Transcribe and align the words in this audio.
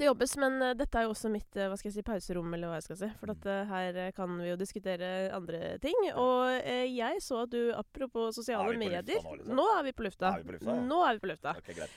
Det 0.00 0.06
jobbes, 0.06 0.36
men 0.40 0.54
uh, 0.62 0.70
dette 0.72 0.96
er 0.96 1.04
jo 1.04 1.10
også 1.12 1.28
mitt 1.28 1.56
uh, 1.60 1.66
hva 1.68 1.76
skal 1.76 1.90
jeg 1.90 1.98
si, 1.98 2.02
pauserom, 2.06 2.54
eller 2.56 2.70
hva 2.70 2.78
jeg 2.78 2.86
skal 2.86 2.96
si. 3.02 3.08
For 3.20 3.32
at, 3.34 3.42
uh, 3.44 3.68
her 3.68 3.98
kan 4.16 4.32
vi 4.40 4.46
jo 4.48 4.54
diskutere 4.56 5.10
andre 5.36 5.74
ting. 5.82 6.06
Og 6.14 6.70
jeg 6.88 7.20
så 7.20 7.42
at 7.42 7.52
du, 7.52 7.58
apropos 7.76 8.38
sosiale 8.38 8.78
medier 8.80 9.04
nå, 9.04 9.34
liksom? 9.36 9.58
nå, 9.58 9.66
er 9.74 9.84
vi 9.84 9.92
på 9.98 10.06
lufta. 10.06 10.30
Er 10.32 10.40
vi 10.40 10.48
på 10.48 10.56
lufta 10.56 10.78
ja. 10.78 10.86
Nå 10.88 11.02
er 11.04 11.18
vi 11.18 11.22
på 11.26 11.30
lufta. 11.34 11.54
Okay, 11.60 11.92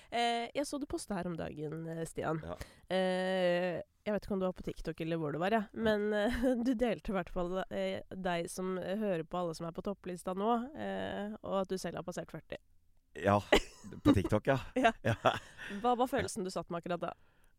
jeg 0.60 0.68
så 0.68 0.82
du 0.82 0.86
posta 0.92 1.16
her 1.16 1.32
om 1.32 1.40
dagen, 1.40 1.88
Stian. 2.10 2.44
Ja. 2.44 2.60
jeg 2.92 4.18
vet 4.18 4.28
ikke 4.28 4.36
om 4.36 4.44
du 4.44 4.48
var 4.50 4.58
på 4.60 4.68
TikTok 4.68 5.00
eller 5.08 5.22
hvor 5.22 5.32
du 5.32 5.40
var, 5.40 5.56
ja. 5.56 5.64
men 5.72 6.10
du 6.68 6.74
delte 6.76 7.14
i 7.14 7.18
hvert 7.22 7.32
fall 7.32 7.62
deg 7.72 8.52
som 8.52 8.76
hører 8.84 9.24
på 9.24 9.46
alle 9.46 9.56
som 9.56 9.70
er 9.70 9.76
på 9.80 9.86
topplista 9.86 10.36
nå, 10.36 10.52
og 11.40 11.60
at 11.64 11.72
du 11.72 11.80
selv 11.80 12.02
har 12.02 12.08
passert 12.08 12.36
40. 12.36 12.60
Ja. 13.24 13.40
På 14.04 14.12
TikTok, 14.12 14.48
ja. 14.48 14.60
ja. 14.76 14.92
ja. 15.02 15.16
Hva 15.82 15.96
var 15.96 16.12
følelsen 16.12 16.44
du 16.44 16.52
satt 16.52 16.68
med 16.68 16.84
akkurat 16.84 17.08
da? 17.08 17.14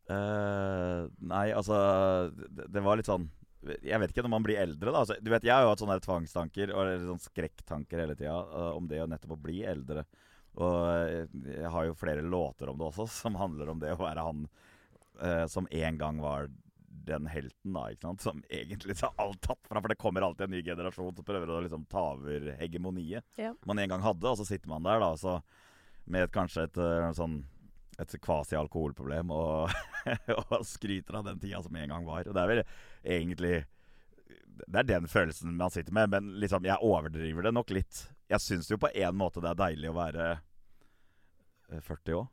Uh, 0.05 1.07
nei, 1.25 1.47
altså 1.57 1.77
det, 2.29 2.67
det, 2.69 2.81
var 2.85 2.99
litt 2.99 3.07
sånn 3.09 3.23
Jeg 3.81 3.97
vet 3.97 4.11
ikke 4.11 4.21
når 4.21 4.31
man 4.35 4.43
blir 4.45 4.59
eldre, 4.61 4.91
da. 4.91 4.99
Altså, 5.01 5.15
du 5.17 5.31
vet, 5.33 5.47
Jeg 5.47 5.55
har 5.55 5.65
jo 5.65 5.71
hatt 5.71 5.81
sånne 5.81 5.97
tvangstanker 6.03 6.73
og 6.77 6.91
sånn 7.07 7.23
skrekktanker 7.23 8.03
hele 8.03 8.17
tida 8.19 8.35
uh, 8.37 8.75
om 8.77 8.85
det 8.91 9.01
å 9.01 9.07
nettopp 9.09 9.33
å 9.33 9.41
bli 9.47 9.63
eldre. 9.65 10.03
Og 10.61 10.75
uh, 10.77 11.23
jeg 11.49 11.71
har 11.73 11.87
jo 11.87 11.97
flere 11.97 12.21
låter 12.21 12.69
om 12.69 12.77
det 12.77 12.85
også, 12.91 13.07
som 13.23 13.39
handler 13.41 13.73
om 13.73 13.81
det 13.81 13.95
å 13.95 14.03
være 14.03 14.27
han 14.29 14.45
som 15.47 15.63
en 15.71 15.95
gang 15.95 16.17
var 16.19 16.49
den 17.07 17.23
helten, 17.31 17.71
da. 17.71 17.85
ikke 17.87 18.03
sant? 18.03 18.23
Som 18.25 18.41
egentlig 18.51 18.97
har 18.99 19.13
alt 19.23 19.39
tatt 19.45 19.61
fra. 19.63 19.79
For 19.79 19.87
det 19.87 19.95
kommer 20.01 20.25
alltid 20.27 20.49
en 20.49 20.51
ny 20.51 20.59
generasjon 20.59 21.15
som 21.15 21.23
prøver 21.23 21.53
å 21.55 21.61
liksom 21.63 21.85
ta 21.87 22.03
over 22.17 22.49
hegemoniet 22.59 23.39
ja. 23.39 23.53
man 23.63 23.79
en 23.79 23.93
gang 23.93 24.03
hadde. 24.03 24.27
Og 24.27 24.41
så 24.41 24.47
sitter 24.49 24.73
man 24.73 24.83
der 24.83 24.99
da 24.99 25.13
så 25.15 25.37
med 26.03 26.27
et, 26.27 26.33
kanskje 26.35 26.65
et 26.67 26.81
sånn 27.15 27.39
et 28.01 28.15
kvasi-alkoholproblem 28.21 29.31
og, 29.33 29.71
og, 30.41 30.57
skryter 30.67 31.19
av 31.19 31.29
den 31.29 31.39
tida 31.41 31.61
som 31.63 31.75
en 31.75 31.95
gang 31.95 32.07
var. 32.07 32.27
Og 32.27 32.35
det 32.35 32.43
er 32.43 32.51
vel 32.51 32.63
egentlig 33.03 33.55
Det 34.65 34.81
er 34.81 34.87
den 34.89 35.07
følelsen 35.11 35.55
man 35.57 35.73
sitter 35.73 35.93
med, 35.93 36.11
men 36.11 36.35
liksom, 36.41 36.65
jeg 36.65 36.81
overdriver 36.81 37.47
det 37.47 37.53
nok 37.55 37.73
litt. 37.75 38.05
Jeg 38.31 38.41
syns 38.41 38.71
jo 38.71 38.79
på 38.81 38.91
en 38.93 39.17
måte 39.17 39.43
det 39.43 39.51
er 39.51 39.61
deilig 39.65 39.91
å 39.91 39.99
være 39.99 40.29
40 41.83 42.19
òg. 42.19 42.31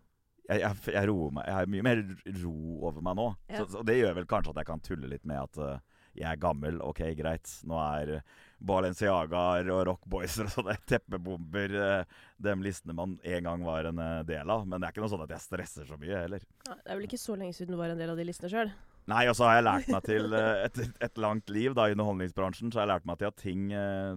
Jeg, 0.50 0.60
jeg, 0.60 0.78
jeg, 0.90 1.14
meg, 1.32 1.44
jeg 1.46 1.54
har 1.54 1.68
mye 1.70 1.84
mer 1.86 2.00
ro 2.42 2.54
over 2.88 3.04
meg 3.04 3.18
nå. 3.18 3.26
Ja. 3.48 3.62
Så, 3.62 3.68
så, 3.76 3.82
det 3.86 4.00
gjør 4.00 4.16
vel 4.18 4.28
kanskje 4.30 4.52
at 4.52 4.62
jeg 4.62 4.68
kan 4.68 4.82
tulle 4.84 5.10
litt 5.10 5.26
med 5.28 5.38
at 5.38 5.60
uh, 5.62 6.00
jeg 6.18 6.26
er 6.28 6.40
gammel. 6.40 6.80
Ok, 6.84 7.04
greit. 7.18 7.48
Nå 7.68 7.78
er 7.78 8.18
Balenciagaer 8.66 9.68
og 9.74 9.82
Rockboys 9.88 10.38
og 10.42 10.50
sånne 10.52 10.76
teppebomber 10.90 11.74
eh, 11.78 12.20
de 12.42 12.54
listene 12.62 12.96
man 12.96 13.16
en 13.22 13.48
gang 13.48 13.66
var 13.66 13.90
en 13.90 14.00
eh, 14.02 14.22
del 14.28 14.52
av. 14.54 14.64
Men 14.66 14.78
det 14.78 14.88
er 14.88 14.94
ikke 14.94 15.04
noe 15.04 15.12
sånn 15.12 15.24
at 15.26 15.34
jeg 15.34 15.46
stresser 15.46 15.88
så 15.88 15.98
mye 16.00 16.24
heller. 16.24 16.46
Ja, 16.68 16.78
det 16.78 16.86
er 16.86 16.98
vel 16.98 17.08
ikke 17.08 17.20
så 17.20 17.36
lenge 17.38 17.56
siden 17.56 17.74
du 17.74 17.80
var 17.80 17.92
en 17.92 18.02
del 18.02 18.12
av 18.12 18.18
de 18.20 18.26
listene 18.28 18.52
sjøl? 18.52 18.72
Nei, 19.10 19.24
og 19.26 19.34
så 19.34 19.48
har 19.48 19.56
jeg 19.58 19.66
lært 19.66 19.88
meg 19.90 20.04
til 20.06 20.36
eh, 20.38 20.64
et, 20.68 20.82
et, 21.08 21.22
langt 21.22 21.50
liv 21.50 21.74
da 21.74 21.88
i 21.88 21.96
underholdningsbransjen, 21.96 22.70
så 22.70 22.80
har 22.80 22.86
jeg 22.86 22.94
lært 22.94 23.08
meg 23.10 23.18
til 23.18 23.32
at 23.32 23.40
ting 23.42 23.64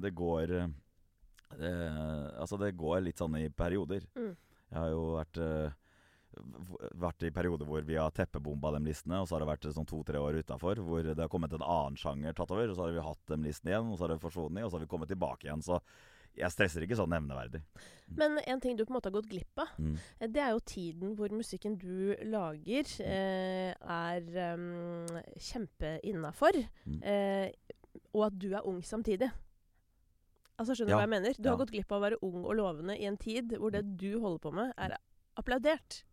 Det 0.03 0.11
går 0.13 0.53
det, 1.55 1.79
Altså, 2.35 2.59
det 2.61 2.75
går 2.77 3.01
litt 3.05 3.21
sånn 3.21 3.38
i 3.39 3.47
perioder. 3.49 4.05
Mm. 4.17 4.33
Jeg 4.69 4.77
har 4.81 4.91
jo 4.91 5.03
vært 5.16 5.39
vært 7.00 7.28
i 7.28 7.31
perioder 7.36 7.67
hvor 7.69 7.86
vi 7.88 7.97
har 8.00 8.14
teppebomba 8.16 8.73
de 8.75 8.81
listene, 8.88 9.22
og 9.22 9.28
så 9.28 9.36
har 9.36 9.45
det 9.45 9.52
vært 9.52 9.69
sånn 9.75 9.88
to-tre 9.89 10.22
år 10.22 10.41
utafor 10.41 10.81
hvor 10.83 11.05
det 11.05 11.19
har 11.19 11.31
kommet 11.31 11.55
en 11.55 11.66
annen 11.66 12.00
sjanger 12.00 12.36
tatt 12.36 12.52
over, 12.55 12.72
og 12.72 12.78
så 12.78 12.88
har 12.88 12.95
vi 12.95 13.08
hatt 13.08 13.31
de 13.31 13.39
listene 13.45 13.73
igjen, 13.73 13.91
og 13.91 13.97
så 13.97 14.05
har 14.05 14.16
det 14.16 14.23
forsvunnet, 14.23 14.66
og 14.66 14.72
så 14.72 14.80
har 14.80 14.86
vi 14.86 14.91
kommet 14.91 15.11
tilbake 15.11 15.47
igjen. 15.47 15.63
Så 15.66 15.80
jeg 16.36 16.52
stresser 16.52 16.83
ikke 16.83 16.97
sånn 17.00 17.13
nevneverdig. 17.13 17.61
Men 18.19 18.38
en 18.44 18.61
ting 18.63 18.75
du 18.75 18.83
på 18.83 18.91
en 18.91 18.97
måte 18.97 19.09
har 19.09 19.16
gått 19.16 19.31
glipp 19.31 19.61
av, 19.63 19.72
mm. 19.80 19.95
Det 20.36 20.41
er 20.44 20.52
jo 20.52 20.66
tiden 20.67 21.16
hvor 21.16 21.31
musikken 21.31 21.78
du 21.80 22.16
lager, 22.28 22.91
eh, 23.06 23.72
er 23.72 24.56
um, 24.58 25.22
kjempeinnafor. 25.39 26.59
Mm. 26.86 27.00
Eh, 27.00 27.73
og 28.11 28.28
at 28.28 28.39
du 28.39 28.50
er 28.52 28.67
ung 28.67 28.81
samtidig. 28.83 29.31
Altså 30.59 30.75
Skjønner 30.75 30.91
du 30.91 30.94
ja. 30.94 31.00
hva 31.00 31.06
jeg 31.08 31.13
mener? 31.16 31.38
Du 31.38 31.47
ja. 31.47 31.53
har 31.53 31.59
gått 31.59 31.74
glipp 31.75 31.91
av 31.91 32.00
å 32.00 32.06
være 32.06 32.19
ung 32.24 32.44
og 32.44 32.56
lovende 32.59 32.95
i 33.00 33.07
en 33.09 33.19
tid 33.19 33.56
hvor 33.59 33.74
det 33.75 33.84
du 34.00 34.12
holder 34.24 34.44
på 34.44 34.53
med, 34.56 34.72
er 34.79 34.97
applaudert. 35.40 36.03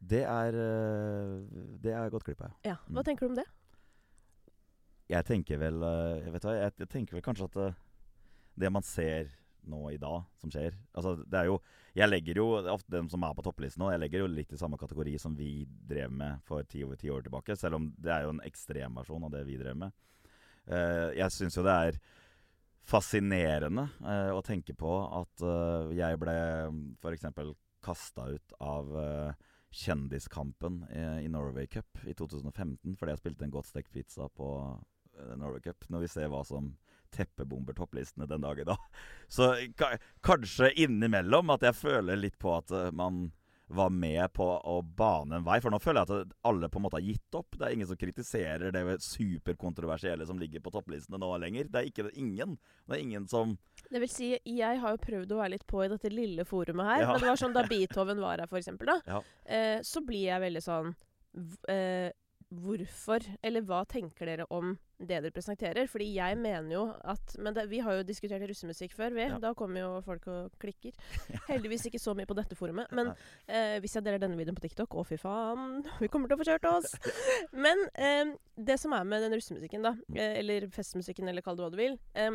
Det 0.00 0.22
er 0.24 0.56
eh, 0.56 1.32
Det 1.82 1.92
er 1.92 2.12
gått 2.12 2.24
glipp 2.24 2.40
av, 2.46 2.54
ja. 2.64 2.78
Hva 2.88 3.02
mm. 3.02 3.06
tenker 3.06 3.26
du 3.26 3.34
om 3.34 3.40
det? 3.40 3.46
Jeg 5.10 5.26
tenker 5.28 5.60
vel 5.60 5.84
eh, 5.84 6.22
Jeg 6.24 6.34
vet 6.36 6.46
hva, 6.48 6.56
jeg, 6.56 6.88
tenker 6.88 7.18
vel 7.18 7.26
kanskje 7.26 7.50
at 7.50 7.60
eh, 7.60 7.78
det 8.60 8.70
man 8.72 8.86
ser 8.86 9.28
nå 9.70 9.82
i 9.92 9.98
dag, 10.00 10.24
som 10.40 10.52
skjer 10.52 10.72
Altså, 10.96 11.18
det 11.20 11.36
er 11.36 11.50
jo 11.50 11.58
Jeg 11.96 12.08
legger 12.08 12.40
jo 12.40 12.46
ofte 12.72 12.94
dem 12.94 13.10
som 13.12 13.26
er 13.26 13.34
på 13.36 13.44
topplisten 13.44 13.84
nå, 13.84 13.90
jeg 13.92 14.00
legger 14.00 14.24
jo 14.24 14.30
litt 14.32 14.54
i 14.56 14.60
samme 14.60 14.80
kategori 14.80 15.18
som 15.20 15.36
vi 15.36 15.66
drev 15.68 16.14
med 16.16 16.40
for 16.48 16.64
ti, 16.64 16.84
ti 17.00 17.10
år 17.12 17.26
tilbake. 17.26 17.58
Selv 17.58 17.76
om 17.80 17.90
det 17.98 18.14
er 18.14 18.24
jo 18.24 18.32
en 18.32 18.44
ekstremversjon 18.46 19.26
av 19.28 19.34
det 19.34 19.44
vi 19.48 19.58
drev 19.60 19.76
med. 19.82 19.92
Uh, 20.70 21.10
jeg 21.16 21.34
syns 21.34 21.56
jo 21.58 21.64
det 21.66 21.74
er 21.88 21.98
fascinerende 22.86 23.88
uh, 24.04 24.30
å 24.36 24.42
tenke 24.46 24.76
på 24.78 24.92
at 25.18 25.42
uh, 25.42 25.90
jeg 25.96 26.20
ble 26.22 26.36
f.eks. 27.02 27.26
kasta 27.82 28.28
ut 28.30 28.54
av 28.62 28.94
uh, 28.94 29.49
Kjendiskampen 29.70 30.82
i, 31.22 31.28
Norway 31.28 31.66
Cup 31.70 32.00
i 32.06 32.14
2015 32.14 32.96
fordi 32.98 33.14
jeg 33.14 33.22
spilte 33.22 33.46
en 33.46 33.52
godt 33.54 33.70
stekt 33.70 33.92
pizza 33.94 34.26
på 34.34 34.48
eh, 35.18 35.34
Norway 35.38 35.62
Cup. 35.64 35.86
Når 35.88 36.06
vi 36.06 36.10
ser 36.10 36.30
hva 36.32 36.42
som 36.46 36.72
teppebomber 37.14 37.74
topplistene 37.74 38.26
den 38.26 38.40
dag 38.40 38.58
i 38.58 38.64
dag. 38.64 38.78
Så 39.28 39.52
kanskje 40.22 40.72
innimellom 40.78 41.50
at 41.54 41.64
jeg 41.66 41.78
føler 41.78 42.18
litt 42.18 42.38
på 42.38 42.54
at 42.54 42.70
uh, 42.74 42.90
man 42.94 43.28
var 43.70 43.90
med 43.94 44.32
på 44.34 44.44
å 44.44 44.76
bane 44.82 45.38
en 45.38 45.46
vei. 45.46 45.60
For 45.62 45.72
nå 45.72 45.78
føler 45.82 46.02
jeg 46.02 46.22
at 46.22 46.34
alle 46.48 46.70
på 46.70 46.80
en 46.80 46.84
måte 46.86 46.98
har 46.98 47.06
gitt 47.06 47.38
opp. 47.38 47.54
Det 47.56 47.66
er 47.66 47.76
ingen 47.76 47.90
som 47.90 47.98
kritiserer 48.00 48.74
det 48.74 48.84
superkontroversielle 49.04 50.26
som 50.26 50.40
ligger 50.40 50.62
på 50.64 50.72
topplistene 50.74 51.20
nå 51.22 51.30
lenger. 51.42 51.70
Det 51.70 51.80
er 51.80 51.90
ikke 51.90 52.08
det, 52.08 52.14
ingen. 52.18 52.56
Det 52.86 52.96
er 52.96 53.04
ingen 53.04 53.28
som 53.30 53.56
det 53.90 54.02
vil 54.04 54.10
si, 54.12 54.26
jeg 54.46 54.78
har 54.78 54.94
jo 54.94 55.02
prøvd 55.02 55.32
å 55.34 55.38
være 55.40 55.54
litt 55.56 55.66
på 55.66 55.80
i 55.82 55.88
dette 55.90 56.12
lille 56.12 56.44
forumet 56.46 56.86
her. 56.86 57.00
Ja. 57.02 57.12
Men 57.12 57.24
det 57.24 57.30
var 57.32 57.40
sånn 57.40 57.56
da 57.56 57.64
Beethoven 57.66 58.20
var 58.22 58.38
her, 58.38 58.50
for 58.50 58.60
eksempel, 58.60 58.92
da. 58.92 58.98
Ja. 59.16 59.22
Eh, 59.50 59.78
så 59.86 60.02
blir 60.06 60.28
jeg 60.28 60.44
veldig 60.44 60.62
sånn 60.62 60.92
eh, 61.70 62.10
Hvorfor, 62.50 63.22
eller 63.46 63.62
hva 63.62 63.84
tenker 63.86 64.26
dere 64.26 64.46
om 64.50 64.72
det 65.00 65.20
dere 65.24 65.32
presenterer? 65.34 65.88
Fordi 65.90 66.06
jeg 66.14 66.38
mener 66.38 66.74
jo 66.74 66.84
at 67.08 67.34
Men 67.40 67.56
det, 67.56 67.66
vi 67.70 67.80
har 67.84 67.98
jo 67.98 68.06
diskutert 68.06 68.44
russemusikk 68.48 68.94
før, 68.96 69.14
vi. 69.16 69.26
Ja. 69.26 69.38
Da 69.42 69.54
kommer 69.56 69.80
jo 69.80 69.90
folk 70.04 70.26
og 70.30 70.52
klikker. 70.62 70.94
Heldigvis 71.50 71.88
ikke 71.88 72.02
så 72.02 72.14
mye 72.16 72.28
på 72.28 72.36
dette 72.38 72.58
forumet. 72.58 72.90
Men 72.92 73.12
eh, 73.48 73.78
hvis 73.80 73.96
jeg 73.96 74.06
deler 74.06 74.22
denne 74.22 74.38
videoen 74.38 74.58
på 74.58 74.66
TikTok 74.66 74.94
Å, 74.94 75.06
fy 75.08 75.18
faen. 75.20 75.82
Vi 76.02 76.10
kommer 76.12 76.30
til 76.30 76.38
å 76.38 76.42
få 76.42 76.48
kjørt 76.52 76.70
oss. 76.70 76.94
Men 77.66 77.86
eh, 77.94 78.36
det 78.56 78.78
som 78.82 78.94
er 78.96 79.08
med 79.08 79.24
den 79.24 79.36
russemusikken, 79.38 79.84
da, 79.86 79.96
mm. 79.96 80.16
eh, 80.20 80.38
eller 80.42 80.70
festmusikken, 80.74 81.28
eller 81.30 81.44
kall 81.44 81.58
det 81.58 81.66
hva 81.66 81.72
du 81.72 81.80
vil 81.80 81.98
eh, 82.14 82.34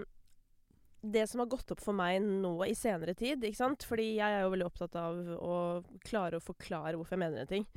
det 1.05 1.27
som 1.29 1.39
har 1.39 1.49
gått 1.51 1.71
opp 1.73 1.81
for 1.83 1.93
meg 1.93 2.17
nå 2.23 2.55
i 2.65 2.73
senere 2.77 3.13
tid, 3.17 3.43
ikke 3.43 3.59
sant 3.59 3.85
Fordi 3.87 4.07
jeg 4.15 4.25
er 4.25 4.45
jo 4.45 4.53
veldig 4.53 4.69
opptatt 4.69 4.97
av 4.99 5.19
å 5.37 5.57
klare 6.05 6.39
å 6.39 6.43
forklare 6.43 6.97
hvorfor 6.97 7.17
jeg 7.17 7.23
mener 7.25 7.43
en 7.43 7.51
ting. 7.51 7.67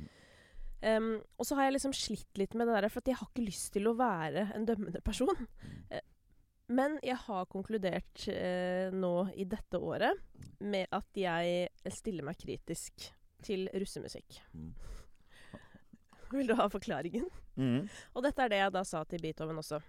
Um, 0.79 1.17
og 1.35 1.43
så 1.47 1.57
har 1.57 1.67
jeg 1.67 1.75
liksom 1.75 1.93
slitt 1.95 2.39
litt 2.39 2.53
med 2.55 2.69
det 2.69 2.77
der, 2.77 2.87
for 2.91 3.03
jeg 3.03 3.19
har 3.19 3.27
ikke 3.27 3.43
lyst 3.43 3.73
til 3.75 3.89
å 3.89 3.97
være 3.99 4.45
en 4.55 4.67
dømmende 4.67 5.01
person. 5.03 5.47
Uh, 5.91 5.99
men 6.71 6.95
jeg 7.03 7.17
har 7.25 7.49
konkludert 7.51 8.27
uh, 8.31 8.87
nå 8.95 9.13
i 9.35 9.47
dette 9.49 9.79
året 9.81 10.15
med 10.63 10.87
at 10.95 11.19
jeg 11.19 11.91
stiller 11.91 12.27
meg 12.27 12.39
kritisk 12.39 13.09
til 13.43 13.67
russemusikk. 13.75 14.39
Mm. 14.53 14.71
Vil 16.31 16.47
du 16.47 16.55
ha 16.55 16.69
forklaringen? 16.71 17.27
Mm. 17.59 17.89
Og 18.15 18.23
dette 18.23 18.45
er 18.45 18.51
det 18.53 18.61
jeg 18.61 18.73
da 18.75 18.83
sa 18.87 19.01
til 19.09 19.23
Beethoven 19.23 19.59
også. 19.59 19.81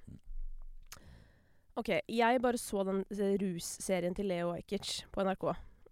OK. 1.78 1.92
Jeg 2.10 2.40
bare 2.42 2.58
så 2.58 2.82
den 2.88 3.04
eh, 3.14 3.36
russerien 3.38 4.16
til 4.16 4.26
Leo 4.30 4.54
Ajkic 4.56 5.04
på 5.12 5.22
NRK. 5.26 5.44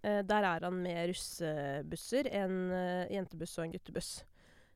Uh, 0.02 0.22
der 0.26 0.48
er 0.48 0.66
han 0.66 0.80
med 0.82 1.12
russebusser. 1.12 2.32
En 2.40 2.58
jentebuss 3.12 3.58
og 3.60 3.68
en 3.68 3.76
guttebuss. 3.76 4.16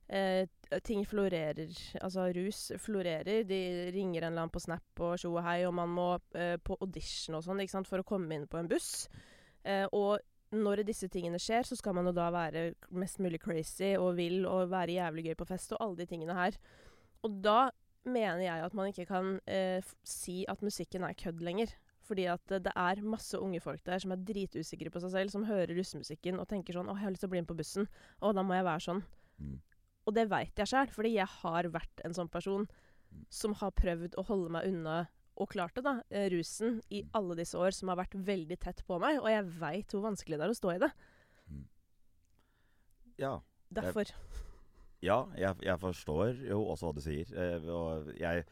Eh, 0.09 0.49
ting 0.85 1.07
florerer. 1.07 1.73
Altså, 2.03 2.27
rus 2.37 2.73
florerer. 2.83 3.45
De 3.49 3.61
ringer 3.95 4.23
en 4.23 4.33
eller 4.33 4.43
annen 4.45 4.53
på 4.53 4.61
Snap 4.61 5.01
og 5.01 5.19
tjo 5.21 5.35
og 5.37 5.45
hei, 5.47 5.63
og 5.69 5.75
man 5.79 5.93
må 5.93 6.09
eh, 6.37 6.59
på 6.61 6.77
audition 6.81 7.39
og 7.39 7.47
sånn 7.47 7.89
for 7.89 8.03
å 8.03 8.07
komme 8.07 8.35
inn 8.37 8.49
på 8.51 8.61
en 8.61 8.69
buss. 8.69 9.09
Eh, 9.65 9.87
og 9.93 10.19
når 10.53 10.83
disse 10.85 11.09
tingene 11.09 11.41
skjer, 11.41 11.65
så 11.65 11.79
skal 11.79 11.97
man 11.97 12.11
jo 12.11 12.17
da 12.17 12.29
være 12.35 12.73
mest 12.93 13.23
mulig 13.25 13.41
crazy 13.41 13.95
og 13.97 14.19
vill 14.19 14.45
og 14.45 14.69
være 14.73 14.99
jævlig 14.99 15.31
gøy 15.31 15.39
på 15.41 15.49
fest 15.49 15.73
og 15.73 15.81
alle 15.81 16.03
de 16.03 16.09
tingene 16.11 16.37
her. 16.37 16.59
Og 17.25 17.39
da 17.45 17.71
mener 18.05 18.43
jeg 18.45 18.67
at 18.67 18.75
man 18.75 18.91
ikke 18.91 19.07
kan 19.09 19.39
eh, 19.47 19.95
si 20.05 20.43
at 20.51 20.63
musikken 20.63 21.07
er 21.07 21.17
kødd 21.17 21.41
lenger. 21.41 21.73
Fordi 22.03 22.27
at 22.29 22.53
eh, 22.53 22.61
det 22.61 22.73
er 22.77 23.05
masse 23.07 23.39
unge 23.39 23.61
folk 23.61 23.85
der 23.87 24.03
som 24.03 24.13
er 24.13 24.25
dritusikre 24.29 24.91
på 24.93 25.01
seg 25.01 25.15
selv, 25.15 25.33
som 25.33 25.47
hører 25.49 25.73
russemusikken 25.79 26.41
og 26.43 26.49
tenker 26.51 26.77
sånn 26.77 26.91
'Å, 26.91 26.97
jeg 26.99 27.07
har 27.07 27.15
lyst 27.15 27.25
til 27.25 27.31
å 27.31 27.35
bli 27.35 27.45
med 27.45 27.53
på 27.53 27.61
bussen. 27.63 27.89
Å, 28.21 28.33
da 28.35 28.43
må 28.43 28.59
jeg 28.59 28.69
være 28.69 28.87
sånn.' 28.91 29.05
Mm. 29.43 29.61
Og 30.07 30.17
det 30.17 30.29
veit 30.31 30.59
jeg 30.59 30.71
sjøl, 30.71 30.91
fordi 30.91 31.17
jeg 31.17 31.29
har 31.41 31.69
vært 31.75 32.03
en 32.07 32.15
sånn 32.17 32.31
person 32.33 32.67
som 33.33 33.55
har 33.61 33.75
prøvd 33.77 34.17
å 34.19 34.25
holde 34.29 34.53
meg 34.55 34.71
unna 34.71 35.03
og 35.41 35.49
klart 35.55 35.77
det, 35.79 35.85
da, 35.87 35.95
eh, 36.13 36.29
rusen 36.33 36.81
i 36.93 37.03
mm. 37.03 37.13
alle 37.17 37.37
disse 37.39 37.57
år, 37.59 37.73
som 37.73 37.89
har 37.89 37.99
vært 38.03 38.15
veldig 38.15 38.59
tett 38.61 38.83
på 38.89 38.99
meg. 39.01 39.19
Og 39.23 39.31
jeg 39.33 39.49
veit 39.61 39.95
hvor 39.95 40.05
vanskelig 40.05 40.39
det 40.39 40.45
er 40.45 40.53
å 40.53 40.59
stå 40.59 40.75
i 40.75 40.83
det. 40.83 40.91
Mm. 41.49 41.63
Ja. 43.23 43.33
Derfor. 43.73 44.13
Ja, 45.03 45.25
jeg, 45.35 45.57
jeg, 45.65 45.79
forstår 45.81 46.43
jo 46.47 46.61
også 46.69 46.91
hva 46.91 46.97
du 46.99 47.01
sier. 47.03 47.33
Eh, 47.33 47.65
og 47.73 48.13
jeg 48.21 48.45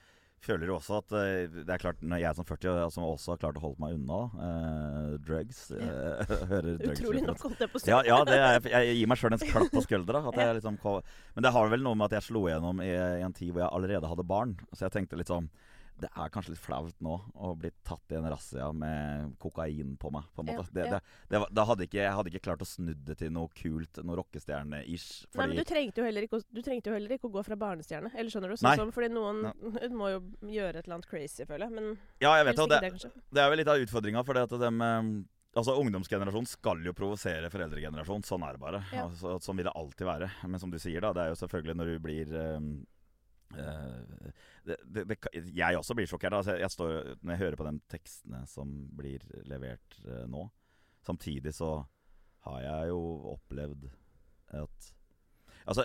føler 0.45 0.71
jo 0.71 0.77
også 0.79 0.99
at 1.01 1.15
uh, 1.15 1.57
det 1.67 1.75
er 1.75 1.83
klart 1.83 2.03
Når 2.03 2.23
jeg 2.23 2.37
som 2.39 2.47
40 2.49 2.71
år 2.73 2.93
som 2.95 3.07
også 3.07 3.35
har 3.35 3.41
klart 3.43 3.59
å 3.61 3.65
holde 3.65 3.83
meg 3.83 3.97
unna 3.99 4.21
uh, 4.35 5.17
drugs 5.27 5.63
ja. 5.75 6.15
drugs 6.63 7.01
Utrolig 7.01 7.25
nok 7.27 7.45
holdt 7.47 7.65
jeg 7.65 7.73
på 7.73 7.81
å 7.81 7.83
si. 7.83 7.91
Ja, 7.93 8.01
ja 8.09 8.21
er, 8.25 8.61
jeg, 8.73 8.95
gir 9.01 9.11
meg 9.11 9.21
sjøl 9.21 9.37
en 9.37 9.43
klapp 9.43 9.75
på 9.75 9.85
skuldra. 9.85 10.23
Liksom, 10.61 10.79
men 10.81 11.45
det 11.45 11.53
har 11.55 11.73
vel 11.73 11.85
noe 11.85 11.99
med 11.99 12.09
at 12.09 12.19
jeg 12.19 12.31
slo 12.31 12.47
igjennom 12.49 12.81
i, 12.85 12.91
i, 12.91 13.25
en 13.25 13.35
tid 13.37 13.53
hvor 13.53 13.65
jeg 13.65 13.73
allerede 13.77 14.11
hadde 14.11 14.27
barn. 14.27 14.57
Så 14.73 14.87
jeg 14.87 14.97
tenkte 14.97 15.19
litt 15.21 15.31
sånn 15.31 15.51
det 16.03 16.11
er 16.11 16.33
kanskje 16.33 16.55
litt 16.55 16.63
flaut 16.63 16.97
nå 17.05 17.17
å 17.35 17.53
bli 17.59 17.71
tatt 17.87 18.15
i 18.15 18.19
en 18.19 18.29
razzia 18.31 18.71
med 18.77 19.35
kokain 19.43 19.97
på 20.01 20.13
meg. 20.15 20.29
på 20.35 20.45
en 20.45 20.51
måte. 20.51 20.67
Ja, 20.67 20.77
det, 20.77 20.87
ja. 20.89 21.01
det, 21.33 21.43
det, 21.57 21.65
hadde 21.71 21.87
ikke, 21.87 22.01
jeg 22.01 22.15
hadde 22.19 22.33
ikke 22.33 22.45
klart 22.49 22.65
å 22.65 22.69
snu 22.69 22.93
det 22.95 23.19
til 23.21 23.33
noe 23.35 23.51
kult, 23.57 24.03
noe 24.07 24.21
rockestjerne-ish. 24.21 25.09
Nei, 25.39 25.49
men 25.51 25.59
du 25.59 25.65
trengte, 25.69 26.07
ikke, 26.25 26.43
du 26.49 26.63
trengte, 26.63 26.93
jo 26.93 26.99
heller 26.99 27.17
ikke, 27.17 27.31
å 27.31 27.35
gå 27.39 27.45
fra 27.47 27.59
barnestjerne. 27.61 28.13
Eller 28.15 28.33
skjønner 28.33 28.55
du? 28.55 28.61
Sånn 28.61 28.85
som, 28.85 28.95
fordi 28.95 29.11
noen 29.15 29.51
ja. 29.51 29.91
må 30.01 30.13
jo 30.15 30.23
gjøre 30.49 30.81
et 30.81 30.87
eller 30.87 31.01
annet 31.01 31.11
crazy, 31.11 31.45
føler 31.49 31.69
jeg. 31.69 31.77
Men 31.77 31.93
ja, 32.23 32.37
jeg 32.41 32.51
vet 32.51 32.65
det, 32.65 32.81
det, 32.87 33.13
det 33.31 33.45
er 33.45 33.53
vel 33.53 33.63
litt 33.63 33.75
av 33.75 33.85
utfordringa, 33.85 34.25
for 34.27 34.39
det 34.39 34.49
at 34.49 34.59
dem 34.65 34.83
eh, 34.87 35.13
Altså, 35.51 35.75
Ungdomsgenerasjonen 35.83 36.47
skal 36.47 36.85
jo 36.87 36.93
provosere 36.95 37.49
foreldregenerasjonen. 37.51 38.23
Sånn 38.23 38.45
er 38.47 38.55
det 38.55 38.63
bare. 38.63 38.85
Altså, 38.95 39.35
sånn 39.43 39.59
vil 39.59 39.67
det 39.67 39.75
alltid 39.75 40.07
være. 40.07 40.29
Men 40.47 40.63
som 40.63 40.71
du 40.71 40.79
sier, 40.79 41.03
da, 41.03 41.11
det 41.17 41.25
er 41.25 41.33
jo 41.33 41.41
selvfølgelig 41.41 41.75
når 41.81 41.91
du 41.91 41.97
blir 42.05 42.35
um, 42.39 42.69
det, 43.51 44.77
det, 44.85 45.05
det, 45.07 45.17
jeg 45.57 45.79
også 45.79 45.97
blir 45.99 46.09
sjokkert. 46.11 46.37
Altså, 46.39 46.57
jeg 46.61 46.71
står, 46.71 47.15
når 47.21 47.35
jeg 47.35 47.43
hører 47.45 47.59
på 47.59 47.67
de 47.67 47.75
tekstene 47.91 48.43
som 48.51 48.75
blir 48.97 49.25
levert 49.51 50.01
uh, 50.07 50.25
nå 50.31 50.49
Samtidig 51.01 51.55
så 51.57 51.79
har 52.45 52.59
jeg 52.61 52.91
jo 52.91 53.01
opplevd 53.33 53.87
at 54.59 54.91
Altså, 55.69 55.85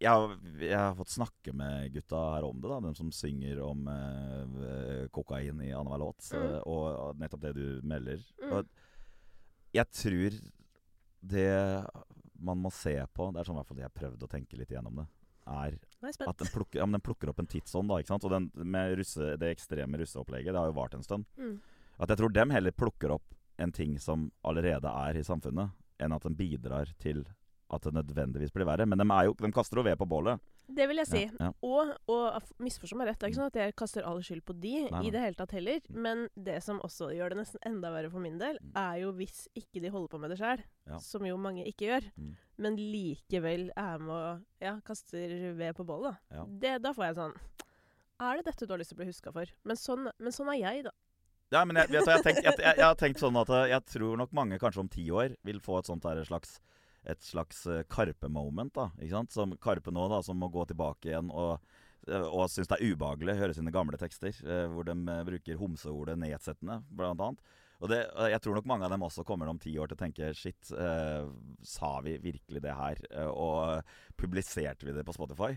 jeg 0.00 0.10
har, 0.10 0.32
jeg 0.60 0.76
har, 0.76 0.96
fått 0.98 1.12
snakke 1.14 1.52
med 1.56 1.92
gutta 1.94 2.18
her 2.34 2.44
om 2.44 2.58
det, 2.60 2.68
da, 2.68 2.80
de 2.84 2.90
som 2.96 3.12
synger 3.14 3.60
om 3.64 3.86
uh, 3.88 5.06
kokain 5.14 5.62
i 5.64 5.70
annenhver 5.72 6.02
låt. 6.02 6.28
Mm. 6.34 6.58
Og, 6.68 7.16
nettopp 7.20 7.44
det 7.46 7.54
du 7.56 7.66
melder. 7.88 8.20
Mm. 8.42 8.52
Og 8.52 9.74
jeg 9.74 9.90
tror 9.96 10.38
det 11.24 11.48
man 12.44 12.60
må 12.60 12.68
se 12.74 12.92
på 13.16 13.30
Det 13.32 13.40
er 13.40 13.46
sånn 13.48 13.56
i 13.56 13.60
hvert 13.62 13.68
fall 13.70 13.78
jeg 13.80 13.88
har 13.88 13.96
prøvd 13.96 14.24
å 14.26 14.28
tenke 14.28 14.58
litt 14.58 14.72
igjennom 14.74 14.98
det 15.00 15.06
er 15.44 15.76
at 16.04 16.42
den 16.42 16.50
plukker, 16.52 16.80
ja, 16.80 16.86
den 16.86 17.04
plukker, 17.04 17.30
opp 17.32 17.40
en 17.42 17.50
tidsånd. 17.50 17.88
da, 17.90 18.00
ikke 18.00 18.12
sant? 18.12 18.26
Og 18.28 18.34
den, 18.34 18.50
med 18.54 18.96
russe, 19.00 19.34
det 19.40 19.52
ekstreme 19.54 20.00
russeopplegget, 20.00 20.52
det 20.52 20.60
har 20.60 20.70
jo 20.70 20.76
vart 20.76 20.94
en 20.94 21.06
stund. 21.06 21.24
Mm. 21.38 21.56
At 21.98 22.10
jeg 22.10 22.20
tror 22.20 22.34
dem 22.34 22.52
heller 22.54 22.74
plukker 22.74 23.14
opp 23.16 23.34
en 23.62 23.72
ting 23.72 23.98
som 24.02 24.30
allerede 24.42 24.90
er 24.90 25.18
i 25.18 25.24
samfunnet, 25.24 25.74
enn 26.02 26.14
at 26.14 26.26
den 26.26 26.36
bidrar 26.36 26.90
til 27.02 27.22
at 27.74 27.86
det 27.86 27.94
nødvendigvis 27.94 28.52
blir 28.54 28.66
verre. 28.68 28.86
Men 28.86 29.00
de, 29.00 29.06
jo, 29.26 29.36
de 29.38 29.52
kaster 29.54 29.78
jo 29.78 29.86
ved 29.86 29.98
på 29.98 30.08
bålet. 30.08 30.42
Det 30.66 30.86
vil 30.88 31.00
jeg 31.02 31.08
si. 31.10 31.22
Ja, 31.26 31.48
ja. 31.48 31.50
Og, 31.66 31.90
og 32.10 32.52
misforstå 32.62 32.96
meg 32.96 33.10
rett, 33.10 33.18
det 33.20 33.26
er 33.26 33.32
ikke 33.32 33.40
sånn 33.42 33.50
at 33.52 33.58
jeg 33.60 33.74
kaster 33.76 34.06
all 34.08 34.22
skyld 34.24 34.44
på 34.48 34.56
de 34.62 34.72
nei, 34.86 35.02
i 35.04 35.12
det 35.12 35.20
hele 35.20 35.38
tatt 35.38 35.52
heller. 35.56 35.82
Mm. 35.90 35.98
Men 36.06 36.24
det 36.46 36.56
som 36.64 36.80
også 36.84 37.10
gjør 37.14 37.34
det 37.34 37.40
nesten 37.42 37.62
enda 37.68 37.92
verre 37.92 38.12
for 38.12 38.24
min 38.24 38.38
del, 38.40 38.58
mm. 38.62 38.72
er 38.80 39.02
jo 39.02 39.12
hvis 39.18 39.44
ikke 39.60 39.82
de 39.84 39.92
holder 39.92 40.12
på 40.14 40.20
med 40.22 40.32
det 40.32 40.40
sjøl. 40.40 40.64
Ja. 40.88 41.00
Som 41.04 41.28
jo 41.28 41.36
mange 41.40 41.66
ikke 41.68 41.88
gjør. 41.90 42.08
Mm. 42.16 42.34
Men 42.64 42.78
likevel 42.80 43.68
er 43.76 44.02
med 44.02 44.14
og 44.14 44.64
ja, 44.64 44.76
kaster 44.86 45.36
ved 45.58 45.76
på 45.76 45.86
bålet. 45.88 46.20
Da. 46.32 46.76
da 46.80 46.92
får 46.94 47.08
jeg 47.08 47.16
sånn 47.18 47.32
Er 48.22 48.38
det 48.38 48.44
dette 48.46 48.66
du 48.68 48.72
har 48.72 48.80
lyst 48.80 48.94
til 48.94 48.98
å 48.98 49.02
bli 49.02 49.10
huska 49.10 49.32
for? 49.34 49.50
Men 49.68 49.80
sånn, 49.80 50.08
men 50.16 50.34
sånn, 50.34 50.52
er 50.54 50.62
jeg, 50.62 50.86
da. 50.88 50.94
Ja, 51.52 51.64
men 51.68 51.76
jeg, 51.76 51.90
vet, 51.92 52.00
jeg, 52.00 52.08
har 52.08 52.24
tenkt, 52.24 52.46
jeg, 52.46 52.56
jeg, 52.64 52.82
har 52.82 52.96
tenkt 52.98 53.20
sånn 53.20 53.36
at 53.38 53.50
jeg 53.68 53.84
tror 53.92 54.16
nok 54.18 54.32
mange 54.34 54.58
kanskje 54.62 54.82
om 54.82 54.88
ti 54.90 55.04
år 55.12 55.36
vil 55.46 55.60
få 55.62 55.82
et 55.82 55.90
sånt 55.90 56.06
der 56.06 56.24
slags 56.26 56.56
et 57.04 57.24
slags 57.24 57.64
eh, 57.66 57.82
Karpe-moment. 57.90 58.74
da, 58.74 58.90
ikke 58.98 59.16
sant? 59.16 59.34
Som 59.34 59.56
Karpe 59.62 59.92
nå, 59.94 60.06
da, 60.12 60.22
som 60.24 60.38
må 60.40 60.50
gå 60.52 60.64
tilbake 60.70 61.10
igjen 61.10 61.32
og, 61.32 61.58
eh, 62.08 62.24
og 62.24 62.48
syns 62.52 62.70
det 62.70 62.78
er 62.78 62.94
ubehagelig 62.94 63.34
å 63.34 63.42
høre 63.42 63.58
sine 63.58 63.74
gamle 63.74 64.00
tekster, 64.00 64.36
eh, 64.44 64.64
hvor 64.72 64.88
de 64.88 64.96
eh, 64.96 65.26
bruker 65.28 65.60
homseordet 65.60 66.18
nedsettende, 66.20 66.80
blant 66.90 67.22
annet. 67.24 67.54
Og 67.82 67.90
det, 67.90 68.00
jeg 68.30 68.40
tror 68.40 68.56
nok 68.56 68.68
mange 68.70 68.86
av 68.86 68.92
dem 68.94 69.02
også 69.04 69.26
kommer 69.26 69.50
om 69.50 69.58
ti 69.60 69.74
år 69.76 69.90
til 69.90 69.98
å 69.98 70.02
tenke 70.04 70.30
Shit, 70.38 70.70
eh, 70.72 71.26
sa 71.66 71.98
vi 72.06 72.14
virkelig 72.22 72.62
det 72.64 72.76
her? 72.78 73.00
Eh, 73.10 73.28
og 73.28 73.82
publiserte 74.20 74.86
vi 74.88 74.96
det 74.96 75.06
på 75.06 75.16
Spotify? 75.16 75.56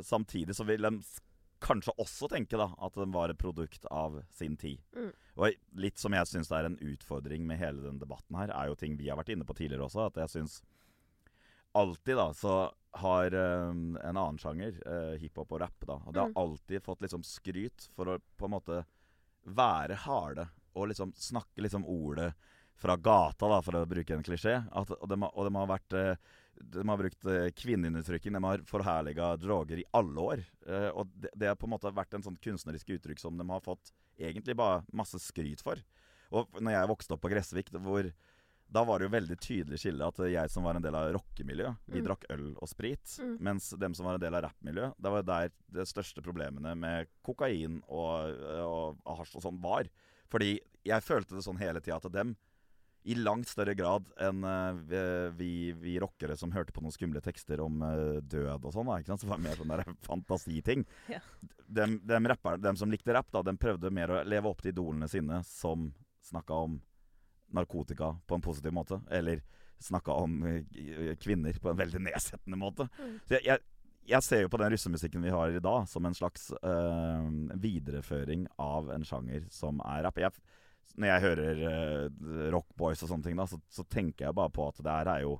samtidig 0.00 0.54
så 0.56 0.64
vil 0.64 0.80
de 0.80 0.90
kanskje 1.64 1.94
også 2.00 2.28
tenke 2.32 2.58
da 2.60 2.68
at 2.84 2.96
den 2.98 3.12
var 3.14 3.32
et 3.32 3.40
produkt 3.40 3.86
av 3.90 4.20
sin 4.34 4.56
tid. 4.60 4.82
Mm. 4.96 5.10
Og 5.40 5.80
litt 5.80 6.00
som 6.00 6.14
jeg 6.14 6.30
syns 6.30 6.52
er 6.54 6.68
en 6.68 6.78
utfordring 6.78 7.46
med 7.48 7.60
hele 7.60 7.82
den 7.86 7.98
debatten 8.02 8.36
her, 8.38 8.52
er 8.54 8.70
jo 8.70 8.78
ting 8.78 8.98
vi 9.00 9.10
har 9.10 9.18
vært 9.20 9.32
inne 9.34 9.46
på 9.48 9.56
tidligere 9.56 9.88
også. 9.88 10.08
At 10.10 10.20
jeg 10.24 10.34
syns 10.36 10.60
alltid 11.74 12.20
da 12.20 12.28
så 12.38 12.56
har 13.00 13.34
øh, 13.34 13.70
en 13.74 13.98
annen 14.14 14.38
sjanger, 14.38 14.76
øh, 14.86 15.14
hiphop 15.18 15.56
og 15.56 15.64
rap, 15.64 15.86
da 15.88 15.96
Og 16.04 16.12
det 16.14 16.22
har 16.22 16.30
mm. 16.30 16.36
alltid 16.44 16.84
fått 16.84 17.02
liksom 17.02 17.24
skryt 17.26 17.88
for 17.96 18.12
å 18.12 18.20
på 18.38 18.46
en 18.46 18.54
måte 18.54 18.84
være 19.44 19.98
harde 20.04 20.46
og 20.74 20.88
liksom 20.90 21.12
snakke 21.18 21.64
liksom 21.64 21.86
ordet 21.90 22.32
fra 22.78 22.96
gata, 22.96 23.48
da, 23.48 23.60
for 23.62 23.78
å 23.78 23.86
bruke 23.86 24.14
en 24.14 24.24
klisjé. 24.26 24.56
At, 24.74 24.90
og, 24.90 25.04
de, 25.10 25.18
og 25.22 25.46
de 25.46 25.52
har 25.54 25.68
vært 25.70 25.94
uh, 25.94 26.32
de 26.60 26.84
har 26.88 27.00
brukt 27.00 27.26
eh, 27.30 27.48
kvinneundertrykking. 27.56 28.36
De 28.36 28.44
har 28.44 28.64
forherliga 28.68 29.32
droger 29.40 29.82
i 29.82 29.88
alle 29.96 30.20
år. 30.20 30.44
Eh, 30.66 30.88
og 30.92 31.10
det, 31.14 31.32
det, 31.34 31.50
har 31.50 31.58
på 31.60 31.68
en 31.68 31.74
måte 31.74 31.92
vært 31.94 32.16
en 32.16 32.24
sånn 32.26 32.38
kunstnerisk 32.42 32.94
uttrykk 32.96 33.22
som 33.22 33.38
de 33.38 33.46
har 33.48 33.64
fått 33.64 33.92
egentlig 34.18 34.56
bare 34.58 34.82
masse 34.94 35.20
skryt 35.22 35.64
for. 35.64 35.80
Og 36.34 36.60
når 36.60 36.78
jeg 36.78 36.90
vokste 36.90 37.16
opp 37.16 37.24
på 37.24 37.30
Gressvik, 37.32 37.72
hvor 37.82 38.08
da 38.74 38.82
var 38.82 38.98
det 38.98 39.06
jo 39.06 39.12
veldig 39.12 39.36
tydelig 39.38 39.78
skille 39.82 40.06
at 40.08 40.18
jeg 40.26 40.50
som 40.50 40.64
var 40.66 40.78
en 40.78 40.82
del 40.82 40.96
av 40.98 41.12
rockemiljøet, 41.14 41.84
vi 41.92 42.00
mm. 42.00 42.06
drakk 42.06 42.24
øl 42.34 42.46
og 42.54 42.70
sprit. 42.70 43.04
Mm. 43.22 43.36
Mens 43.46 43.68
dem 43.78 43.94
som 43.94 44.08
var 44.08 44.18
en 44.18 44.24
del 44.24 44.34
av 44.34 44.46
rappmiljøet, 44.48 44.96
det 44.98 45.12
var 45.14 45.28
der 45.28 45.52
de 45.76 45.84
største 45.86 46.24
problemene 46.24 46.72
med 46.78 47.12
kokain 47.26 47.78
og, 47.84 48.40
og, 48.64 48.98
og 49.04 49.20
hasj 49.20 49.36
og 49.38 49.46
sånn 49.46 49.60
var. 49.62 49.90
Fordi 50.32 50.56
jeg 50.84 51.06
følte 51.06 51.36
det 51.36 51.44
sånn 51.46 51.60
hele 51.60 51.82
tida 51.84 52.00
at 52.00 52.10
dem 52.12 52.34
i 53.04 53.14
langt 53.14 53.48
større 53.48 53.74
grad 53.76 54.06
enn 54.20 54.44
uh, 54.48 54.72
vi, 55.36 55.72
vi, 55.76 55.98
rockere 56.00 56.36
som 56.40 56.52
hørte 56.54 56.72
på 56.72 56.80
noen 56.80 56.94
skumle 56.94 57.20
tekster 57.24 57.60
om 57.60 57.82
uh, 57.84 58.20
død 58.24 58.64
og 58.64 58.72
sånn. 58.72 58.92
Som 59.04 59.28
var 59.28 59.42
mer 59.44 59.60
sånn 59.60 59.98
fantasiting. 60.08 60.86
Ja. 61.14 61.20
De, 61.64 61.84
de, 62.04 62.18
rapper, 62.28 62.58
dem, 62.60 62.76
som 62.76 62.90
likte 62.92 63.14
rapp, 63.16 63.30
da, 63.32 63.40
dem 63.44 63.56
prøvde 63.60 63.90
mer 63.92 64.10
å 64.12 64.18
leve 64.28 64.48
opp 64.50 64.60
til 64.62 64.72
idolene 64.72 65.08
sine 65.08 65.38
som 65.48 65.86
snakka 66.24 66.56
om 66.66 66.74
narkotika 67.56 68.10
på 68.28 68.36
en 68.36 68.44
positiv 68.44 68.74
måte. 68.76 68.98
Eller 69.12 69.42
snakka 69.84 70.16
om 70.24 70.40
uh, 70.48 71.14
kvinner 71.20 71.60
på 71.60 71.72
en 71.72 71.80
veldig 71.80 72.02
nedsettende 72.08 72.60
måte. 72.60 72.88
Mm. 72.96 73.14
Så 73.28 73.36
jeg, 73.36 73.46
jeg, 73.50 73.64
jeg, 74.14 74.26
ser 74.28 74.44
jo 74.44 74.52
på 74.52 74.60
den 74.64 74.72
russemusikken 74.72 75.24
vi 75.24 75.32
har 75.34 75.52
i 75.52 75.64
dag, 75.64 75.88
som 75.92 76.08
en 76.08 76.16
slags 76.16 76.50
videreføring 77.60 78.48
av 78.60 78.92
en 78.96 79.08
sjanger 79.08 79.48
som 79.52 79.84
er 79.84 80.04
rapp. 80.08 80.20
Jeg 80.20 80.32
når 80.94 81.10
jeg 81.10 81.24
hører 81.24 81.64
uh, 81.64 82.44
Rock 82.54 82.70
Boys 82.78 83.02
og 83.02 83.10
sånne 83.10 83.26
ting, 83.26 83.38
da, 83.38 83.48
så, 83.50 83.58
så, 83.72 83.84
tenker 83.90 84.28
jeg 84.28 84.36
bare 84.36 84.52
på 84.54 84.68
at 84.68 84.78
det 84.84 84.94
her 84.94 85.10
er 85.16 85.24
jo 85.26 85.34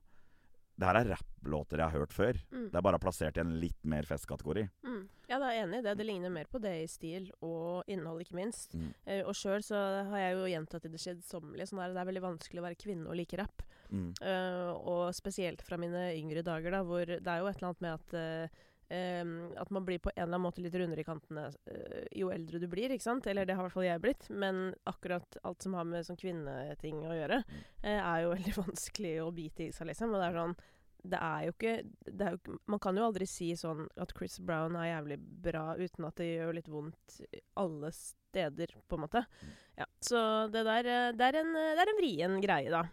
Det 0.74 0.88
her 0.88 0.98
er 0.98 1.10
rapplåter 1.12 1.78
jeg 1.78 1.86
har 1.86 2.02
hørt 2.02 2.14
før. 2.14 2.38
Mm. 2.50 2.64
Det 2.72 2.78
er 2.78 2.82
bare 2.82 2.98
plassert 2.98 3.36
i 3.38 3.42
en 3.44 3.52
litt 3.62 3.78
mer 3.86 4.08
festkategori. 4.08 4.64
Mm. 4.82 5.04
Ja, 5.28 5.38
da 5.38 5.46
er 5.46 5.54
jeg 5.54 5.66
enig 5.68 5.78
i 5.78 5.84
det. 5.86 5.94
Det 6.00 6.06
ligner 6.08 6.34
mer 6.34 6.50
på 6.50 6.58
det 6.58 6.72
i 6.82 6.88
stil 6.90 7.28
og 7.46 7.86
innhold, 7.86 8.24
ikke 8.24 8.40
minst. 8.40 8.74
Mm. 8.74 8.90
Uh, 9.06 9.22
og 9.22 9.38
sjøl 9.38 9.62
så 9.62 9.78
har 10.10 10.24
jeg 10.24 10.34
jo 10.34 10.50
gjentatt 10.50 10.88
i 10.88 10.92
det 10.96 11.02
kjedsommelige 11.04 11.70
sånn 11.70 11.84
der 11.84 11.94
det 11.94 12.02
er 12.02 12.10
veldig 12.10 12.26
vanskelig 12.26 12.62
å 12.62 12.66
være 12.66 12.80
kvinne 12.82 13.06
og 13.06 13.18
like 13.20 13.38
rapp. 13.38 13.62
Uh, 13.94 14.74
og 14.74 15.14
spesielt 15.14 15.62
fra 15.62 15.78
mine 15.78 16.08
yngre 16.18 16.42
dager, 16.42 16.74
da, 16.74 16.82
hvor 16.82 17.06
det 17.06 17.22
er 17.22 17.38
jo 17.38 17.46
et 17.46 17.60
eller 17.60 17.70
annet 17.70 17.84
med 17.84 17.94
at 17.94 18.62
Um, 18.94 19.52
at 19.56 19.70
man 19.74 19.84
blir 19.86 19.98
på 19.98 20.10
en 20.12 20.22
eller 20.22 20.36
annen 20.36 20.44
måte 20.44 20.62
litt 20.62 20.74
rundere 20.78 21.02
i 21.02 21.06
kantene 21.06 21.48
uh, 21.48 22.02
jo 22.14 22.30
eldre 22.34 22.60
du 22.62 22.68
blir. 22.70 22.92
ikke 22.92 23.06
sant? 23.06 23.26
Eller 23.30 23.48
det 23.48 23.56
har 23.56 23.64
i 23.64 23.66
hvert 23.68 23.76
fall 23.76 23.88
jeg 23.88 24.02
blitt. 24.04 24.28
Men 24.30 24.68
akkurat 24.90 25.38
alt 25.42 25.64
som 25.64 25.74
har 25.78 25.88
med 25.88 26.06
sånn 26.06 26.20
kvinneting 26.20 27.02
å 27.08 27.16
gjøre, 27.16 27.40
uh, 27.82 27.98
er 27.98 28.22
jo 28.24 28.32
veldig 28.36 28.56
vanskelig 28.60 29.16
å 29.24 29.32
bite 29.34 29.68
i 29.68 29.74
seg, 29.74 29.90
liksom. 29.90 30.14
Og 30.14 30.22
det 30.22 30.30
er 30.30 30.40
sånn 30.42 30.56
det 31.04 31.20
er 31.20 31.40
jo 31.44 31.52
ikke 31.52 31.72
det 32.06 32.26
er 32.26 32.36
jo, 32.36 32.58
Man 32.70 32.80
kan 32.80 32.96
jo 32.96 33.04
aldri 33.04 33.26
si 33.28 33.50
sånn 33.60 33.84
at 34.00 34.14
Chris 34.16 34.38
Brown 34.40 34.76
er 34.80 34.88
jævlig 34.88 35.18
bra 35.20 35.64
uten 35.76 36.06
at 36.08 36.16
det 36.16 36.30
gjør 36.30 36.54
litt 36.56 36.70
vondt 36.72 37.18
alle 37.60 37.90
steder, 37.92 38.72
på 38.88 38.96
en 38.96 39.04
måte. 39.04 39.24
Mm. 39.42 39.50
Ja, 39.82 39.88
Så 40.00 40.20
det 40.54 40.64
der 40.64 40.88
eh, 40.88 41.10
det 41.12 41.28
er 41.28 41.40
en, 41.42 41.52
det 41.52 41.82
er 41.84 41.92
en 41.92 42.00
vrien 42.00 42.38
greie, 42.40 42.72
da. 42.72 42.86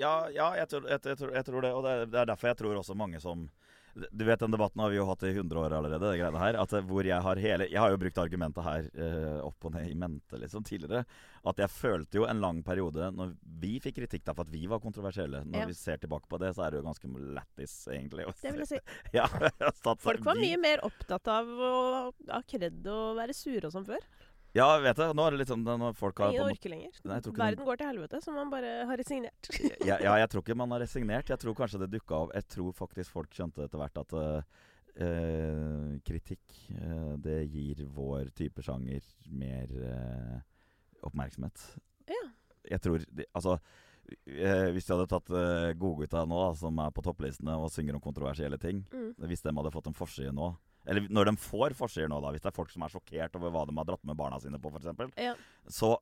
Ja, 0.00 0.14
ja 0.34 0.48
jeg, 0.58 0.68
tror, 0.72 0.88
jeg, 0.90 1.00
jeg, 1.04 1.18
tror, 1.20 1.34
jeg, 1.36 1.46
tror, 1.46 1.62
det. 1.62 1.72
Og 1.74 1.86
det 1.86 1.92
er, 1.94 2.06
det 2.10 2.20
er 2.20 2.30
derfor 2.32 2.50
jeg 2.50 2.60
tror 2.60 2.80
også 2.80 2.98
mange 2.98 3.22
som 3.22 3.46
du 3.94 4.24
vet, 4.24 4.40
Den 4.40 4.50
debatten 4.50 4.80
har 4.80 4.90
vi 4.90 4.98
jo 4.98 5.06
hatt 5.06 5.22
i 5.22 5.30
100 5.30 5.60
år 5.60 5.76
allerede. 5.78 6.10
det 6.10 6.18
greiene 6.18 6.40
her, 6.40 6.58
at 6.60 6.74
hvor 6.88 7.06
Jeg 7.06 7.22
har 7.22 7.36
hele, 7.36 7.68
jeg 7.70 7.80
har 7.80 7.90
jo 7.90 8.00
brukt 8.00 8.18
argumentet 8.18 8.64
her 8.64 8.88
eh, 8.94 9.40
opp 9.44 9.68
og 9.68 9.74
ned 9.76 9.90
i 9.90 9.94
mente 9.94 10.40
liksom, 10.40 10.64
tidligere. 10.66 11.04
At 11.44 11.58
jeg 11.60 11.70
følte 11.70 12.18
jo 12.18 12.26
en 12.26 12.40
lang 12.42 12.62
periode 12.64 13.10
når 13.14 13.34
vi 13.60 13.78
fikk 13.82 14.00
kritikk 14.00 14.26
for 14.32 14.44
at 14.46 14.52
vi 14.52 14.64
var 14.70 14.82
kontroversielle. 14.82 15.44
Når 15.44 15.64
ja. 15.64 15.70
vi 15.70 15.78
ser 15.78 16.02
tilbake 16.02 16.28
på 16.30 16.40
det, 16.42 16.54
så 16.56 16.66
er 16.66 16.74
det 16.74 16.80
jo 16.80 16.88
ganske 16.88 17.10
lættis, 17.38 17.76
egentlig. 17.92 18.26
Det 18.42 18.54
vil 18.54 18.64
jeg 18.64 18.72
si. 18.74 18.80
ja, 19.18 19.28
Folk 20.08 20.24
var 20.26 20.40
mye 20.40 20.60
mer 20.60 20.84
opptatt 20.86 21.30
av 21.30 21.48
å 21.48 21.74
ha 22.30 22.42
kred 22.48 22.86
og 22.90 23.18
være 23.20 23.36
sure 23.36 23.68
og 23.68 23.76
sånn 23.76 23.86
før. 23.88 24.08
Ja, 24.54 24.68
vet 24.78 24.98
det. 25.00 25.08
Nå 25.18 25.24
er 25.26 25.34
det 25.34 25.40
litt 25.40 25.50
sånn 25.50 25.64
når 25.66 25.96
folk 25.98 26.20
har 26.22 26.30
Ingen 26.30 26.52
orker 26.52 26.70
lenger. 26.70 26.98
Nei, 27.10 27.16
Verden 27.26 27.66
går 27.66 27.80
til 27.80 27.88
helvete, 27.90 28.20
så 28.22 28.34
man 28.34 28.52
bare 28.52 28.84
har 28.86 29.00
resignert. 29.00 29.48
ja, 29.90 29.96
ja, 29.98 30.12
jeg 30.22 30.30
tror 30.30 30.44
ikke 30.44 30.56
man 30.58 30.74
har 30.76 30.84
resignert. 30.84 31.32
Jeg 31.32 31.42
tror 31.42 31.56
kanskje 31.58 31.80
det 31.82 31.90
dukka 31.96 32.20
opp 32.22 32.34
Jeg 32.36 32.46
tror 32.54 32.76
faktisk 32.78 33.16
folk 33.16 33.34
skjønte 33.34 33.66
etter 33.66 33.82
hvert 33.82 33.98
at 34.04 34.14
uh, 34.14 35.88
kritikk 36.06 36.54
uh, 36.70 37.16
det 37.24 37.40
gir 37.50 37.82
vår 37.96 38.30
type 38.38 38.62
sjanger 38.62 39.02
mer 39.34 39.74
oppmerksomhet. 41.04 41.66
Ja. 42.06 42.22
Jeg 42.76 42.84
tror 42.84 43.02
de, 43.10 43.26
Altså 43.34 43.58
hvis 44.04 44.84
de 44.86 44.92
hadde 44.92 45.08
tatt 45.08 45.30
uh, 45.32 45.72
godgutta 45.80 46.26
nå, 46.28 46.40
som 46.60 46.78
er 46.84 46.92
på 46.94 47.02
topplistene 47.04 47.56
og 47.56 47.70
synger 47.72 47.96
om 47.96 48.02
kontroversielle 48.04 48.58
ting 48.60 48.82
mm. 48.92 49.14
Hvis 49.30 49.40
de 49.44 49.54
hadde 49.56 49.72
fått 49.72 49.88
en 49.88 49.96
forside 49.96 50.34
nå, 50.36 50.50
eller 50.84 51.08
når 51.08 51.30
de 51.30 51.36
får 51.40 51.76
forsider 51.78 52.10
nå, 52.12 52.20
da, 52.20 52.32
hvis 52.34 52.44
det 52.44 52.50
er 52.50 52.56
folk 52.56 52.72
som 52.72 52.84
er 52.84 52.92
sjokkert 52.92 53.38
over 53.38 53.52
hva 53.54 53.64
de 53.68 53.76
har 53.78 53.88
dratt 53.88 54.04
med 54.04 54.18
barna 54.18 54.40
sine 54.42 54.60
på, 54.60 54.72
f.eks., 54.74 55.16
ja. 55.20 55.34
så 55.70 55.94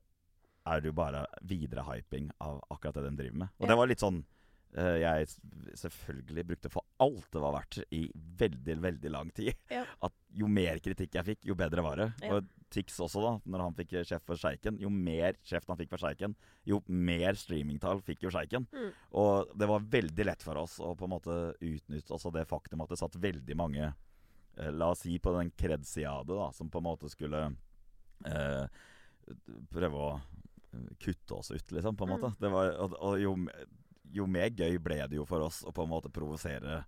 er 0.67 0.79
det 0.81 0.91
jo 0.91 0.95
bare 0.97 1.25
videre 1.47 1.83
hyping 1.87 2.29
av 2.43 2.61
akkurat 2.71 2.99
det 2.99 3.09
de 3.09 3.17
driver 3.23 3.43
med. 3.43 3.53
Og 3.59 3.65
ja. 3.65 3.71
det 3.71 3.79
var 3.79 3.89
litt 3.91 4.03
sånn 4.03 4.21
uh, 4.77 4.97
jeg 5.01 5.27
selvfølgelig 5.79 6.45
brukte 6.51 6.71
for 6.71 6.87
alt 7.03 7.27
det 7.33 7.41
var 7.43 7.55
verdt 7.57 7.79
i 7.95 8.03
veldig, 8.39 8.77
veldig 8.85 9.11
lang 9.11 9.31
tid. 9.35 9.53
Ja. 9.71 9.83
At 10.07 10.15
jo 10.35 10.47
mer 10.51 10.79
kritikk 10.83 11.17
jeg 11.19 11.29
fikk, 11.33 11.41
jo 11.49 11.57
bedre 11.59 11.83
var 11.85 11.99
det. 11.99 12.09
Og 12.31 12.47
Tix 12.73 12.95
også, 13.05 13.21
da, 13.21 13.33
når 13.53 13.61
han 13.67 13.75
fikk 13.77 13.91
sjef 14.07 14.23
for 14.25 14.39
Sjeiken. 14.39 14.79
Jo 14.81 14.89
mer 14.89 15.37
kjeft 15.45 15.69
han 15.69 15.77
fikk 15.77 15.91
for 15.91 16.01
Sjeiken, 16.01 16.33
jo 16.65 16.79
mer 16.89 17.37
streamingtall 17.37 18.01
fikk 18.05 18.25
jo 18.25 18.31
Sjeiken. 18.33 18.65
Mm. 18.73 18.87
Og 19.21 19.51
det 19.59 19.69
var 19.69 19.91
veldig 19.93 20.25
lett 20.25 20.45
for 20.45 20.57
oss 20.63 20.79
å 20.81 20.95
på 20.97 21.05
en 21.05 21.13
måte 21.13 21.37
utnytte 21.59 22.15
også 22.15 22.33
det 22.33 22.47
faktum 22.49 22.81
at 22.81 22.93
det 22.93 22.97
satt 23.01 23.19
veldig 23.21 23.59
mange 23.59 23.91
eh, 23.91 23.93
La 24.55 24.91
oss 24.93 25.03
si 25.05 25.17
på 25.19 25.33
den 25.33 25.51
kred-sida 25.57 26.21
da, 26.27 26.51
som 26.53 26.69
på 26.69 26.81
en 26.81 26.85
måte 26.85 27.09
skulle 27.09 27.47
eh, 28.25 28.65
prøve 29.73 30.01
å 30.01 30.09
eh, 30.13 30.89
kutte 31.01 31.39
oss 31.39 31.51
ut, 31.51 31.71
liksom, 31.71 31.97
på 31.97 32.05
en 32.05 32.13
måte. 32.15 32.33
Mm. 32.37 32.51
Var, 32.53 32.73
og, 32.83 32.97
og 32.99 33.21
jo, 33.21 33.35
jo, 34.13 34.27
mer 34.29 34.51
gøy 34.53 34.77
ble 34.83 34.99
det 35.07 35.17
jo 35.17 35.25
for 35.29 35.45
oss 35.47 35.63
å 35.65 35.73
på 35.73 35.85
en 35.85 35.93
måte 35.93 36.13
provosere 36.13 36.83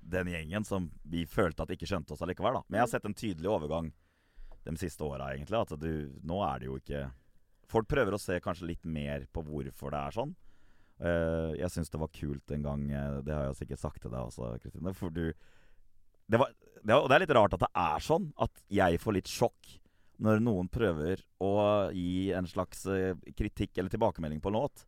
den 0.00 0.30
gjengen 0.32 0.64
som 0.64 0.86
vi 1.02 1.26
følte 1.28 1.64
at 1.64 1.72
ikke 1.74 1.88
skjønte 1.88 2.14
oss 2.14 2.22
allikevel. 2.24 2.60
da. 2.60 2.64
Men 2.68 2.78
jeg 2.78 2.86
har 2.86 2.90
mm. 2.90 2.94
sett 2.94 3.08
en 3.10 3.18
tydelig 3.22 3.50
overgang 3.50 3.90
de 4.64 4.76
siste 4.80 5.04
åra, 5.04 5.32
egentlig. 5.34 5.60
At 5.60 5.74
du, 5.80 6.20
nå 6.22 6.40
er 6.46 6.62
det 6.62 6.70
jo 6.70 6.78
ikke 6.80 7.08
Folk 7.70 7.86
prøver 7.86 8.16
å 8.16 8.18
se 8.18 8.34
kanskje 8.42 8.66
litt 8.66 8.82
mer 8.82 9.28
på 9.30 9.44
hvorfor 9.46 9.92
det 9.94 9.98
er 10.00 10.14
sånn. 10.16 10.32
Uh, 10.98 11.52
jeg 11.54 11.70
syns 11.70 11.92
det 11.92 12.00
var 12.02 12.10
kult 12.12 12.52
en 12.52 12.64
gang 12.66 12.80
eh, 12.92 13.20
Det 13.24 13.32
har 13.32 13.46
jeg 13.46 13.60
sikkert 13.60 13.80
sagt 13.80 14.02
til 14.02 14.10
deg 14.10 14.26
også, 14.26 14.48
Kristine. 14.60 14.92
For 14.98 15.14
du 15.14 15.22
det, 16.30 16.38
var, 16.38 16.50
det, 16.82 16.96
og 16.96 17.08
det 17.10 17.16
er 17.16 17.24
litt 17.24 17.36
rart 17.36 17.54
at 17.56 17.64
det 17.64 17.70
er 17.82 18.04
sånn. 18.04 18.30
At 18.40 18.62
jeg 18.72 19.00
får 19.02 19.16
litt 19.18 19.30
sjokk 19.30 19.76
når 20.20 20.42
noen 20.44 20.68
prøver 20.72 21.22
å 21.40 21.52
gi 21.96 22.30
en 22.36 22.48
slags 22.48 22.84
uh, 22.90 23.14
kritikk 23.36 23.78
eller 23.78 23.92
tilbakemelding 23.92 24.42
på 24.44 24.50
en 24.52 24.58
låt, 24.58 24.84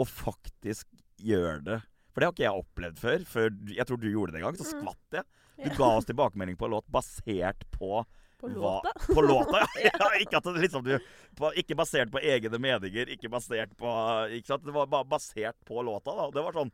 og 0.00 0.08
faktisk 0.08 0.88
gjør 1.20 1.60
det. 1.64 1.80
For 2.12 2.22
det 2.22 2.28
har 2.28 2.36
ikke 2.36 2.46
jeg 2.46 2.62
opplevd 2.62 3.00
før. 3.00 3.24
Før 3.28 3.50
jeg 3.76 3.88
tror 3.88 4.00
du 4.00 4.06
gjorde 4.08 4.32
det 4.32 4.40
en 4.40 4.46
gang. 4.46 4.56
Så 4.56 4.64
mm. 4.64 4.70
skvatt 4.72 5.18
jeg. 5.18 5.26
Du 5.56 5.72
ga 5.76 5.90
oss 5.96 6.08
tilbakemelding 6.08 6.56
på 6.60 6.68
en 6.68 6.76
låt 6.76 6.88
basert 6.92 7.64
på 7.72 8.04
på 8.36 8.48
låta? 8.52 8.92
Hva, 8.92 9.14
på 9.14 9.22
låta, 9.24 9.62
ja. 9.84 10.08
ikke, 10.20 10.36
at 10.36 10.44
det 10.44 10.64
liksom, 10.66 10.84
du, 10.84 10.96
på, 11.38 11.50
ikke 11.56 11.76
basert 11.78 12.10
på 12.12 12.20
egne 12.20 12.58
meninger, 12.60 13.08
ikke 13.14 13.30
basert 13.32 13.72
på 13.80 13.92
ikke? 14.36 14.58
Det 14.60 14.74
var 14.76 14.90
bare 14.92 15.08
basert 15.08 15.56
på 15.64 15.80
låta. 15.84 16.12
da. 16.16 16.28
Det 16.34 16.44
var 16.44 16.56
sånn 16.56 16.72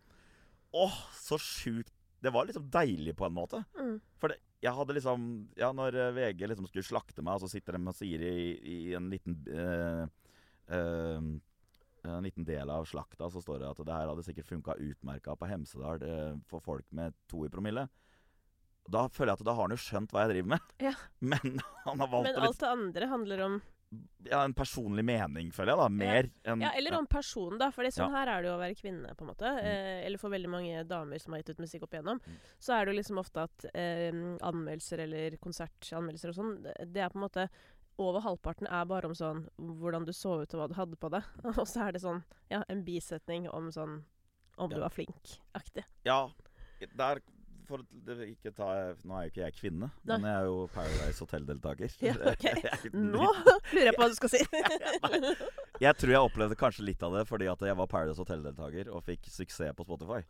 Åh, 0.72 0.94
så 1.20 1.36
sjukt 1.36 1.92
Det 2.22 2.30
var 2.30 2.46
liksom 2.46 2.68
deilig 2.70 3.16
på 3.18 3.26
en 3.26 3.34
måte. 3.34 3.64
Mm. 3.78 3.96
For 4.22 4.30
det, 4.30 4.38
jeg 4.62 4.74
hadde 4.76 4.94
liksom 4.94 5.22
Ja, 5.58 5.72
når 5.74 5.96
eh, 5.98 6.12
VG 6.14 6.44
liksom 6.46 6.68
skulle 6.70 6.86
slakte 6.86 7.24
meg, 7.24 7.34
og 7.34 7.42
så 7.42 7.50
sitter 7.50 7.74
de 7.74 7.88
og 7.90 7.96
sier 7.98 8.22
i, 8.22 8.36
i 8.62 8.76
en 8.94 9.08
liten 9.10 9.40
uh, 9.50 10.04
uh, 10.70 11.32
en 12.02 12.26
liten 12.26 12.46
del 12.46 12.70
av 12.70 12.86
slakta 12.90 13.28
så 13.30 13.42
står 13.42 13.60
det 13.62 13.68
at 13.70 13.82
det 13.86 13.94
her 13.94 14.08
hadde 14.10 14.24
sikkert 14.26 14.48
funka 14.48 14.74
utmerka 14.78 15.34
på 15.38 15.50
Hemsedal 15.50 16.02
uh, 16.02 16.38
for 16.50 16.62
folk 16.62 16.86
med 16.94 17.14
to 17.30 17.44
i 17.46 17.50
promille. 17.50 17.88
Da 18.90 19.04
føler 19.14 19.32
jeg 19.32 19.42
at 19.42 19.46
da 19.46 19.54
har 19.54 19.68
han 19.68 19.74
jo 19.76 19.82
skjønt 19.82 20.14
hva 20.14 20.24
jeg 20.24 20.32
driver 20.32 20.54
med. 20.56 20.72
Ja. 20.82 20.94
Men 21.32 21.62
han 21.84 22.02
har 22.02 22.10
valgt 22.10 22.30
Men 22.30 22.48
alt 22.48 22.62
det 22.62 22.72
andre 22.72 23.10
handler 23.12 23.44
om 23.46 23.60
ja, 24.24 24.44
en 24.44 24.54
personlig 24.54 25.04
mening, 25.04 25.50
føler 25.54 25.72
jeg. 25.72 25.80
da 25.80 25.88
Mer 25.92 26.28
ja. 26.28 26.52
enn 26.52 26.64
Ja, 26.64 26.70
eller 26.78 26.96
om 26.98 27.08
personen, 27.10 27.58
da. 27.60 27.70
For 27.74 27.88
sånn 27.92 28.14
her 28.14 28.30
er 28.30 28.42
det 28.42 28.50
jo 28.50 28.54
å 28.56 28.62
være 28.62 28.78
kvinne, 28.78 29.12
på 29.18 29.26
en 29.26 29.30
måte. 29.32 29.50
Mm. 29.58 29.68
Eh, 29.68 29.98
eller 30.06 30.22
for 30.22 30.32
veldig 30.32 30.52
mange 30.52 30.86
damer 30.88 31.22
som 31.22 31.34
har 31.34 31.42
gitt 31.42 31.52
ut 31.54 31.62
musikk 31.64 31.86
opp 31.86 31.96
igjennom. 31.96 32.22
Mm. 32.24 32.40
Så 32.62 32.74
er 32.76 32.84
det 32.84 32.94
jo 32.94 32.98
liksom 33.00 33.20
ofte 33.22 33.46
at 33.48 33.68
eh, 33.72 34.10
anmeldelser 34.48 35.04
eller 35.06 35.38
konsertanmeldelser 35.42 36.32
og 36.32 36.38
sånn, 36.38 36.56
det 36.64 37.04
er 37.04 37.12
på 37.12 37.20
en 37.20 37.26
måte 37.26 37.48
over 38.00 38.24
halvparten 38.24 38.70
er 38.72 38.86
bare 38.88 39.10
om 39.10 39.14
sånn 39.16 39.44
hvordan 39.58 40.06
du 40.08 40.14
så 40.16 40.38
ut 40.40 40.54
og 40.54 40.62
hva 40.62 40.70
du 40.70 40.78
hadde 40.78 40.98
på 41.00 41.12
deg. 41.12 41.28
og 41.58 41.66
så 41.68 41.88
er 41.88 41.96
det 41.96 42.04
sånn 42.04 42.22
ja, 42.52 42.62
en 42.72 42.84
bisetning 42.86 43.50
om 43.52 43.70
sånn 43.74 44.00
om 44.60 44.68
ja. 44.68 44.76
du 44.76 44.80
var 44.84 44.92
flink-aktig. 44.92 45.84
Ja. 46.08 46.26
Der 46.98 47.22
for 47.72 48.22
ikke 48.26 48.52
ta 48.54 48.68
Nå 49.08 49.16
er 49.16 49.26
jo 49.26 49.32
ikke 49.32 49.42
jeg 49.42 49.56
kvinne, 49.56 49.88
Nei. 50.04 50.18
men 50.18 50.28
jeg 50.28 50.42
er 50.42 50.48
jo 50.50 50.58
Paradise 50.74 51.24
Hotel-deltaker. 51.24 51.96
Ja, 52.08 52.14
okay. 52.32 52.54
Nå 53.14 53.24
lurer 53.24 53.88
jeg 53.88 53.96
på 53.96 54.04
hva 54.04 54.10
du 54.12 54.18
skal 54.18 54.32
si. 54.34 54.42
jeg 55.86 55.98
tror 56.02 56.14
jeg 56.14 56.28
opplevde 56.28 56.58
kanskje 56.60 56.86
litt 56.86 57.02
av 57.06 57.16
det 57.16 57.24
fordi 57.30 57.48
at 57.50 57.64
jeg 57.66 57.78
var 57.80 57.90
Paradise 57.90 58.20
Hotel-deltaker 58.20 58.92
og 58.92 59.04
fikk 59.08 59.26
suksess 59.32 59.74
på 59.78 59.88
Spotify. 59.88 60.22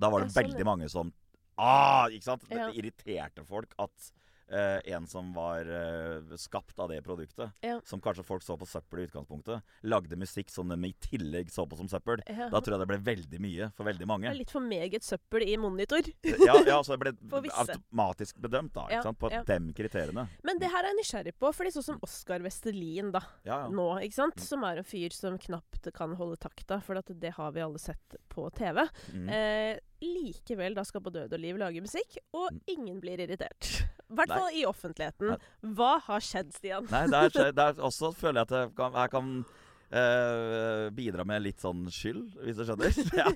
Da 0.00 0.12
var 0.12 0.24
det 0.24 0.32
sånn, 0.32 0.44
veldig 0.44 0.68
mange 0.68 0.88
som 0.92 1.12
Ah, 1.60 2.06
ikke 2.08 2.24
sant? 2.24 2.44
Det 2.48 2.70
irriterte 2.80 3.42
folk 3.44 3.74
at 3.82 4.10
Uh, 4.50 4.80
en 4.90 5.06
som 5.06 5.28
var 5.34 5.68
uh, 5.68 6.36
skapt 6.40 6.78
av 6.82 6.90
det 6.90 7.00
produktet. 7.06 7.52
Ja. 7.62 7.76
Som 7.86 8.00
kanskje 8.02 8.24
folk 8.26 8.42
så 8.42 8.56
på 8.58 8.66
søppel 8.66 9.02
i 9.02 9.06
utgangspunktet. 9.06 9.62
Lagde 9.86 10.18
musikk 10.18 10.50
som 10.50 10.70
de 10.70 10.78
i 10.88 10.92
tillegg 11.06 11.52
så 11.54 11.66
på 11.70 11.78
som 11.78 11.88
søppel. 11.90 12.24
Ja. 12.26 12.48
Da 12.50 12.58
tror 12.58 12.74
jeg 12.74 12.82
det 12.82 12.88
ble 12.90 13.00
veldig 13.10 13.40
mye 13.42 13.70
for 13.76 13.86
veldig 13.86 14.08
mange. 14.10 14.26
Det 14.26 14.34
er 14.34 14.40
litt 14.40 14.54
for 14.54 14.66
meget 14.66 15.06
søppel 15.06 15.46
i 15.46 15.54
monitor. 15.60 16.10
ja, 16.26 16.56
ja, 16.66 16.80
så 16.82 16.96
det 16.96 17.00
ble 17.04 17.14
automatisk 17.62 18.40
bedømt 18.42 18.74
da, 18.74 18.88
ja, 18.92 19.04
på 19.06 19.30
dem 19.46 19.70
kriteriene. 19.76 20.26
Men 20.46 20.58
det 20.62 20.72
her 20.72 20.82
er 20.82 20.92
jeg 20.92 21.00
nysgjerrig 21.00 21.36
på, 21.38 21.52
fordi 21.54 21.74
sånn 21.76 21.86
som 21.92 22.02
Oskar 22.06 22.42
Vestelin 22.44 23.12
da, 23.14 23.22
nå, 23.70 23.88
ikke 24.06 24.18
sant? 24.18 24.40
Mm. 24.40 24.46
som 24.46 24.66
er 24.66 24.80
en 24.80 24.88
fyr 24.88 25.14
som 25.14 25.38
knapt 25.40 25.90
kan 25.94 26.16
holde 26.18 26.40
takta, 26.42 26.80
for 26.84 26.98
det 27.10 27.34
har 27.36 27.54
vi 27.54 27.62
alle 27.64 27.78
sett 27.82 28.18
på 28.32 28.48
TV. 28.56 28.82
Mm. 29.14 29.28
Eh, 29.30 29.78
likevel 30.00 30.76
da 30.76 30.84
skal 30.86 31.02
på 31.04 31.12
Død 31.14 31.34
og 31.36 31.42
liv 31.42 31.58
lage 31.60 31.82
musikk, 31.84 32.18
og 32.32 32.50
mm. 32.52 32.60
ingen 32.74 33.00
blir 33.02 33.22
irritert. 33.22 33.70
I 34.10 34.18
hvert 34.18 34.32
fall 34.32 34.56
i 34.58 34.64
offentligheten. 34.66 35.36
Hva 35.76 35.94
har 36.08 36.24
skjedd, 36.24 36.54
Stian? 36.56 36.88
Nei, 36.90 37.04
der, 37.12 37.52
der 37.54 37.82
også 37.84 38.12
føler 38.20 38.42
jeg 38.42 38.48
at 38.48 38.56
jeg 38.56 38.72
kan, 38.78 38.96
jeg 38.96 39.12
kan 39.12 39.30
uh, 39.44 40.88
bidra 40.96 41.26
med 41.28 41.44
litt 41.44 41.62
sånn 41.62 41.84
skyld, 41.92 42.24
hvis 42.42 42.58
du 42.58 42.64
skjønner. 42.66 42.90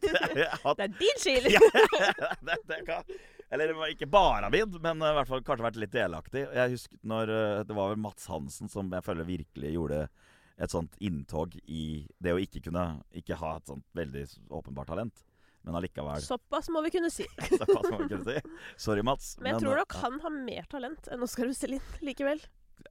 At, 0.67 0.81
det 0.81 0.89
er 0.89 0.99
din 0.99 1.23
skyld! 1.23 1.51
ja, 1.55 2.35
det, 2.43 2.59
det 2.71 2.81
kan, 2.89 3.15
eller 3.55 3.75
ikke 3.93 4.09
bare 4.11 4.51
min, 4.51 4.73
men 4.83 5.05
i 5.05 5.15
hvert 5.19 5.31
fall 5.31 5.45
kanskje 5.47 5.69
vært 5.69 5.83
litt 5.85 5.95
delaktig. 5.95 6.47
Jeg 6.49 6.75
husker 6.75 7.03
når 7.07 7.31
uh, 7.31 7.65
Det 7.69 7.77
var 7.77 7.93
vel 7.93 8.03
Mats 8.03 8.27
Hansen 8.33 8.73
som 8.73 8.91
jeg 8.91 9.07
føler 9.07 9.29
virkelig 9.29 9.77
gjorde 9.77 10.07
et 10.55 10.71
sånt 10.71 10.95
inntog 11.03 11.55
i 11.67 12.05
det 12.23 12.31
å 12.31 12.39
ikke 12.39 12.61
kunne 12.69 13.01
Ikke 13.19 13.35
ha 13.41 13.57
et 13.57 13.67
sånt 13.67 13.87
veldig 13.99 14.23
åpenbart 14.55 14.93
talent 14.93 15.25
men 15.65 15.79
allikevel. 15.79 16.21
Såpass 16.23 16.69
må 16.73 16.83
vi 16.85 16.93
kunne 16.95 17.11
si. 17.13 17.27
Såpass 17.49 17.89
må 17.91 18.03
vi 18.03 18.09
kunne 18.13 18.25
si. 18.25 18.59
Sorry, 18.77 19.05
Mats. 19.07 19.35
Men 19.39 19.55
jeg 19.55 19.61
men, 19.61 19.65
tror 19.65 19.81
nok 19.81 19.97
han 20.03 20.21
har 20.27 20.37
mer 20.37 20.69
talent 20.71 21.09
enn 21.13 21.25
Oskar 21.25 21.49
Vestelin 21.49 21.83
likevel. 22.09 22.43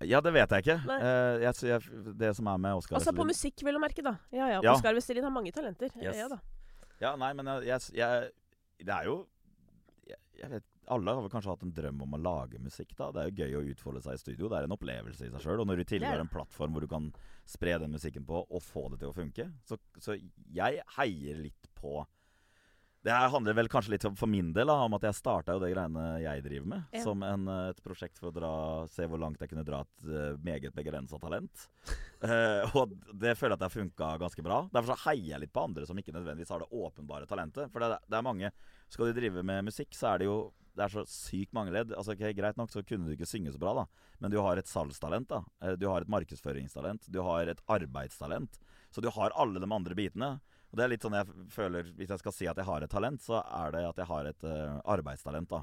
Ja, 0.01 0.24
det 0.25 0.34
vet 0.34 0.56
jeg 0.56 0.65
ikke. 0.65 0.80
Uh, 0.89 1.44
jeg, 1.44 1.53
jeg, 1.70 2.13
det 2.18 2.32
som 2.38 2.48
er 2.50 2.62
med 2.65 2.80
Oskar 2.80 2.98
Altså 2.98 3.13
på 3.13 3.27
musikk, 3.30 3.62
vil 3.65 3.77
du 3.77 3.82
merke, 3.84 4.06
da. 4.06 4.15
Ja 4.34 4.50
ja. 4.56 4.63
ja. 4.65 4.74
Oskar 4.74 4.98
Vestelin 4.98 5.25
har 5.27 5.34
mange 5.34 5.53
talenter. 5.53 5.94
Yes. 6.01 6.18
Ja. 6.18 6.42
Ja, 7.03 7.13
nei, 7.20 7.34
men 7.36 7.50
jeg, 7.65 7.82
jeg 7.98 8.32
Det 8.80 8.94
er 8.96 9.10
jo 9.10 9.24
jeg, 10.08 10.50
vet 10.50 10.70
alle 10.92 11.13
har 11.15 11.22
vel 11.24 11.32
kanskje 11.32 11.53
hatt 11.53 11.62
en 11.63 11.72
drøm 11.75 12.01
om 12.03 12.15
å 12.18 12.20
lage 12.20 12.60
musikk. 12.60 12.92
da 12.98 13.12
Det 13.13 13.22
er 13.22 13.30
jo 13.30 13.44
gøy 13.46 13.56
å 13.56 13.63
utfolde 13.72 14.01
seg 14.03 14.18
i 14.18 14.20
studio. 14.20 14.50
Det 14.51 14.58
er 14.58 14.68
en 14.68 14.75
opplevelse 14.75 15.27
i 15.27 15.32
seg 15.32 15.46
sjøl. 15.46 15.62
Og 15.63 15.70
når 15.70 15.80
du 15.80 15.86
tilhører 15.94 16.24
en 16.24 16.32
plattform 16.32 16.75
hvor 16.75 16.84
du 16.84 16.89
kan 16.92 17.08
spre 17.48 17.77
den 17.80 17.94
musikken 17.96 18.25
på 18.27 18.42
og 18.44 18.63
få 18.65 18.89
det 18.92 19.00
til 19.03 19.13
å 19.13 19.15
funke, 19.15 19.48
så, 19.68 19.77
så 20.01 20.18
jeg 20.18 20.84
heier 20.98 21.39
litt 21.39 21.70
på 21.77 22.01
det 23.03 23.12
handler 23.12 23.55
vel 23.57 23.67
kanskje 23.67 23.91
litt 23.91 24.05
for 24.15 24.31
min 24.31 24.53
del 24.55 24.69
da, 24.72 24.77
om 24.86 24.93
at 24.95 25.03
jeg 25.03 25.17
starta 25.17 25.57
jo 25.57 25.60
det 25.60 25.74
greiene 25.74 26.03
jeg 26.24 26.43
driver 26.45 26.69
med. 26.72 26.86
Ja. 26.95 27.01
Som 27.03 27.25
en, 27.27 27.50
eh, 27.51 27.72
et 27.74 27.81
prosjekt 27.83 28.15
for 28.19 28.29
å 28.29 28.36
dra, 28.36 28.51
se 28.88 29.07
hvor 29.12 29.19
langt 29.19 29.43
jeg 29.43 29.51
kunne 29.51 29.65
dra 29.67 29.81
et 29.83 30.05
uh, 30.07 30.39
meget 30.45 30.72
begrensa 30.75 31.19
talent. 31.19 31.65
uh, 32.24 32.63
og 32.79 32.95
det 33.12 33.36
føler 33.36 33.57
jeg 33.57 33.60
at 33.60 33.65
det 33.65 33.67
har 33.67 33.75
funka 33.75 34.12
ganske 34.24 34.45
bra. 34.45 34.62
Derfor 34.72 34.93
så 34.93 35.10
heier 35.10 35.33
jeg 35.33 35.43
litt 35.43 35.55
på 35.55 35.65
andre 35.67 35.88
som 35.89 36.00
ikke 36.00 36.15
nødvendigvis 36.15 36.53
har 36.55 36.63
det 36.63 36.72
åpenbare 36.72 37.27
talentet. 37.27 37.67
For 37.74 37.83
det, 37.83 38.00
det, 38.07 38.19
er 38.19 38.27
mange 38.29 38.53
Skal 38.88 39.12
du 39.12 39.19
drive 39.19 39.43
med 39.43 39.67
musikk, 39.67 39.91
så 40.00 40.13
er 40.13 40.24
det 40.24 40.31
jo 40.31 40.38
det 40.74 40.88
er 40.88 40.93
så 40.95 41.03
sykt 41.05 41.51
mange 41.53 41.75
ledd. 41.75 41.91
Altså, 41.93 42.15
okay, 42.15 42.31
greit 42.33 42.57
nok 42.57 42.72
så 42.74 42.81
kunne 42.88 43.05
du 43.05 43.13
ikke 43.13 43.27
synge 43.29 43.51
så 43.53 43.60
bra, 43.62 43.75
da. 43.83 44.13
Men 44.24 44.31
du 44.33 44.39
har 44.41 44.57
et 44.57 44.69
salgstalent. 44.69 45.29
da. 45.29 45.75
Du 45.77 45.86
har 45.91 46.01
et 46.01 46.10
markedsføringstalent. 46.10 47.12
Du 47.13 47.19
har 47.27 47.51
et 47.51 47.62
arbeidstalent. 47.69 48.57
Så 48.89 49.03
du 49.03 49.12
har 49.13 49.36
alle 49.38 49.62
de 49.62 49.69
andre 49.69 50.00
bitene. 50.00 50.31
Og 50.74 50.80
det 50.80 50.86
er 50.88 50.89
litt 50.96 51.06
sånn 51.06 51.13
jeg 51.13 51.30
føler 51.53 51.89
Hvis 51.94 52.10
jeg 52.10 52.22
skal 52.24 52.34
si 52.34 52.48
at 52.50 52.58
jeg 52.58 52.65
har 52.65 52.82
et 52.82 52.92
talent, 52.92 53.22
så 53.22 53.44
er 53.46 53.75
det 53.75 53.84
at 53.92 54.00
jeg 54.01 54.10
har 54.10 54.30
et 54.32 54.46
uh, 54.50 54.80
arbeidstalent. 54.89 55.51
da 55.53 55.62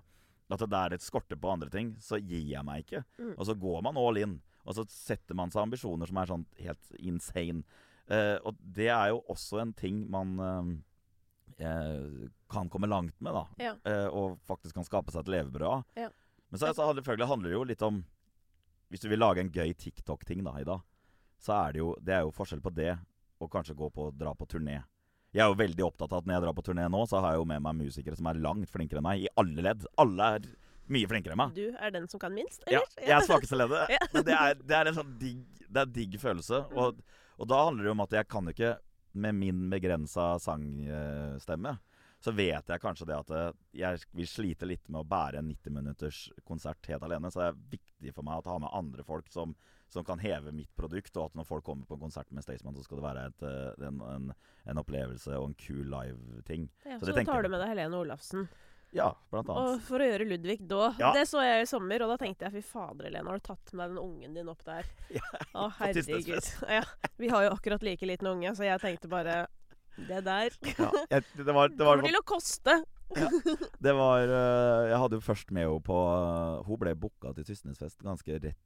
At 0.55 0.63
det 0.63 0.83
er 0.83 0.95
et 0.95 1.03
skorte 1.03 1.35
på 1.35 1.51
andre 1.51 1.71
ting, 1.71 1.97
så 1.99 2.21
gir 2.23 2.47
jeg 2.53 2.63
meg 2.67 2.85
ikke. 2.85 3.03
Mm. 3.19 3.35
Og 3.35 3.49
så 3.49 3.57
går 3.59 3.83
man 3.83 3.99
all 3.99 4.21
in. 4.23 4.37
Og 4.63 4.77
så 4.79 4.85
setter 4.87 5.35
man 5.35 5.51
seg 5.51 5.65
ambisjoner 5.65 6.07
som 6.07 6.21
er 6.21 6.31
sånn 6.31 6.47
helt 6.63 6.95
insane. 7.01 7.65
Uh, 8.07 8.39
og 8.47 8.63
det 8.63 8.87
er 8.95 9.11
jo 9.11 9.25
også 9.35 9.59
en 9.65 9.75
ting 9.75 10.05
man 10.11 10.39
uh, 10.39 12.31
kan 12.51 12.71
komme 12.71 12.87
langt 12.91 13.19
med, 13.19 13.35
da. 13.35 13.43
Ja. 13.61 13.75
Og 14.15 14.39
faktisk 14.49 14.79
kan 14.79 14.87
skape 14.87 15.13
seg 15.13 15.27
et 15.27 15.35
levebrød 15.35 15.67
av. 15.67 15.83
Ja. 15.99 16.09
Men 16.51 16.63
så, 16.63 16.71
så 16.71 16.87
selvfølgelig 16.95 17.29
handler 17.29 17.51
det 17.51 17.59
jo 17.59 17.67
litt 17.67 17.83
om 17.87 18.01
Hvis 18.91 19.05
du 19.05 19.11
vil 19.11 19.21
lage 19.21 19.43
en 19.43 19.53
gøy 19.55 19.75
TikTok-ting, 19.75 20.41
da, 20.47 20.55
i 20.59 20.67
dag, 20.67 20.81
så 21.39 21.53
er 21.59 21.75
det 21.75 21.83
jo 21.83 21.91
Det 22.01 22.15
er 22.17 22.25
jo 22.25 22.33
forskjell 22.35 22.63
på 22.65 22.73
det 22.79 22.95
og 23.41 23.51
kanskje 23.53 23.77
gå 23.77 23.91
på, 23.91 24.11
dra 24.13 24.35
på 24.37 24.47
turné. 24.47 24.81
Jeg 25.31 25.45
er 25.45 25.53
jo 25.53 25.59
veldig 25.61 25.85
opptatt 25.87 26.11
av 26.13 26.19
at 26.23 26.27
når 26.27 26.35
jeg 26.37 26.45
drar 26.47 26.57
på 26.59 26.65
turné 26.67 26.89
nå, 26.91 27.05
så 27.07 27.21
har 27.23 27.37
jeg 27.37 27.41
jo 27.43 27.47
med 27.53 27.63
meg 27.63 27.77
musikere 27.79 28.17
som 28.19 28.27
er 28.27 28.41
langt 28.43 28.71
flinkere 28.73 28.99
enn 28.99 29.07
meg. 29.07 29.23
I 29.27 29.33
alle 29.39 29.63
ledd. 29.69 29.85
Alle 30.03 30.31
er 30.37 30.49
mye 30.91 31.07
flinkere 31.11 31.37
enn 31.37 31.43
meg. 31.45 31.53
Du 31.55 31.77
er 31.79 31.93
den 31.95 32.09
som 32.11 32.19
kan 32.23 32.35
minst, 32.35 32.65
Ja, 32.67 32.81
eller? 32.83 33.05
jeg 33.07 33.15
er 33.21 33.27
svakeste 33.29 33.59
leddet. 33.61 33.85
Ja. 33.95 34.01
Men 34.15 34.27
det 34.27 34.35
er, 34.35 34.57
det 34.73 34.79
er 34.81 34.91
en 34.91 34.97
sånn 34.99 35.13
digg, 35.21 35.45
det 35.71 35.85
er 35.85 35.93
digg 35.95 36.17
følelse. 36.19 36.65
Og, 36.75 36.99
og 37.39 37.51
da 37.53 37.61
handler 37.69 37.87
det 37.87 37.93
om 37.95 38.03
at 38.09 38.17
jeg 38.19 38.31
kan 38.33 38.51
jo 38.51 38.57
ikke, 38.57 38.73
med 39.23 39.35
min 39.35 39.63
begrensa 39.71 40.33
sangstemme, 40.43 41.77
så 42.21 42.35
vet 42.37 42.69
jeg 42.69 42.83
kanskje 42.83 43.07
det 43.09 43.17
at 43.17 43.31
eh, 43.33 43.53
jeg 43.81 44.03
vil 44.19 44.29
slite 44.29 44.67
litt 44.69 44.91
med 44.93 45.01
å 45.01 45.09
bære 45.09 45.41
en 45.41 45.49
90 45.49 45.73
minutters 45.73 46.19
konsert 46.47 46.85
helt 46.91 47.07
alene. 47.07 47.31
Så 47.33 47.41
det 47.41 47.47
er 47.49 47.63
viktig 47.79 48.13
for 48.15 48.27
meg 48.27 48.43
å 48.43 48.53
ha 48.53 48.59
med 48.67 48.75
andre 48.77 49.07
folk 49.07 49.31
som, 49.33 49.55
som 49.93 50.05
kan 50.07 50.19
heve 50.23 50.53
mitt 50.55 50.71
produkt. 50.79 51.13
Og 51.17 51.31
at 51.31 51.37
når 51.39 51.47
folk 51.49 51.65
kommer 51.67 51.87
på 51.89 51.97
en 51.99 52.05
konsert 52.07 52.31
med 52.35 52.45
Staysman, 52.47 52.75
så 52.79 52.85
skal 52.87 53.01
det 53.01 53.07
være 53.09 53.27
et, 53.31 53.47
eh, 53.51 53.87
en, 53.89 54.01
en, 54.15 54.33
en 54.71 54.81
opplevelse 54.83 55.35
og 55.39 55.51
en 55.51 55.55
kul 55.61 55.85
live-ting. 55.91 56.69
Ja, 56.87 56.99
Så 57.01 57.11
så 57.11 57.17
tenker 57.17 57.33
tar 57.33 57.47
du 57.47 57.53
med 57.53 57.63
deg 57.65 57.73
Helene 57.75 58.01
Olafsen. 58.05 58.49
Ja, 58.91 59.13
blant 59.31 59.47
Og 59.53 59.59
annet. 59.61 59.83
for 59.87 60.03
å 60.03 60.07
gjøre 60.09 60.25
Ludvig 60.27 60.57
da 60.67 60.89
Ja. 60.99 61.13
Det 61.15 61.23
så 61.31 61.45
jeg 61.47 61.63
i 61.63 61.67
sommer, 61.71 62.03
og 62.03 62.11
da 62.11 62.17
tenkte 62.19 62.49
jeg 62.49 62.57
fy 62.57 62.63
fader, 62.73 63.07
Helene, 63.07 63.31
har 63.31 63.39
du 63.39 63.45
tatt 63.47 63.71
med 63.73 63.85
deg 63.85 63.93
den 63.95 64.01
ungen 64.03 64.35
din 64.35 64.49
opp 64.51 64.65
der? 64.67 64.89
Ja, 65.15 65.29
Å, 65.55 65.69
herregud. 65.79 66.49
Ja, 66.67 66.83
vi 67.21 67.29
har 67.31 67.45
jo 67.47 67.53
akkurat 67.55 67.85
like 67.87 68.09
liten 68.11 68.27
unge, 68.33 68.51
så 68.59 68.67
jeg 68.67 68.83
tenkte 68.83 69.11
bare 69.13 69.45
Det 69.95 70.25
der 70.27 70.57
Ja, 70.75 70.91
jeg, 71.11 71.23
det 71.39 71.55
var, 71.55 71.71
det 71.71 71.87
var, 71.87 72.01
kommer 72.03 72.09
til 72.11 72.19
å 72.19 72.25
koste. 72.27 72.81
Det 73.83 73.95
var 73.95 74.27
øh, 74.27 74.89
Jeg 74.91 74.99
hadde 75.03 75.19
jo 75.19 75.23
først 75.27 75.51
med 75.55 75.67
henne 75.67 75.83
på 75.87 75.97
Hun 76.67 76.79
ble 76.83 76.93
booka 76.99 77.33
til 77.35 77.47
Tysnesfest 77.49 78.03
ganske 78.07 78.39
rett 78.43 78.59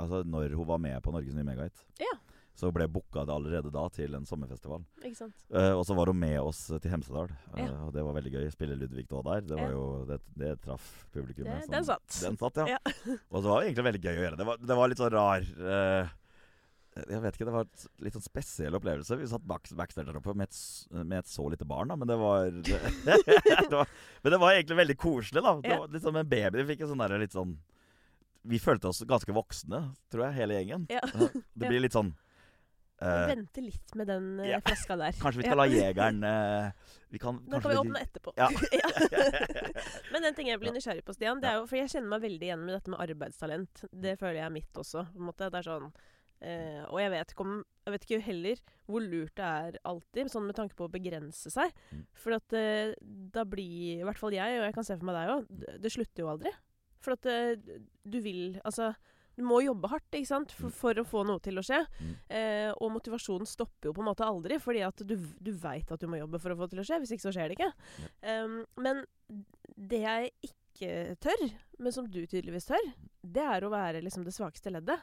Altså 0.00 0.22
når 0.24 0.56
hun 0.56 0.68
var 0.68 0.80
med 0.82 0.98
på 1.04 1.12
Norges 1.14 1.36
nye 1.36 1.46
megahit. 1.46 1.84
Ja. 2.00 2.12
Så 2.60 2.68
ble 2.74 2.84
booka 2.92 3.22
allerede 3.24 3.70
da 3.72 3.86
til 3.94 4.14
en 4.18 4.26
sommerfestival. 4.28 4.82
Ikke 5.00 5.16
sant? 5.16 5.36
Uh, 5.48 5.72
og 5.78 5.84
så 5.88 5.94
var 5.96 6.10
hun 6.10 6.18
med 6.20 6.36
oss 6.42 6.66
til 6.68 6.90
Hemsedal, 6.92 7.30
uh, 7.54 7.58
Ja. 7.60 7.70
og 7.86 7.92
det 7.94 8.04
var 8.04 8.16
veldig 8.18 8.32
gøy. 8.34 8.46
Spille 8.52 8.76
Ludvig 8.76 9.06
da 9.08 9.22
der. 9.30 9.46
Det 9.48 9.56
var 9.60 9.70
jo 9.72 9.84
Det, 10.10 10.18
det 10.36 10.54
traff 10.64 10.88
publikummet. 11.14 11.64
Som- 11.64 11.72
den 11.76 11.84
satt. 11.88 12.08
Den 12.20 12.36
satt, 12.40 12.60
ja. 12.60 12.76
Ja. 12.76 12.80
og 13.32 13.38
så 13.42 13.46
var 13.48 13.60
det 13.60 13.70
egentlig 13.70 13.86
veldig 13.88 14.02
gøy 14.04 14.16
å 14.16 14.24
gjøre. 14.26 14.40
Det 14.40 14.48
var, 14.50 14.64
det 14.72 14.76
var 14.80 14.92
litt 14.92 15.00
sånn 15.00 15.14
rar 15.14 15.46
uh, 15.62 16.10
Jeg 17.00 17.22
vet 17.22 17.38
ikke, 17.38 17.48
Det 17.48 17.54
var 17.54 17.64
en 17.64 18.04
litt 18.04 18.18
sånn 18.18 18.26
spesiell 18.28 18.76
opplevelse. 18.76 19.16
Vi 19.16 19.30
satt 19.30 19.46
bak, 19.46 19.70
backstage 19.78 20.10
der 20.10 20.20
oppe 20.20 20.34
med 20.36 20.50
et, 20.50 20.60
med 21.00 21.18
et 21.22 21.30
så 21.30 21.48
lite 21.48 21.64
barn, 21.64 21.88
da. 21.94 21.96
Men 21.96 22.10
det 22.10 22.18
var, 22.20 22.50
det, 22.60 23.72
var 23.72 23.88
Men 24.20 24.36
det 24.36 24.42
var 24.42 24.52
egentlig 24.58 24.80
veldig 24.84 24.98
koselig, 25.00 25.46
da. 25.46 25.56
Det 25.64 25.80
var 25.80 25.96
litt 25.96 26.04
som 26.04 26.18
en 26.18 26.28
baby. 26.28 26.60
Vi 26.60 26.74
fikk 26.74 26.84
en 26.84 26.92
sånn 26.92 27.06
der, 27.06 27.20
litt 27.22 27.36
sånn 27.36 27.56
Vi 28.42 28.60
følte 28.62 28.90
oss 28.90 29.02
ganske 29.08 29.34
voksne, 29.36 29.82
tror 30.12 30.28
jeg, 30.28 30.38
hele 30.40 30.58
gjengen. 30.58 30.86
Ja. 30.92 31.02
Det 31.58 31.68
blir 31.68 31.82
litt 31.82 31.96
sånn 31.96 32.12
uh, 33.02 33.26
Vente 33.28 33.64
litt 33.64 33.96
med 33.98 34.08
den 34.08 34.30
uh, 34.40 34.46
yeah. 34.46 34.62
flaska 34.64 34.96
der. 35.00 35.16
Kanskje 35.20 35.42
vi 35.42 35.48
skal 35.48 35.60
la 35.60 35.66
jegeren 35.70 36.22
uh, 36.24 36.94
Vi 37.12 37.20
kan 37.20 37.40
Nå 37.44 37.60
kan 37.60 37.74
vi 37.74 37.80
åpne 37.82 38.04
etterpå. 38.06 38.34
Ja. 38.40 38.48
Men 40.12 40.28
den 40.28 40.38
ting 40.38 40.52
jeg 40.52 40.60
blir 40.62 40.74
nysgjerrig 40.76 41.04
på, 41.06 41.16
Stian, 41.16 41.42
det 41.42 41.50
er 41.50 41.60
jo 41.60 41.66
For 41.70 41.80
jeg 41.80 41.92
kjenner 41.92 42.14
meg 42.14 42.24
veldig 42.28 42.48
igjen 42.48 42.64
med 42.64 42.78
dette 42.78 42.94
med 42.94 43.02
arbeidstalent. 43.04 43.84
Det 43.90 44.16
føler 44.20 44.40
jeg 44.42 44.48
er 44.48 44.56
mitt 44.56 44.82
også. 44.84 45.04
på 45.12 45.22
en 45.22 45.30
måte. 45.32 45.50
Det 45.52 45.62
er 45.62 45.70
sånn 45.72 45.92
Uh, 46.40 46.86
Og 46.88 47.02
jeg 47.02 47.10
vet 47.12 47.32
ikke 47.34 47.44
om 47.44 47.56
Jeg 47.84 47.92
vet 47.92 48.04
ikke 48.06 48.18
heller 48.24 48.60
hvor 48.88 49.02
lurt 49.04 49.34
det 49.36 49.44
er 49.44 49.74
alltid, 49.84 50.30
sånn 50.32 50.46
med 50.48 50.56
tanke 50.56 50.74
på 50.74 50.86
å 50.88 50.90
begrense 50.90 51.52
seg. 51.52 51.74
Mm. 51.92 52.00
For 52.16 52.34
at 52.38 52.56
uh, 52.56 52.94
da 53.34 53.44
blir 53.44 54.00
I 54.00 54.06
hvert 54.08 54.18
fall 54.18 54.32
jeg, 54.34 54.56
og 54.56 54.64
jeg 54.64 54.74
kan 54.74 54.86
se 54.88 54.96
for 54.96 55.06
meg 55.06 55.18
deg 55.18 55.34
òg, 55.34 55.50
det 55.84 55.92
slutter 55.92 56.24
jo 56.24 56.30
aldri. 56.32 56.54
For 57.00 57.16
at 57.16 57.26
eh, 57.26 57.54
du 58.04 58.20
vil 58.20 58.60
Altså 58.64 58.92
du 59.38 59.44
må 59.46 59.60
jobbe 59.64 59.88
hardt 59.88 60.16
ikke 60.18 60.28
sant? 60.28 60.50
For, 60.52 60.68
Mm. 60.68 60.72
for 60.76 60.98
å 61.00 61.04
få 61.06 61.20
noe 61.24 61.40
til 61.40 61.56
å 61.56 61.62
skje. 61.64 61.78
Mm. 62.02 62.08
Eh, 62.28 62.72
og 62.76 62.90
motivasjonen 62.92 63.48
stopper 63.48 63.88
jo 63.88 63.92
på 63.96 64.02
en 64.02 64.08
måte 64.10 64.26
aldri, 64.26 64.58
fordi 64.60 64.82
at 64.84 65.00
du, 65.06 65.14
du 65.16 65.52
veit 65.56 65.88
at 65.94 66.02
du 66.02 66.08
må 66.10 66.18
jobbe 66.18 66.40
for 66.42 66.52
å 66.52 66.56
få 66.58 66.66
det 66.66 66.74
til 66.74 66.82
å 66.82 66.84
skje. 66.84 66.98
Hvis 67.00 67.12
ikke 67.14 67.24
så 67.24 67.32
skjer 67.32 67.48
det 67.48 67.56
ikke. 67.56 67.70
Um, 68.26 68.58
men 68.84 69.00
det 69.78 70.02
jeg 70.02 70.32
ikke 70.50 70.90
tør, 71.24 71.46
men 71.78 71.94
som 71.96 72.10
du 72.10 72.18
tydeligvis 72.26 72.68
tør, 72.68 72.90
det 73.24 73.46
er 73.46 73.64
å 73.64 73.72
være 73.72 74.02
liksom 74.04 74.26
det 74.26 74.34
svakeste 74.36 74.74
leddet. 74.74 75.00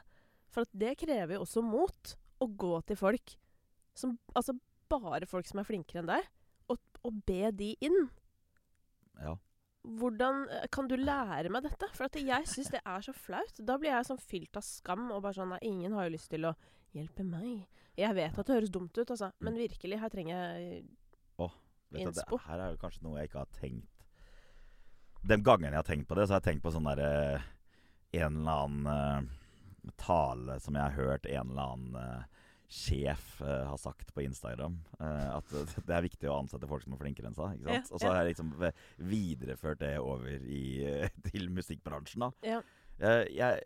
For 0.54 0.62
at 0.68 0.70
det 0.84 0.94
krever 1.02 1.34
jo 1.34 1.42
også 1.42 1.64
mot 1.64 2.14
å 2.38 2.46
gå 2.46 2.76
til 2.86 3.00
folk 3.00 3.34
som 3.98 4.14
Altså 4.38 4.54
bare 4.92 5.26
folk 5.26 5.48
som 5.50 5.58
er 5.58 5.66
flinkere 5.66 6.04
enn 6.04 6.12
deg, 6.12 6.30
og, 6.70 6.78
og 7.02 7.18
be 7.26 7.50
de 7.58 7.72
inn. 7.82 8.04
Ja. 9.18 9.34
Hvordan 9.88 10.42
eh, 10.52 10.66
kan 10.74 10.88
du 10.90 10.96
lære 11.00 11.52
meg 11.52 11.64
dette? 11.64 11.88
For 11.96 12.08
at 12.08 12.18
jeg 12.20 12.50
syns 12.50 12.72
det 12.74 12.82
er 12.84 13.04
så 13.04 13.14
flaut. 13.16 13.60
Da 13.64 13.78
blir 13.80 13.94
jeg 13.94 14.08
sånn 14.08 14.20
fylt 14.20 14.58
av 14.60 14.66
skam 14.66 15.08
og 15.14 15.22
bare 15.24 15.38
sånn 15.38 15.54
Nei, 15.54 15.62
ingen 15.70 15.96
har 15.96 16.08
jo 16.08 16.16
lyst 16.16 16.30
til 16.32 16.44
å 16.48 16.54
hjelpe 16.96 17.24
meg. 17.24 17.66
Jeg 17.98 18.14
vet 18.16 18.36
at 18.38 18.46
det 18.46 18.58
høres 18.58 18.72
dumt 18.72 18.94
ut, 18.94 19.10
altså, 19.10 19.32
men 19.44 19.58
virkelig, 19.58 19.98
her 20.00 20.12
trenger 20.12 20.36
jeg 20.36 20.82
det 21.90 22.02
Innspo. 22.04 22.38
her 22.44 22.60
er 22.60 22.74
jo 22.74 22.80
kanskje 22.82 23.04
noe 23.06 23.20
jeg 23.20 23.30
ikke 23.30 23.42
har 23.42 23.52
tenkt 23.56 24.04
De 25.24 25.38
gangene 25.40 25.72
jeg 25.72 25.80
har 25.80 25.88
tenkt 25.88 26.08
på 26.08 26.18
det, 26.18 26.26
så 26.26 26.36
har 26.36 26.42
jeg 26.42 26.50
tenkt 26.50 26.64
på 26.66 26.72
sånn 26.74 26.88
derre 26.88 27.12
En 28.16 28.40
eller 28.42 28.64
annen 28.64 28.90
uh, 28.92 29.94
tale 30.00 30.58
som 30.60 30.76
jeg 30.76 30.84
har 30.84 30.96
hørt 30.98 31.28
en 31.28 31.52
eller 31.52 31.72
annen 31.72 31.94
eh, 31.96 32.37
sjef 32.68 33.38
uh, 33.40 33.64
har 33.70 33.78
sagt 33.80 34.10
på 34.14 34.22
Instagram. 34.26 34.76
Uh, 35.00 35.38
at 35.38 35.52
det 35.88 35.94
er 35.96 36.04
viktig 36.04 36.28
å 36.28 36.36
ansette 36.42 36.68
folk 36.68 36.84
som 36.84 36.94
er 36.94 37.00
flinkere 37.00 37.30
enn 37.30 37.36
seg. 37.38 37.56
Ikke? 37.58 37.78
Ja, 37.78 37.82
Og 37.88 38.02
så 38.02 38.10
har 38.10 38.20
jeg 38.20 38.34
liksom 38.34 38.52
videreført 39.08 39.80
det 39.80 39.94
over 40.02 40.28
i, 40.28 40.62
uh, 40.84 41.08
til 41.30 41.48
musikkbransjen. 41.54 42.26
da. 42.26 42.30
Ja. 42.56 42.60
Eh, 42.98 43.24
jeg 43.30 43.60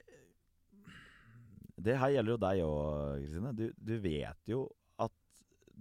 Det 1.83 1.95
her 1.99 2.11
gjelder 2.13 2.35
jo 2.35 2.41
deg 2.43 2.59
òg, 2.67 3.23
Kristine. 3.25 3.53
Du, 3.57 3.65
du 3.81 3.95
vet 4.05 4.51
jo 4.51 4.67
at 5.01 5.15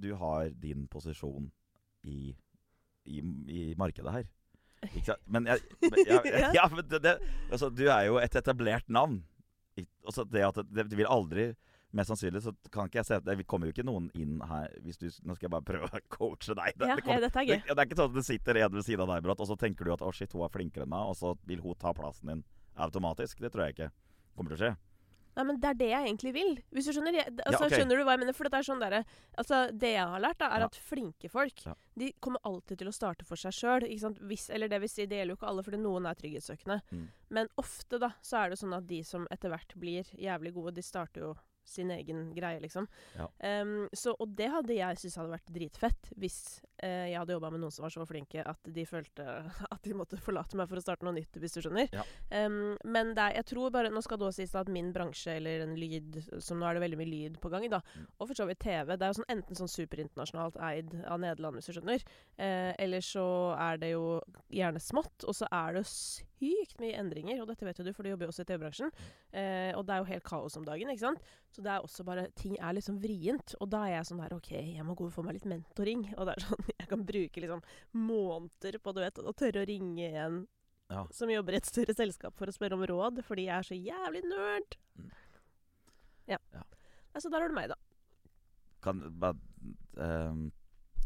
du 0.01 0.13
har 0.17 0.53
din 0.63 0.87
posisjon 0.89 1.49
i, 2.07 2.31
i, 3.05 3.19
i 3.21 3.65
markedet 3.77 4.13
her. 4.15 4.29
Ikke 4.87 5.11
sant? 5.11 5.27
Men 5.29 5.45
jeg, 5.51 5.61
men, 5.83 5.99
ja, 6.07 6.21
Ja. 6.57 6.63
men 6.71 6.87
det, 6.89 7.03
det, 7.03 7.17
altså, 7.51 7.69
du 7.69 7.83
er 7.85 8.07
jo 8.07 8.17
et 8.23 8.39
etablert 8.39 8.87
navn. 8.89 9.19
Altså 10.07 10.23
det 10.25 10.41
at 10.47 10.57
det, 10.71 10.87
det 10.89 10.97
vil 10.97 11.11
aldri 11.11 11.51
Mest 11.93 12.07
sannsynlig 12.13 12.41
så 12.45 12.53
kan 12.71 12.87
ikke 12.87 13.01
jeg 13.01 13.05
se 13.09 13.17
Det 13.19 13.47
kommer 13.51 13.67
jo 13.67 13.73
ikke 13.75 13.83
noen 13.85 14.05
inn 14.15 14.37
her 14.47 14.69
du 14.79 14.91
Nå 15.27 15.35
skal 15.35 15.47
jeg 15.49 15.51
bare 15.51 15.67
prøve 15.67 15.89
å 15.89 15.99
coache 16.15 16.55
deg. 16.55 16.77
Det, 16.79 16.87
Ja, 16.87 16.95
det, 16.95 17.03
kommer- 17.03 17.19
ja, 17.19 17.27
er 17.27 17.31
det, 17.45 17.65
det 17.67 17.77
er 17.77 17.85
ikke 17.89 17.99
sånn 17.99 18.11
at 18.13 18.15
det 18.15 18.25
sitter 18.25 18.61
en 18.63 18.71
ved 18.77 18.85
siden 18.87 19.03
av 19.03 19.15
deg, 19.15 19.23
Bratt, 19.27 19.39
og 19.43 19.47
så 19.51 19.57
tenker 19.59 19.83
du 19.85 19.91
at 19.93 19.99
'å, 20.05 20.13
shit, 20.13 20.31
hun 20.33 20.45
er 20.47 20.53
flinkere 20.53 20.83
enn 20.87 20.93
meg', 20.93 21.09
og 21.11 21.15
så 21.19 21.35
vil 21.45 21.59
hun 21.61 21.75
ta 21.75 21.91
plassen 21.93 22.27
din 22.31 22.43
automatisk. 22.77 23.39
Det 23.43 23.51
tror 23.51 23.67
jeg 23.67 23.75
ikke 23.75 23.91
kommer 24.37 24.55
til 24.55 24.57
å 24.57 24.63
skje. 24.63 24.77
Nei, 25.31 25.43
men 25.47 25.59
det 25.63 25.69
er 25.69 25.75
det 25.79 25.87
jeg 25.93 26.03
egentlig 26.09 26.31
vil. 26.35 26.57
Hvis 26.75 26.87
du 26.89 26.91
skjønner, 26.91 27.15
jeg, 27.15 27.25
altså, 27.47 27.63
ok. 27.63 27.71
skjønner 27.71 27.95
du 27.95 28.03
hva 28.03 28.15
jeg 28.17 28.19
mener? 28.19 28.35
For 28.35 28.43
det 28.51 28.57
er 28.59 28.65
sånn 28.67 28.81
derre 28.83 29.05
Altså, 29.39 29.59
det 29.71 29.91
jeg 29.93 30.07
har 30.11 30.19
lært, 30.19 30.37
da, 30.39 30.49
er 30.51 30.59
Ja. 30.59 30.65
at 30.65 30.75
flinke 30.75 31.29
folk 31.31 31.65
Ja. 31.65 31.73
De 31.95 32.11
kommer 32.19 32.39
alltid 32.43 32.77
til 32.79 32.87
å 32.89 32.91
starte 32.91 33.23
for 33.25 33.35
seg 33.39 33.53
sjøl. 33.55 33.83
Eller 33.87 34.67
det 34.67 34.79
vil 34.81 34.89
si, 34.89 35.05
det 35.05 35.15
gjelder 35.21 35.31
jo 35.31 35.37
ikke 35.39 35.47
alle, 35.47 35.63
fordi 35.63 35.77
noen 35.79 36.05
er 36.05 36.15
trygghetssøkende. 36.15 36.81
Mm. 36.91 37.07
Men 37.29 37.47
ofte, 37.57 37.97
da, 37.97 38.09
så 38.21 38.43
er 38.43 38.49
det 38.49 38.59
sånn 38.59 38.75
at 38.75 38.85
de 38.87 39.03
som 39.03 39.25
etter 39.31 39.49
hvert 39.49 39.73
blir 39.79 40.03
jævlig 40.19 40.53
gode, 40.53 40.73
de 40.75 40.81
starter 40.81 41.21
jo 41.21 41.35
sin 41.67 41.91
egen 41.91 42.33
greie, 42.35 42.59
liksom. 42.59 42.87
Ja. 43.17 43.27
Um, 43.61 43.87
så, 43.93 44.13
og 44.19 44.33
det 44.37 44.49
hadde 44.51 44.75
jeg 44.75 44.99
syntes 44.99 45.17
hadde 45.19 45.33
vært 45.35 45.53
dritfett 45.53 46.11
hvis 46.19 46.37
uh, 46.83 47.07
jeg 47.09 47.17
hadde 47.17 47.35
jobba 47.35 47.51
med 47.53 47.63
noen 47.63 47.73
som 47.73 47.85
var 47.85 47.93
så 47.93 48.05
flinke 48.09 48.43
at 48.47 48.71
de 48.75 48.85
følte 48.87 49.25
at 49.73 49.81
de 49.85 49.95
måtte 49.97 50.19
forlate 50.21 50.57
meg 50.59 50.69
for 50.71 50.81
å 50.81 50.83
starte 50.83 51.07
noe 51.07 51.15
nytt, 51.17 51.39
hvis 51.41 51.57
du 51.57 51.61
skjønner. 51.63 51.91
Ja. 51.93 52.05
Um, 52.33 52.75
men 52.83 53.13
er, 53.15 53.37
jeg 53.39 53.49
tror 53.53 53.73
bare 53.73 53.91
Nå 53.91 54.01
skal 54.03 54.19
det 54.19 54.27
også 54.29 54.41
sies 54.41 54.55
at 54.57 54.71
min 54.71 54.91
bransje, 54.95 55.35
eller 55.39 55.65
en 55.65 55.73
lyd 55.79 56.17
Som 56.43 56.61
nå 56.61 56.67
er 56.67 56.77
det 56.77 56.83
veldig 56.85 56.99
mye 56.99 57.09
lyd 57.11 57.39
på 57.43 57.51
gang, 57.53 57.67
da. 57.71 57.81
Mm. 57.95 58.07
Og 58.17 58.29
for 58.29 58.37
så 58.37 58.47
vidt 58.49 58.61
TV. 58.63 58.95
Det 58.95 59.05
er 59.05 59.11
jo 59.11 59.19
sånn, 59.19 59.31
enten 59.35 59.59
sånn 59.59 59.71
superinternasjonalt 59.71 60.59
eid 60.71 60.95
av 61.05 61.21
Nederland, 61.23 61.59
hvis 61.59 61.69
du 61.69 61.77
skjønner. 61.77 62.03
Uh, 62.39 62.71
eller 62.81 63.05
så 63.05 63.27
er 63.59 63.81
det 63.81 63.93
jo 63.93 64.05
gjerne 64.53 64.81
smått, 64.81 65.27
og 65.27 65.37
så 65.37 65.49
er 65.51 65.79
det 65.79 65.85
sykt 66.41 66.79
mye 66.81 66.97
endringer. 66.97 67.41
Og 67.43 67.49
dette 67.51 67.65
vet 67.67 67.77
jo 67.77 67.85
du, 67.85 67.91
for 67.93 68.03
du 68.03 68.09
jobber 68.11 68.25
jo 68.25 68.33
også 68.33 68.41
i 68.45 68.49
TV-bransjen. 68.49 68.89
Eh, 69.31 69.71
og 69.77 69.85
det 69.85 69.93
er 69.93 70.01
jo 70.01 70.07
helt 70.09 70.25
kaos 70.25 70.57
om 70.57 70.65
dagen, 70.65 70.89
ikke 70.89 71.05
sant. 71.05 71.21
Så 71.53 71.61
det 71.61 71.69
er 71.75 71.85
også 71.85 72.05
bare 72.07 72.27
Ting 72.41 72.57
er 72.57 72.73
liksom 72.73 72.97
vrient. 73.03 73.53
Og 73.61 73.69
da 73.69 73.83
er 73.85 73.95
jeg 73.99 74.09
sånn 74.09 74.23
der 74.23 74.33
OK, 74.35 74.51
jeg 74.57 74.85
må 74.87 74.95
gå 74.97 75.05
og 75.05 75.13
få 75.13 75.23
meg 75.27 75.37
litt 75.37 75.45
mentoring. 75.49 76.07
Og 76.17 76.25
det 76.27 76.35
er 76.35 76.45
sånn 76.47 76.65
jeg 76.81 76.89
kan 76.89 77.05
bruke 77.05 77.43
liksom 77.45 77.61
måneder 77.93 78.79
på 78.81 78.95
du 78.97 79.03
vet, 79.05 79.21
å 79.21 79.35
tørre 79.37 79.63
å 79.63 79.69
ringe 79.69 80.07
igjen 80.09 80.41
Ja. 80.91 81.05
som 81.15 81.29
jobber 81.31 81.55
i 81.55 81.59
et 81.61 81.69
større 81.69 81.93
selskap 81.95 82.35
for 82.35 82.49
å 82.51 82.55
spørre 82.55 82.75
om 82.75 82.81
råd, 82.89 83.21
fordi 83.23 83.45
jeg 83.47 83.55
er 83.55 83.67
så 83.69 83.77
jævlig 83.77 84.23
nerd. 84.27 84.75
Mm. 84.99 85.11
Ja. 86.33 86.39
Ja. 86.51 86.63
Altså, 87.13 87.29
der 87.31 87.43
har 87.45 87.51
du 87.51 87.55
meg, 87.55 87.69
da. 87.71 87.77
Kan 88.83 88.99
bare 89.21 89.37
ehm, 90.01 90.49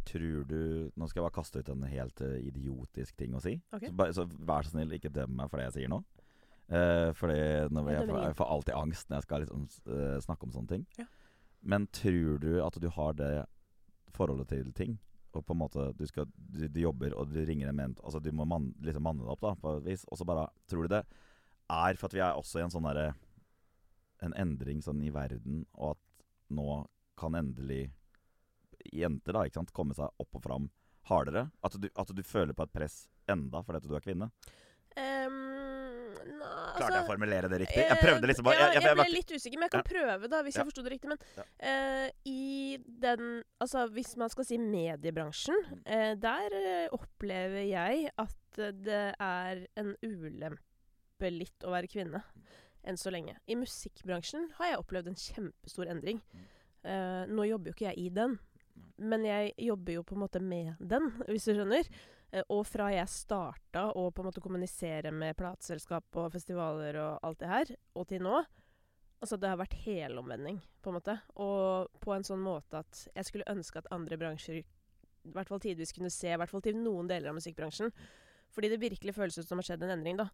Tror 0.05 0.43
du 0.45 0.59
Nå 0.93 1.07
skal 1.09 1.19
jeg 1.19 1.25
bare 1.25 1.35
kaste 1.35 1.61
ut 1.61 1.71
en 1.73 1.87
helt 1.89 2.21
eh, 2.21 2.37
idiotisk 2.49 3.17
ting 3.17 3.33
å 3.33 3.41
si. 3.43 3.55
Okay. 3.73 3.89
Så, 3.89 3.97
bare, 3.97 4.13
så 4.13 4.27
vær 4.27 4.67
så 4.67 4.75
snill, 4.75 4.93
ikke 4.97 5.13
døm 5.13 5.35
meg 5.39 5.49
for 5.49 5.61
det 5.61 5.69
jeg 5.69 5.77
sier 5.79 5.91
nå. 5.93 6.01
Uh, 6.65 7.11
fordi 7.13 7.37
når 7.69 7.91
jeg, 7.91 8.05
får, 8.09 8.19
jeg, 8.23 8.35
får, 8.39 8.47
alltid 8.55 8.73
angst 8.73 9.09
når 9.09 9.19
jeg 9.19 9.25
skal 9.27 9.43
liksom, 9.43 9.65
uh, 9.85 10.15
snakke 10.23 10.47
om 10.47 10.53
sånne 10.55 10.71
ting. 10.71 10.85
Ja. 10.97 11.05
Men 11.65 11.85
tror 11.93 12.39
du 12.41 12.51
at 12.61 12.79
du 12.81 12.87
har 12.93 13.17
det 13.17 13.33
forholdet 14.15 14.49
til 14.53 14.71
ting? 14.77 14.95
Og 15.35 15.43
på 15.45 15.53
en 15.53 15.59
måte 15.59 15.89
du, 15.99 16.05
skal, 16.07 16.29
du, 16.35 16.65
du 16.71 16.79
jobber 16.79 17.13
og 17.17 17.31
du 17.33 17.41
ringer 17.43 17.67
en 17.67 17.75
ment 17.75 17.97
Altså 18.07 18.21
du 18.23 18.29
må 18.31 18.45
man, 18.47 18.69
liksom 18.79 19.03
manne 19.03 19.25
deg 19.25 19.33
opp, 19.33 19.41
da, 19.43 19.51
på 19.59 19.73
et 19.79 19.87
vis. 19.89 20.05
Og 20.07 20.19
så 20.19 20.27
bare 20.27 20.47
Tror 20.71 20.85
du 20.85 20.93
det 20.95 21.03
er 21.71 21.97
for 21.99 22.07
at 22.07 22.15
vi 22.15 22.21
er 22.23 22.39
også 22.39 22.61
i 22.61 22.65
en 22.65 22.73
sånn 22.73 22.87
derre 22.87 23.09
En 24.23 24.35
endring 24.39 24.79
sånn 24.85 25.01
i 25.03 25.11
verden, 25.13 25.65
og 25.75 25.95
at 25.95 26.25
nå 26.55 26.85
kan 27.19 27.35
endelig 27.35 27.89
jenter 28.93 29.37
da, 29.37 29.45
ikke 29.45 29.61
sant, 29.61 29.73
komme 29.75 29.97
seg 29.97 30.11
opp 30.21 30.37
og 30.39 30.43
fram 30.43 30.69
hardere? 31.09 31.47
At 31.65 31.77
du, 31.79 31.89
at 31.89 32.13
du 32.13 32.23
føler 32.25 32.57
på 32.57 32.65
et 32.65 32.75
press 32.75 33.05
enda 33.31 33.61
fordi 33.65 33.85
du 33.87 33.95
er 33.97 34.05
kvinne? 34.05 34.29
Um, 34.95 35.55
na, 36.39 36.49
Klarte 36.77 36.85
jeg 36.85 36.85
å 36.85 36.99
altså, 37.01 37.07
formulere 37.09 37.49
det 37.51 37.57
riktig? 37.65 37.81
Jeg 37.83 37.99
prøvde 37.99 38.29
liksom 38.29 38.45
bare, 38.47 38.61
jeg, 38.61 38.77
jeg, 38.77 38.85
jeg, 38.85 38.97
ble 38.97 39.07
litt 39.11 39.33
usikker, 39.35 39.59
men 39.59 39.67
jeg 39.67 39.73
kan 39.73 39.87
prøve, 39.89 40.29
da, 40.31 40.39
hvis 40.45 40.55
ja. 40.55 40.61
jeg 40.61 40.69
forsto 40.69 40.85
det 40.85 40.93
riktig. 40.93 41.11
Men 41.11 41.19
ja. 41.35 41.45
uh, 41.67 42.07
i 42.31 42.77
den 43.03 43.25
Altså, 43.61 43.85
hvis 43.95 44.13
man 44.19 44.31
skal 44.31 44.47
si 44.47 44.59
mediebransjen, 44.61 45.59
uh, 45.83 46.13
der 46.21 46.55
uh, 46.55 46.95
opplever 46.95 47.65
jeg 47.67 48.07
at 48.23 48.61
det 48.85 49.05
er 49.19 49.65
en 49.81 49.91
ulempe 50.05 51.31
litt 51.33 51.67
å 51.67 51.75
være 51.75 51.91
kvinne. 51.91 52.23
Enn 52.85 52.99
så 53.01 53.11
lenge. 53.11 53.35
I 53.51 53.57
musikkbransjen 53.59 54.47
har 54.59 54.71
jeg 54.71 54.79
opplevd 54.79 55.11
en 55.11 55.19
kjempestor 55.19 55.89
endring. 55.91 56.21
nå 56.85 57.47
jobber 57.49 57.71
jo 57.71 57.73
ikke 57.73 57.87
jeg 57.87 57.97
i 57.97 58.11
den, 58.13 58.35
men 58.97 59.25
jeg 59.27 59.53
jobber 59.67 59.97
jo 59.97 60.03
på 60.07 60.15
en 60.15 60.23
måte 60.23 60.41
med 60.43 60.75
den, 60.79 61.09
hvis 61.29 61.47
du 61.47 61.55
skjønner. 61.55 61.89
Eh, 62.31 62.45
og 62.49 62.65
fra 62.67 62.89
jeg 62.93 63.11
starta 63.11 63.87
å 63.93 64.09
på 64.11 64.23
en 64.23 64.29
måte 64.29 64.43
kommunisere 64.43 65.13
med 65.15 65.37
plateselskap 65.39 66.21
og 66.21 66.31
festivaler 66.35 66.99
og 67.03 67.27
alt 67.27 67.41
det 67.41 67.51
her, 67.51 67.75
og 67.95 68.07
til 68.11 68.23
nå 68.27 68.43
Altså, 69.23 69.37
det 69.39 69.47
har 69.47 69.57
vært 69.57 69.77
helomvending, 69.85 70.57
på 70.83 70.91
en 70.91 70.97
måte. 70.99 71.13
Og 71.41 71.87
på 72.03 72.11
en 72.13 72.25
sånn 72.27 72.41
måte 72.43 72.81
at 72.83 72.99
jeg 73.15 73.25
skulle 73.25 73.47
ønske 73.49 73.79
at 73.79 73.87
andre 73.95 74.19
bransjer 74.21 74.59
i 74.59 75.31
hvert 75.33 75.49
fall 75.49 75.61
tidvis 75.63 75.95
kunne 75.95 76.11
se, 76.13 76.29
i 76.29 76.37
hvert 76.37 76.51
fall 76.51 76.61
til 76.61 76.77
noen 76.77 77.07
deler 77.09 77.31
av 77.31 77.37
musikkbransjen. 77.39 77.89
Fordi 78.53 78.69
det 78.69 78.81
virkelig 78.83 79.15
føles 79.15 79.39
ut 79.39 79.47
som 79.47 79.57
har 79.57 79.69
skjedd 79.69 79.85
en 79.87 79.95
endring, 79.95 80.19
da. 80.19 80.27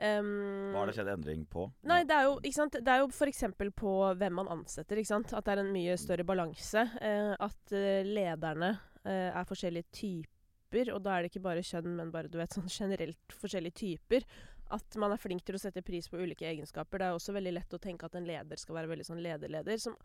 Um, 0.00 0.70
Hva 0.72 0.80
har 0.80 0.88
det 0.88 0.96
skjedd 0.96 1.12
endring 1.12 1.42
på? 1.44 1.66
Nei, 1.84 2.02
Det 2.08 2.16
er 2.16 2.28
jo, 2.30 2.38
ikke 2.40 2.56
sant? 2.56 2.78
Det 2.80 2.92
er 2.92 3.02
jo 3.02 3.10
f.eks. 3.12 3.44
på 3.76 3.94
hvem 4.16 4.38
man 4.40 4.48
ansetter. 4.56 4.96
ikke 4.96 5.12
sant? 5.12 5.34
At 5.36 5.44
det 5.44 5.56
er 5.56 5.64
en 5.64 5.72
mye 5.74 5.96
større 6.00 6.24
balanse. 6.24 6.86
Uh, 6.98 7.34
at 7.36 7.74
uh, 7.76 8.00
lederne 8.08 8.74
uh, 9.04 9.28
er 9.30 9.48
forskjellige 9.48 9.90
typer 9.92 10.38
typer, 10.70 10.92
og 10.94 11.02
da 11.02 11.16
er 11.16 11.22
det 11.22 11.32
ikke 11.32 11.44
bare 11.44 11.62
kjønn, 11.62 11.96
men 11.96 12.10
bare 12.12 12.28
du 12.30 12.38
vet, 12.38 12.52
sånn 12.54 12.68
generelt 12.70 13.34
forskjellige 13.34 13.78
typer. 13.80 14.26
At 14.70 14.96
man 14.96 15.12
er 15.12 15.18
flink 15.18 15.42
til 15.44 15.56
å 15.56 15.60
sette 15.60 15.82
pris 15.82 16.08
på 16.08 16.18
ulike 16.18 16.46
egenskaper. 16.46 16.98
Det 16.98 17.06
er 17.06 17.14
også 17.14 17.34
veldig 17.34 17.54
lett 17.56 17.74
å 17.74 17.80
tenke 17.82 18.06
at 18.06 18.14
en 18.14 18.26
leder 18.26 18.56
skal 18.56 18.76
være 18.76 18.90
veldig 18.92 19.06
sånn 19.06 19.22
lederleder. 19.22 19.78
Som 19.82 19.96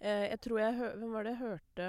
eh, 0.00 0.26
jeg 0.32 0.40
tror 0.42 0.58
jeg 0.60 0.74
Hvem 0.98 1.12
var 1.14 1.24
det 1.24 1.36
jeg 1.36 1.42
hørte 1.44 1.86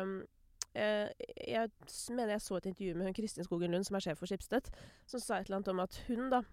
eh, 0.75 1.09
Jeg 1.49 1.71
mener 2.13 2.35
jeg 2.35 2.45
så 2.45 2.59
et 2.59 2.69
intervju 2.69 2.95
med 2.99 3.09
hun 3.09 3.17
Kristin 3.17 3.47
Skogen 3.47 3.73
Lund, 3.73 3.87
som 3.87 3.97
er 3.97 4.05
sjef 4.05 4.21
for 4.21 4.29
Skipstedt, 4.29 4.69
som 5.09 5.23
sa 5.23 5.39
et 5.39 5.49
eller 5.49 5.63
annet 5.63 5.73
om 5.73 5.81
at 5.87 6.01
hun 6.05 6.29
da 6.29 6.43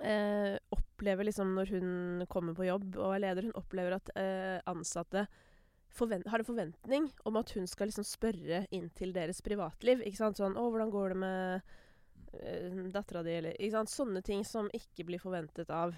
eh, 0.00 0.56
opplever 0.74 1.28
liksom 1.28 1.54
når 1.56 1.72
hun 1.74 2.26
kommer 2.32 2.56
på 2.56 2.68
jobb 2.68 2.96
og 2.96 3.16
er 3.16 3.24
leder, 3.26 3.48
hun 3.48 3.58
opplever 3.60 3.98
at 3.98 4.12
eh, 4.16 4.58
ansatte 4.70 5.26
har 5.92 6.38
en 6.38 6.44
forventning 6.44 7.10
om 7.28 7.36
at 7.36 7.50
hun 7.52 7.66
skal 7.68 7.90
liksom 7.90 8.06
spørre 8.06 8.62
inn 8.72 8.88
til 8.96 9.12
deres 9.12 9.42
privatliv. 9.44 10.00
Ikke 10.00 10.16
sant? 10.16 10.38
Sånn 10.40 10.56
'Å, 10.56 10.70
hvordan 10.70 10.90
går 10.90 11.08
det 11.08 11.16
med 11.16 11.62
eh, 12.32 12.88
dattera 12.94 13.22
di?' 13.22 13.36
Eller 13.36 13.52
ikke 13.58 13.76
sant? 13.76 13.90
Sånne 13.90 14.22
ting 14.24 14.44
som 14.44 14.70
ikke 14.72 15.04
blir 15.04 15.20
forventet 15.20 15.68
av 15.70 15.94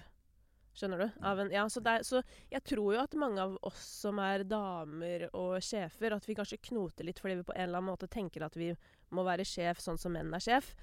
Skjønner 0.75 0.99
du? 0.99 1.05
En, 1.23 1.51
ja, 1.53 1.63
så, 1.71 1.79
er, 1.87 2.03
så, 2.03 2.19
jeg 2.51 2.59
tror 2.67 2.89
jo 2.93 2.99
at 2.99 3.13
mange 3.15 3.39
av 3.39 3.53
oss 3.63 3.79
som 4.03 4.19
er 4.19 4.43
damer 4.43 5.29
og 5.31 5.63
sjefer, 5.63 6.11
at 6.11 6.27
vi 6.27 6.35
kanskje 6.35 6.59
knoter 6.67 7.07
litt 7.07 7.21
fordi 7.23 7.37
vi 7.39 7.45
på 7.47 7.55
en 7.55 7.63
eller 7.69 7.79
annen 7.79 7.93
måte 7.93 8.11
tenker 8.11 8.43
at 8.43 8.57
vi 8.59 8.73
må 9.15 9.23
være 9.23 9.47
sjef 9.47 9.79
sånn 9.79 9.99
som 10.01 10.11
menn 10.11 10.33
er 10.35 10.43
sjef. 10.43 10.73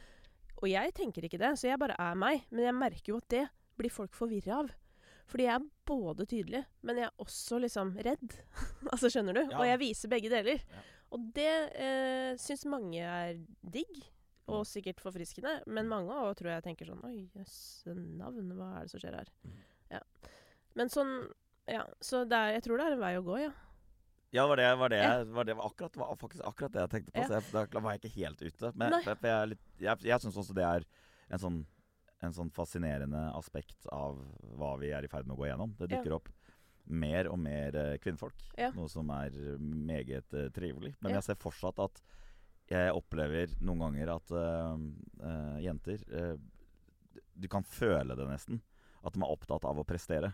Og 0.62 0.70
jeg 0.70 0.94
tenker 0.94 1.26
ikke 1.26 1.40
det, 1.42 1.56
så 1.58 1.68
jeg 1.68 1.80
bare 1.82 1.98
er 1.98 2.18
meg. 2.18 2.46
Men 2.54 2.68
jeg 2.68 2.78
merker 2.78 3.14
jo 3.14 3.18
at 3.18 3.28
det 3.34 3.44
blir 3.78 3.92
folk 3.92 4.14
forvirra 4.14 4.62
av. 4.62 4.70
Fordi 5.30 5.46
jeg 5.46 5.54
er 5.54 5.68
både 5.88 6.26
tydelig, 6.28 6.62
men 6.84 6.98
jeg 7.00 7.08
er 7.08 7.22
også 7.22 7.58
liksom 7.62 7.94
redd. 8.04 8.34
altså, 8.92 9.10
skjønner 9.12 9.38
du? 9.38 9.42
Ja. 9.46 9.60
Og 9.60 9.68
jeg 9.68 9.80
viser 9.80 10.12
begge 10.12 10.32
deler. 10.32 10.60
Ja. 10.60 10.82
Og 11.12 11.28
det 11.36 11.52
eh, 11.76 12.32
syns 12.40 12.64
mange 12.72 13.02
er 13.04 13.40
digg, 13.60 14.02
og 14.48 14.62
mm. 14.62 14.68
sikkert 14.68 15.02
forfriskende. 15.04 15.58
Men 15.66 15.90
mange 15.90 16.14
òg 16.14 16.34
tror 16.38 16.54
jeg 16.54 16.64
tenker 16.66 16.88
sånn 16.88 17.02
Oi, 17.06 17.26
jøsse 17.36 17.94
navn, 17.96 18.52
hva 18.56 18.70
er 18.78 18.86
det 18.86 18.92
som 18.94 19.02
skjer 19.02 19.18
her? 19.20 19.32
Mm. 19.44 19.58
Ja. 19.98 20.02
Men 20.78 20.92
sånn 20.92 21.14
Ja. 21.70 21.84
Så 22.02 22.24
er, 22.24 22.56
jeg 22.56 22.64
tror 22.64 22.80
det 22.80 22.86
er 22.88 22.96
en 22.96 23.04
vei 23.04 23.12
å 23.18 23.26
gå, 23.26 23.36
ja. 23.44 23.52
Ja, 24.32 24.46
var 24.48 24.56
det, 24.56 24.68
var 24.80 24.88
det, 24.88 25.02
var 25.36 25.44
det 25.44 25.54
var 25.58 25.68
akkurat, 25.68 25.96
var 26.00 26.16
faktisk 26.16 26.44
akkurat 26.48 26.72
det 26.72 26.80
jeg 26.80 26.92
tenkte 26.94 27.12
på. 27.12 27.20
Ja. 27.20 27.28
Så 27.28 27.36
jeg, 27.36 27.68
da 27.74 27.82
var 27.84 27.94
jeg 27.94 28.00
ikke 28.00 28.14
helt 28.16 28.40
ute. 28.42 28.70
Men 28.80 28.96
for 29.04 29.28
jeg, 29.28 29.58
jeg, 29.84 30.04
jeg 30.08 30.24
syns 30.24 30.38
også 30.40 30.56
det 30.56 30.64
er 30.64 30.86
en 31.32 31.42
sånn 31.42 31.62
en 32.22 32.34
sånn 32.34 32.52
fascinerende 32.54 33.20
aspekt 33.34 33.88
av 33.90 34.20
hva 34.58 34.76
vi 34.80 34.92
er 34.94 35.04
i 35.04 35.10
ferd 35.10 35.26
med 35.26 35.34
å 35.34 35.40
gå 35.40 35.48
gjennom. 35.48 35.74
Det 35.78 35.88
dukker 35.90 36.14
ja. 36.14 36.18
opp 36.20 36.30
mer 36.82 37.28
og 37.30 37.38
mer 37.42 37.78
uh, 37.78 37.94
kvinnfolk, 38.02 38.44
ja. 38.58 38.70
noe 38.74 38.90
som 38.90 39.10
er 39.14 39.34
meget 39.58 40.34
uh, 40.34 40.48
trivelig. 40.54 40.94
Men 41.00 41.12
ja. 41.12 41.20
jeg 41.20 41.30
ser 41.30 41.40
fortsatt 41.42 41.82
at 41.82 42.02
jeg 42.70 42.94
opplever 42.94 43.52
noen 43.62 43.82
ganger 43.86 44.14
at 44.14 44.30
uh, 44.32 45.58
jenter 45.60 46.04
Du 47.34 47.48
kan 47.50 47.66
føle 47.66 48.14
det 48.16 48.28
nesten. 48.28 48.62
At 49.02 49.16
de 49.16 49.20
er 49.24 49.34
opptatt 49.34 49.66
av 49.66 49.80
å 49.82 49.84
prestere. 49.84 50.30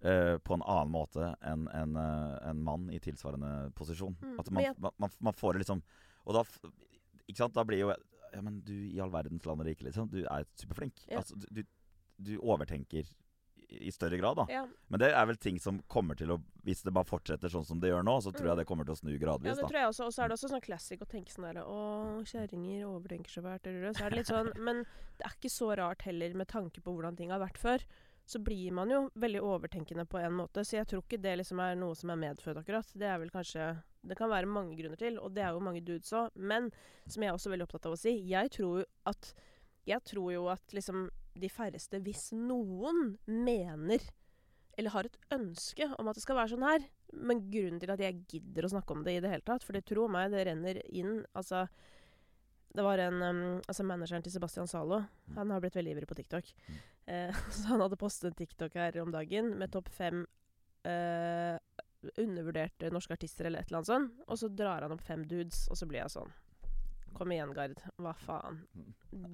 På 0.00 0.54
en 0.56 0.62
annen 0.64 0.92
måte 0.94 1.26
enn 1.44 1.66
en, 1.76 1.96
en 1.96 2.62
mann 2.64 2.86
i 2.88 3.00
tilsvarende 3.04 3.70
posisjon. 3.76 4.14
Mm. 4.22 4.38
At 4.40 4.48
man, 4.54 4.92
man, 4.96 5.16
man, 5.18 5.36
får 5.36 5.58
det 5.58 5.66
liksom 5.66 5.82
Og 6.24 6.38
da, 6.38 6.44
ikke 7.26 7.42
sant, 7.42 7.52
da 7.56 7.66
blir 7.68 7.82
jo 7.82 7.90
ja, 8.32 8.42
men 8.42 8.60
du 8.64 8.74
i 8.74 9.00
all 9.02 9.12
verdens 9.12 9.46
land 9.46 9.62
og 9.62 9.68
rike, 9.68 9.86
liksom. 9.86 10.10
Du 10.10 10.22
er 10.22 10.46
superflink. 10.58 11.02
Ja. 11.10 11.20
Altså, 11.20 11.38
du, 11.50 11.64
du, 12.20 12.36
overtenker 12.38 13.08
i 13.70 13.90
større 13.94 14.18
grad, 14.18 14.34
da. 14.40 14.46
Ja. 14.50 14.64
Men 14.90 15.02
det 15.02 15.12
er 15.14 15.26
vel 15.30 15.38
ting 15.38 15.60
som 15.62 15.78
kommer 15.86 16.18
til 16.18 16.32
å 16.34 16.40
Hvis 16.66 16.82
det 16.82 16.90
bare 16.92 17.06
fortsetter 17.06 17.48
sånn 17.52 17.64
som 17.64 17.78
det 17.80 17.92
gjør 17.92 18.02
nå, 18.04 18.16
så 18.20 18.32
tror 18.34 18.44
mm. 18.44 18.50
jeg 18.50 18.58
det 18.60 18.64
kommer 18.68 18.88
til 18.88 18.96
å 18.96 18.98
snu 18.98 19.12
gradvis. 19.14 19.48
Ja, 19.48 19.54
det 19.56 19.62
da. 19.64 19.68
tror 19.70 19.80
jeg 19.80 19.92
også. 19.92 20.08
Og 20.08 20.14
så 20.14 20.22
er 20.22 20.28
det 20.30 20.36
også 20.36 20.50
sånn 20.50 20.64
classic 20.64 21.04
å 21.04 21.08
tenke 21.08 21.32
sånn 21.32 21.46
derre 21.46 21.62
Å, 21.64 21.78
kjerringer 22.28 22.88
overtenker 22.90 23.32
så 23.32 23.44
fælt. 23.46 23.70
Så 23.70 24.04
er 24.04 24.12
det 24.12 24.18
litt 24.18 24.32
sånn 24.34 24.50
Men 24.58 24.82
det 25.18 25.28
er 25.28 25.36
ikke 25.38 25.52
så 25.54 25.70
rart 25.78 26.04
heller, 26.08 26.34
med 26.36 26.50
tanke 26.50 26.82
på 26.82 26.96
hvordan 26.96 27.16
ting 27.16 27.32
har 27.32 27.42
vært 27.42 27.62
før 27.62 27.86
så 28.30 28.38
blir 28.38 28.74
man 28.76 28.90
jo 28.92 29.00
veldig 29.18 29.40
overtenkende 29.42 30.04
på 30.06 30.20
en 30.22 30.36
måte. 30.38 30.62
Så 30.64 30.76
jeg 30.78 30.88
tror 30.90 31.02
ikke 31.02 31.20
det 31.22 31.36
liksom 31.40 31.60
er 31.64 31.78
noe 31.78 31.96
som 31.98 32.12
er 32.12 32.20
medfødt, 32.20 32.60
akkurat. 32.60 32.92
Det 32.94 33.08
er 33.08 33.18
vel 33.22 33.32
kanskje 33.34 33.72
Det 34.00 34.16
kan 34.16 34.30
være 34.32 34.48
mange 34.48 34.78
grunner 34.78 34.96
til, 34.96 35.18
og 35.20 35.34
det 35.36 35.42
er 35.44 35.52
jo 35.52 35.60
mange 35.60 35.82
dudes 35.84 36.12
òg. 36.16 36.30
Men 36.34 36.70
som 37.06 37.22
jeg 37.22 37.28
er 37.28 37.36
også 37.36 37.50
veldig 37.52 37.66
opptatt 37.66 37.88
av 37.90 37.96
å 37.96 38.00
si, 38.00 38.14
jeg 38.30 38.52
tror 38.56 38.86
at 39.10 39.34
Jeg 39.88 40.04
tror 40.04 40.32
jo 40.32 40.46
at 40.52 40.72
liksom 40.76 41.08
de 41.40 41.48
færreste, 41.48 41.98
hvis 42.04 42.32
noen, 42.36 43.16
mener 43.26 44.02
eller 44.78 44.90
har 44.94 45.04
et 45.04 45.18
ønske 45.34 45.86
om 45.98 46.08
at 46.08 46.16
det 46.16 46.22
skal 46.24 46.38
være 46.38 46.52
sånn 46.54 46.66
her. 46.66 46.84
Men 47.12 47.42
grunnen 47.50 47.80
til 47.82 47.92
at 47.92 48.00
jeg 48.00 48.22
gidder 48.30 48.66
å 48.66 48.72
snakke 48.72 48.94
om 48.94 49.02
det 49.04 49.16
i 49.16 49.22
det 49.22 49.32
hele 49.32 49.44
tatt, 49.46 49.64
for 49.66 49.76
det 49.76 49.84
tro 49.88 50.06
meg, 50.08 50.30
det 50.32 50.46
renner 50.46 50.80
inn 50.86 51.24
Altså 51.34 51.66
det 52.70 52.84
var 52.86 53.02
en 53.02 53.22
um, 53.22 53.42
Altså 53.66 53.84
manageren 53.84 54.22
til 54.22 54.32
Sebastian 54.32 54.70
Zalo. 54.70 55.02
Mm. 55.02 55.36
Han 55.36 55.50
har 55.54 55.60
blitt 55.64 55.76
veldig 55.76 55.96
ivrig 55.96 56.08
på 56.08 56.16
TikTok. 56.20 56.52
Mm. 57.06 57.14
Eh, 57.14 57.40
så 57.50 57.66
han 57.72 57.84
hadde 57.84 58.00
postet 58.00 58.30
en 58.30 58.38
TikTok 58.38 58.74
her 58.74 59.00
om 59.02 59.14
dagen 59.14 59.54
med 59.58 59.72
topp 59.72 59.88
fem 59.94 60.26
eh, 60.86 61.56
undervurderte 62.16 62.90
norske 62.90 63.12
artister 63.12 63.44
eller 63.44 63.60
et 63.60 63.70
eller 63.70 63.82
annet 63.82 63.92
sånt. 63.92 64.22
Og 64.26 64.38
så 64.38 64.48
drar 64.48 64.86
han 64.86 64.94
opp 64.94 65.04
fem 65.04 65.26
dudes, 65.28 65.66
og 65.68 65.78
så 65.78 65.88
blir 65.88 66.04
jeg 66.04 66.16
sånn 66.18 66.32
Kom 67.10 67.32
igjen, 67.34 67.50
Gard. 67.50 67.80
Hva 67.98 68.12
faen? 68.14 68.60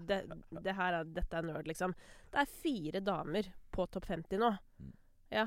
Det, 0.09 0.23
det 0.65 0.73
her 0.79 0.95
er, 0.97 1.11
dette 1.13 1.37
er 1.37 1.45
nerd, 1.45 1.67
liksom. 1.69 1.93
Det 2.33 2.41
er 2.41 2.55
fire 2.63 3.03
damer 3.05 3.51
på 3.71 3.85
topp 3.93 4.09
50 4.09 4.41
nå. 4.41 4.49
Mm. 4.81 4.95
Ja. 5.35 5.45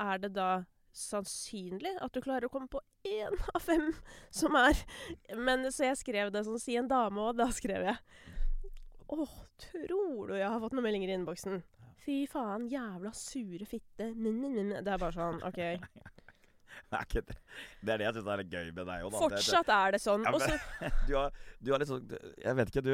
Er 0.00 0.22
det 0.22 0.30
da 0.38 0.64
sannsynlig 0.96 1.92
at 2.00 2.16
du 2.16 2.22
klarer 2.24 2.48
å 2.48 2.52
komme 2.54 2.70
på 2.72 2.80
én 3.04 3.36
av 3.52 3.60
fem 3.60 3.90
som 4.32 4.56
er 4.56 4.78
Men 5.36 5.68
Så 5.72 5.84
jeg 5.90 5.98
skrev 6.00 6.30
det 6.32 6.46
sånn 6.46 6.60
Si 6.60 6.76
en 6.80 6.88
dame 6.88 7.20
òg. 7.20 7.36
Da 7.36 7.50
skrev 7.52 7.84
jeg 7.90 8.00
Å, 9.06 9.26
tror 9.62 10.30
du 10.30 10.36
jeg 10.36 10.50
har 10.50 10.60
fått 10.62 10.76
noen 10.76 10.86
meldinger 10.88 11.12
i 11.12 11.16
innboksen? 11.20 11.60
Fy 12.06 12.20
faen, 12.30 12.68
jævla 12.70 13.12
sure 13.16 13.66
fitte. 13.68 14.12
Det 14.14 14.82
er 14.82 15.00
bare 15.00 15.14
sånn, 15.14 15.42
OK. 15.46 15.62
Det 16.86 16.98
er, 17.00 17.22
det. 17.24 17.34
det 17.82 17.92
er 17.94 17.98
det 17.98 18.04
jeg 18.04 18.14
syns 18.14 18.26
er 18.30 18.40
gøy 18.52 18.66
med 18.76 18.84
deg 18.86 19.06
òg. 19.06 19.14
Fortsatt 19.16 19.70
er 19.72 19.94
det 19.96 19.98
sånn. 19.98 20.26
Ja, 20.28 20.58
du, 21.08 21.14
har, 21.16 21.38
du 21.58 21.70
har 21.72 21.80
liksom 21.82 22.12
Jeg 22.12 22.58
vet 22.58 22.70
ikke, 22.70 22.82
du 22.84 22.92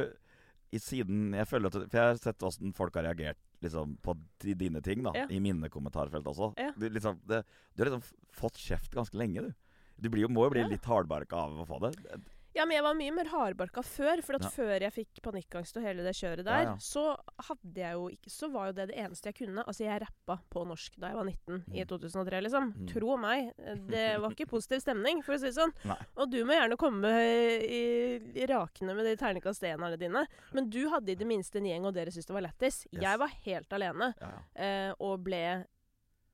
i 0.73 0.81
siden 0.81 1.35
jeg 1.37 1.49
føler 1.51 1.69
at 1.69 1.75
For 1.77 1.99
jeg 1.99 2.13
har 2.13 2.21
sett 2.21 2.45
åssen 2.47 2.73
folk 2.77 2.95
har 2.97 3.05
reagert 3.05 3.41
liksom, 3.65 3.99
på 4.03 4.15
dine 4.41 4.81
ting, 4.85 5.03
da. 5.05 5.13
Ja. 5.17 5.27
I 5.29 5.41
mine 5.45 5.69
kommentarfelt 5.73 6.27
også. 6.31 6.53
Ja. 6.61 6.71
Du, 6.79 6.87
liksom, 6.89 7.21
det, 7.29 7.43
du, 7.75 7.83
har 7.83 7.91
liksom 7.91 8.07
fått 8.39 8.61
kjeft 8.61 8.95
ganske 8.95 9.19
lenge, 9.19 9.45
du. 9.45 9.53
Du 10.03 10.09
blir, 10.11 10.31
må 10.33 10.47
jo 10.49 10.55
bli 10.55 10.65
litt 10.71 10.87
hardbarka 10.89 11.45
av 11.45 11.61
å 11.63 11.67
få 11.69 11.79
det. 11.85 11.93
Ja, 12.57 12.67
men 12.67 12.77
jeg 12.77 12.85
var 12.85 12.97
mye 12.99 13.15
mer 13.17 13.31
hardbarka 13.33 13.85
før. 13.87 14.23
For 14.25 14.39
at 14.39 14.47
ja. 14.47 14.53
før 14.53 14.87
jeg 14.87 14.95
fikk 14.95 15.23
panikkangst 15.25 15.79
og 15.79 15.87
hele 15.87 16.05
det 16.07 16.15
kjøret 16.19 16.45
der, 16.47 16.67
ja, 16.67 16.73
ja. 16.73 16.77
så 16.83 17.05
hadde 17.49 17.85
jeg 17.85 17.99
jo 17.99 18.09
ikke 18.13 18.33
Så 18.33 18.51
var 18.53 18.71
jo 18.71 18.77
det 18.77 18.89
det 18.93 18.99
eneste 19.01 19.31
jeg 19.31 19.39
kunne. 19.43 19.65
Altså, 19.65 19.87
jeg 19.87 20.03
rappa 20.05 20.39
på 20.53 20.65
norsk 20.69 20.99
da 21.01 21.13
jeg 21.13 21.19
var 21.21 21.29
19 21.29 21.59
mm. 21.59 21.65
i 21.77 21.87
2003, 21.89 22.43
liksom. 22.47 22.71
Mm. 22.77 22.87
Tro 22.93 23.19
meg. 23.21 23.51
Det 23.89 24.07
var 24.23 24.37
ikke 24.37 24.51
positiv 24.53 24.83
stemning, 24.85 25.23
for 25.25 25.37
å 25.37 25.41
si 25.41 25.49
det 25.49 25.57
sånn. 25.59 25.75
Nei. 25.89 25.99
Og 26.21 26.33
du 26.33 26.41
må 26.49 26.57
gjerne 26.57 26.81
komme 26.81 27.13
i, 27.63 27.83
i 28.37 28.49
rakene 28.51 28.97
med 28.97 29.09
de 29.09 29.17
terningkast 29.21 29.65
1 29.69 29.99
dine. 30.01 30.27
Men 30.53 30.71
du 30.73 30.83
hadde 30.93 31.15
i 31.15 31.19
det 31.19 31.29
minste 31.29 31.61
en 31.61 31.69
gjeng, 31.69 31.89
og 31.89 31.97
dere 31.97 32.13
syntes 32.13 32.29
det 32.31 32.37
var 32.37 32.47
lættis. 32.49 32.83
Yes. 32.91 33.05
Jeg 33.07 33.23
var 33.23 33.39
helt 33.47 33.79
alene. 33.79 34.13
Eh, 34.55 34.91
og 35.01 35.23
ble 35.27 35.45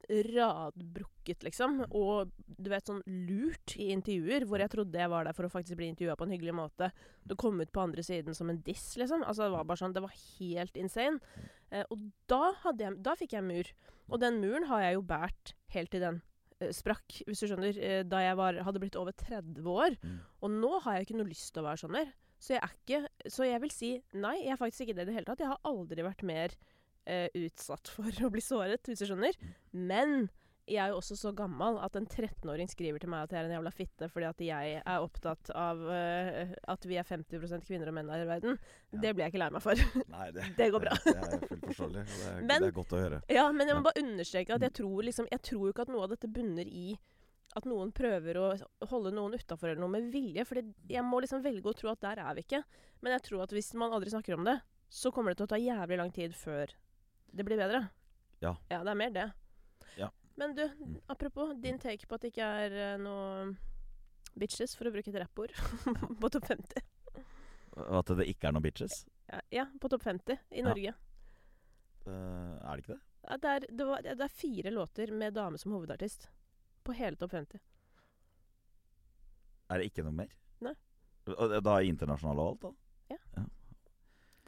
radbrukket, 0.08 1.42
liksom. 1.44 1.82
Og 1.96 2.30
du 2.46 2.70
vet, 2.72 2.86
sånn 2.88 3.02
lurt 3.28 3.74
i 3.76 3.90
intervjuer, 3.92 4.46
hvor 4.48 4.62
jeg 4.62 4.72
trodde 4.72 5.00
jeg 5.00 5.12
var 5.12 5.28
der 5.28 5.36
for 5.36 5.48
å 5.48 5.52
faktisk 5.52 5.78
bli 5.80 5.90
intervjua 5.92 6.16
på 6.18 6.28
en 6.28 6.32
hyggelig 6.32 6.54
måte. 6.56 6.90
Det 7.28 7.36
kom 7.40 7.60
ut 7.60 7.72
på 7.74 7.82
andre 7.84 8.04
siden 8.06 8.36
som 8.36 8.50
en 8.50 8.62
diss, 8.64 8.90
liksom. 9.00 9.24
Altså, 9.24 9.46
det 9.46 9.56
var 9.56 9.68
bare 9.68 9.82
sånn, 9.82 9.96
det 9.96 10.04
var 10.04 10.16
helt 10.38 10.80
insane. 10.80 11.20
Eh, 11.70 11.84
og 11.92 12.08
da, 12.30 12.54
jeg, 12.72 12.96
da, 13.04 13.16
fikk 13.20 13.36
jeg 13.36 13.46
mur. 13.46 13.72
Og 14.08 14.22
den 14.22 14.40
muren 14.40 14.68
har 14.70 14.86
jeg 14.86 14.96
jo 14.96 15.04
båret 15.10 15.52
helt 15.74 15.92
til 15.92 16.04
den 16.06 16.22
eh, 16.62 16.72
sprakk, 16.74 17.20
hvis 17.28 17.44
du 17.44 17.50
skjønner. 17.50 17.82
Eh, 17.84 18.00
da 18.08 18.22
jeg 18.24 18.40
var, 18.40 18.62
hadde 18.64 18.82
blitt 18.82 18.96
over 19.00 19.12
30 19.12 19.68
år. 19.68 19.98
Mm. 20.00 20.16
Og 20.40 20.56
nå 20.56 20.72
har 20.86 20.96
jeg 20.96 21.08
ikke 21.08 21.20
noe 21.20 21.28
lyst 21.28 21.52
til 21.52 21.64
å 21.64 21.68
være 21.68 21.84
sånn 21.84 21.96
mer. 21.98 22.16
Så 22.38 22.54
jeg 22.54 22.62
er 22.62 22.74
ikke 22.76 23.30
Så 23.34 23.46
jeg 23.48 23.58
vil 23.64 23.72
si 23.74 23.88
nei, 24.14 24.36
jeg 24.44 24.54
er 24.54 24.60
faktisk 24.60 24.84
ikke 24.84 24.94
det 24.94 25.08
i 25.08 25.10
det 25.10 25.16
hele 25.16 25.28
tatt. 25.28 25.42
Jeg 25.42 25.50
har 25.50 25.64
aldri 25.66 26.04
vært 26.06 26.22
mer 26.22 26.54
uh, 27.08 27.28
utsatt 27.40 27.90
for 27.96 28.24
å 28.24 28.32
bli 28.34 28.44
såret, 28.44 28.84
hvis 28.86 29.02
du 29.02 29.08
skjønner. 29.08 29.38
Men 29.72 30.28
jeg 30.68 30.82
er 30.82 30.92
jo 30.92 30.98
også 31.00 31.16
så 31.16 31.30
gammel 31.32 31.78
at 31.80 31.96
en 31.96 32.06
13-åring 32.06 32.68
skriver 32.68 33.00
til 33.00 33.08
meg 33.08 33.24
at 33.24 33.32
jeg 33.32 33.40
er 33.40 33.48
en 33.48 33.54
jævla 33.56 33.70
fitte 33.72 34.08
fordi 34.12 34.26
at 34.28 34.42
jeg 34.44 34.72
er 34.78 35.04
opptatt 35.04 35.50
av 35.56 35.80
uh, 35.88 36.54
at 36.74 36.88
vi 36.88 36.98
er 37.00 37.08
50 37.08 37.64
kvinner 37.64 37.88
og 37.88 37.96
menn 37.96 38.10
her 38.12 38.24
i 38.24 38.28
verden. 38.28 38.58
Ja. 38.92 39.02
Det 39.04 39.14
blir 39.14 39.24
jeg 39.24 39.32
ikke 39.32 39.42
lei 39.42 39.50
meg 39.54 39.64
for. 39.64 39.84
Nei, 40.16 40.30
det, 40.36 40.48
det, 40.58 40.70
går 40.74 40.84
bra. 40.84 40.96
Det, 41.04 41.14
det 41.16 41.38
er 41.38 41.46
fullt 41.52 41.68
forståelig. 41.70 42.06
Det, 42.08 42.32
men, 42.42 42.56
det 42.56 42.70
er 42.70 42.76
godt 42.80 42.96
å 42.96 43.04
høre. 43.04 43.20
Ja, 43.32 43.46
men 43.54 43.70
jeg 43.70 43.78
må 43.78 43.86
bare 43.88 44.04
understreke 44.04 44.58
at 44.58 44.66
jeg 44.66 44.76
tror 44.80 45.06
liksom 45.08 45.30
Jeg 45.32 45.44
tror 45.48 45.70
ikke 45.70 45.86
at 45.86 45.92
noe 45.92 46.04
av 46.04 46.12
dette 46.12 46.30
bunner 46.30 46.68
i 46.68 46.90
at 47.56 47.64
noen 47.64 47.90
prøver 47.96 48.36
å 48.36 48.48
holde 48.90 49.12
noen 49.16 49.38
utafor 49.38 49.70
eller 49.70 49.80
noe 49.80 49.94
med 49.96 50.10
vilje. 50.12 50.44
For 50.48 50.60
jeg 50.60 51.04
må 51.06 51.22
liksom 51.24 51.40
velge 51.44 51.70
å 51.70 51.76
tro 51.76 51.92
at 51.94 52.02
der 52.04 52.20
er 52.20 52.36
vi 52.36 52.44
ikke. 52.44 52.60
Men 53.00 53.16
jeg 53.16 53.24
tror 53.30 53.46
at 53.46 53.54
hvis 53.56 53.72
man 53.78 53.94
aldri 53.96 54.12
snakker 54.12 54.36
om 54.36 54.44
det, 54.46 54.58
så 54.92 55.12
kommer 55.14 55.32
det 55.32 55.40
til 55.40 55.48
å 55.48 55.52
ta 55.54 55.60
jævlig 55.60 55.98
lang 56.00 56.12
tid 56.12 56.36
før 56.36 56.76
det 57.32 57.44
blir 57.44 57.60
bedre. 57.60 57.86
Ja. 58.42 58.54
Ja, 58.70 58.82
det 58.84 58.92
er 58.92 58.98
mer 58.98 59.10
det. 59.14 59.26
Ja. 59.98 60.10
Men 60.38 60.54
du, 60.54 60.64
mm. 60.68 61.00
apropos 61.06 61.54
din 61.62 61.78
take 61.78 62.06
på 62.06 62.14
at 62.14 62.24
det 62.24 62.32
ikke 62.32 62.46
er 62.64 62.76
uh, 62.94 63.02
noe 63.02 64.38
bitches, 64.38 64.76
for 64.78 64.88
å 64.88 64.94
bruke 64.94 65.10
et 65.10 65.18
rappord, 65.18 65.54
på 66.22 66.30
topp 66.30 66.46
50. 66.52 66.84
At 67.88 68.10
det 68.18 68.28
ikke 68.30 68.50
er 68.50 68.54
noe 68.54 68.64
bitches? 68.64 69.02
Ja, 69.28 69.42
ja 69.60 69.66
på 69.80 69.90
topp 69.90 70.06
50 70.06 70.38
i 70.54 70.64
Norge. 70.66 70.94
Uh, 72.06 72.56
er 72.62 72.70
det 72.70 72.84
ikke 72.84 72.94
det? 72.94 73.02
Ja, 73.28 73.36
det, 73.36 73.54
er, 73.54 73.66
det, 73.68 73.86
var, 73.90 74.04
det 74.06 74.24
er 74.24 74.32
fire 74.32 74.70
låter 74.72 75.12
med 75.12 75.34
dame 75.36 75.58
som 75.58 75.74
hovedartist. 75.74 76.30
På 76.86 76.94
hele 76.96 77.18
topp 77.20 77.34
50. 77.34 77.60
Er 79.68 79.82
det 79.82 79.90
ikke 79.90 80.04
noe 80.06 80.16
mer? 80.16 80.30
Nei. 80.64 80.72
Da 81.28 81.74
internasjonale 81.84 82.40
og 82.40 82.54
alt, 82.54 82.62
da? 82.62 82.70
Ja. 83.12 83.18
ja. 83.36 83.44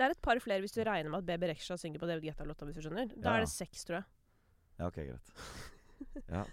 Det 0.00 0.06
er 0.06 0.14
et 0.14 0.22
par 0.24 0.38
flere 0.40 0.64
hvis 0.64 0.72
du 0.72 0.80
regner 0.80 1.12
med 1.12 1.20
at 1.20 1.26
Baby 1.28 1.50
Rexha 1.50 1.76
synger 1.76 2.00
på 2.00 2.08
David 2.08 2.24
Guetta-låta, 2.24 2.64
hvis 2.64 2.78
du 2.78 2.86
skjønner. 2.86 3.10
Da 3.20 3.34
er 3.36 3.44
det 3.44 3.50
seks, 3.52 3.82
tror 3.84 3.98
jeg. 3.98 4.06
Ja, 4.78 4.86
ok, 4.86 4.96
greit. 5.10 5.34
ja. 6.38 6.44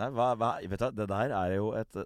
Nei, 0.00 0.08
hva, 0.16 0.30
hva, 0.40 0.48
vet 0.64 0.80
du, 0.80 0.86
det 0.96 1.06
der 1.12 1.34
er 1.36 1.52
jo 1.58 1.66
et 1.76 1.98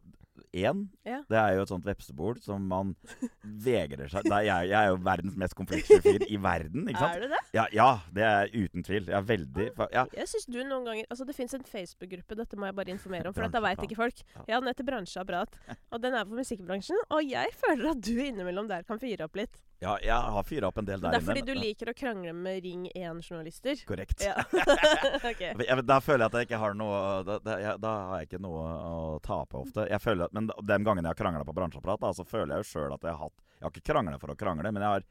Én, 0.50 0.86
ja. 1.06 1.20
det 1.30 1.38
er 1.38 1.56
jo 1.56 1.64
et 1.64 1.72
sånt 1.72 1.86
vepsebol 1.86 2.38
som 2.42 2.64
man 2.70 2.94
vegrer 3.42 4.10
seg 4.10 4.26
er, 4.30 4.44
jeg, 4.46 4.70
jeg, 4.70 4.78
er 4.80 4.90
jo 4.92 4.98
verdens 5.04 5.36
mest 5.40 5.56
konfliktsky 5.58 6.00
fyr 6.04 6.24
i 6.26 6.38
verden, 6.40 6.88
ikke 6.90 7.02
sant? 7.02 7.16
Er 7.16 7.24
du 7.24 7.34
det? 7.34 7.40
Ja, 7.56 7.66
ja, 7.74 7.88
det 8.14 8.26
er 8.26 8.52
uten 8.54 8.86
tvil. 8.86 9.08
Jeg 9.10 9.18
er 9.18 9.26
veldig 9.26 9.68
ja. 9.94 10.04
Jeg 10.16 10.30
syns 10.30 10.46
du 10.50 10.60
noen 10.60 10.86
ganger 10.86 11.08
Altså, 11.10 11.26
det 11.26 11.34
fins 11.36 11.54
en 11.56 11.64
Facebook-gruppe, 11.66 12.36
dette 12.38 12.58
må 12.58 12.68
jeg 12.68 12.78
bare 12.78 12.94
informere 12.94 13.30
om, 13.30 13.36
for 13.36 13.46
dette 13.46 13.64
veit 13.64 13.82
ikke 13.86 13.98
folk. 13.98 14.22
Ja, 14.44 14.60
den 14.60 14.70
heter 14.70 14.86
Bransjeapparat, 14.86 15.58
og 15.90 16.04
den 16.04 16.14
er 16.14 16.28
for 16.28 16.38
musikkbransjen. 16.38 17.02
Og 17.16 17.24
jeg 17.26 17.56
føler 17.58 17.92
at 17.94 18.04
du 18.06 18.14
innimellom 18.14 18.70
der 18.70 18.86
kan 18.86 19.00
fyre 19.02 19.26
opp 19.26 19.38
litt. 19.40 19.60
Ja, 19.80 19.94
jeg 20.04 20.12
har 20.12 20.44
fyra 20.44 20.68
opp 20.68 20.76
en 20.76 20.84
del 20.84 21.00
der 21.00 21.08
inne. 21.08 21.16
Det 21.16 21.24
er 21.24 21.28
fordi 21.30 21.42
du 21.46 21.56
liker 21.56 21.88
å 21.88 21.94
krangle 21.96 22.34
med 22.36 22.58
Ring 22.66 22.82
1-journalister? 22.90 23.80
Korrekt. 23.88 24.20
Ja. 24.20 24.34
okay. 25.30 25.54
da 25.56 25.96
føler 26.04 26.26
jeg 26.26 26.28
at 26.28 26.36
jeg 26.36 26.48
ikke 26.50 26.60
har 26.60 26.76
noe 26.76 26.98
da, 27.24 27.38
da, 27.40 27.56
da, 27.80 27.92
har 28.10 28.20
jeg 28.20 28.28
ikke 28.28 28.42
noe 28.44 28.66
å 28.90 28.98
tape 29.24 29.62
ofte. 29.62 29.86
Jeg 29.88 30.04
føler 30.04 30.29
Men 30.30 30.50
den 30.62 30.84
gangen 30.86 31.04
jeg 31.04 31.10
har 31.10 31.18
krangla 31.18 31.44
på 31.46 31.54
bransjeapparat, 31.56 32.16
så 32.16 32.26
føler 32.26 32.54
jeg 32.56 32.64
jo 32.64 32.70
sjøl 32.72 32.94
at 32.94 33.06
jeg 33.06 33.14
har 33.14 33.24
hatt 33.26 33.46
Jeg 33.58 33.66
har 33.66 33.72
ikke 33.74 33.92
krangla 33.92 34.18
for 34.22 34.32
å 34.32 34.38
krangle, 34.38 34.72
men 34.72 34.84
jeg 34.84 34.94
har, 34.96 35.06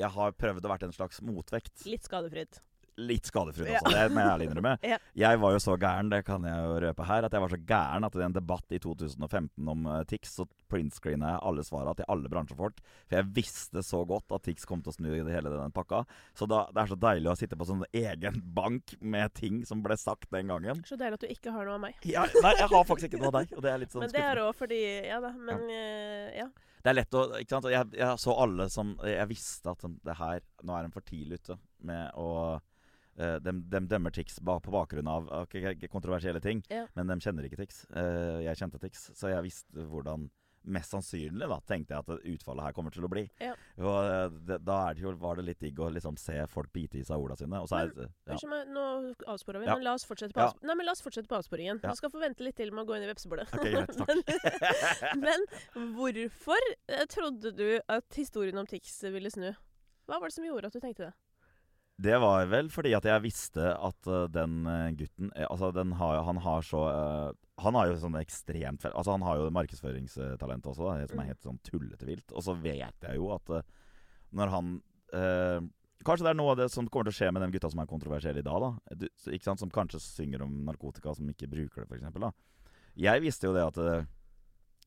jeg 0.00 0.14
har 0.16 0.36
prøvd 0.38 0.64
å 0.64 0.70
være 0.72 0.88
en 0.88 0.94
slags 0.96 1.20
motvekt. 1.20 1.74
Litt 1.84 2.06
skadefritt? 2.08 2.62
Litt 3.00 3.28
skadefri, 3.28 3.68
altså. 3.70 3.92
Ja. 3.92 4.04
Det 4.04 4.14
må 4.14 4.22
jeg 4.22 4.32
ærlig 4.34 4.48
innrømme. 4.50 4.72
ja. 4.92 4.98
Jeg 5.18 5.40
var 5.42 5.54
jo 5.54 5.60
så 5.62 5.76
gæren, 5.80 6.10
det 6.12 6.22
kan 6.26 6.44
jeg 6.46 6.66
jo 6.66 6.78
røpe 6.84 7.06
her, 7.08 7.26
at 7.26 7.36
jeg 7.36 7.44
var 7.44 7.54
så 7.54 7.60
gæren 7.70 8.08
at 8.08 8.18
i 8.18 8.24
en 8.26 8.36
debatt 8.36 8.74
i 8.74 8.80
2015 8.82 9.70
om 9.72 9.86
uh, 9.88 10.00
Tix, 10.08 10.34
så 10.38 10.46
printscreena 10.72 11.34
jeg 11.34 11.42
alle 11.50 11.64
svara 11.66 11.94
til 11.98 12.08
alle 12.12 12.32
bransjefolk. 12.32 12.82
For 13.06 13.18
jeg 13.18 13.30
visste 13.36 13.84
så 13.86 14.02
godt 14.08 14.34
at 14.36 14.46
Tix 14.48 14.68
kom 14.68 14.82
til 14.84 14.92
å 14.92 14.96
snu 14.96 15.10
i 15.12 15.22
det 15.22 15.36
hele 15.36 15.52
den 15.52 15.74
pakka. 15.74 16.02
Så 16.38 16.48
da, 16.50 16.64
det 16.72 16.84
er 16.84 16.92
så 16.92 16.98
deilig 17.06 17.32
å 17.32 17.38
sitte 17.38 17.58
på 17.60 17.68
sånn 17.68 17.86
egen 17.88 18.42
bank 18.56 18.96
med 19.00 19.32
ting 19.38 19.62
som 19.68 19.84
ble 19.84 19.96
sagt 20.00 20.30
den 20.34 20.52
gangen. 20.52 20.84
Så 20.88 21.00
deilig 21.00 21.20
at 21.20 21.26
du 21.26 21.32
ikke 21.32 21.54
har 21.54 21.68
noe 21.68 21.78
av 21.78 21.86
meg. 21.86 21.96
Ja, 22.08 22.26
nei, 22.44 22.56
jeg 22.60 22.68
har 22.72 22.84
faktisk 22.88 23.12
ikke 23.12 23.22
noe 23.22 23.32
av 23.32 23.40
deg. 23.40 23.56
Og 23.56 23.64
det 23.64 23.72
er 23.72 23.82
litt 23.84 23.94
sånn 23.94 24.06
Men 24.06 24.14
det 24.14 24.26
er 24.26 24.42
òg 24.42 24.52
fordi 24.58 24.82
Ja 25.06 25.18
da, 25.22 25.32
men 25.36 25.64
ja. 25.72 26.50
Uh. 26.50 26.68
Det 26.82 26.90
er 26.90 26.98
lett 26.98 27.14
å 27.14 27.22
ikke 27.38 27.54
sant? 27.54 27.68
Jeg, 27.70 27.94
jeg 27.94 28.18
så 28.18 28.34
alle 28.42 28.66
som 28.72 28.96
Jeg 29.06 29.28
visste 29.30 29.70
at 29.70 29.84
det 30.02 30.16
her 30.18 30.42
Nå 30.66 30.74
er 30.74 30.88
en 30.88 30.94
for 30.94 31.06
tidlig 31.06 31.38
ute 31.42 31.58
med 31.86 32.10
å 32.18 32.58
de, 33.16 33.52
de, 33.68 33.80
dømmer 33.90 34.14
Tix 34.14 34.38
på 34.40 34.72
bakgrunn 34.72 35.10
av 35.10 35.26
kontroversielle 35.92 36.40
ting, 36.40 36.62
ja. 36.72 36.86
men 36.96 37.10
de 37.10 37.18
kjenner 37.20 37.48
ikke 37.48 37.60
Tix. 37.60 37.84
Uh, 37.92 38.40
jeg 38.44 38.60
kjente 38.60 38.80
Tix, 38.82 39.10
så 39.18 39.32
jeg 39.34 39.48
visste 39.50 39.90
hvordan 39.90 40.30
Mest 40.62 40.92
sannsynlig 40.94 41.46
da, 41.50 41.56
tenkte 41.66 41.96
jeg 41.96 42.04
at 42.04 42.26
utfallet 42.36 42.68
her 42.68 42.74
kommer 42.76 42.94
til 42.94 43.02
å 43.02 43.08
bli. 43.10 43.24
Ja. 43.42 43.56
Og 43.82 43.96
uh, 43.98 44.34
det, 44.46 44.60
Da 44.62 44.76
det 44.94 45.02
jo, 45.02 45.10
var 45.18 45.40
det 45.40 45.46
litt 45.48 45.58
digg 45.62 45.80
å 45.82 45.88
liksom 45.90 46.14
se 46.20 46.36
folk 46.50 46.70
bite 46.74 47.00
i 47.00 47.02
seg 47.06 47.18
orda 47.18 47.34
sine. 47.40 47.58
Og 47.58 47.66
så 47.70 47.80
er, 47.80 47.90
ja. 48.30 48.36
meg, 48.46 48.70
nå 48.70 48.84
avsporer 49.32 49.58
vi, 49.58 49.66
ja. 49.66 49.74
men 49.74 49.88
la 49.88 49.96
oss 49.98 50.06
fortsette 50.06 50.36
på, 50.36 50.46
Nei, 50.62 50.76
men 50.78 50.86
la 50.86 50.94
oss 50.94 51.02
fortsette 51.02 51.26
på 51.30 51.40
avsporingen. 51.40 51.82
Du 51.82 51.90
skal 51.98 52.14
få 52.14 52.22
vente 52.22 52.46
litt 52.46 52.54
til 52.60 52.70
med 52.70 52.84
å 52.84 52.92
gå 52.92 52.94
inn 52.94 53.08
i 53.08 53.10
vepsebolet. 53.10 53.50
Okay, 53.58 53.74
men, 54.06 54.22
men 55.24 55.50
hvorfor 55.98 56.70
trodde 57.10 57.54
du 57.58 57.66
at 57.82 58.22
historien 58.22 58.62
om 58.62 58.70
Tix 58.70 59.00
ville 59.10 59.34
snu? 59.34 59.50
Hva 60.06 60.22
var 60.22 60.30
det 60.30 60.38
som 60.38 60.46
gjorde 60.46 60.70
at 60.70 60.78
du 60.78 60.82
tenkte 60.82 61.10
det? 61.10 61.14
Det 62.00 62.16
var 62.18 62.46
vel 62.48 62.70
fordi 62.72 62.94
at 62.96 63.04
jeg 63.06 63.22
visste 63.22 63.66
at 63.76 64.08
uh, 64.08 64.24
den 64.32 64.62
uh, 64.64 64.88
gutten 64.96 65.28
Altså, 65.44 65.70
den 65.76 65.92
har, 65.98 66.22
han 66.24 66.40
har 66.40 66.64
så 66.64 66.80
Han 67.60 67.76
har 67.76 67.90
jo 67.90 67.98
sånn 68.00 68.16
ekstremt 68.20 68.86
Altså, 68.88 69.12
han 69.12 69.26
har 69.26 69.38
jo 69.38 69.50
markedsføringstalent 69.52 70.66
også, 70.72 70.88
da, 70.88 71.06
som 71.10 71.20
er 71.20 71.30
helt 71.30 71.44
sånn 71.44 71.60
tullete 71.66 72.08
vilt. 72.08 72.32
Og 72.32 72.42
så 72.46 72.56
vet 72.56 73.06
jeg 73.06 73.20
jo 73.20 73.30
at 73.36 73.54
når 74.32 74.52
han 74.54 74.74
Kanskje 75.12 76.24
det 76.24 76.30
er 76.30 76.36
noe 76.38 76.54
av 76.54 76.56
det 76.58 76.70
som 76.72 76.86
kommer 76.88 77.10
til 77.10 77.12
å 77.12 77.18
skje 77.18 77.26
med 77.36 77.44
de 77.44 77.50
gutta 77.52 77.68
som 77.70 77.82
er 77.82 77.90
kontroversielle 77.90 78.40
i 78.40 78.46
dag. 78.46 78.64
da 78.64 78.96
du, 78.96 79.04
ikke 79.28 79.44
sant, 79.44 79.60
Som 79.60 79.70
kanskje 79.70 80.00
synger 80.00 80.42
om 80.42 80.54
narkotika, 80.64 81.12
som 81.14 81.28
ikke 81.28 81.50
bruker 81.52 81.84
det, 81.84 82.00
f.eks. 82.00 82.32
Jeg 82.96 83.22
visste 83.22 83.46
jo 83.46 83.52
det 83.54 83.66
at 83.68 84.08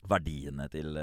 verdiene 0.10 0.66
til 0.74 0.98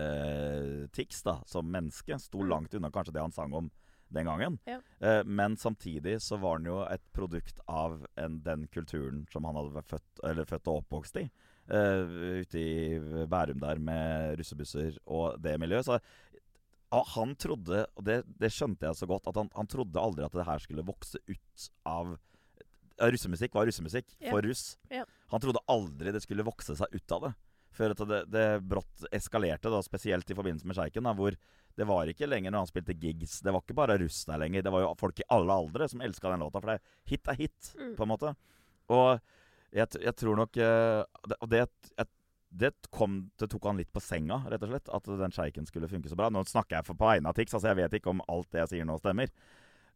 Tix 0.93 1.23
da, 1.23 1.39
som 1.47 1.71
menneske 1.71 2.19
sto 2.21 2.43
mm. 2.43 2.51
langt 2.51 2.75
unna 2.75 2.91
kanskje 2.93 3.15
det 3.15 3.23
han 3.23 3.33
sang 3.33 3.55
om 3.55 3.71
den 4.15 4.29
gangen. 4.29 4.59
Ja. 4.69 4.79
Eh, 5.01 5.23
men 5.25 5.57
samtidig 5.57 6.19
så 6.23 6.39
var 6.43 6.59
han 6.59 6.69
jo 6.69 6.81
et 6.87 7.05
produkt 7.17 7.61
av 7.71 8.03
en, 8.21 8.41
den 8.45 8.67
kulturen 8.73 9.25
som 9.33 9.47
han 9.49 9.59
hadde 9.59 9.77
vært 9.79 9.95
født, 9.95 10.51
født 10.51 10.71
og 10.73 10.83
oppvokst 10.83 11.21
i. 11.23 11.27
Eh, 11.73 12.17
ute 12.43 12.59
i 12.59 12.99
Bærum 13.31 13.63
der 13.63 13.79
med 13.81 14.37
russebusser 14.41 14.99
og 15.07 15.39
det 15.43 15.55
miljøet. 15.63 15.87
Så 15.87 15.99
ah, 16.93 17.07
han 17.15 17.37
trodde, 17.41 17.87
og 17.97 18.05
det, 18.09 18.23
det, 18.41 18.53
skjønte 18.53 18.89
jeg 18.89 18.99
så 18.99 19.09
godt, 19.09 19.31
at 19.31 19.39
han, 19.41 19.49
han, 19.57 19.71
trodde 19.71 20.03
aldri 20.03 20.27
at 20.27 20.37
det 20.37 20.49
her 20.49 20.63
skulle 20.65 20.87
vokse 20.87 21.23
ut 21.29 21.71
av 21.89 22.19
Russemusikk 23.03 23.55
var 23.57 23.65
russemusikk 23.67 24.13
ja. 24.21 24.29
for 24.31 24.45
russ. 24.47 24.77
Ja. 24.93 25.03
Han 25.33 25.41
trodde 25.43 25.63
aldri 25.73 26.13
det 26.15 26.21
skulle 26.23 26.45
vokse 26.47 26.77
seg 26.79 26.93
ut 26.93 27.15
av 27.17 27.25
det. 27.25 27.31
Før 27.73 27.95
det, 27.97 28.19
det 28.31 28.45
brått 28.69 29.07
eskalerte, 29.17 29.73
da, 29.73 29.81
spesielt 29.83 30.29
i 30.29 30.37
forbindelse 30.37 30.69
med 30.69 30.77
sjeiken, 30.77 31.09
hvor 31.17 31.35
det 31.79 31.87
var 31.89 32.11
ikke 32.11 32.29
lenger 32.29 32.53
når 32.53 32.65
han 32.65 32.71
spilte 32.71 32.97
gigs. 33.01 33.41
Det 33.45 33.53
var 33.55 33.63
ikke 33.65 33.77
bare 33.77 33.99
russ 34.03 34.23
der 34.29 34.41
lenger. 34.43 34.65
Det 34.65 34.73
var 34.75 34.85
jo 34.85 34.95
folk 35.01 35.23
i 35.23 35.29
alle 35.33 35.55
aldre 35.63 35.89
som 35.89 36.03
elska 36.05 36.33
den 36.33 36.45
låta. 36.45 36.61
For 36.61 36.73
det, 36.73 36.97
hit 37.09 37.31
er 37.31 37.39
hit, 37.39 37.71
mm. 37.79 37.95
på 37.99 38.07
en 38.07 38.13
måte. 38.13 38.35
Og 38.93 39.07
jeg, 39.73 39.89
jeg 40.03 40.13
tror 40.21 40.37
nok 40.37 40.59
uh, 40.61 41.01
Og 41.39 41.47
det, 41.49 41.63
jeg, 41.97 42.09
det, 42.51 42.73
kom, 42.93 43.23
det 43.41 43.49
tok 43.53 43.71
han 43.71 43.81
litt 43.81 43.93
på 43.95 44.03
senga, 44.05 44.43
rett 44.53 44.67
og 44.67 44.75
slett. 44.75 44.93
At 45.01 45.09
den 45.23 45.35
sjeiken 45.35 45.69
skulle 45.69 45.91
funke 45.91 46.13
så 46.13 46.19
bra. 46.19 46.29
Nå 46.33 46.45
snakker 46.49 46.79
jeg 46.79 46.89
for 46.91 46.99
på 46.99 47.09
vegne 47.09 47.33
av 47.33 47.39
Tix, 47.39 47.55
altså 47.57 47.73
jeg 47.73 47.81
vet 47.81 48.01
ikke 48.01 48.13
om 48.13 48.25
alt 48.29 48.51
det 48.53 48.65
jeg 48.65 48.75
sier 48.75 48.89
nå, 48.89 48.99
stemmer. 49.01 49.33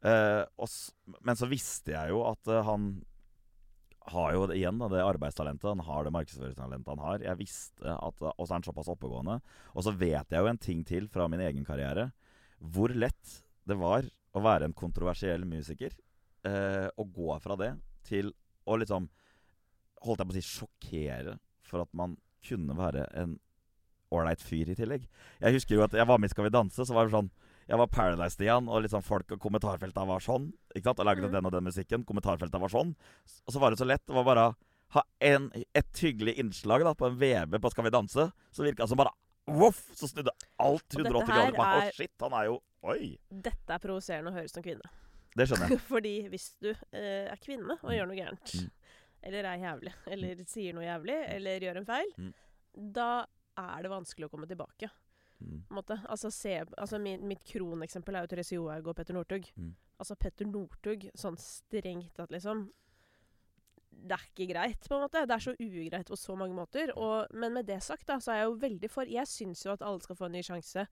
Uh, 0.04 0.44
og, 0.60 0.72
men 1.24 1.38
så 1.38 1.48
visste 1.50 1.94
jeg 1.96 2.12
jo 2.12 2.22
at 2.28 2.52
uh, 2.52 2.62
han 2.68 2.96
har 4.12 4.34
jo 4.34 4.46
igjen 4.54 4.78
da, 4.78 4.88
det 4.92 5.02
arbeidstalentet. 5.02 5.66
Han 5.66 5.84
har 5.86 6.06
det 6.06 6.12
markedsføringstalentet 6.14 6.92
han 6.92 7.02
har. 7.02 7.24
Jeg 7.24 7.40
visste 7.40 7.96
at, 7.96 8.22
Og 8.22 8.42
så 8.44 8.52
er 8.52 8.58
han 8.58 8.66
såpass 8.66 8.90
oppegående. 8.92 9.40
Og 9.74 9.86
så 9.86 9.94
vet 9.94 10.30
jeg 10.30 10.42
jo 10.42 10.50
en 10.50 10.62
ting 10.62 10.84
til 10.86 11.08
fra 11.12 11.26
min 11.30 11.42
egen 11.42 11.66
karriere. 11.66 12.10
Hvor 12.58 12.94
lett 12.94 13.40
det 13.66 13.78
var 13.80 14.06
å 14.36 14.42
være 14.44 14.68
en 14.68 14.76
kontroversiell 14.76 15.46
musiker. 15.48 15.96
Eh, 16.46 16.86
å 16.86 17.04
gå 17.04 17.38
fra 17.42 17.56
det 17.58 17.74
til 18.06 18.32
å 18.66 18.78
liksom 18.80 19.10
Holdt 20.06 20.20
jeg 20.20 20.28
på 20.28 20.34
å 20.34 20.36
si 20.36 20.44
sjokkere 20.44 21.32
for 21.64 21.82
at 21.82 21.94
man 21.96 22.12
kunne 22.44 22.74
være 22.76 23.06
en 23.16 23.32
ålreit 24.14 24.42
fyr 24.44 24.68
i 24.70 24.76
tillegg. 24.76 25.06
Jeg 25.40 25.56
husker 25.56 25.78
jo 25.78 25.84
at 25.86 25.96
jeg 25.96 26.06
var 26.06 26.20
med 26.20 26.28
i 26.28 26.34
Skal 26.34 26.46
vi 26.46 26.52
danse, 26.52 26.84
så 26.84 26.94
var 26.94 27.08
det 27.08 27.16
sånn 27.16 27.30
jeg 27.66 27.81
var 27.81 27.90
Paradise-Stian, 27.90 28.68
og 28.70 28.85
liksom 28.85 29.02
folk 29.02 29.33
og 29.35 29.42
kommentarfelta 29.42 30.05
var 30.07 30.22
sånn. 30.22 30.52
Ikke 30.70 30.87
sant? 30.87 31.00
Og 31.02 31.09
lagde 31.09 31.26
mm. 31.26 31.33
den 31.35 31.48
og 31.48 31.55
den 31.57 31.66
musikken. 31.66 32.05
Kommentarfelta 32.07 32.61
var 32.62 32.70
sånn. 32.70 32.92
Og 33.42 33.55
så 33.55 33.62
var 33.62 33.74
det 33.74 33.81
så 33.81 33.88
lett. 33.88 34.05
Det 34.07 34.14
var 34.14 34.26
bare 34.29 34.44
ha 34.94 35.02
en, 35.26 35.48
et 35.74 36.02
hyggelig 36.02 36.37
innslag 36.38 36.85
da, 36.87 36.94
på 36.94 37.09
en 37.09 37.16
VB 37.18 37.59
på 37.62 37.72
Skal 37.74 37.88
vi 37.88 37.94
danse. 37.94 38.29
Så 38.55 38.66
virka 38.66 38.87
som 38.87 39.00
bare 39.00 39.14
Voff! 39.46 39.83
Så 39.94 40.09
snudde 40.11 40.35
alt 40.62 40.94
180 40.94 41.26
grader. 41.26 41.59
Å, 41.59 41.66
oh, 41.66 41.90
shit, 41.94 42.14
han 42.22 42.35
er 42.38 42.48
jo 42.48 42.61
Oi! 42.87 43.16
Dette 43.31 43.74
er 43.74 43.83
provoserende 43.83 44.31
å 44.31 44.37
høre 44.37 44.50
som 44.50 44.62
kvinne. 44.62 44.90
Det 45.37 45.48
skjønner 45.48 45.74
jeg. 45.74 45.83
Fordi 45.90 46.14
hvis 46.31 46.48
du 46.62 46.68
eh, 46.70 47.26
er 47.26 47.40
kvinne 47.42 47.74
og 47.81 47.88
mm. 47.88 47.94
gjør 47.96 48.11
noe 48.11 48.18
gærent, 48.18 48.52
mm. 48.55 49.00
eller 49.26 49.48
er 49.50 49.64
jævlig, 49.64 49.94
eller 50.14 50.44
sier 50.50 50.76
noe 50.76 50.87
jævlig, 50.87 51.16
eller 51.35 51.66
gjør 51.66 51.81
en 51.81 51.88
feil, 51.88 52.12
mm. 52.14 52.31
da 52.94 53.09
er 53.59 53.83
det 53.83 53.90
vanskelig 53.90 54.29
å 54.29 54.33
komme 54.33 54.46
tilbake. 54.50 54.90
Mm. 55.38 55.62
Altså, 56.09 56.31
se, 56.31 56.57
altså 56.79 56.99
min, 57.03 57.27
mitt 57.29 57.44
kroneksempel 57.44 58.14
er 58.16 58.25
jo 58.25 58.33
Therese 58.33 58.57
Johaug 58.57 58.90
og 58.92 58.96
Petter 58.96 59.16
Northug. 59.16 59.49
Mm. 59.57 59.75
Altså 60.01 60.16
Petter 60.20 60.49
Northug, 60.49 61.09
sånn 61.16 61.38
strengt 61.40 62.14
tatt, 62.16 62.33
liksom 62.35 62.66
Det 64.07 64.12
er 64.12 64.25
ikke 64.29 64.53
greit, 64.53 64.88
på 64.88 64.96
en 64.96 65.07
måte. 65.07 65.25
Det 65.27 65.35
er 65.35 65.44
så 65.44 65.55
ugreit 65.57 66.11
på 66.12 66.16
så 66.20 66.37
mange 66.37 66.55
måter. 66.55 66.92
Og, 66.96 67.33
men 67.33 67.55
med 67.57 67.68
det 67.68 67.83
sagt, 67.83 68.07
da, 68.09 68.20
så 68.20 68.33
er 68.33 68.42
jeg 68.42 68.51
jo 68.51 68.59
veldig 68.64 68.90
for 68.92 69.09
Jeg 69.09 69.29
syns 69.31 69.64
jo 69.64 69.72
at 69.72 69.85
alle 69.85 70.05
skal 70.05 70.18
få 70.18 70.29
en 70.29 70.37
ny 70.37 70.42
sjanse 70.44 70.87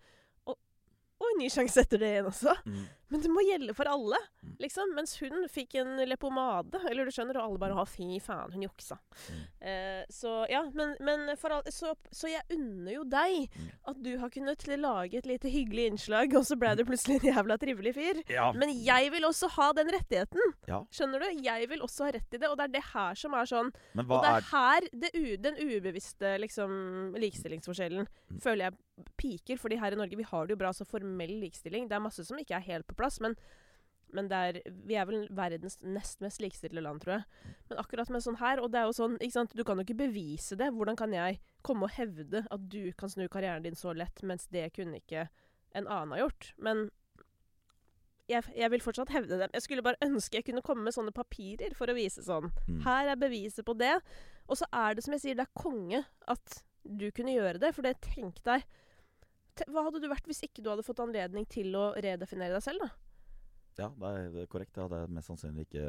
og 1.25 1.33
en 1.33 1.41
ny 1.41 1.49
sjanse 1.53 1.85
etter 1.85 2.01
det 2.03 2.11
igjen 2.13 2.29
også. 2.31 2.55
Mm. 2.67 2.85
Men 3.13 3.23
det 3.25 3.31
må 3.33 3.45
gjelde 3.45 3.75
for 3.77 3.89
alle. 3.91 4.19
Mm. 4.45 4.55
liksom. 4.63 4.95
Mens 4.97 5.17
hun 5.21 5.47
fikk 5.53 5.77
en 5.81 5.97
lepomade, 6.09 6.81
eller 6.91 7.07
du 7.09 7.15
skjønner, 7.15 7.39
og 7.39 7.49
alle 7.49 7.63
bare 7.63 7.79
har 7.79 7.89
fy 7.89 8.19
faen, 8.23 8.53
hun 8.55 8.65
juksa'. 8.67 8.99
Mm. 9.31 9.43
Eh, 9.71 10.03
så 10.13 10.33
ja, 10.51 10.63
men, 10.75 10.95
men 11.05 11.29
all, 11.31 11.63
så, 11.73 11.95
så, 12.11 12.29
jeg 12.31 12.45
unner 12.55 12.93
jo 12.97 13.05
deg 13.09 13.49
mm. 13.49 13.71
at 13.93 14.03
du 14.05 14.13
har 14.21 14.33
kunnet 14.35 14.67
lage 14.75 15.19
et 15.19 15.29
lite 15.29 15.51
hyggelig 15.53 15.89
innslag, 15.93 16.35
og 16.37 16.47
så 16.47 16.59
ble 16.61 16.75
du 16.79 16.85
plutselig 16.89 17.21
en 17.21 17.31
jævla 17.33 17.59
trivelig 17.61 17.95
fyr. 17.97 18.23
Ja. 18.33 18.51
Men 18.57 18.73
jeg 18.75 19.13
vil 19.15 19.29
også 19.29 19.51
ha 19.57 19.71
den 19.77 19.93
rettigheten. 19.95 20.55
Ja. 20.71 20.83
Skjønner 20.95 21.25
du? 21.25 21.45
Jeg 21.45 21.69
vil 21.71 21.85
også 21.85 22.09
ha 22.09 22.15
rett 22.17 22.37
i 22.37 22.41
det, 22.41 22.49
og 22.51 22.59
det 22.61 22.69
er 22.69 22.75
det 22.79 22.87
her 22.93 23.19
som 23.19 23.35
er 23.37 23.49
sånn 23.49 23.71
Og 24.01 24.17
det 24.25 24.31
er 24.31 24.49
her 24.51 24.89
det 24.93 25.13
den 25.45 25.59
ubevisste 25.61 26.37
liksom, 26.43 27.15
likestillingsforskjellen 27.21 28.07
mm. 28.07 28.41
føler 28.43 28.69
jeg 28.69 28.79
piker. 29.19 29.59
fordi 29.59 29.77
her 29.77 29.93
i 29.93 29.99
Norge 29.99 30.17
vi 30.17 30.27
har 30.27 30.47
det 30.47 30.55
jo 30.55 30.61
bra, 30.61 30.73
så 30.73 30.87
formell 30.87 31.35
likestilling. 31.43 31.89
Det 31.89 31.97
er 31.97 32.05
masse 32.05 32.25
som 32.27 32.39
ikke 32.39 32.57
er 32.59 32.67
helt 32.69 32.87
på 32.87 32.94
plass, 32.99 33.21
men, 33.25 33.37
men 34.15 34.31
er, 34.33 34.61
vi 34.89 34.99
er 34.99 35.09
vel 35.09 35.27
verdens 35.35 35.79
nest 35.83 36.23
mest 36.25 36.43
likestilte 36.43 36.83
land, 36.85 37.05
tror 37.05 37.19
jeg. 37.19 37.53
Men 37.71 37.81
akkurat 37.83 38.13
med 38.15 38.25
sånn 38.25 38.41
her, 38.43 38.63
og 38.63 38.73
det 38.75 38.83
er 38.83 38.91
jo 38.91 38.99
sånn, 38.99 39.17
ikke 39.21 39.39
sant, 39.39 39.57
du 39.57 39.65
kan 39.67 39.81
jo 39.81 39.87
ikke 39.87 40.03
bevise 40.05 40.59
det. 40.61 40.73
Hvordan 40.75 40.99
kan 41.01 41.15
jeg 41.17 41.41
komme 41.67 41.89
og 41.89 41.97
hevde 41.97 42.45
at 42.45 42.69
du 42.73 42.93
kan 42.99 43.13
snu 43.13 43.27
karrieren 43.33 43.65
din 43.67 43.79
så 43.79 43.95
lett, 43.97 44.23
mens 44.27 44.49
det 44.55 44.71
kunne 44.77 45.03
ikke 45.03 45.29
en 45.75 45.89
annen 45.89 46.15
ha 46.15 46.23
gjort? 46.25 46.53
Men 46.59 46.89
jeg, 48.31 48.45
jeg, 48.57 48.71
vil 48.73 48.83
fortsatt 48.85 49.13
hevde 49.13 49.39
dem. 49.41 49.53
Jeg 49.53 49.65
skulle 49.65 49.85
bare 49.85 50.01
ønske 50.05 50.39
jeg 50.39 50.47
kunne 50.47 50.65
komme 50.65 50.87
med 50.87 50.97
sånne 50.97 51.13
papirer 51.15 51.75
for 51.77 51.91
å 51.91 51.97
vise 51.97 52.25
sånn. 52.25 52.51
Mm. 52.69 52.81
Her 52.87 53.13
er 53.13 53.21
beviset 53.21 53.67
på 53.67 53.77
det. 53.77 53.99
Og 54.49 54.61
så 54.61 54.69
er 54.73 54.97
det 54.97 55.05
som 55.05 55.17
jeg 55.17 55.25
sier, 55.25 55.39
det 55.39 55.47
er 55.47 55.61
konge 55.61 56.05
at 56.31 56.63
du 56.85 57.09
kunne 57.17 57.35
gjøre 57.35 57.61
det. 57.61 57.75
For 57.77 57.85
det 57.85 57.99
tenk 58.05 58.41
deg 58.47 58.65
hva 59.71 59.87
hadde 59.87 60.03
du 60.03 60.09
vært 60.11 60.27
hvis 60.29 60.45
ikke 60.47 60.63
du 60.65 60.71
hadde 60.73 60.85
fått 60.87 61.03
anledning 61.05 61.47
til 61.51 61.75
å 61.79 61.93
redefinere 61.95 62.57
deg 62.57 62.65
selv, 62.65 62.85
da? 62.85 62.91
Ja, 63.79 63.89
det 63.91 64.11
er, 64.11 64.47
korrekt. 64.51 64.77
Jeg 64.77 64.87
hadde 64.87 65.15
mest 65.15 65.31
sannsynlig 65.31 65.67
ikke 65.69 65.89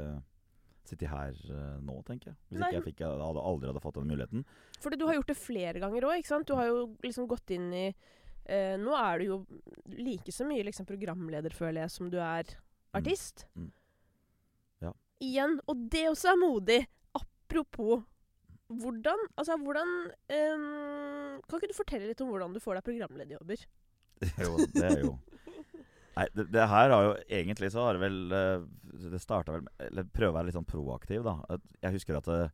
sittet 0.86 1.10
her 1.10 1.38
uh, 1.49 1.78
nå, 1.82 1.97
tenker 2.06 2.32
jeg. 2.32 2.38
Hvis 2.49 2.62
Nei. 2.62 2.69
ikke 2.69 2.78
jeg 2.78 2.88
fikk, 2.89 2.99
jeg 3.04 3.21
hadde 3.25 3.45
aldri 3.51 3.69
hadde 3.71 3.82
fått 3.82 3.97
den 3.99 4.12
muligheten. 4.12 4.45
Fordi 4.82 4.99
du 5.01 5.06
har 5.10 5.17
gjort 5.17 5.32
det 5.32 5.38
flere 5.39 5.82
ganger 5.82 6.08
òg, 6.10 6.19
ikke 6.21 6.34
sant? 6.34 6.49
Du 6.49 6.58
har 6.58 6.69
jo 6.69 6.84
liksom 7.06 7.30
gått 7.30 7.54
inn 7.56 7.71
i 7.73 7.86
eh, 7.89 8.75
Nå 8.82 8.93
er 8.97 9.21
du 9.21 9.25
jo 9.30 9.39
like 9.97 10.34
så 10.34 10.45
mye 10.47 10.65
liksom 10.67 10.88
programleder, 10.89 11.54
føler 11.58 11.86
jeg, 11.86 11.93
som 11.95 12.12
du 12.13 12.19
er 12.21 12.49
mm. 12.54 12.99
artist. 13.01 13.47
Mm. 13.54 13.69
Mm. 13.69 13.71
Ja. 14.86 14.93
Igjen. 15.25 15.58
Og 15.65 15.88
det 15.93 16.06
også 16.12 16.34
er 16.34 16.41
modig. 16.41 16.80
Apropos 17.17 18.06
hvordan 18.67 19.21
Altså, 19.38 19.58
hvordan 19.62 19.89
um, 20.10 21.41
Kan 21.45 21.60
ikke 21.60 21.69
du 21.69 21.78
fortelle 21.78 22.10
litt 22.10 22.21
om 22.23 22.32
hvordan 22.32 22.56
du 22.56 22.62
får 22.63 22.80
deg 22.80 22.88
programlederjobber? 22.88 23.65
jo, 24.45 24.51
det 24.73 24.86
er 24.88 25.01
jo 25.04 25.13
Nei, 26.15 26.25
det, 26.32 26.47
det, 26.54 26.67
her 26.71 26.93
har 26.93 27.08
jo 27.10 27.13
Egentlig 27.28 27.71
så 27.73 27.86
har 27.86 27.97
det 27.97 28.06
vel 28.06 28.36
eh, 28.36 28.65
Det 29.12 29.21
starta 29.21 29.58
vel 29.58 29.65
med 29.65 29.88
Eller 29.89 30.08
prøve 30.08 30.32
å 30.32 30.38
være 30.38 30.49
litt 30.49 30.58
sånn 30.58 30.69
proaktiv, 30.69 31.25
da. 31.28 31.60
Jeg 31.84 31.97
husker 31.97 32.19
at 32.21 32.30
eh, 32.32 32.54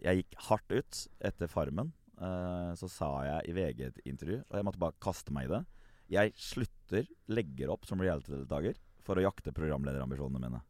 jeg 0.00 0.22
gikk 0.22 0.36
hardt 0.46 0.72
ut 0.72 0.98
etter 1.28 1.50
Farmen. 1.52 1.90
Uh, 2.16 2.72
så 2.80 2.88
sa 2.88 3.08
jeg 3.26 3.50
i 3.50 3.52
VG-intervju, 3.56 4.38
og 4.48 4.54
jeg 4.56 4.64
måtte 4.64 4.80
bare 4.80 4.96
kaste 5.00 5.32
meg 5.36 5.44
i 5.44 5.50
det 5.52 5.60
Jeg 6.14 6.32
slutter, 6.40 7.10
legger 7.28 7.72
opp 7.72 7.84
som 7.88 8.00
reality-deltaker 8.00 8.80
for 9.04 9.20
å 9.20 9.26
jakte 9.26 9.52
programlederambisjonene 9.56 10.40
mine. 10.40 10.62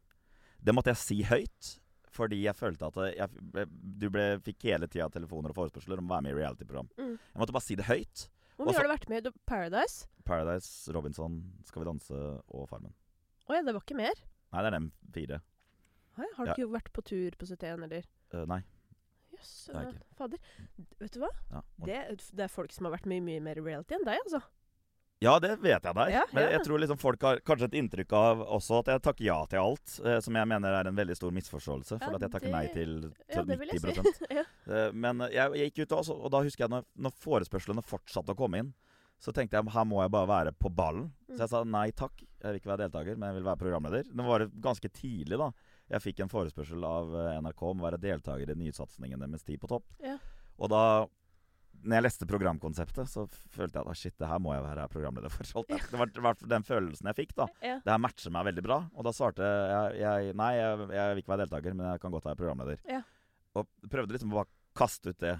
Det 0.59 0.75
måtte 0.75 0.91
jeg 0.91 0.99
si 0.99 1.17
høyt. 1.27 1.71
Fordi 2.11 2.41
jeg 2.43 2.57
følte 2.57 2.89
at 2.89 2.97
jeg, 3.15 3.67
du 3.71 4.09
ble, 4.11 4.25
fikk 4.43 4.65
hele 4.67 4.89
tida 4.91 5.07
telefoner 5.13 5.53
og 5.53 5.59
forespørsler 5.61 6.01
om 6.01 6.09
å 6.09 6.15
være 6.17 6.25
med 6.27 6.33
i 6.33 6.39
reality-program. 6.41 6.89
Mm. 6.99 7.13
Jeg 7.15 7.39
måtte 7.39 7.55
bare 7.55 7.67
si 7.67 7.77
det 7.79 7.87
høyt. 7.87 8.25
Hvor 8.57 8.67
mye 8.67 8.77
har 8.77 8.85
du 8.85 8.91
vært 8.91 9.07
med 9.09 9.29
i 9.29 9.31
Paradise? 9.47 10.09
Paradise, 10.27 10.91
Robinson, 10.93 11.39
Skal 11.65 11.81
vi 11.81 11.87
danse 11.87 12.19
og 12.51 12.67
Farmen. 12.69 12.93
Å 13.47 13.55
ja, 13.57 13.63
det 13.65 13.73
var 13.73 13.81
ikke 13.85 13.97
mer? 13.97 14.19
Nei, 14.51 14.61
det 14.61 14.69
er 14.69 14.75
dem 14.75 14.91
fire. 15.15 15.39
Hei, 16.19 16.27
har 16.35 16.45
du 16.45 16.51
ja. 16.51 16.55
ikke 16.59 16.75
vært 16.75 16.91
på 16.93 17.03
tur 17.07 17.35
på 17.39 17.47
71, 17.47 17.85
eller? 17.87 18.07
Uh, 18.35 18.43
nei. 18.51 18.59
Jøss, 19.31 19.51
yes, 19.71 19.95
uh, 19.95 20.15
fader. 20.19 20.41
Vet 20.99 21.15
du 21.15 21.21
hva? 21.23 21.31
Ja, 21.53 21.61
det, 21.87 21.99
det, 22.27 22.45
er 22.45 22.51
folk 22.51 22.75
som 22.75 22.87
har 22.87 22.97
vært 22.97 23.07
mye, 23.09 23.23
mye 23.23 23.43
mer 23.43 23.61
reality 23.63 23.95
enn 23.95 24.05
deg, 24.07 24.19
altså. 24.25 24.43
Ja, 25.21 25.35
det 25.41 25.51
vet 25.61 25.83
jeg 25.85 25.93
der. 25.93 26.09
Ja, 26.09 26.21
Men 26.33 26.47
jeg 26.49 26.63
tror 26.65 26.81
liksom 26.81 26.97
folk 26.97 27.21
har 27.21 27.41
kanskje 27.45 27.67
et 27.69 27.75
inntrykk 27.77 28.13
av 28.17 28.39
også 28.57 28.79
at 28.81 28.87
jeg 28.89 29.03
takker 29.05 29.25
ja 29.27 29.37
til 29.51 29.61
alt. 29.61 29.97
Eh, 30.01 30.17
som 30.25 30.37
jeg 30.39 30.49
mener 30.49 30.77
er 30.79 30.89
en 30.89 30.97
veldig 30.97 31.17
stor 31.19 31.35
misforståelse. 31.35 31.99
For 32.01 32.17
at 32.17 32.25
jeg 32.25 32.33
takker 32.33 32.49
det... 32.49 32.55
nei 32.55 32.63
til, 32.73 32.95
til 33.29 33.51
ja, 33.53 33.59
90 33.61 34.15
si. 34.17 34.29
eh, 34.39 34.87
Men 34.97 35.21
jeg, 35.27 35.59
jeg, 35.59 35.69
gikk 35.69 35.83
ut 35.85 35.99
også, 35.99 36.17
og 36.17 36.33
da 36.33 36.41
husker 36.41 36.65
jeg 36.65 36.73
når, 36.73 36.87
når 37.05 37.13
forespørslene 37.21 37.85
fortsatte 37.85 38.33
å 38.33 38.39
komme 38.39 38.63
inn, 38.63 38.73
så 39.21 39.29
tenkte 39.37 39.59
jeg 39.59 39.75
her 39.75 39.85
må 39.85 40.01
jeg 40.01 40.13
bare 40.17 40.29
være 40.31 40.55
på 40.57 40.73
ballen. 40.73 41.11
Mm. 41.29 41.35
Så 41.35 41.43
jeg 41.43 41.53
sa 41.53 41.61
nei 41.69 41.85
takk, 41.93 42.25
jeg 42.25 42.47
vil 42.47 42.57
ikke 42.57 42.73
være 42.73 42.87
deltaker, 42.87 43.19
men 43.21 43.29
jeg 43.29 43.37
vil 43.37 43.49
være 43.51 43.61
programleder. 43.61 44.09
Det 44.09 44.25
var 44.25 44.47
ganske 44.65 44.89
tidlig 44.97 45.37
da 45.37 45.51
jeg 45.91 46.05
fikk 46.07 46.23
en 46.23 46.31
forespørsel 46.31 46.83
av 46.87 47.13
eh, 47.13 47.37
NRK 47.43 47.65
om 47.67 47.81
å 47.83 47.89
være 47.91 48.01
deltaker 48.01 48.49
i 48.49 48.57
nysatsingen 48.57 49.21
deres 49.21 49.45
Tid 49.45 49.61
på 49.61 49.69
topp. 49.69 49.85
Ja. 50.01 50.17
Og 50.61 50.71
da 50.71 50.83
når 51.83 51.97
jeg 51.97 52.05
leste 52.05 52.27
programkonseptet, 52.29 53.09
så 53.09 53.25
følte 53.53 53.79
jeg 53.79 53.89
at 53.93 53.99
shit, 53.99 54.15
det 54.21 54.29
her 54.29 54.41
må 54.43 54.53
jeg 54.55 54.63
være 54.65 54.87
programleder 54.91 55.33
for. 55.33 55.47
Alt. 55.61 55.87
Det 55.91 55.99
var, 55.99 56.11
var 56.25 56.43
den 56.53 56.65
følelsen 56.67 57.09
jeg 57.11 57.17
fikk. 57.17 57.33
da 57.37 57.47
ja. 57.63 57.77
Det 57.83 57.93
her 57.93 58.01
matcher 58.01 58.33
meg 58.33 58.47
veldig 58.51 58.63
bra. 58.65 58.77
Og 58.93 59.07
da 59.07 59.13
svarte 59.15 59.47
jeg, 59.47 59.97
jeg 60.01 60.35
nei, 60.37 60.51
jeg, 60.57 60.85
jeg, 60.97 61.07
vil 61.11 61.23
ikke 61.23 61.33
være 61.33 61.45
deltaker, 61.45 61.77
men 61.77 61.89
jeg 61.89 62.03
kan 62.03 62.13
godt 62.13 62.29
være 62.29 62.39
programleder. 62.43 62.83
Ja. 62.89 63.01
Og 63.57 63.89
prøvde 63.91 64.15
liksom 64.15 64.35
å 64.35 64.41
bare 64.41 64.51
kaste 64.77 65.13
ut 65.13 65.23
det. 65.23 65.35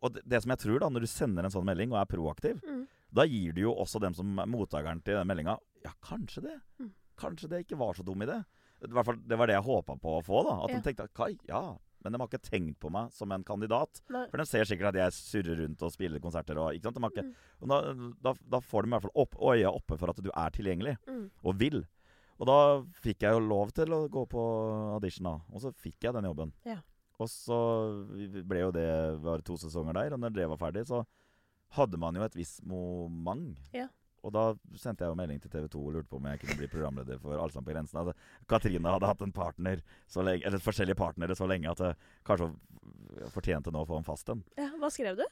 Og 0.00 0.14
det, 0.14 0.24
det, 0.32 0.40
som 0.44 0.54
jeg 0.54 0.62
tror, 0.62 0.80
da 0.80 0.92
når 0.92 1.04
du 1.04 1.10
sender 1.12 1.46
en 1.46 1.52
sånn 1.52 1.68
melding 1.68 1.92
og 1.92 2.00
er 2.00 2.08
proaktiv, 2.08 2.62
mm. 2.64 2.86
da 3.18 3.26
gir 3.28 3.56
du 3.56 3.66
jo 3.66 3.74
også 3.74 4.00
dem 4.02 4.16
som 4.16 4.40
er 4.40 4.48
mottakeren 4.48 5.02
til 5.04 5.20
den 5.20 5.28
meldinga 5.28 5.58
Ja, 5.84 5.92
kanskje 6.04 6.46
det. 6.46 6.56
Mm. 6.80 6.94
Kanskje 7.20 7.50
det 7.52 7.64
ikke 7.66 7.80
var 7.80 7.98
så 7.98 8.06
dum 8.06 8.22
idé. 8.24 8.38
Det 8.80 8.96
var 8.96 9.50
det 9.50 9.58
jeg 9.58 9.66
håpa 9.66 9.98
på 10.00 10.16
å 10.16 10.24
få. 10.24 10.40
da 10.46 10.56
At 10.64 10.72
de 10.72 10.80
tenkte 10.86 11.10
Kai, 11.12 11.34
ja 11.48 11.76
men 12.00 12.14
de 12.14 12.20
har 12.20 12.30
ikke 12.30 12.48
tenkt 12.48 12.78
på 12.82 12.90
meg 12.92 13.12
som 13.14 13.32
en 13.34 13.44
kandidat. 13.46 14.02
Nei. 14.12 14.24
For 14.32 14.40
de 14.40 14.46
ser 14.48 14.68
sikkert 14.68 14.94
at 14.94 15.00
jeg 15.02 15.16
surrer 15.16 15.62
rundt 15.64 15.84
og 15.84 15.94
spiller 15.94 16.22
konserter. 16.22 16.60
Og, 16.60 16.76
ikke 16.76 16.88
sant? 16.88 17.00
Ikke, 17.10 17.24
mm. 17.26 17.48
og 17.60 17.72
da, 17.72 17.80
da, 18.28 18.34
da, 18.56 18.60
får 18.64 18.86
de 18.86 18.90
i 18.90 18.94
hvert 18.94 19.06
fall 19.06 19.24
opp, 19.24 19.40
øya 19.52 19.72
oppe 19.72 19.98
for 20.00 20.12
at 20.12 20.22
du 20.24 20.30
er 20.30 20.54
tilgjengelig, 20.56 20.96
mm. 21.08 21.24
og 21.44 21.58
vil. 21.60 21.82
Og 22.40 22.48
da 22.48 22.58
fikk 23.04 23.26
jeg 23.26 23.36
jo 23.36 23.44
lov 23.44 23.74
til 23.76 23.92
å 23.92 24.04
gå 24.12 24.24
på 24.32 24.44
audition, 24.96 25.28
da. 25.28 25.36
Og 25.52 25.64
så 25.66 25.74
fikk 25.76 26.08
jeg 26.08 26.16
den 26.16 26.28
jobben. 26.30 26.54
Ja. 26.68 26.78
Og 27.20 27.28
så 27.28 27.58
ble 28.48 28.62
jo 28.62 28.72
det 28.72 28.88
var 29.20 29.44
to 29.44 29.58
sesonger 29.60 29.98
der, 29.98 30.16
og 30.16 30.22
når 30.22 30.36
det 30.38 30.48
var 30.48 30.60
ferdig, 30.62 30.86
så 30.88 31.02
hadde 31.76 32.00
man 32.00 32.16
jo 32.16 32.24
et 32.24 32.38
visst 32.38 32.62
moment. 32.66 33.60
Ja. 33.76 33.90
Og 34.22 34.32
da 34.34 34.44
sendte 34.76 35.04
jeg 35.04 35.12
jo 35.12 35.18
melding 35.18 35.40
til 35.40 35.52
TV 35.52 35.66
2 35.72 35.80
og 35.80 35.94
lurte 35.94 36.10
på 36.10 36.18
om 36.20 36.26
jeg 36.28 36.40
kunne 36.42 36.58
bli 36.60 36.68
programleder 36.68 37.20
for 37.22 37.40
Allsang 37.40 37.64
på 37.64 37.72
grensen. 37.72 38.00
Altså, 38.02 38.12
Katrine 38.50 38.92
hadde 38.92 39.08
hatt 39.08 39.22
en 39.24 39.32
partner 39.32 39.80
lenge, 39.80 40.46
eller 40.46 40.64
forskjellige 40.64 40.98
partnere 40.98 41.36
så 41.38 41.48
lenge 41.48 41.70
at 41.70 41.80
det 41.80 41.92
kanskje 42.28 42.50
fortjente 43.32 43.72
nå 43.72 43.84
å 43.84 43.88
få 43.88 44.00
en 44.00 44.06
fast 44.06 44.28
en. 44.32 44.42
Ja, 44.60 44.68
hva 44.80 44.90
skrev 44.92 45.16
du? 45.18 45.24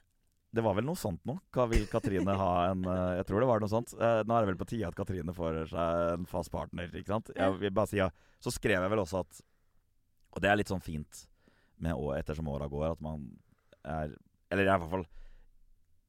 Det 0.51 0.65
var 0.65 0.79
vel 0.79 0.87
noe 0.89 0.97
sånt 0.97 1.21
nå. 1.29 1.35
Hva 1.53 1.67
vil 1.69 1.85
Katrine 1.93 2.33
ha 2.41 2.53
en 2.71 2.87
eh, 2.89 3.17
Jeg 3.19 3.27
tror 3.29 3.43
det 3.45 3.49
var 3.51 3.61
noe 3.61 3.69
sånt. 3.69 3.93
Eh, 3.93 4.21
nå 4.25 4.33
er 4.33 4.45
det 4.47 4.49
vel 4.55 4.61
på 4.63 4.69
tide 4.71 4.89
at 4.89 4.97
Katrine 4.97 5.35
får 5.37 5.59
seg 5.75 6.15
en 6.15 6.25
fast 6.31 6.53
partner, 6.55 6.89
ikke 6.89 7.13
sant. 7.13 7.29
Jeg 7.37 7.59
vil 7.61 7.75
bare 7.77 7.91
si 7.91 8.01
ja. 8.01 8.09
Så 8.41 8.55
skrev 8.55 8.81
jeg 8.81 8.93
vel 8.95 9.03
også 9.03 9.21
at 9.27 9.43
Og 10.33 10.41
det 10.41 10.49
er 10.49 10.57
litt 10.61 10.73
sånn 10.73 10.81
fint. 10.85 11.27
med 11.79 11.93
å, 11.95 12.15
ettersom 12.17 12.49
åra 12.49 12.67
går, 12.69 12.93
at 12.97 13.01
man 13.05 13.29
er 13.85 14.17
Eller 14.51 14.65
i 14.65 14.73
hvert 14.73 14.91
fall 14.91 15.05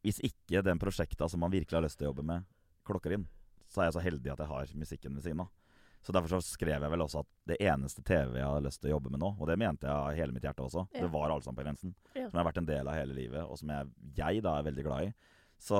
Hvis 0.07 0.21
ikke 0.23 0.63
den 0.63 0.79
prosjekta 0.79 1.27
som 1.29 1.43
man 1.43 1.51
virkelig 1.51 1.75
har 1.75 1.83
lyst 1.83 1.99
til 1.99 2.07
å 2.07 2.13
jobbe 2.13 2.23
med, 2.23 2.47
klokker 2.89 3.15
inn, 3.15 3.25
så 3.69 3.81
er 3.81 3.89
jeg 3.89 3.97
så 3.97 4.03
heldig 4.03 4.33
at 4.33 4.43
jeg 4.43 4.51
har 4.51 4.75
musikken 4.81 5.17
ved 5.17 5.25
siden 5.25 5.45
av. 5.45 5.53
Så 6.01 6.13
derfor 6.15 6.31
så 6.31 6.39
skrev 6.41 6.79
jeg 6.79 6.91
vel 6.93 7.03
også 7.03 7.21
at 7.25 7.29
det 7.51 7.57
eneste 7.59 8.01
TV 8.07 8.37
jeg 8.37 8.47
har 8.47 8.61
lyst 8.63 8.79
til 8.79 8.89
å 8.89 8.93
jobbe 8.95 9.11
med 9.11 9.19
nå, 9.19 9.33
og 9.35 9.49
det 9.49 9.57
mente 9.59 9.87
jeg 9.87 9.91
av 9.91 10.15
hele 10.15 10.35
mitt 10.35 10.45
hjerte 10.47 10.63
også, 10.63 10.85
ja. 10.93 11.01
det 11.03 11.09
var 11.11 11.33
Allsang 11.33 11.57
på 11.57 11.65
grensen. 11.65 11.95
Ja. 12.15 12.29
Som 12.29 12.39
har 12.39 12.47
vært 12.47 12.61
en 12.61 12.69
del 12.69 12.87
av 12.87 12.95
hele 12.95 13.17
livet, 13.17 13.43
og 13.43 13.59
som 13.59 13.73
jeg, 13.73 13.89
jeg 14.15 14.45
da 14.45 14.55
er 14.55 14.69
veldig 14.69 14.85
glad 14.87 15.09
i. 15.09 15.33
Så, 15.59 15.79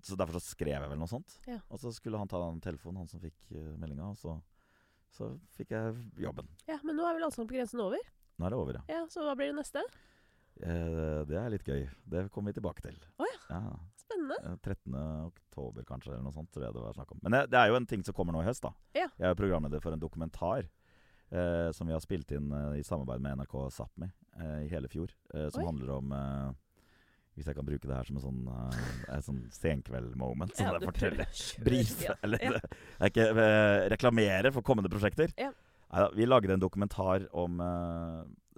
så, 0.00 0.16
derfor 0.16 0.38
så 0.38 0.44
skrev 0.46 0.78
jeg 0.78 0.92
vel 0.94 1.00
noe 1.00 1.10
sånt. 1.10 1.36
Ja. 1.48 1.58
Og 1.68 1.82
så 1.82 1.92
skulle 1.92 2.20
han 2.20 2.30
ta 2.30 2.40
den 2.40 2.62
telefonen, 2.64 3.02
han 3.02 3.10
som 3.10 3.20
fikk 3.20 3.36
uh, 3.52 3.74
meldinga, 3.76 4.14
og 4.14 4.16
så, 4.16 4.38
så 5.12 5.34
fikk 5.58 5.76
jeg 5.76 5.96
jobben. 6.24 6.48
Ja, 6.70 6.80
Men 6.80 6.96
nå 6.96 7.04
er 7.04 7.18
vel 7.18 7.28
Allsang 7.28 7.50
på 7.50 7.58
grensen 7.58 7.84
over? 7.84 8.00
Nå 8.38 8.48
er 8.48 8.54
det 8.54 8.62
over, 8.62 8.80
ja. 8.80 8.86
ja 8.96 9.04
så 9.12 9.28
hva 9.28 9.36
blir 9.36 9.52
det 9.52 9.58
neste? 9.60 9.84
Eh, 10.58 11.20
det 11.28 11.36
er 11.38 11.52
litt 11.52 11.68
gøy. 11.68 11.84
Det 12.08 12.26
kommer 12.34 12.50
vi 12.52 12.58
tilbake 12.58 12.82
til. 12.84 12.96
Oh, 13.20 13.36
ja. 13.50 13.60
Spennende. 14.08 14.58
13. 14.64 14.94
Eh, 14.94 15.26
oktober, 15.28 15.84
kanskje, 15.84 16.14
eller 16.14 16.24
noe 16.24 16.34
sånt. 16.34 16.50
Tror 16.54 16.64
jeg 16.64 16.76
det 16.76 16.84
var 16.84 16.96
snakk 16.96 17.12
om. 17.12 17.20
Men 17.22 17.36
det, 17.36 17.44
det, 17.52 17.60
er 17.60 17.72
jo 17.72 17.78
en 17.78 17.88
ting 17.88 18.04
som 18.06 18.16
kommer 18.16 18.36
nå 18.36 18.42
i 18.42 18.48
høst. 18.48 18.64
da. 18.64 18.72
Ja. 18.96 19.08
Jeg 19.20 19.32
er 19.32 19.38
programleder 19.38 19.84
for 19.84 19.94
en 19.94 20.02
dokumentar 20.02 20.64
eh, 20.64 21.68
som 21.76 21.88
vi 21.88 21.96
har 21.96 22.00
spilt 22.04 22.32
inn 22.32 22.48
eh, 22.54 22.78
i 22.80 22.86
samarbeid 22.86 23.22
med 23.24 23.42
NRK 23.42 23.58
Sápmi 23.74 24.08
eh, 24.08 24.64
i 24.64 24.72
hele 24.72 24.88
fjor. 24.92 25.12
Eh, 25.34 25.50
som 25.52 25.62
Oi. 25.64 25.68
handler 25.68 25.94
om 25.98 26.16
hvis 27.38 27.46
jeg 27.46 27.54
kan 27.54 27.66
bruke 27.68 27.86
det 27.86 27.94
her 27.94 28.08
som 28.08 28.16
en 28.18 28.22
sånn, 28.24 28.38
uh, 28.50 29.18
sånn 29.22 29.36
senkveld-moment. 29.54 30.56
Sånn 30.58 30.74
ja, 30.74 30.80
forteller 30.82 31.28
Brife, 31.62 32.08
ja. 32.08 32.16
eller 32.26 32.42
ja. 32.42 32.58
ikke 33.06 33.28
uh, 33.30 33.84
reklamere 33.92 34.50
for 34.56 34.66
kommende 34.66 34.90
prosjekter. 34.90 35.30
Ja. 35.38 35.52
Neida, 35.92 36.08
vi 36.18 36.26
lagde 36.26 36.56
en 36.56 36.64
dokumentar 36.64 37.28
om 37.38 37.62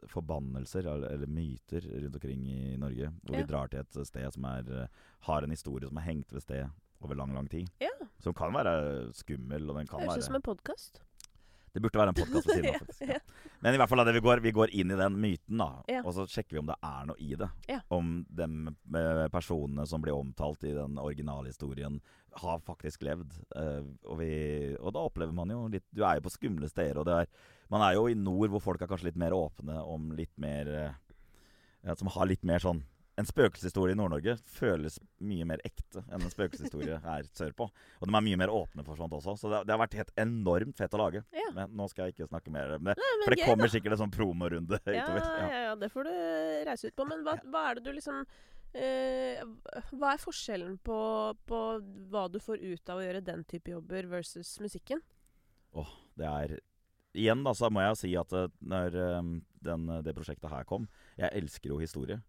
forbannelser 0.09 0.87
eller, 0.87 1.27
myter 1.27 1.81
rundt 1.81 2.15
omkring 2.15 2.47
i 2.49 2.77
Norge. 2.77 3.13
Hvor 3.23 3.37
ja. 3.37 3.43
vi 3.43 3.53
drar 3.53 3.73
til 3.73 3.83
et 3.83 4.01
sted 4.07 4.31
som 4.33 4.47
er, 4.49 4.71
uh, 4.71 5.11
har 5.29 5.45
en 5.45 5.51
historie 5.51 5.89
som 5.89 6.01
er 6.01 6.09
hengt 6.09 6.33
ved 6.33 6.45
sted 6.45 6.65
over 7.01 7.15
lang, 7.15 7.35
lang 7.35 7.51
tid. 7.51 7.69
Ja. 7.81 7.93
Som 8.21 8.35
kan 8.37 8.55
være 8.55 9.13
skummel. 9.17 9.71
Og 9.71 9.79
den 9.79 9.89
kan 9.89 10.05
Høres 10.05 10.21
ut 10.21 10.29
som 10.31 10.41
en 10.41 10.45
podkast. 10.45 11.03
Det 11.71 11.83
burde 11.83 12.01
være 12.01 12.13
en 12.13 12.19
podkast 12.19 12.49
ved 12.49 12.57
siden 12.57 12.71
av, 12.73 12.79
faktisk. 12.85 13.03
Ja. 13.07 13.19
Men 13.63 13.77
i 13.77 13.81
hvert 13.81 13.93
fall 13.93 14.03
det 14.09 14.15
vi 14.17 14.23
går, 14.25 14.43
vi 14.43 14.55
går 14.57 14.73
inn 14.81 14.91
i 14.91 14.99
den 14.99 15.19
myten, 15.23 15.61
da. 15.61 15.69
Ja. 15.91 16.01
Og 16.03 16.15
så 16.17 16.25
sjekker 16.31 16.57
vi 16.57 16.63
om 16.63 16.71
det 16.71 16.79
er 16.87 17.05
noe 17.11 17.21
i 17.23 17.37
det. 17.39 17.51
Ja. 17.71 17.79
Om 17.95 18.15
de 18.27 18.49
eh, 18.73 19.27
personene 19.33 19.87
som 19.87 20.03
blir 20.03 20.17
omtalt 20.17 20.65
i 20.67 20.75
den 20.75 20.99
originalhistorien, 20.99 22.01
har 22.33 22.61
faktisk 22.63 23.03
levd. 23.03 23.33
Uh, 23.57 23.83
og, 24.07 24.21
vi, 24.21 24.31
og, 24.79 24.93
da 24.95 25.03
opplever 25.03 25.35
man 25.35 25.51
jo 25.51 25.65
litt 25.73 25.87
Du 25.91 26.05
er 26.07 26.19
jo 26.19 26.27
på 26.29 26.35
skumle 26.35 26.69
steder, 26.71 27.01
og 27.03 27.11
er, 27.11 27.27
man 27.73 27.83
er 27.83 27.97
jo 27.97 28.07
i 28.07 28.15
nord 28.19 28.53
hvor 28.55 28.63
folk 28.63 28.83
er 28.83 28.91
kanskje 28.91 29.11
litt 29.11 29.19
mer 29.21 29.35
åpne 29.35 29.81
om 29.83 30.13
litt 30.15 30.33
mer 30.41 30.71
uh, 30.71 31.95
Som 31.99 32.13
har 32.15 32.31
litt 32.31 32.47
mer 32.47 32.63
sånn 32.63 32.85
en 33.21 33.29
spøkelseshistorie 33.29 33.95
i 33.95 33.99
Nord-Norge 33.99 34.37
føles 34.49 34.99
mye 35.25 35.47
mer 35.49 35.63
ekte 35.67 36.03
enn 36.07 36.23
en 36.23 36.33
spøkelseshistorie 36.33 36.99
her 37.07 37.29
sørpå. 37.37 37.69
Og 37.69 38.09
de 38.09 38.17
er 38.17 38.27
mye 38.27 38.39
mer 38.41 38.53
åpne 38.55 38.85
for 38.87 39.01
sånt 39.01 39.17
også. 39.17 39.37
Så 39.41 39.51
det, 39.53 39.65
det 39.69 39.75
har 39.75 39.83
vært 39.83 39.99
helt 40.01 40.13
enormt 40.21 40.81
fett 40.81 40.97
å 40.97 41.03
lage. 41.03 41.25
Ja. 41.37 41.51
Men 41.57 41.75
nå 41.77 41.89
skal 41.93 42.09
jeg 42.09 42.17
ikke 42.17 42.31
snakke 42.31 42.55
mer 42.55 42.77
om 42.79 42.89
det. 42.91 42.97
Nei, 43.01 43.11
for 43.25 43.37
det 43.37 43.45
kommer 43.45 43.69
da. 43.69 43.75
sikkert 43.75 43.97
en 43.97 44.03
sånn 44.05 44.15
promorunde 44.15 44.81
ja, 44.81 45.05
utover. 45.05 45.21
Ja. 45.21 45.51
ja, 45.51 45.61
ja, 45.69 45.77
det 45.81 45.91
får 45.93 46.09
du 46.09 46.15
reise 46.71 46.91
ut 46.91 46.97
på. 46.97 47.09
Men 47.11 47.27
hva, 47.27 47.37
hva 47.53 47.67
er 47.69 47.79
det 47.79 47.87
du 47.87 47.93
liksom 47.97 48.25
eh, 48.73 49.45
Hva 49.93 50.15
er 50.15 50.25
forskjellen 50.25 50.81
på, 50.87 50.99
på, 51.51 51.61
hva 52.13 52.27
du 52.33 52.41
får 52.43 52.65
ut 52.65 52.93
av 52.93 53.01
å 53.01 53.07
gjøre 53.07 53.25
den 53.27 53.45
type 53.51 53.75
jobber 53.75 54.11
versus 54.11 54.57
musikken? 54.63 55.03
Åh, 55.71 55.85
oh, 55.85 55.95
det 56.19 56.29
er 56.31 56.59
Igjen 57.11 57.41
da, 57.43 57.51
så 57.59 57.67
må 57.75 57.83
jeg 57.83 57.99
si 57.99 58.11
at 58.19 58.33
eh, 58.39 58.51
når 58.63 58.97
um, 59.19 59.31
den, 59.67 59.89
det 60.07 60.15
prosjektet 60.15 60.51
her 60.53 60.67
kom 60.69 60.87
Jeg 61.19 61.33
elsker 61.43 61.73
jo 61.73 61.81
historie. 61.83 62.21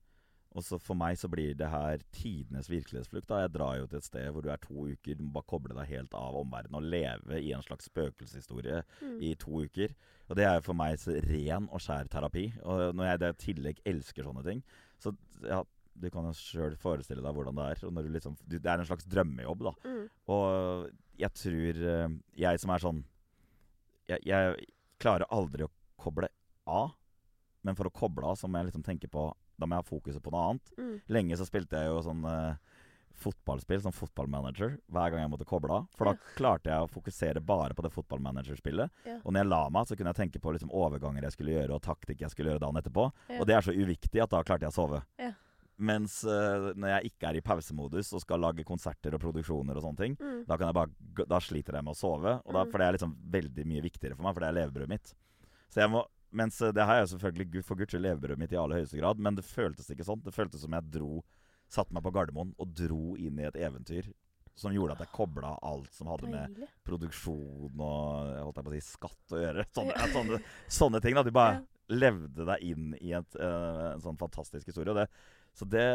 Og 0.52 0.66
så 0.68 0.80
For 0.84 0.98
meg 1.00 1.16
så 1.20 1.30
blir 1.32 1.56
det 1.56 1.70
her 1.72 2.02
tidenes 2.12 2.70
virkelighetsflukt. 2.70 3.28
da 3.30 3.42
Jeg 3.42 3.54
drar 3.54 3.78
jo 3.80 3.88
til 3.88 4.02
et 4.02 4.08
sted 4.08 4.32
hvor 4.32 4.44
du 4.44 4.50
er 4.52 4.60
to 4.60 4.88
uker, 4.92 5.16
du 5.16 5.24
må 5.24 5.36
bare 5.38 5.48
koble 5.48 5.76
deg 5.78 5.92
helt 5.94 6.16
av 6.18 6.40
omverdenen 6.42 6.80
og 6.82 6.90
leve 6.92 7.40
i 7.40 7.54
en 7.56 7.64
slags 7.64 7.88
spøkelseshistorie 7.88 8.82
mm. 9.02 9.20
i 9.24 9.34
to 9.40 9.64
uker. 9.64 9.96
Og 10.28 10.36
Det 10.36 10.46
er 10.48 10.58
jo 10.58 10.66
for 10.68 10.78
meg 10.78 11.00
så 11.00 11.16
ren 11.28 11.70
og 11.72 11.84
skjær 11.84 12.12
terapi. 12.12 12.50
Og 12.64 12.96
når 12.96 13.08
jeg 13.08 13.22
i 13.22 13.40
tillegg 13.46 13.86
elsker 13.86 14.28
sånne 14.28 14.44
ting, 14.44 14.64
så 15.00 15.16
ja, 15.48 15.64
du 16.02 16.10
kan 16.12 16.28
jo 16.28 16.36
sjøl 16.36 16.76
forestille 16.80 17.24
deg 17.24 17.36
hvordan 17.36 17.58
det 17.58 17.70
er. 17.72 17.86
Og 17.88 17.96
når 17.96 18.08
du 18.08 18.14
liksom, 18.16 18.36
det 18.48 18.66
er 18.66 18.80
en 18.80 18.90
slags 18.90 19.08
drømmejobb, 19.08 19.66
da. 19.70 19.74
Mm. 19.88 20.06
Og 20.36 20.90
jeg 21.22 21.32
tror 21.38 21.82
eh, 21.94 22.14
Jeg 22.40 22.60
som 22.62 22.72
er 22.74 22.82
sånn 22.82 23.02
jeg, 24.10 24.24
jeg 24.26 24.66
klarer 25.02 25.30
aldri 25.32 25.66
å 25.66 25.72
koble 26.02 26.28
av. 26.68 26.92
Men 27.62 27.78
for 27.78 27.88
å 27.88 27.94
koble 27.94 28.28
av 28.28 28.40
så 28.40 28.50
må 28.50 28.60
jeg 28.60 28.72
liksom 28.72 28.86
tenke 28.86 29.08
på 29.12 29.30
da 29.62 29.70
må 29.70 29.78
jeg 29.78 29.86
ha 29.86 29.90
fokuset 29.92 30.24
på 30.24 30.34
noe 30.34 30.44
annet. 30.50 30.76
Mm. 30.78 30.94
Lenge 31.18 31.40
så 31.40 31.48
spilte 31.48 31.80
jeg 31.80 31.92
jo 31.92 32.02
sånn 32.06 32.26
uh, 32.28 32.72
fotballspill, 33.22 33.82
sånn 33.84 33.96
fotballmanager, 33.96 34.76
hver 34.92 35.14
gang 35.14 35.24
jeg 35.24 35.32
måtte 35.34 35.48
koble 35.48 35.76
av. 35.82 35.86
For 35.98 36.10
da 36.10 36.34
klarte 36.38 36.72
jeg 36.72 36.86
å 36.86 36.90
fokusere 36.92 37.44
bare 37.46 37.76
på 37.78 37.86
det 37.86 37.94
fotballmanagerspillet. 37.94 39.06
Ja. 39.08 39.20
Og 39.22 39.34
når 39.34 39.44
jeg 39.44 39.52
la 39.52 39.62
meg, 39.74 39.88
så 39.88 39.98
kunne 39.98 40.14
jeg 40.14 40.22
tenke 40.24 40.42
på 40.42 40.56
liksom, 40.56 40.74
overganger 40.74 41.28
jeg 41.28 41.36
skulle 41.38 41.56
gjøre, 41.56 41.78
og 41.78 41.86
taktikk 41.86 42.26
jeg 42.26 42.34
skulle 42.34 42.54
gjøre 42.54 42.64
dagen 42.66 42.82
etterpå. 42.82 43.08
Ja. 43.30 43.40
Og 43.40 43.48
det 43.50 43.58
er 43.58 43.68
så 43.68 43.76
uviktig 43.76 44.24
at 44.24 44.34
da 44.34 44.44
klarte 44.48 44.68
jeg 44.68 44.74
å 44.74 44.78
sove. 44.80 45.04
Ja. 45.22 45.34
Mens 45.82 46.20
uh, 46.28 46.72
når 46.78 46.96
jeg 46.96 47.12
ikke 47.12 47.30
er 47.32 47.40
i 47.40 47.44
pausemodus 47.46 48.12
og 48.14 48.22
skal 48.22 48.42
lage 48.44 48.66
konserter 48.68 49.16
og 49.18 49.24
produksjoner 49.24 49.78
og 49.78 49.86
sånne 49.86 50.04
ting, 50.04 50.18
mm. 50.20 50.44
da, 50.50 50.58
bare, 50.78 50.92
da, 51.24 51.40
sliter 51.42 51.78
jeg 51.78 51.88
med 51.88 51.96
å 51.96 51.98
sove. 51.98 52.38
Og 52.46 52.54
da, 52.54 52.66
mm. 52.66 52.74
For 52.74 52.82
det 52.82 52.88
er 52.88 52.98
liksom 52.98 53.16
veldig 53.34 53.68
mye 53.70 53.86
viktigere 53.88 54.18
for 54.18 54.28
meg, 54.28 54.36
for 54.36 54.46
det 54.46 54.52
er 54.52 54.60
levebrødet 54.60 54.92
mitt. 54.92 55.14
Så 55.72 55.82
jeg 55.82 55.94
må 55.94 56.04
mens 56.32 56.62
eh, 56.62 56.74
det 56.76 56.88
har 56.88 57.02
jeg 57.02 57.14
selvfølgelig 57.14 57.64
for 57.68 57.80
guds 57.80 57.94
skyld 57.94 58.06
levebrødet 58.06 58.40
mitt 58.42 58.56
i 58.56 58.60
aller 58.60 58.82
høyeste 58.82 59.00
grad, 59.00 59.22
men 59.22 59.38
det 59.38 59.48
føltes 59.48 59.92
ikke 59.92 60.08
sånn. 60.08 60.24
Det 60.26 60.36
føltes 60.36 60.66
som 60.66 60.78
jeg 60.78 60.92
dro 60.98 61.22
Satte 61.72 61.96
meg 61.96 62.04
på 62.04 62.12
Gardermoen 62.12 62.50
og 62.60 62.72
dro 62.76 63.14
inn 63.16 63.38
i 63.40 63.46
et 63.48 63.56
eventyr 63.56 64.10
som 64.60 64.74
gjorde 64.76 64.98
at 64.98 65.06
jeg 65.06 65.14
kobla 65.16 65.54
alt 65.64 65.94
som 65.96 66.10
hadde 66.12 66.28
med 66.28 66.58
produksjon 66.84 67.80
og 67.80 68.32
holdt 68.44 68.60
jeg 68.60 68.66
på 68.66 68.72
å 68.72 68.74
si 68.76 68.82
skatt 68.84 69.36
å 69.36 69.40
gjøre. 69.40 69.64
Sånne, 69.78 70.08
sånne, 70.12 70.40
sånne 70.68 71.02
ting. 71.04 71.16
da 71.16 71.24
Du 71.24 71.32
bare 71.32 71.62
levde 71.92 72.48
deg 72.48 72.66
inn 72.74 72.92
i 73.00 73.14
et, 73.18 73.38
uh, 73.40 73.94
en 73.94 74.04
sånn 74.04 74.20
fantastisk 74.20 74.68
historie. 74.68 74.92
Og 74.92 75.00
det, 75.00 75.08
så 75.58 75.68
det 75.68 75.88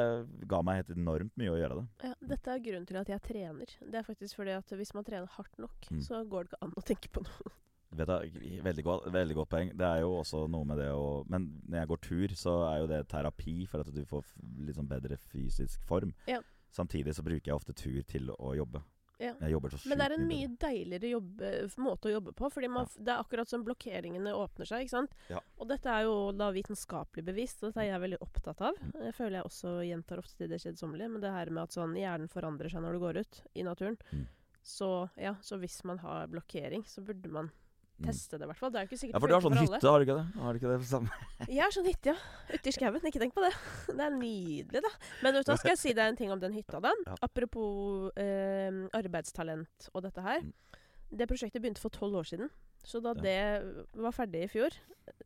ga 0.49 0.63
meg 0.65 0.81
helt 0.81 0.97
enormt 0.97 1.37
mye 1.41 1.53
å 1.53 1.61
gjøre 1.61 1.79
det. 1.83 1.87
Ja, 2.09 2.15
dette 2.33 2.57
er 2.57 2.65
grunnen 2.71 2.89
til 2.89 3.01
at 3.03 3.13
jeg 3.13 3.25
trener. 3.29 3.77
Det 3.81 4.01
er 4.01 4.09
faktisk 4.09 4.41
fordi 4.41 4.57
at 4.57 4.77
hvis 4.81 4.97
man 4.97 5.07
trener 5.07 5.37
hardt 5.37 5.61
nok, 5.63 5.93
mm. 5.93 6.03
så 6.09 6.25
går 6.25 6.47
det 6.47 6.55
ikke 6.55 6.65
an 6.69 6.77
å 6.77 6.87
tenke 6.93 7.13
på 7.13 7.25
noe 7.29 7.55
Vet 7.95 8.11
jeg, 8.11 8.61
veldig, 8.65 8.83
godt, 8.85 9.07
veldig 9.15 9.37
godt 9.39 9.51
poeng. 9.53 9.71
Det 9.79 9.87
er 9.87 10.03
jo 10.03 10.17
også 10.19 10.47
noe 10.51 10.67
med 10.67 10.81
det 10.83 10.89
å 10.91 11.23
Men 11.31 11.47
når 11.69 11.79
jeg 11.79 11.91
går 11.93 12.03
tur, 12.03 12.35
så 12.35 12.57
er 12.73 12.81
jo 12.83 12.91
det 12.91 13.01
terapi 13.13 13.57
for 13.71 13.85
at 13.85 13.95
du 13.95 14.03
får 14.09 14.27
litt 14.67 14.77
sånn 14.79 14.91
bedre 14.91 15.19
fysisk 15.31 15.87
form. 15.87 16.13
Ja. 16.27 16.43
Samtidig 16.75 17.15
så 17.17 17.25
bruker 17.25 17.53
jeg 17.53 17.57
ofte 17.57 17.77
tur 17.77 18.03
til 18.11 18.33
å 18.35 18.53
jobbe. 18.59 18.83
Ja. 19.19 19.33
Men 19.41 19.97
det 19.97 20.05
er 20.05 20.13
en 20.13 20.27
mye 20.29 20.49
deiligere 20.61 21.15
jobbe, 21.15 21.51
måte 21.81 22.11
å 22.11 22.15
jobbe 22.19 22.35
på. 22.37 22.51
Fordi 22.53 22.69
man, 22.69 22.89
ja. 22.91 23.05
Det 23.07 23.15
er 23.15 23.23
akkurat 23.23 23.49
som 23.49 23.65
blokkeringene 23.65 24.35
åpner 24.37 24.69
seg. 24.69 24.93
Ja. 25.33 25.41
Og 25.57 25.71
dette 25.71 25.89
er 25.89 26.05
jo 26.05 26.17
da 26.37 26.51
vitenskapelig 26.53 27.25
bevisst, 27.25 27.63
og 27.63 27.71
dette 27.71 27.87
er 27.87 27.95
jeg 27.95 28.03
veldig 28.03 28.21
opptatt 28.27 28.61
av. 28.69 28.77
Mm. 28.83 28.97
Det 28.99 29.15
føler 29.17 29.39
jeg 29.39 29.49
også 29.49 29.77
gjentar 29.89 30.21
ofte 30.21 30.43
til 30.43 30.53
det 30.53 30.61
kjedsommelige. 30.61 31.13
Men 31.15 31.25
det 31.25 31.33
her 31.33 31.53
med 31.55 31.65
at 31.65 31.79
sånn 31.79 31.97
hjernen 31.97 32.33
forandrer 32.33 32.73
seg 32.73 32.85
når 32.85 32.99
du 32.99 33.07
går 33.07 33.23
ut 33.23 33.41
i 33.55 33.65
naturen. 33.65 33.97
Mm. 34.13 34.27
Så 34.67 34.91
ja, 35.17 35.37
så 35.47 35.57
hvis 35.63 35.79
man 35.89 36.03
har 36.03 36.29
blokkering, 36.29 36.85
så 36.85 37.01
burde 37.07 37.31
man 37.33 37.49
Mm. 37.49 37.66
Teste 38.05 38.39
det, 38.39 38.45
i 38.45 38.51
hvert 38.51 38.61
fall. 38.61 38.73
Det 38.73 38.81
er 38.81 38.87
jo 38.87 38.91
ikke 38.91 38.99
sikkert 39.01 39.17
Ja, 39.17 39.21
for 39.23 39.31
du 39.31 39.35
har 39.37 39.45
sånn 39.45 39.59
hytte, 39.59 39.81
har 39.87 40.03
du 40.03 40.07
ikke 40.07 40.17
det? 40.19 40.43
Har 40.43 40.53
du 40.53 40.61
ikke 40.61 40.73
det 40.73 40.89
samme? 40.91 41.19
Jeg 41.57 41.63
har 41.63 41.75
sånn 41.75 41.89
hytte, 41.89 42.13
ja. 42.13 42.53
Ute 42.53 42.71
i 42.71 42.75
skauen. 42.77 43.09
Ikke 43.11 43.23
tenk 43.23 43.37
på 43.37 43.45
det. 43.45 43.53
Det 43.97 44.07
er 44.07 44.17
nydelig, 44.17 44.83
da. 44.85 44.93
Men 45.25 45.39
vet 45.39 45.49
du, 45.49 45.55
skal 45.57 45.73
jeg 45.73 45.81
si 45.81 45.95
deg 45.97 46.13
en 46.13 46.19
ting 46.19 46.33
om 46.35 46.43
den 46.43 46.55
hytta, 46.57 46.81
da. 46.85 46.93
Ja. 47.07 47.17
Apropos 47.27 48.11
eh, 48.21 48.83
arbeidstalent 48.97 49.89
og 49.95 50.05
dette 50.07 50.25
her. 50.27 50.45
Mm. 50.45 50.83
Det 51.17 51.29
prosjektet 51.31 51.63
begynte 51.63 51.83
for 51.83 51.95
tolv 51.95 52.19
år 52.21 52.29
siden. 52.29 52.53
Så 52.87 53.01
da 53.03 53.15
ja. 53.17 53.23
det 53.25 54.01
var 54.03 54.15
ferdig 54.15 54.45
i 54.47 54.51
fjor, 54.51 54.75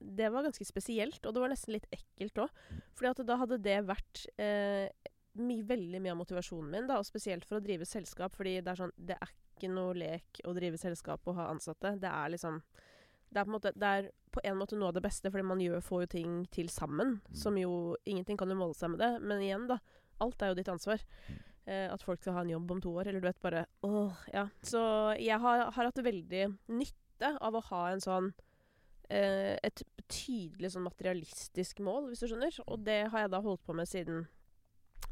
det 0.01 0.31
var 0.33 0.47
ganske 0.47 0.65
spesielt. 0.69 1.21
Og 1.25 1.35
det 1.35 1.43
var 1.43 1.53
nesten 1.53 1.75
litt 1.77 1.89
ekkelt 1.93 2.47
òg. 2.47 2.61
For 2.95 3.09
Fordi 3.11 3.27
da 3.29 3.41
hadde 3.41 3.61
det 3.65 3.79
vært 3.89 4.25
eh, 4.41 4.89
my, 5.41 5.61
veldig 5.69 6.01
mye 6.03 6.15
av 6.15 6.21
motivasjonen 6.21 6.73
min, 6.73 6.89
da, 6.91 6.99
og 7.01 7.09
spesielt 7.09 7.47
for 7.49 7.59
å 7.59 7.65
drive 7.65 7.89
selskap. 7.89 8.37
Fordi 8.37 8.59
det 8.61 8.73
er 8.73 8.81
sånn 8.85 8.97
Det 8.97 9.17
er 9.17 9.35
ikke 9.61 9.73
noe 9.73 9.93
lek 9.97 10.41
å 10.49 10.55
drive 10.57 10.81
selskap 10.81 11.29
og 11.29 11.37
ha 11.39 11.51
ansatte. 11.53 11.95
Det 12.01 12.11
er 12.11 12.33
liksom 12.35 12.63
det 13.31 13.39
er, 13.39 13.45
på 13.45 13.51
en 13.51 13.55
måte, 13.55 13.71
det 13.79 13.91
er 13.91 14.09
på 14.35 14.43
en 14.43 14.59
måte 14.59 14.79
noe 14.79 14.91
av 14.91 14.97
det 14.97 15.05
beste, 15.05 15.31
fordi 15.31 15.47
man 15.47 15.61
gjør, 15.63 15.83
får 15.87 16.03
jo 16.03 16.11
ting 16.17 16.33
til 16.51 16.71
sammen. 16.73 17.21
Mm. 17.21 17.37
Som 17.43 17.59
jo 17.61 17.73
Ingenting 18.05 18.39
kan 18.39 18.51
jo 18.51 18.59
måle 18.59 18.75
seg 18.75 18.91
med 18.91 19.03
det. 19.03 19.13
Men 19.23 19.43
igjen, 19.45 19.69
da. 19.71 19.79
Alt 20.21 20.43
er 20.43 20.51
jo 20.51 20.59
ditt 20.59 20.71
ansvar. 20.73 21.05
Mm. 21.29 21.39
Eh, 21.71 21.87
at 21.93 22.03
folk 22.03 22.23
skal 22.23 22.39
ha 22.39 22.43
en 22.45 22.51
jobb 22.51 22.75
om 22.75 22.83
to 22.83 22.93
år. 22.99 23.09
Eller 23.09 23.23
du 23.23 23.29
vet 23.29 23.43
bare 23.43 23.67
Åh, 23.87 24.27
ja. 24.33 24.49
Så 24.67 24.83
jeg 25.21 25.39
har, 25.39 25.67
har 25.71 25.91
hatt 25.91 26.05
veldig 26.05 26.45
nytte 26.75 27.35
av 27.39 27.55
å 27.55 27.65
ha 27.71 27.85
en 27.93 28.03
sånn 28.03 28.31
eh, 29.13 29.55
Et 29.63 29.83
tydelig 30.11 30.73
sånn 30.75 30.89
materialistisk 30.89 31.83
mål, 31.87 32.11
hvis 32.11 32.25
du 32.25 32.31
skjønner. 32.31 32.63
Og 32.67 32.83
det 32.87 33.05
har 33.13 33.27
jeg 33.27 33.35
da 33.35 33.43
holdt 33.45 33.63
på 33.67 33.77
med 33.79 33.91
siden 33.91 34.27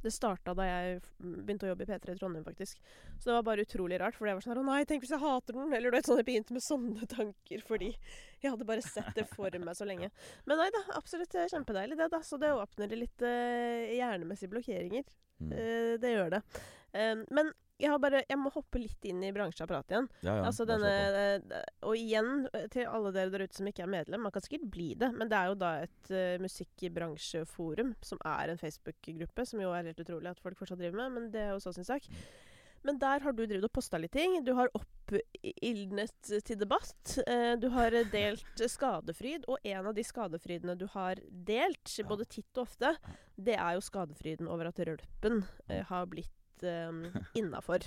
Det 0.03 0.13
starta 0.15 0.55
da 0.57 0.67
jeg 0.67 1.01
begynte 1.19 1.67
å 1.67 1.73
jobbe 1.73 1.87
i 1.87 1.91
P3 1.91 2.15
i 2.15 2.19
Trondheim, 2.21 2.45
faktisk. 2.47 2.81
Så 3.19 3.31
det 3.31 3.37
var 3.37 3.47
bare 3.49 3.65
utrolig 3.67 3.99
rart. 4.01 4.17
For 4.19 4.31
jeg 4.31 4.39
var 4.39 4.47
sånn 4.47 4.61
Å 4.63 4.67
nei, 4.67 4.81
tenk 4.89 5.05
hvis 5.05 5.15
jeg 5.15 5.23
hater 5.23 5.59
den! 5.59 5.75
Eller 5.75 5.91
du 5.91 5.99
vet 5.99 6.09
sånn, 6.09 6.21
jeg 6.23 6.29
begynte 6.29 6.57
med 6.57 6.65
sånne 6.65 7.09
tanker 7.11 7.65
fordi 7.67 7.93
jeg 7.93 8.53
hadde 8.53 8.69
bare 8.69 8.85
sett 8.85 9.11
det 9.19 9.27
for 9.31 9.59
meg 9.63 9.79
så 9.79 9.89
lenge. 9.89 10.11
Men 10.47 10.63
nei 10.63 10.69
da, 10.75 10.85
absolutt 10.99 11.35
kjempedeilig 11.51 11.99
det, 11.99 12.11
da. 12.15 12.23
Så 12.25 12.39
det 12.41 12.55
åpner 12.55 12.99
litt 12.99 13.25
uh, 13.27 13.89
hjernemessige 13.95 14.55
blokkeringer. 14.55 15.09
Mm. 15.43 15.55
Uh, 15.55 15.95
det 16.03 16.15
gjør 16.15 16.37
det. 16.39 16.45
Uh, 16.95 17.25
men 17.35 17.53
jeg, 17.79 18.01
bare, 18.03 18.23
jeg, 18.27 18.39
må 18.41 18.51
hoppe 18.53 18.81
litt 18.83 19.07
inn 19.07 19.23
i 19.23 19.31
bransjeapparatet 19.35 19.95
igjen. 19.95 20.09
Ja, 20.27 20.35
ja, 20.41 20.45
altså 20.49 20.67
denne, 20.69 20.91
eh, 20.91 21.63
og 21.87 21.95
igjen, 21.99 22.49
eh, 22.53 22.67
til 22.73 22.91
alle 22.91 23.13
dere 23.15 23.33
der 23.35 23.47
ute 23.47 23.59
som 23.61 23.71
ikke 23.71 23.85
er 23.87 23.93
medlem, 23.93 24.25
man 24.27 24.35
kan 24.35 24.45
sikkert 24.45 24.67
bli 24.75 24.91
det, 24.99 25.13
men 25.15 25.31
det 25.31 25.39
er 25.39 25.53
jo 25.53 25.59
da 25.61 25.73
et 25.85 26.13
uh, 26.13 26.43
musikkbransjeforum, 26.43 27.95
som 28.05 28.21
er 28.27 28.53
en 28.53 28.61
Facebook-gruppe, 28.61 29.47
som 29.47 29.63
jo 29.63 29.73
er 29.75 29.91
helt 29.93 30.03
utrolig 30.03 30.33
at 30.33 30.43
folk 30.43 30.59
fortsatt 30.59 30.81
driver 30.81 31.05
med, 31.05 31.15
men 31.15 31.29
det 31.35 31.45
er 31.47 31.53
jo 31.55 31.63
så 31.63 31.75
sin 31.77 31.87
sak. 31.87 32.09
Men 32.87 32.99
der 33.03 33.23
har 33.25 33.35
du 33.35 33.43
drevet 33.43 33.67
og 33.67 33.75
posta 33.75 33.99
litt 33.99 34.13
ting. 34.15 34.37
Du 34.47 34.53
har 34.55 34.71
oppildnet 34.79 36.31
til 36.47 36.59
debatt. 36.61 37.17
Du 37.59 37.67
har 37.75 37.97
delt 38.13 38.63
skadefryd, 38.71 39.49
og 39.51 39.67
en 39.67 39.89
av 39.91 39.97
de 39.97 40.05
skadefrydene 40.07 40.77
du 40.79 40.87
har 40.95 41.19
delt, 41.27 41.97
både 42.07 42.29
titt 42.31 42.55
og 42.55 42.69
ofte, 42.69 42.95
det 43.35 43.59
er 43.59 43.75
jo 43.75 43.83
skadefryden 43.83 44.47
over 44.47 44.71
at 44.71 44.79
rølpen 44.87 45.43
har 45.91 46.07
blitt 46.07 46.38
um, 46.65 47.03
innafor. 47.41 47.85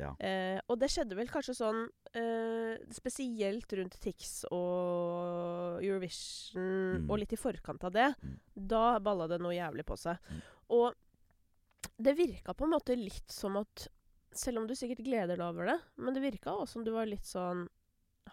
ja. 0.00 0.12
uh, 0.14 0.58
og 0.70 0.80
det 0.80 0.90
skjedde 0.92 1.18
vel 1.18 1.30
kanskje 1.30 1.56
sånn 1.58 1.82
uh, 1.84 2.74
spesielt 2.94 3.72
rundt 3.78 3.98
Tix 4.02 4.42
og 4.50 5.82
Eurovision, 5.84 7.04
mm. 7.04 7.10
og 7.10 7.22
litt 7.22 7.36
i 7.36 7.40
forkant 7.40 7.84
av 7.88 7.94
det. 7.96 8.08
Mm. 8.22 8.36
Da 8.74 8.84
balla 9.02 9.28
det 9.30 9.40
noe 9.42 9.56
jævlig 9.56 9.86
på 9.88 9.98
seg. 10.00 10.20
Mm. 10.30 10.42
Og 10.78 11.86
det 12.00 12.16
virka 12.16 12.54
på 12.56 12.66
en 12.66 12.74
måte 12.76 12.96
litt 12.96 13.32
som 13.32 13.58
at 13.60 13.88
Selv 14.36 14.60
om 14.60 14.66
du 14.68 14.76
sikkert 14.78 15.00
gleder 15.02 15.34
deg 15.34 15.42
over 15.42 15.66
det, 15.66 15.78
men 15.98 16.14
det 16.14 16.20
virka 16.22 16.52
også 16.54 16.76
som 16.76 16.84
du 16.86 16.92
var 16.94 17.08
litt 17.10 17.26
sånn 17.26 17.64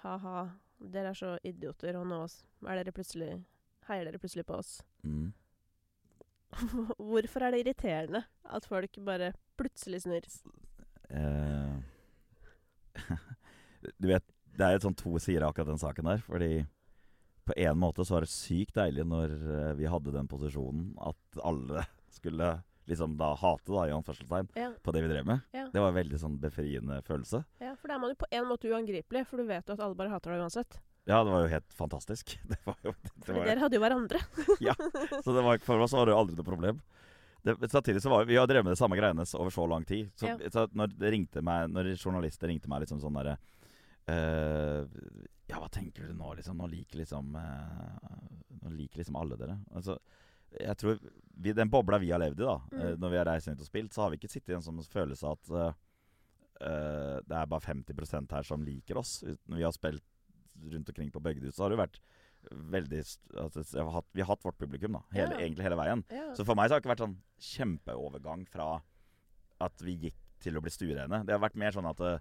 Ha-ha, 0.03 0.43
dere 0.78 1.09
er 1.09 1.17
så 1.17 1.32
idioter, 1.41 1.97
og 1.97 2.05
nå 2.05 2.19
er 2.69 2.78
dere 2.78 2.93
plutselig 2.93 3.32
heier 3.88 4.05
dere 4.05 4.19
plutselig 4.21 4.45
på 4.45 4.59
oss. 4.59 4.75
Mm. 5.01 5.32
Hvorfor 7.10 7.45
er 7.45 7.53
det 7.53 7.64
irriterende 7.64 8.24
at 8.45 8.68
folk 8.70 8.97
bare 9.05 9.34
plutselig 9.60 10.03
snur? 10.05 10.26
Uh, 11.12 11.78
du 14.01 14.10
vet, 14.10 14.26
det 14.58 14.66
er 14.66 14.76
jo 14.76 14.88
sånn 14.88 14.97
to 14.97 15.14
sider 15.22 15.45
av 15.45 15.53
akkurat 15.53 15.72
den 15.74 15.82
saken 15.82 16.10
der. 16.12 16.24
Fordi 16.26 16.51
på 17.47 17.55
en 17.55 17.80
måte 17.80 18.05
så 18.05 18.18
var 18.18 18.26
det 18.26 18.34
sykt 18.34 18.76
deilig 18.78 19.05
når 19.08 19.36
uh, 19.38 19.76
vi 19.78 19.89
hadde 19.89 20.16
den 20.16 20.30
posisjonen 20.30 20.91
at 20.99 21.43
alle 21.45 21.86
skulle 22.18 22.58
liksom 22.88 23.18
da 23.20 23.34
hate, 23.36 23.68
da, 23.68 23.82
i 23.88 23.91
anførselstegn, 23.91 24.47
ja. 24.55 24.70
på 24.84 24.91
det 24.95 25.01
vi 25.03 25.10
drev 25.12 25.26
med. 25.28 25.41
Ja. 25.51 25.66
Det 25.74 25.82
var 25.84 25.91
en 25.91 25.97
veldig 25.97 26.20
sånn 26.22 26.38
befriende 26.39 27.01
følelse. 27.03 27.41
Ja, 27.60 27.74
for 27.76 27.91
da 27.91 27.97
er 27.97 28.03
man 28.03 28.14
jo 28.14 28.20
på 28.22 28.30
en 28.32 28.47
måte 28.47 28.70
uangripelig, 28.72 29.26
for 29.28 29.41
du 29.41 29.49
vet 29.49 29.68
jo 29.68 29.76
at 29.76 29.84
alle 29.84 29.97
bare 29.99 30.14
hater 30.14 30.34
deg 30.34 30.45
uansett. 30.45 30.80
Ja, 31.08 31.24
det 31.24 31.32
var 31.32 31.41
jo 31.45 31.47
helt 31.47 31.74
fantastisk. 31.74 32.39
Det 32.51 32.58
var 32.66 32.76
jo, 32.84 32.91
det 33.16 33.32
var, 33.32 33.45
dere 33.47 33.62
hadde 33.64 33.78
jo 33.78 33.84
hverandre. 33.84 34.20
ja, 34.60 34.74
så 35.24 35.34
det 35.34 35.43
var, 35.45 35.60
for 35.64 35.80
oss 35.86 35.93
var 35.95 36.08
det 36.08 36.12
jo 36.12 36.18
aldri 36.20 36.36
noe 36.36 36.47
problem. 36.47 36.82
Det, 37.47 37.70
samtidig 37.72 38.01
så 38.03 38.12
var 38.12 38.26
vi 38.28 38.36
har 38.36 38.47
drevet 38.49 38.66
med 38.68 38.74
det 38.76 38.80
samme 38.82 38.97
greiene 38.99 39.24
over 39.39 39.53
så 39.55 39.68
lang 39.72 39.86
tid. 39.88 40.10
Så, 40.20 40.28
ja. 40.28 40.51
så 40.51 40.66
når, 40.76 40.97
meg, 41.39 41.70
når, 41.72 41.93
journalister 41.95 42.51
ringte 42.51 42.68
meg 42.68 42.84
liksom 42.84 42.99
sånn 42.99 43.16
derre 43.16 43.38
uh, 44.12 44.84
Ja, 45.47 45.62
hva 45.62 45.70
tenker 45.72 46.10
du 46.10 46.18
nå, 46.18 46.34
liksom? 46.39 46.60
Nå 46.60 46.68
liker 46.74 46.99
liksom 46.99 47.38
uh, 47.39 48.18
Nå 48.66 48.74
liker 48.76 48.99
liksom 48.99 49.20
alle 49.22 49.39
dere. 49.39 49.55
Altså, 49.72 49.95
jeg 50.60 50.76
tror 50.82 50.99
vi, 50.99 51.55
Den 51.55 51.72
bobla 51.72 52.01
vi 52.03 52.12
har 52.12 52.20
levd 52.20 52.43
i, 52.43 52.49
da, 52.49 52.58
mm. 52.68 52.84
uh, 52.84 52.93
når 52.99 53.16
vi 53.16 53.22
har 53.22 53.32
reist 53.32 53.51
rundt 53.51 53.64
og 53.64 53.72
spilt, 53.72 53.95
så 53.95 54.03
har 54.03 54.12
vi 54.12 54.20
ikke 54.20 54.34
sittet 54.34 54.51
i 54.51 54.60
en 54.60 54.68
sånn 54.68 54.84
følelse 54.84 55.36
at 55.38 55.53
det 56.58 57.36
er 57.38 57.49
bare 57.51 57.62
50% 57.62 58.32
her 58.34 58.45
som 58.47 58.64
liker 58.66 58.97
oss. 58.97 59.20
Når 59.45 59.60
vi 59.60 59.66
har 59.68 59.76
spilt 59.76 60.16
rundt 60.74 60.89
omkring 60.93 61.12
på 61.14 61.22
Bøgdehus, 61.24 61.55
så 61.55 61.66
har 61.66 61.74
det 61.74 61.82
vært 61.82 61.99
veldig 62.47 62.99
altså, 63.43 63.64
har 63.76 63.91
hatt, 63.91 64.08
Vi 64.14 64.22
har 64.22 64.30
hatt 64.32 64.45
vårt 64.45 64.60
publikum 64.60 64.95
da 64.97 65.01
hele, 65.16 65.36
ja. 65.36 65.43
egentlig 65.43 65.66
hele 65.68 65.80
veien. 65.80 66.03
Ja. 66.14 66.30
Så 66.38 66.45
for 66.47 66.58
meg 66.58 66.68
så 66.68 66.76
har 66.76 66.80
det 66.80 66.86
ikke 66.86 66.93
vært 66.93 67.03
sånn 67.05 67.20
kjempeovergang 67.49 68.45
fra 68.51 68.70
at 69.64 69.84
vi 69.84 69.97
gikk 70.08 70.20
til 70.43 70.58
å 70.58 70.62
bli 70.64 70.72
stuerene. 70.72 71.24
Det 71.26 71.34
har 71.34 71.41
vært 71.41 71.58
mer 71.58 71.74
sånn 71.74 71.89
at 71.89 72.01
eh, 72.05 72.20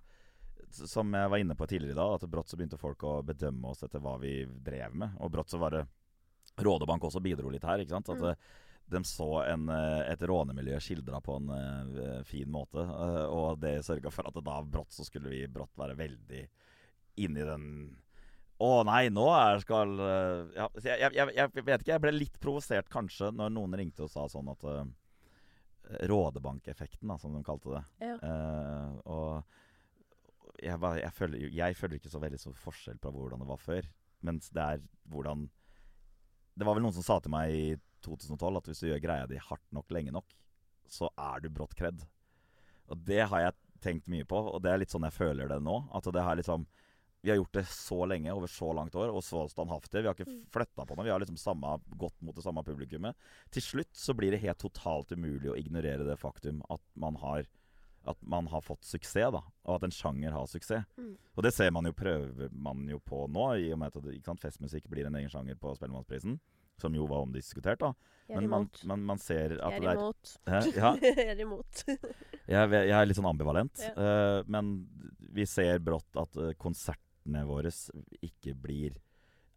Som 0.72 1.12
jeg 1.14 1.30
var 1.30 1.38
inne 1.38 1.54
på 1.54 1.66
tidligere 1.68 1.94
i 1.94 1.98
dag, 1.98 2.14
at 2.16 2.30
brått 2.32 2.48
så 2.50 2.56
begynte 2.56 2.80
folk 2.80 3.04
å 3.04 3.20
bedømme 3.22 3.70
oss 3.70 3.84
etter 3.84 4.00
hva 4.02 4.16
vi 4.18 4.38
drev 4.46 4.96
med. 4.96 5.18
Og 5.20 5.30
brått 5.30 5.52
så 5.52 5.60
var 5.60 5.76
det 5.76 5.86
Rådebank 6.56 7.04
også 7.04 7.20
bidro 7.20 7.50
litt 7.52 7.66
her. 7.68 7.82
ikke 7.82 7.92
sant? 7.92 8.08
At 8.08 8.22
mm. 8.22 8.30
Eh, 8.30 8.62
de 8.86 9.02
så 9.04 9.42
en, 9.42 9.68
eh, 9.68 10.12
et 10.12 10.22
rånemiljø 10.22 10.78
skildra 10.80 11.18
på 11.20 11.34
en 11.40 11.48
uh, 11.50 12.22
fin 12.24 12.46
måte. 12.46 12.78
Uh, 12.78 13.24
og 13.26 13.58
det 13.58 13.80
sørga 13.82 14.12
for 14.14 14.28
at 14.30 14.38
da 14.46 14.60
brått 14.62 14.94
så 14.94 15.04
skulle 15.04 15.32
vi 15.32 15.40
brått 15.50 15.74
være 15.74 15.96
veldig 15.98 16.42
inni 17.24 17.46
den 17.48 17.64
å 18.62 18.70
nei, 18.88 19.08
nå 19.12 19.26
er 19.36 19.58
skal 19.60 19.90
uh, 20.00 20.46
ja, 20.56 20.68
jeg, 20.80 21.10
jeg, 21.12 21.32
jeg, 21.36 21.50
vet 21.56 21.82
ikke. 21.82 21.92
Jeg 21.92 22.02
ble 22.06 22.12
litt 22.14 22.38
provosert 22.40 22.88
kanskje 22.92 23.28
når 23.36 23.52
noen 23.52 23.76
ringte 23.76 24.06
og 24.06 24.12
sa 24.12 24.24
sånn 24.32 24.48
at 24.52 24.64
uh, 24.64 24.86
Rådebankeffekten, 26.08 27.10
da, 27.10 27.18
som 27.20 27.36
de 27.36 27.42
kalte 27.46 27.74
det. 27.76 27.82
Ja. 28.08 28.16
Uh, 28.22 28.96
og 29.12 30.56
jeg, 30.62 30.80
jeg, 31.02 31.12
føler, 31.14 31.44
jeg, 31.52 31.76
føler, 31.76 31.98
ikke 32.00 32.12
så 32.14 32.22
veldig 32.22 32.40
så 32.40 32.54
forskjell 32.56 32.98
på 33.02 33.12
hvordan 33.12 33.44
det 33.44 33.50
var 33.50 33.60
før. 33.60 33.90
Mens 34.26 34.48
det 34.54 34.62
er 34.62 34.80
hvordan 35.12 35.44
Det 36.56 36.64
var 36.64 36.78
vel 36.78 36.86
noen 36.86 36.96
som 36.96 37.04
sa 37.04 37.18
til 37.20 37.34
meg 37.34 37.52
i 37.52 37.66
2012 38.06 38.58
at 38.58 38.68
hvis 38.70 38.80
du 38.80 38.88
gjør 38.88 39.02
greia 39.04 39.28
di 39.28 39.36
hardt 39.42 39.66
nok 39.76 39.92
lenge 39.92 40.14
nok, 40.14 40.32
så 40.88 41.10
er 41.20 41.42
du 41.44 41.50
brått 41.52 41.76
kredd. 41.76 42.00
Og 42.88 43.02
det 43.04 43.26
har 43.28 43.42
jeg 43.42 43.56
tenkt 43.84 44.08
mye 44.08 44.24
på, 44.24 44.38
og 44.38 44.62
det 44.64 44.72
er 44.72 44.80
litt 44.80 44.94
sånn 44.94 45.04
jeg 45.04 45.16
føler 45.18 45.50
det 45.50 45.60
nå. 45.60 45.76
At 45.92 46.08
det 46.08 46.24
har 46.24 46.38
liksom 46.38 46.64
vi 47.22 47.30
har 47.30 47.36
gjort 47.36 47.52
det 47.52 47.64
så 47.68 48.06
lenge, 48.06 48.32
over 48.32 48.46
så 48.46 48.72
langt 48.72 48.94
år, 48.94 49.10
og 49.10 49.24
så 49.24 49.48
standhaftig. 49.48 50.02
Vi 50.02 50.06
har 50.06 50.14
ikke 50.14 50.30
mm. 50.30 50.42
flytta 50.54 50.86
på 50.86 50.94
noe. 50.94 51.04
Vi 51.04 51.10
har 51.10 51.22
liksom 51.22 51.38
samme, 51.40 51.72
gått 51.98 52.20
mot 52.22 52.36
det 52.36 52.44
samme 52.44 52.62
publikummet. 52.62 53.18
Til 53.50 53.64
slutt 53.64 53.94
så 53.98 54.14
blir 54.14 54.34
det 54.34 54.42
helt 54.44 54.60
totalt 54.62 55.10
umulig 55.10 55.50
å 55.50 55.56
ignorere 55.58 56.06
det 56.06 56.18
faktum 56.20 56.60
at 56.70 56.82
man 56.94 57.18
har, 57.22 57.48
at 58.06 58.20
man 58.22 58.46
har 58.52 58.62
fått 58.62 58.86
suksess, 58.86 59.32
da. 59.34 59.42
Og 59.66 59.78
at 59.78 59.88
en 59.88 59.96
sjanger 59.96 60.36
har 60.36 60.46
suksess. 60.50 60.86
Mm. 61.00 61.16
Og 61.34 61.46
det 61.46 61.54
ser 61.56 61.72
man 61.74 61.88
jo, 61.88 61.96
prøver 61.98 62.52
man 62.52 62.84
jo 62.90 63.00
på 63.02 63.24
nå, 63.26 63.48
i 63.58 63.72
og 63.74 63.80
med 63.82 63.96
at 63.96 64.12
sant, 64.28 64.44
festmusikk 64.44 64.86
blir 64.92 65.08
en 65.08 65.18
egen 65.18 65.32
sjanger 65.32 65.58
på 65.58 65.74
Spellemannsprisen. 65.78 66.38
Som 66.78 66.94
jo 66.94 67.08
var 67.08 67.24
omdiskutert, 67.24 67.80
da. 67.80 67.94
Men 68.28 68.48
man, 68.50 68.68
man, 68.84 69.02
man, 69.06 69.18
ser 69.22 69.54
at 69.62 69.80
det 69.80 69.88
er 69.88 69.98
imot. 69.98 70.32
Ja. 70.76 70.92
jeg 71.02 71.26
er 71.30 71.42
imot. 71.42 71.82
jeg, 71.86 72.70
jeg, 72.74 72.94
er 72.98 73.06
litt 73.08 73.18
sånn 73.18 73.30
ambivalent. 73.30 73.82
Ja. 73.82 73.94
Uh, 73.96 74.38
men 74.50 74.76
vi 75.36 75.46
ser 75.48 75.80
brått 75.82 76.18
at 76.18 76.38
uh, 76.38 76.50
konsert 76.60 77.00
konsertene 77.26 77.46
våre 77.46 77.70
ikke 78.22 78.54
blir 78.54 78.96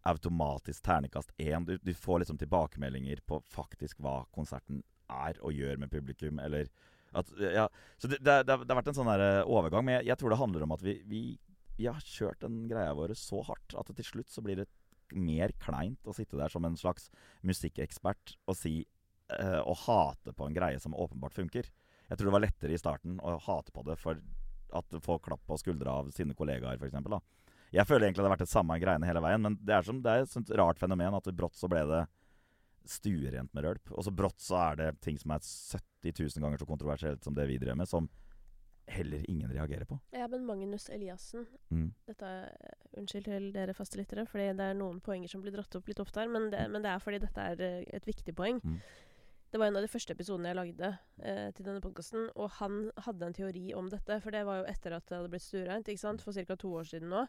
automatisk 0.02 0.82
ternekast 0.82 1.32
én. 1.38 1.64
Du, 1.64 1.78
du, 1.78 1.94
får 1.94 2.20
liksom 2.20 2.38
tilbakemeldinger 2.38 3.20
på 3.26 3.42
faktisk 3.48 4.00
hva 4.00 4.24
konserten 4.32 4.82
er 5.08 5.38
og 5.42 5.52
gjør 5.52 5.76
med 5.78 5.90
publikum, 5.90 6.38
eller 6.38 6.68
at, 7.12 7.26
ja, 7.40 7.68
Så 7.98 8.08
det, 8.08 8.20
det, 8.22 8.44
det, 8.46 8.54
har 8.54 8.78
vært 8.78 8.88
en 8.88 8.94
sånn 8.94 9.10
eh, 9.10 9.42
overgang. 9.44 9.84
Men 9.84 9.98
jeg, 9.98 10.06
jeg, 10.10 10.18
tror 10.18 10.30
det 10.30 10.38
handler 10.38 10.62
om 10.62 10.72
at 10.72 10.82
vi, 10.82 11.02
vi, 11.04 11.38
vi, 11.76 11.88
har 11.88 12.00
kjørt 12.00 12.40
den 12.40 12.68
greia 12.70 12.94
vår 12.94 13.14
så 13.18 13.42
hardt 13.42 13.74
at 13.74 13.90
til 13.96 14.06
slutt 14.06 14.30
så 14.30 14.42
blir 14.42 14.62
det 14.62 14.68
mer 15.10 15.50
kleint 15.58 16.06
å 16.06 16.14
sitte 16.14 16.38
der 16.38 16.48
som 16.48 16.64
en 16.64 16.78
slags 16.78 17.10
musikkekspert 17.42 18.36
og 18.46 18.54
si 18.54 18.84
uh, 19.34 19.58
Og 19.66 19.74
hate 19.88 20.30
på 20.30 20.46
en 20.46 20.54
greie 20.54 20.78
som 20.78 20.94
åpenbart 20.94 21.34
funker. 21.34 21.66
Jeg 21.66 22.18
tror 22.18 22.30
det 22.30 22.36
var 22.36 22.44
lettere 22.46 22.76
i 22.76 22.78
starten 22.78 23.18
å 23.18 23.34
hate 23.42 23.74
på 23.74 23.82
det 23.88 23.98
for 23.98 24.22
at 24.78 25.02
få 25.02 25.18
klapp 25.18 25.42
på 25.50 25.58
skuldra 25.58 25.98
av 25.98 26.12
sine 26.14 26.36
kollegaer, 26.38 26.78
f.eks. 26.78 26.94
Jeg 27.74 27.86
føler 27.86 28.08
egentlig 28.08 28.24
det 28.24 28.28
har 28.28 28.34
vært 28.34 28.46
det 28.46 28.52
samme 28.52 28.78
greiene 28.82 29.08
hele 29.08 29.22
veien. 29.24 29.44
Men 29.44 29.58
det 29.62 29.76
er, 29.76 29.86
som, 29.86 30.00
det 30.02 30.12
er 30.12 30.24
et 30.24 30.32
sånt 30.32 30.50
rart 30.58 30.80
fenomen 30.80 31.16
at 31.16 31.30
brått 31.36 31.58
så 31.58 31.70
ble 31.70 31.84
det 31.90 32.00
stuerent 32.88 33.52
med 33.54 33.66
rølp. 33.66 33.92
Og 33.92 34.06
så 34.06 34.14
brått 34.14 34.40
så 34.42 34.58
er 34.70 34.80
det 34.80 34.90
ting 35.04 35.18
som 35.20 35.34
er 35.36 35.44
70 35.44 36.16
000 36.24 36.44
ganger 36.44 36.60
så 36.60 36.68
kontroversielt 36.68 37.24
som 37.24 37.36
det 37.36 37.46
vi 37.50 37.60
drev 37.62 37.78
med, 37.78 37.88
som 37.88 38.08
heller 38.90 39.30
ingen 39.30 39.52
reagerer 39.52 39.84
på. 39.84 39.98
Ja, 40.10 40.26
men 40.28 40.46
Magnus 40.46 40.88
Eliassen 40.90 41.46
mm. 41.68 41.90
Dette 42.10 42.26
er, 42.26 42.72
Unnskyld 42.98 43.28
til 43.28 43.44
dere 43.54 43.74
faste 43.76 44.00
lyttere, 44.00 44.24
fordi 44.26 44.48
det 44.58 44.66
er 44.72 44.78
noen 44.78 44.98
poenger 45.04 45.30
som 45.30 45.44
blir 45.44 45.54
dratt 45.54 45.76
opp 45.78 45.86
litt 45.86 46.00
ofte 46.02 46.24
her, 46.24 46.32
men 46.32 46.48
det, 46.50 46.64
men 46.72 46.82
det 46.82 46.90
er 46.90 47.04
fordi 47.04 47.20
dette 47.22 47.44
er 47.52 47.62
eh, 47.62 47.84
et 47.94 48.08
viktig 48.08 48.34
poeng. 48.34 48.58
Mm. 48.64 48.80
Det 49.50 49.58
var 49.58 49.66
en 49.66 49.76
av 49.80 49.82
de 49.82 49.90
første 49.90 50.14
episodene 50.14 50.52
jeg 50.52 50.58
lagde 50.60 50.88
eh, 51.26 51.48
til 51.56 51.66
denne 51.66 51.82
podkasten, 51.82 52.28
og 52.38 52.52
han 52.60 52.84
hadde 53.02 53.26
en 53.26 53.34
teori 53.34 53.64
om 53.74 53.88
dette. 53.90 54.20
For 54.22 54.34
det 54.34 54.44
var 54.46 54.60
jo 54.60 54.68
etter 54.70 54.94
at 54.94 55.08
det 55.08 55.18
hadde 55.18 55.32
blitt 55.32 55.42
stuereint, 55.42 55.90
for 56.22 56.36
ca. 56.36 56.56
to 56.56 56.70
år 56.78 56.86
siden 56.86 57.10
nå. 57.10 57.24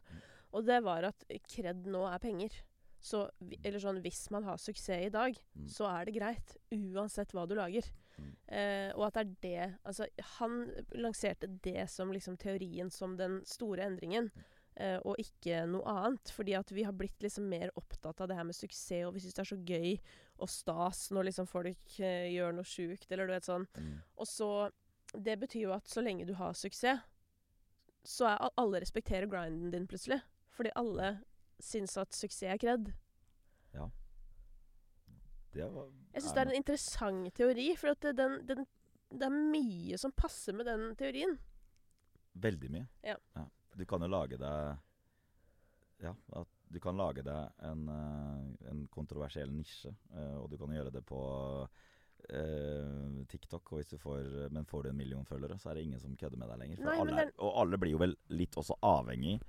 Og 0.54 0.68
det 0.68 0.84
var 0.86 1.08
at 1.10 1.26
kred 1.50 1.88
nå 1.90 2.06
er 2.12 2.22
penger. 2.22 2.60
Så, 3.02 3.24
eller 3.64 3.82
sånn, 3.82 4.04
hvis 4.06 4.28
man 4.30 4.46
har 4.46 4.62
suksess 4.62 5.08
i 5.08 5.14
dag, 5.14 5.34
mm. 5.58 5.66
så 5.74 5.88
er 5.90 6.06
det 6.06 6.16
greit. 6.20 6.56
Uansett 6.70 7.34
hva 7.34 7.48
du 7.50 7.56
lager. 7.58 7.90
Mm. 8.22 8.32
Eh, 8.54 8.90
og 8.94 9.08
at 9.08 9.18
det 9.18 9.24
er 9.24 9.32
det 9.42 9.68
Altså, 9.90 10.06
han 10.38 10.66
lanserte 10.94 11.50
det 11.66 11.88
som 11.90 12.12
liksom 12.14 12.38
teorien 12.38 12.92
som 12.94 13.18
den 13.18 13.40
store 13.50 13.88
endringen. 13.90 14.30
Eh, 14.78 15.00
og 15.02 15.18
ikke 15.20 15.64
noe 15.72 15.90
annet. 15.90 16.30
Fordi 16.38 16.54
at 16.60 16.70
vi 16.78 16.86
har 16.86 16.94
blitt 16.94 17.26
liksom 17.26 17.50
mer 17.50 17.74
opptatt 17.80 18.22
av 18.22 18.30
det 18.30 18.38
her 18.38 18.46
med 18.46 18.60
suksess, 18.60 19.08
og 19.08 19.16
vi 19.18 19.26
syns 19.26 19.40
det 19.40 19.44
er 19.48 19.52
så 19.56 19.62
gøy 19.74 19.98
og 20.42 20.50
stas 20.52 21.10
når 21.14 21.30
liksom 21.30 21.48
folk 21.50 21.96
uh, 22.02 22.28
gjør 22.32 22.56
noe 22.58 22.68
sjukt, 22.68 23.08
eller 23.12 23.30
du 23.30 23.36
vet 23.36 23.48
sånn. 23.48 23.68
Mm. 23.78 23.96
Og 24.18 24.30
så 24.30 24.52
Det 25.12 25.36
betyr 25.40 25.66
jo 25.66 25.74
at 25.76 25.90
så 25.92 26.02
lenge 26.02 26.26
du 26.26 26.34
har 26.40 26.54
suksess, 26.56 27.02
så 28.08 28.30
er 28.30 28.52
alle 28.58 28.80
respekterer 28.82 29.28
grinden 29.30 29.74
din 29.74 29.88
plutselig. 29.88 30.22
Fordi 30.56 30.72
alle 30.80 31.18
syns 31.62 31.98
at 32.00 32.16
suksess 32.16 32.50
er 32.54 32.62
kred. 32.62 32.94
Ja. 33.76 33.90
Det 35.52 35.68
var, 35.68 35.90
Jeg 36.14 36.24
syns 36.24 36.34
det 36.34 36.42
er 36.42 36.50
en 36.50 36.60
interessant 36.62 37.34
teori, 37.36 37.68
for 37.76 37.92
at 37.92 38.08
den, 38.16 38.38
den, 38.48 38.64
det 39.12 39.28
er 39.28 39.36
mye 39.36 40.00
som 40.00 40.14
passer 40.16 40.56
med 40.56 40.70
den 40.70 40.94
teorien. 41.00 41.36
Veldig 42.34 42.72
mye. 42.72 42.88
Ja. 43.04 43.18
ja. 43.36 43.46
Du 43.76 43.84
kan 43.88 44.04
jo 44.04 44.08
lage 44.12 44.40
deg 44.40 44.80
Ja, 46.02 46.16
at 46.40 46.61
du 46.72 46.80
kan 46.80 46.98
lage 46.98 47.24
deg 47.26 47.64
en, 47.68 47.88
eh, 47.92 48.70
en 48.72 48.84
kontroversiell 48.94 49.52
nisje, 49.54 49.92
eh, 50.16 50.36
og 50.40 50.50
du 50.52 50.58
kan 50.60 50.72
gjøre 50.74 50.94
det 50.94 51.04
på 51.08 51.22
uh, 52.32 53.22
TikTok. 53.28 53.72
Og 53.72 53.82
hvis 53.82 53.92
du 53.92 53.98
får, 54.00 54.50
men 54.54 54.68
får 54.70 54.84
du 54.84 54.90
en 54.92 54.98
million 54.98 55.26
følgere, 55.28 55.58
så 55.60 55.72
er 55.72 55.80
det 55.80 55.86
ingen 55.88 56.04
som 56.04 56.16
kødder 56.16 56.40
med 56.40 56.52
deg 56.54 56.62
lenger. 56.62 56.84
Nei, 56.86 56.98
alle 57.04 57.24
er, 57.26 57.32
og 57.42 57.56
alle 57.64 57.80
blir 57.82 57.96
jo 57.96 58.02
vel 58.04 58.16
litt 58.32 58.58
også 58.62 58.78
avhengig 58.86 59.40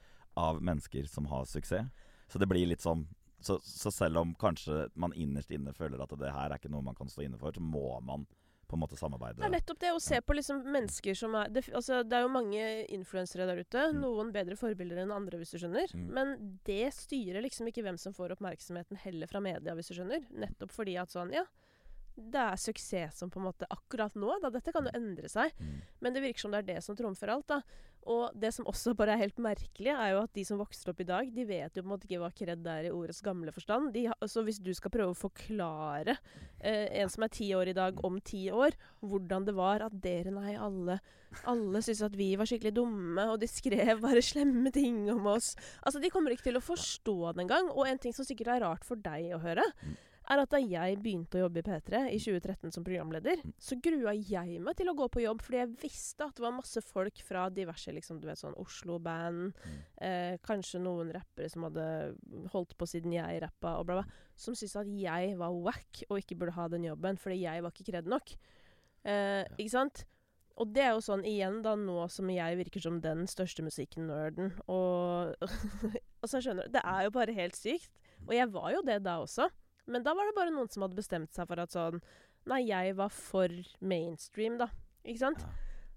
av 0.40 0.62
mennesker 0.64 1.06
som 1.10 1.28
har 1.30 1.44
suksess. 1.46 2.08
Så 2.32 2.40
det 2.40 2.48
blir 2.48 2.66
litt 2.66 2.84
sånn 2.84 3.04
så, 3.42 3.58
så, 3.62 3.90
selv 3.90 4.20
om 4.20 4.34
kanskje 4.38 4.86
man 4.94 5.12
innerst 5.18 5.50
inne 5.50 5.72
føler 5.74 6.00
at 6.00 6.12
det 6.18 6.30
her 6.30 6.52
er 6.52 6.60
ikke 6.60 6.70
noe 6.70 6.86
man 6.86 6.94
kan 6.94 7.10
stå 7.10 7.24
inne 7.24 7.40
for, 7.40 7.50
så 7.50 7.62
må 7.62 7.98
man 8.06 8.22
på 8.72 8.78
en 8.78 8.84
måte 8.84 8.98
samarbeide. 8.98 9.40
Det 9.42 9.48
er 9.48 9.54
nettopp 9.54 9.80
det 9.84 9.92
å 9.92 10.00
se 10.02 10.20
på 10.24 10.36
liksom 10.38 10.62
mennesker 10.72 11.18
som 11.18 11.36
er 11.38 11.52
det, 11.52 11.66
altså, 11.76 12.00
det 12.06 12.16
er 12.18 12.24
jo 12.24 12.32
mange 12.32 12.68
influensere 12.96 13.48
der 13.48 13.60
ute. 13.60 13.88
Mm. 13.92 14.00
Noen 14.00 14.32
bedre 14.34 14.56
forbilder 14.58 15.02
enn 15.04 15.12
andre, 15.14 15.40
hvis 15.42 15.52
du 15.52 15.60
skjønner. 15.60 15.92
Mm. 15.92 16.06
Men 16.16 16.32
det 16.68 16.86
styrer 16.96 17.44
liksom 17.44 17.68
ikke 17.68 17.84
hvem 17.84 18.00
som 18.00 18.16
får 18.16 18.36
oppmerksomheten 18.36 19.00
heller 19.04 19.30
fra 19.30 19.42
media, 19.44 19.76
hvis 19.76 19.92
du 19.92 19.98
skjønner. 19.98 20.24
Nettopp 20.44 20.72
fordi 20.72 20.96
at 21.00 21.12
sånn, 21.12 21.34
ja 21.36 21.44
det 22.16 22.42
er 22.42 22.60
suksess 22.60 23.22
som 23.22 23.30
på 23.32 23.40
en 23.40 23.48
måte 23.48 23.68
akkurat 23.72 24.14
nå. 24.18 24.34
Da. 24.42 24.50
Dette 24.52 24.74
kan 24.74 24.86
jo 24.88 24.92
endre 24.96 25.30
seg. 25.32 25.54
Mm. 25.58 25.80
Men 26.04 26.14
det 26.14 26.22
virker 26.24 26.44
som 26.44 26.52
det 26.52 26.62
er 26.62 26.68
det 26.74 26.84
som 26.84 26.98
trumfer 26.98 27.32
alt. 27.32 27.48
da. 27.48 27.62
Og 28.10 28.34
det 28.34 28.50
som 28.54 28.66
også 28.66 28.96
bare 28.98 29.14
er 29.14 29.22
helt 29.22 29.38
merkelig, 29.42 29.92
er 29.92 30.12
jo 30.12 30.22
at 30.24 30.32
de 30.34 30.42
som 30.46 30.58
vokser 30.58 30.90
opp 30.90 31.00
i 31.04 31.06
dag, 31.06 31.28
de 31.30 31.46
vet 31.46 31.76
jo 31.76 31.84
på 31.84 31.86
en 31.86 31.92
måte 31.92 32.08
ikke 32.08 32.18
hva 32.18 32.32
kred 32.34 32.66
er 32.66 32.88
i 32.88 32.92
ordets 32.92 33.22
gamle 33.22 33.54
forstand. 33.54 33.92
De, 33.94 34.08
så 34.26 34.42
hvis 34.42 34.58
du 34.62 34.72
skal 34.74 34.92
prøve 34.94 35.14
å 35.14 35.18
forklare 35.18 36.16
eh, 36.58 36.88
en 36.98 37.12
som 37.12 37.22
er 37.22 37.32
ti 37.32 37.52
år 37.54 37.70
i 37.70 37.76
dag, 37.78 38.02
om 38.04 38.18
ti 38.18 38.48
år, 38.50 38.74
hvordan 39.06 39.46
det 39.46 39.54
var 39.54 39.86
at 39.86 39.98
dere, 40.02 40.34
nei, 40.34 40.56
alle 40.58 40.98
alle 41.48 41.80
syntes 41.80 42.02
at 42.04 42.16
vi 42.18 42.34
var 42.36 42.44
skikkelig 42.44 42.74
dumme, 42.76 43.22
og 43.32 43.38
de 43.40 43.48
skrev 43.48 44.02
bare 44.02 44.20
slemme 44.20 44.68
ting 44.74 45.06
om 45.08 45.30
oss. 45.32 45.54
Altså, 45.80 46.02
De 46.02 46.10
kommer 46.12 46.34
ikke 46.34 46.50
til 46.50 46.58
å 46.58 46.64
forstå 46.64 47.16
det 47.32 47.46
engang. 47.46 47.70
Og 47.72 47.86
en 47.88 48.02
ting 48.02 48.12
som 48.12 48.26
sikkert 48.28 48.56
er 48.56 48.66
rart 48.66 48.84
for 48.84 49.00
deg 49.00 49.30
å 49.32 49.40
høre, 49.40 49.64
mm 49.80 49.94
er 50.30 50.42
at 50.42 50.52
da 50.52 50.60
jeg 50.60 50.98
begynte 51.02 51.38
å 51.38 51.44
jobbe 51.44 51.62
i 51.62 51.64
P3 51.66 52.02
i 52.12 52.18
2013 52.22 52.74
som 52.74 52.84
programleder, 52.86 53.40
mm. 53.42 53.54
så 53.58 53.78
grua 53.82 54.14
jeg 54.14 54.60
meg 54.62 54.76
til 54.78 54.92
å 54.92 54.96
gå 54.98 55.08
på 55.12 55.24
jobb, 55.24 55.42
fordi 55.42 55.60
jeg 55.60 55.72
visste 55.82 56.26
at 56.28 56.36
det 56.38 56.44
var 56.44 56.54
masse 56.54 56.82
folk 56.86 57.22
fra 57.26 57.48
diverse 57.52 57.94
liksom, 57.94 58.20
du 58.22 58.28
vet, 58.30 58.40
sånn 58.40 58.56
Oslo-band, 58.62 59.58
mm. 59.58 59.80
eh, 60.06 60.36
kanskje 60.46 60.82
noen 60.84 61.12
rappere 61.16 61.50
som 61.52 61.66
hadde 61.66 61.86
holdt 62.54 62.76
på 62.78 62.88
siden 62.90 63.16
jeg 63.16 63.42
rappa, 63.42 63.76
og 63.80 63.88
bla, 63.90 64.00
bla, 64.00 64.22
som 64.38 64.56
syntes 64.56 64.78
at 64.84 64.94
jeg 64.94 65.36
var 65.40 65.58
wack 65.66 66.04
og 66.08 66.22
ikke 66.22 66.38
burde 66.38 66.56
ha 66.58 66.68
den 66.72 66.88
jobben, 66.88 67.20
fordi 67.20 67.42
jeg 67.42 67.64
var 67.64 67.74
ikke 67.74 67.90
kred 67.90 68.10
nok. 68.10 68.34
Eh, 69.02 69.42
ja. 69.42 69.52
Ikke 69.58 69.74
sant? 69.74 70.06
Og 70.60 70.68
det 70.68 70.84
er 70.84 70.92
jo 70.92 71.02
sånn 71.02 71.24
igjen, 71.26 71.62
da, 71.64 71.72
nå 71.78 72.04
som 72.12 72.28
jeg 72.30 72.58
virker 72.60 72.82
som 72.84 73.00
den 73.02 73.24
største 73.30 73.64
musikknerden, 73.66 74.52
og 74.70 75.34
Altså, 76.22 76.38
skjønner 76.38 76.68
du, 76.68 76.76
det 76.76 76.82
er 76.86 77.00
jo 77.02 77.10
bare 77.16 77.34
helt 77.34 77.56
sykt. 77.58 77.90
Og 78.28 78.36
jeg 78.36 78.46
var 78.54 78.68
jo 78.76 78.82
det 78.86 79.00
da 79.02 79.16
også. 79.24 79.48
Men 79.90 80.04
da 80.06 80.14
var 80.14 80.28
det 80.28 80.36
bare 80.36 80.54
noen 80.54 80.70
som 80.70 80.84
hadde 80.84 80.98
bestemt 80.98 81.32
seg 81.34 81.48
for 81.50 81.62
at 81.62 81.74
sånn 81.74 82.02
Nei, 82.50 82.64
jeg 82.66 82.96
var 82.98 83.12
for 83.14 83.52
mainstream, 83.78 84.56
da. 84.58 84.66
Ikke 85.06 85.20
sant? 85.20 85.44
Ja. 85.44 85.50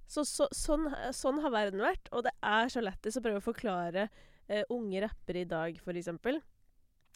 Så, 0.06 0.22
så 0.30 0.46
sånn, 0.54 0.86
sånn, 1.10 1.40
har 1.42 1.54
verden 1.54 1.82
vært, 1.82 2.12
og 2.14 2.28
det 2.28 2.36
er 2.46 2.70
så 2.70 2.84
lættis 2.86 3.18
å 3.18 3.24
prøve 3.26 3.42
å 3.42 3.46
forklare 3.48 4.04
eh, 4.06 4.62
unge 4.70 5.02
rappere 5.02 5.42
i 5.42 5.48
dag, 5.50 5.80
for 5.82 5.98
eksempel. 5.98 6.38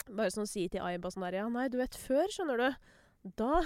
Bare 0.07 0.33
sånn 0.33 0.49
si 0.49 0.65
til 0.73 0.81
Aiba 0.81 1.11
sånn 1.13 1.27
der 1.27 1.43
Ja, 1.43 1.45
nei, 1.53 1.67
du 1.69 1.77
vet, 1.77 1.93
før, 1.93 2.25
skjønner 2.33 2.57
du, 2.63 2.89
da 3.37 3.61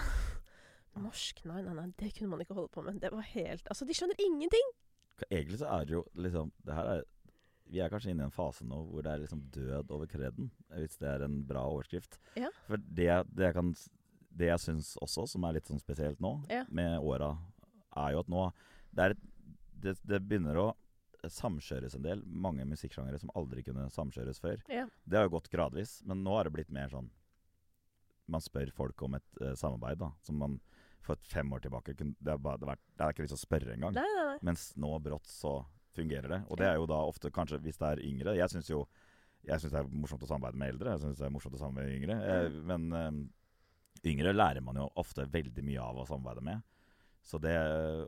Norsk? 1.05 1.39
Nei, 1.47 1.61
nei, 1.63 1.77
nei, 1.77 1.87
det 2.01 2.11
kunne 2.17 2.33
man 2.33 2.43
ikke 2.43 2.57
holde 2.57 2.73
på 2.73 2.83
med. 2.83 2.99
Det 3.01 3.13
var 3.13 3.23
helt 3.31 3.69
Altså, 3.71 3.87
de 3.87 3.95
skjønner 3.95 4.19
ingenting! 4.21 4.73
Egentlig 5.29 5.61
så 5.61 5.69
er 5.71 5.87
det 5.87 5.93
jo 5.95 6.01
liksom 6.19 6.49
Det 6.65 6.75
her 6.75 6.89
er 6.89 7.03
vi 7.71 7.81
er 7.81 7.91
kanskje 7.91 8.13
inne 8.13 8.25
i 8.25 8.29
en 8.29 8.33
fase 8.33 8.65
nå 8.67 8.77
hvor 8.89 9.05
det 9.05 9.11
er 9.13 9.23
liksom 9.23 9.41
død 9.53 9.91
over 9.95 10.09
kreden, 10.09 10.51
hvis 10.75 10.99
det 11.01 11.09
er 11.09 11.25
en 11.25 11.39
bra 11.47 11.63
overskrift. 11.71 12.19
Ja. 12.39 12.51
For 12.67 12.81
det, 12.81 13.09
det, 13.31 13.47
jeg 13.47 13.57
kan, 13.57 13.73
det 14.29 14.51
jeg 14.51 14.63
syns 14.65 14.93
også, 15.01 15.25
som 15.33 15.47
er 15.47 15.57
litt 15.57 15.69
sånn 15.69 15.81
spesielt 15.81 16.21
nå, 16.23 16.35
ja. 16.53 16.63
med 16.69 16.99
åra, 17.01 17.33
er 18.03 18.15
jo 18.15 18.23
at 18.23 18.31
nå 18.31 18.45
det, 18.93 19.07
er, 19.07 19.17
det, 19.81 19.95
det, 20.05 20.21
begynner 20.21 20.59
å 20.61 20.67
samkjøres 21.29 21.95
en 21.97 22.05
del. 22.05 22.21
Mange 22.27 22.65
musikksjangere 22.67 23.21
som 23.21 23.31
aldri 23.39 23.63
kunne 23.65 23.87
samkjøres 23.93 24.41
før. 24.43 24.61
Ja. 24.69 24.85
Det 25.05 25.17
har 25.17 25.29
jo 25.29 25.37
gått 25.37 25.51
gradvis, 25.53 26.01
men 26.05 26.21
nå 26.25 26.35
har 26.35 26.49
det 26.49 26.55
blitt 26.57 26.73
mer 26.73 26.91
sånn 26.93 27.11
Man 28.31 28.39
spør 28.39 28.69
folk 28.71 29.01
om 29.03 29.17
et 29.17 29.39
uh, 29.41 29.51
samarbeid 29.59 29.99
da, 29.99 30.13
som 30.23 30.37
man 30.39 30.53
for 31.03 31.19
fem 31.27 31.49
år 31.51 31.59
tilbake 31.65 31.95
kunne, 31.99 32.15
det, 32.19 32.31
er 32.31 32.39
bare, 32.39 32.61
det, 32.61 32.69
er, 32.71 32.79
det 32.95 33.03
er 33.03 33.15
ikke 33.15 33.25
vits 33.25 33.35
å 33.35 33.41
spørre 33.41 33.73
engang. 33.73 33.97
Mens 34.47 34.69
nå 34.79 34.93
brått 35.03 35.27
så 35.27 35.57
fungerer 35.95 36.29
det. 36.31 36.41
Og 36.49 36.59
det 36.59 36.67
er 36.69 36.77
jo 36.79 36.89
da 36.89 36.99
ofte 37.07 37.31
kanskje 37.33 37.61
hvis 37.63 37.79
det 37.81 37.89
er 37.89 38.03
yngre. 38.09 38.37
Jeg 38.39 38.51
syns 38.53 38.71
jo 38.71 38.83
jeg 39.43 39.59
synes 39.59 39.73
det 39.73 39.79
er 39.81 39.95
morsomt 39.99 40.23
å 40.23 40.27
samarbeide 40.29 40.59
med 40.59 40.69
eldre. 40.71 40.93
Jeg 40.93 41.03
synes 41.03 41.19
det 41.19 41.25
er 41.27 41.33
morsomt 41.33 41.57
å 41.57 41.59
samarbeide 41.59 41.89
med 41.89 41.97
yngre. 41.97 42.19
Eh, 42.31 42.59
men 42.69 42.85
um, 42.95 43.17
yngre 44.07 44.31
lærer 44.35 44.63
man 44.63 44.79
jo 44.79 44.85
ofte 45.01 45.25
veldig 45.31 45.65
mye 45.67 45.83
av 45.83 45.99
å 45.99 46.05
samarbeide 46.07 46.45
med. 46.47 46.63
Så 47.23 47.39
det 47.39 47.55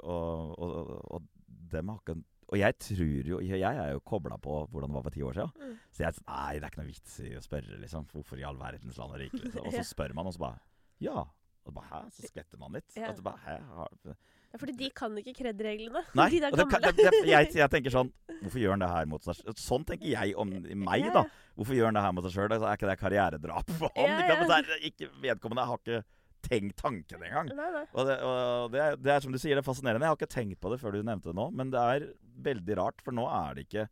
Og, 0.04 0.56
og, 0.60 0.94
og 1.16 1.28
ikke 1.76 2.16
og 2.46 2.60
jeg 2.60 2.76
tror 2.78 3.30
jo 3.30 3.40
Jeg 3.42 3.64
er 3.64 3.94
jo 3.96 4.02
kobla 4.06 4.38
på 4.38 4.58
hvordan 4.70 4.92
det 4.92 4.98
var 4.98 5.06
for 5.08 5.16
ti 5.16 5.24
år 5.26 5.34
siden. 5.34 5.52
Mm. 5.58 5.78
Så 5.92 6.04
jeg 6.04 6.20
Nei, 6.28 6.54
det 6.54 6.64
er 6.68 6.70
ikke 6.70 6.82
noe 6.82 6.92
vits 6.92 7.16
i 7.24 7.32
å 7.36 7.42
spørre, 7.44 7.80
liksom. 7.82 8.06
Hvorfor 8.12 8.42
i 8.42 8.46
all 8.46 8.60
verdens 8.60 9.00
land 9.02 9.16
og 9.16 9.22
rike? 9.24 9.40
Liksom. 9.42 9.66
Og 9.66 9.74
så 9.74 9.86
spør 9.94 10.14
man, 10.18 10.30
og 10.30 10.36
så 10.36 10.44
bare 10.46 10.62
Ja. 11.04 11.26
Og 11.66 11.72
så 11.72 11.76
bare 11.80 11.90
Hæ? 11.90 12.02
Så 12.14 12.30
skvetter 12.30 12.62
man 12.62 12.78
litt. 12.78 12.92
Og 12.94 13.18
så 13.18 13.26
bare 13.26 13.42
Hæ? 13.48 14.16
Ja, 14.56 14.60
fordi 14.62 14.74
de 14.80 14.88
kan 14.96 15.16
ikke 15.20 15.34
kred-reglene. 15.36 16.02
Nei, 16.16 16.30
de 16.32 16.40
det, 16.40 16.52
det, 16.56 16.92
det, 16.96 17.24
jeg, 17.28 17.50
jeg, 17.60 17.68
tenker 17.74 17.92
sånn 17.92 18.12
Hvorfor 18.40 18.62
gjør 18.62 18.76
han 18.78 18.84
det 18.86 18.92
her 18.94 19.10
mot 19.12 19.26
seg 19.26 19.36
sjøl? 19.36 19.56
Sånn 19.60 19.84
tenker 19.88 20.08
jeg 20.08 20.36
om 20.40 20.54
meg, 20.86 21.10
da. 21.12 21.26
Hvorfor 21.60 21.76
gjør 21.76 21.90
han 21.92 21.98
det 22.00 22.04
her 22.06 22.14
mot 22.16 22.28
seg 22.28 22.38
sjøl? 22.38 22.48
Altså, 22.48 22.70
er 22.70 22.80
ikke 22.80 22.88
det 22.88 22.96
karrieredrap 23.02 23.74
for 23.76 23.92
han? 23.98 24.14
Ja, 24.16 24.38
ja. 24.48 24.78
Ikke, 24.88 25.10
vedkommende 25.24 25.68
har 25.68 25.82
ikke 25.84 26.06
tenkt 26.46 26.80
tanken 26.80 27.26
engang. 27.26 27.52
Nei, 27.58 27.68
nei. 27.74 27.84
Og, 27.92 28.08
det, 28.08 28.16
og 28.24 28.72
det, 28.72 28.82
er, 28.86 28.98
det, 29.02 29.12
er, 29.12 29.24
som 29.26 29.36
du 29.36 29.40
sier, 29.42 29.58
det 29.58 29.64
er 29.64 29.68
fascinerende. 29.68 30.06
Jeg 30.06 30.14
har 30.14 30.20
ikke 30.22 30.36
tenkt 30.38 30.62
på 30.64 30.72
det 30.72 30.80
før 30.80 30.96
du 30.96 31.02
nevnte 31.02 31.32
det 31.32 31.38
nå, 31.40 31.50
men 31.58 31.74
det 31.74 31.82
er 31.82 32.08
veldig 32.46 32.78
rart, 32.80 33.04
for 33.04 33.18
nå 33.18 33.26
er 33.28 33.58
det 33.58 33.66
ikke 33.68 33.88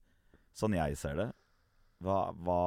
sånn 0.55 0.78
jeg 0.78 0.99
ser 1.01 1.20
det. 1.20 1.30
Hva, 2.03 2.20
hva 2.45 2.61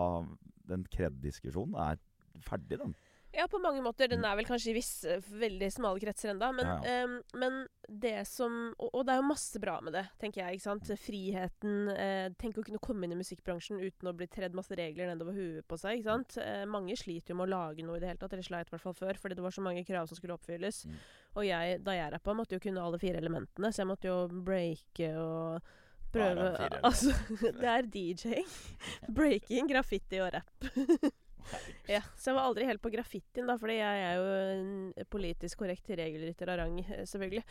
Den 0.67 0.85
kred-diskusjonen 0.91 1.79
er 1.79 2.01
ferdig, 2.45 2.81
den. 2.83 2.97
Ja, 3.37 3.45
på 3.49 3.59
mange 3.61 3.82
måter. 3.84 4.09
Den 4.09 4.22
mm. 4.22 4.26
er 4.30 4.37
vel 4.39 4.47
kanskje 4.49 4.70
i 4.72 4.76
visse 4.78 5.18
veldig 5.28 5.68
smale 5.72 6.01
kretser 6.01 6.32
enda. 6.32 6.49
Men, 6.57 6.70
ja. 6.70 7.05
Um, 7.05 7.16
men 7.37 7.59
det 7.87 8.24
som 8.30 8.55
og, 8.72 8.89
og, 8.89 9.03
det 9.07 9.12
er 9.12 9.20
jo 9.20 9.26
masse 9.28 9.61
bra 9.62 9.76
med 9.84 9.93
det, 9.97 10.07
tenker 10.22 10.43
jeg. 10.43 10.57
ikke 10.57 10.64
sant? 10.64 10.93
Friheten. 11.03 11.91
Uh, 11.93 12.28
tenk 12.41 12.57
å 12.57 12.64
kunne 12.64 12.80
komme 12.82 13.05
inn 13.05 13.12
i 13.12 13.20
musikkbransjen 13.20 13.82
uten 13.82 14.09
å 14.09 14.14
bli 14.16 14.28
tredd 14.32 14.57
masse 14.57 14.76
regler 14.78 15.12
nedover 15.12 15.37
huet 15.37 15.68
på 15.68 15.78
seg. 15.80 16.01
ikke 16.01 16.14
sant? 16.14 16.39
Uh, 16.41 16.64
mange 16.70 16.97
sliter 16.97 17.34
jo 17.34 17.41
med 17.43 17.51
å 17.51 17.53
lage 17.53 17.84
noe 17.84 18.01
i 18.01 18.05
det 18.05 18.12
hele 18.12 18.22
tatt. 18.22 18.32
Eller 18.37 18.49
sleit 18.49 18.72
i 18.72 18.76
hvert 18.76 18.87
fall 18.87 18.97
før, 18.97 19.20
fordi 19.20 19.37
det 19.37 19.45
var 19.45 19.57
så 19.59 19.66
mange 19.66 19.84
krav 19.89 20.09
som 20.09 20.18
skulle 20.18 20.39
oppfylles. 20.39 20.87
Mm. 20.89 20.97
Og 21.37 21.49
jeg, 21.51 21.82
da 21.84 21.99
jeg 21.99 22.14
rappa, 22.16 22.37
måtte 22.41 22.57
jo 22.57 22.64
kunne 22.64 22.84
alle 22.89 23.03
fire 23.03 23.20
elementene, 23.20 23.68
så 23.68 23.84
jeg 23.84 23.91
måtte 23.93 24.09
jo 24.09 24.16
breake 24.49 25.12
og 25.20 25.74
prøve 26.16 26.49
Altså, 26.89 27.12
det 27.61 27.70
er 27.74 27.93
DJ. 27.93 28.41
Breaking, 29.20 29.68
graffiti 29.68 30.24
og 30.24 30.32
rap. 30.39 30.72
Ja, 31.87 32.01
så 32.19 32.31
jeg 32.31 32.39
var 32.39 32.49
aldri 32.49 32.67
helt 32.69 32.83
på 32.83 32.91
graffitien, 32.91 33.47
da, 33.47 33.55
fordi 33.61 33.79
jeg 33.79 34.03
er 34.03 34.17
jo 34.19 34.27
en 34.57 35.07
politisk 35.13 35.61
korrekt 35.63 35.91
regelrytter 35.91 36.51
av 36.51 36.61
rang, 36.63 36.81
eh, 36.83 37.05
selvfølgelig. 37.07 37.45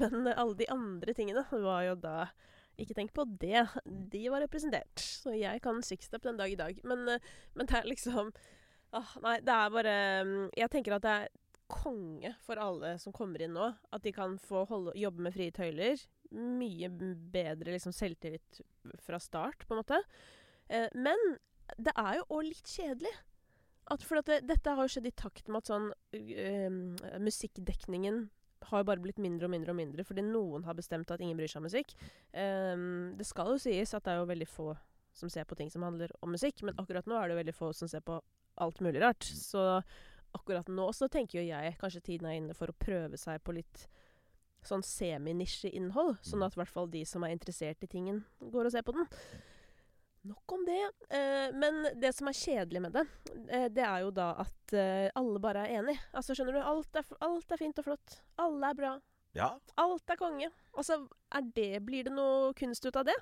Men 0.00 0.32
alle 0.32 0.56
de 0.58 0.68
andre 0.72 1.14
tingene 1.16 1.44
var 1.52 1.86
jo 1.90 2.00
da 2.00 2.16
Ikke 2.80 2.94
tenk 2.96 3.10
på 3.12 3.26
det. 3.36 3.66
De 3.84 4.22
var 4.32 4.40
representert. 4.40 4.96
Så 4.96 5.34
jeg 5.36 5.60
kan 5.60 5.82
sixstep 5.84 6.22
den 6.24 6.38
dag 6.38 6.48
i 6.48 6.56
dag. 6.56 6.78
Men, 6.88 7.04
eh, 7.04 7.20
men 7.52 7.68
det 7.68 7.76
er 7.76 7.84
liksom 7.84 8.30
åh, 8.96 9.10
Nei, 9.20 9.34
det 9.44 9.52
er 9.52 9.74
bare 9.74 9.96
mm, 10.24 10.46
Jeg 10.56 10.70
tenker 10.72 10.96
at 10.96 11.04
det 11.04 11.12
er 11.12 11.28
konge 11.72 12.32
for 12.44 12.60
alle 12.60 12.94
som 13.00 13.12
kommer 13.12 13.44
inn 13.44 13.54
nå. 13.56 13.68
At 13.92 14.04
de 14.04 14.12
kan 14.16 14.38
få 14.40 14.64
holde, 14.68 14.96
jobbe 14.98 15.26
med 15.28 15.36
frie 15.36 15.52
tøyler. 15.54 16.00
Mye 16.32 16.88
bedre 16.88 17.76
liksom, 17.76 17.94
selvtillit 17.96 18.62
fra 19.04 19.20
start, 19.20 19.66
på 19.66 19.76
en 19.76 19.82
måte. 19.82 20.00
Eh, 20.72 20.88
men 20.96 21.36
det 21.76 21.94
er 21.96 22.18
jo 22.20 22.28
òg 22.38 22.48
litt 22.48 22.68
kjedelig. 22.68 23.12
At, 23.90 24.04
for 24.06 24.20
at 24.20 24.28
det, 24.30 24.42
dette 24.46 24.70
har 24.70 24.86
jo 24.86 24.92
skjedd 24.94 25.08
i 25.10 25.16
takt 25.18 25.48
med 25.50 25.58
at 25.64 25.70
sånn 25.72 25.88
øh, 25.90 27.18
Musikkdekningen 27.18 28.28
har 28.70 28.82
jo 28.82 28.86
bare 28.86 29.02
blitt 29.02 29.18
mindre 29.18 29.48
og 29.48 29.52
mindre 29.52 29.72
og 29.74 29.78
mindre 29.80 30.04
fordi 30.06 30.22
noen 30.22 30.62
har 30.68 30.76
bestemt 30.78 31.10
at 31.10 31.20
ingen 31.20 31.36
bryr 31.38 31.50
seg 31.50 31.58
om 31.62 31.66
musikk. 31.66 31.94
Um, 32.30 33.12
det 33.18 33.26
skal 33.26 33.50
jo 33.50 33.58
sies 33.62 33.94
at 33.96 34.04
det 34.06 34.14
er 34.14 34.20
jo 34.22 34.28
veldig 34.30 34.48
få 34.48 34.68
som 35.12 35.28
ser 35.28 35.44
på 35.44 35.58
ting 35.58 35.68
som 35.70 35.84
handler 35.84 36.12
om 36.22 36.32
musikk. 36.32 36.62
Men 36.64 36.78
akkurat 36.80 37.08
nå 37.10 37.18
er 37.18 37.26
det 37.28 37.34
jo 37.34 37.40
veldig 37.42 37.56
få 37.58 37.72
som 37.76 37.90
ser 37.90 38.04
på 38.06 38.20
alt 38.62 38.80
mulig 38.84 39.02
rart. 39.02 39.26
Mm. 39.28 39.40
Så 39.42 39.64
akkurat 40.32 40.70
nå 40.72 40.86
så 40.96 41.08
tenker 41.12 41.40
jo 41.40 41.48
jeg 41.50 41.76
kanskje 41.80 42.04
tiden 42.06 42.30
er 42.30 42.38
inne 42.38 42.56
for 42.56 42.72
å 42.72 42.78
prøve 42.78 43.18
seg 43.20 43.42
på 43.44 43.56
litt 43.58 43.86
sånn 44.64 44.84
seminisjeinnhold. 44.86 46.20
Sånn 46.22 46.40
Mm. 46.40 46.46
at 46.46 46.56
i 46.56 46.60
hvert 46.62 46.72
fall 46.72 46.88
de 46.88 47.04
som 47.04 47.24
er 47.24 47.34
interessert 47.34 47.82
i 47.82 47.90
tingen, 47.90 48.24
går 48.40 48.66
og 48.66 48.72
ser 48.72 48.86
på 48.86 48.94
den. 48.94 49.08
Nok 50.22 50.52
om 50.52 50.64
det. 50.64 50.82
Eh, 51.16 51.54
men 51.54 51.86
det 52.00 52.12
som 52.14 52.28
er 52.30 52.36
kjedelig 52.38 52.82
med 52.84 52.94
det, 52.94 53.06
eh, 53.50 53.66
det 53.74 53.82
er 53.82 54.04
jo 54.04 54.12
da 54.14 54.28
at 54.44 54.74
eh, 54.78 55.08
alle 55.18 55.42
bare 55.42 55.66
er 55.66 55.80
enig. 55.80 55.96
Altså, 56.14 56.36
skjønner 56.38 56.58
du? 56.58 56.62
Alt 56.62 57.00
er, 57.00 57.08
alt 57.26 57.50
er 57.54 57.60
fint 57.60 57.82
og 57.82 57.88
flott. 57.88 58.20
Alle 58.42 58.70
er 58.70 58.78
bra. 58.78 58.92
Ja. 59.34 59.50
Alt 59.82 60.14
er 60.14 60.20
konge. 60.20 60.50
Altså, 60.76 61.00
er 61.34 61.48
det, 61.56 61.70
blir 61.86 62.06
det 62.06 62.14
noe 62.14 62.52
kunst 62.58 62.86
ut 62.86 63.00
av 63.00 63.08
det? 63.10 63.18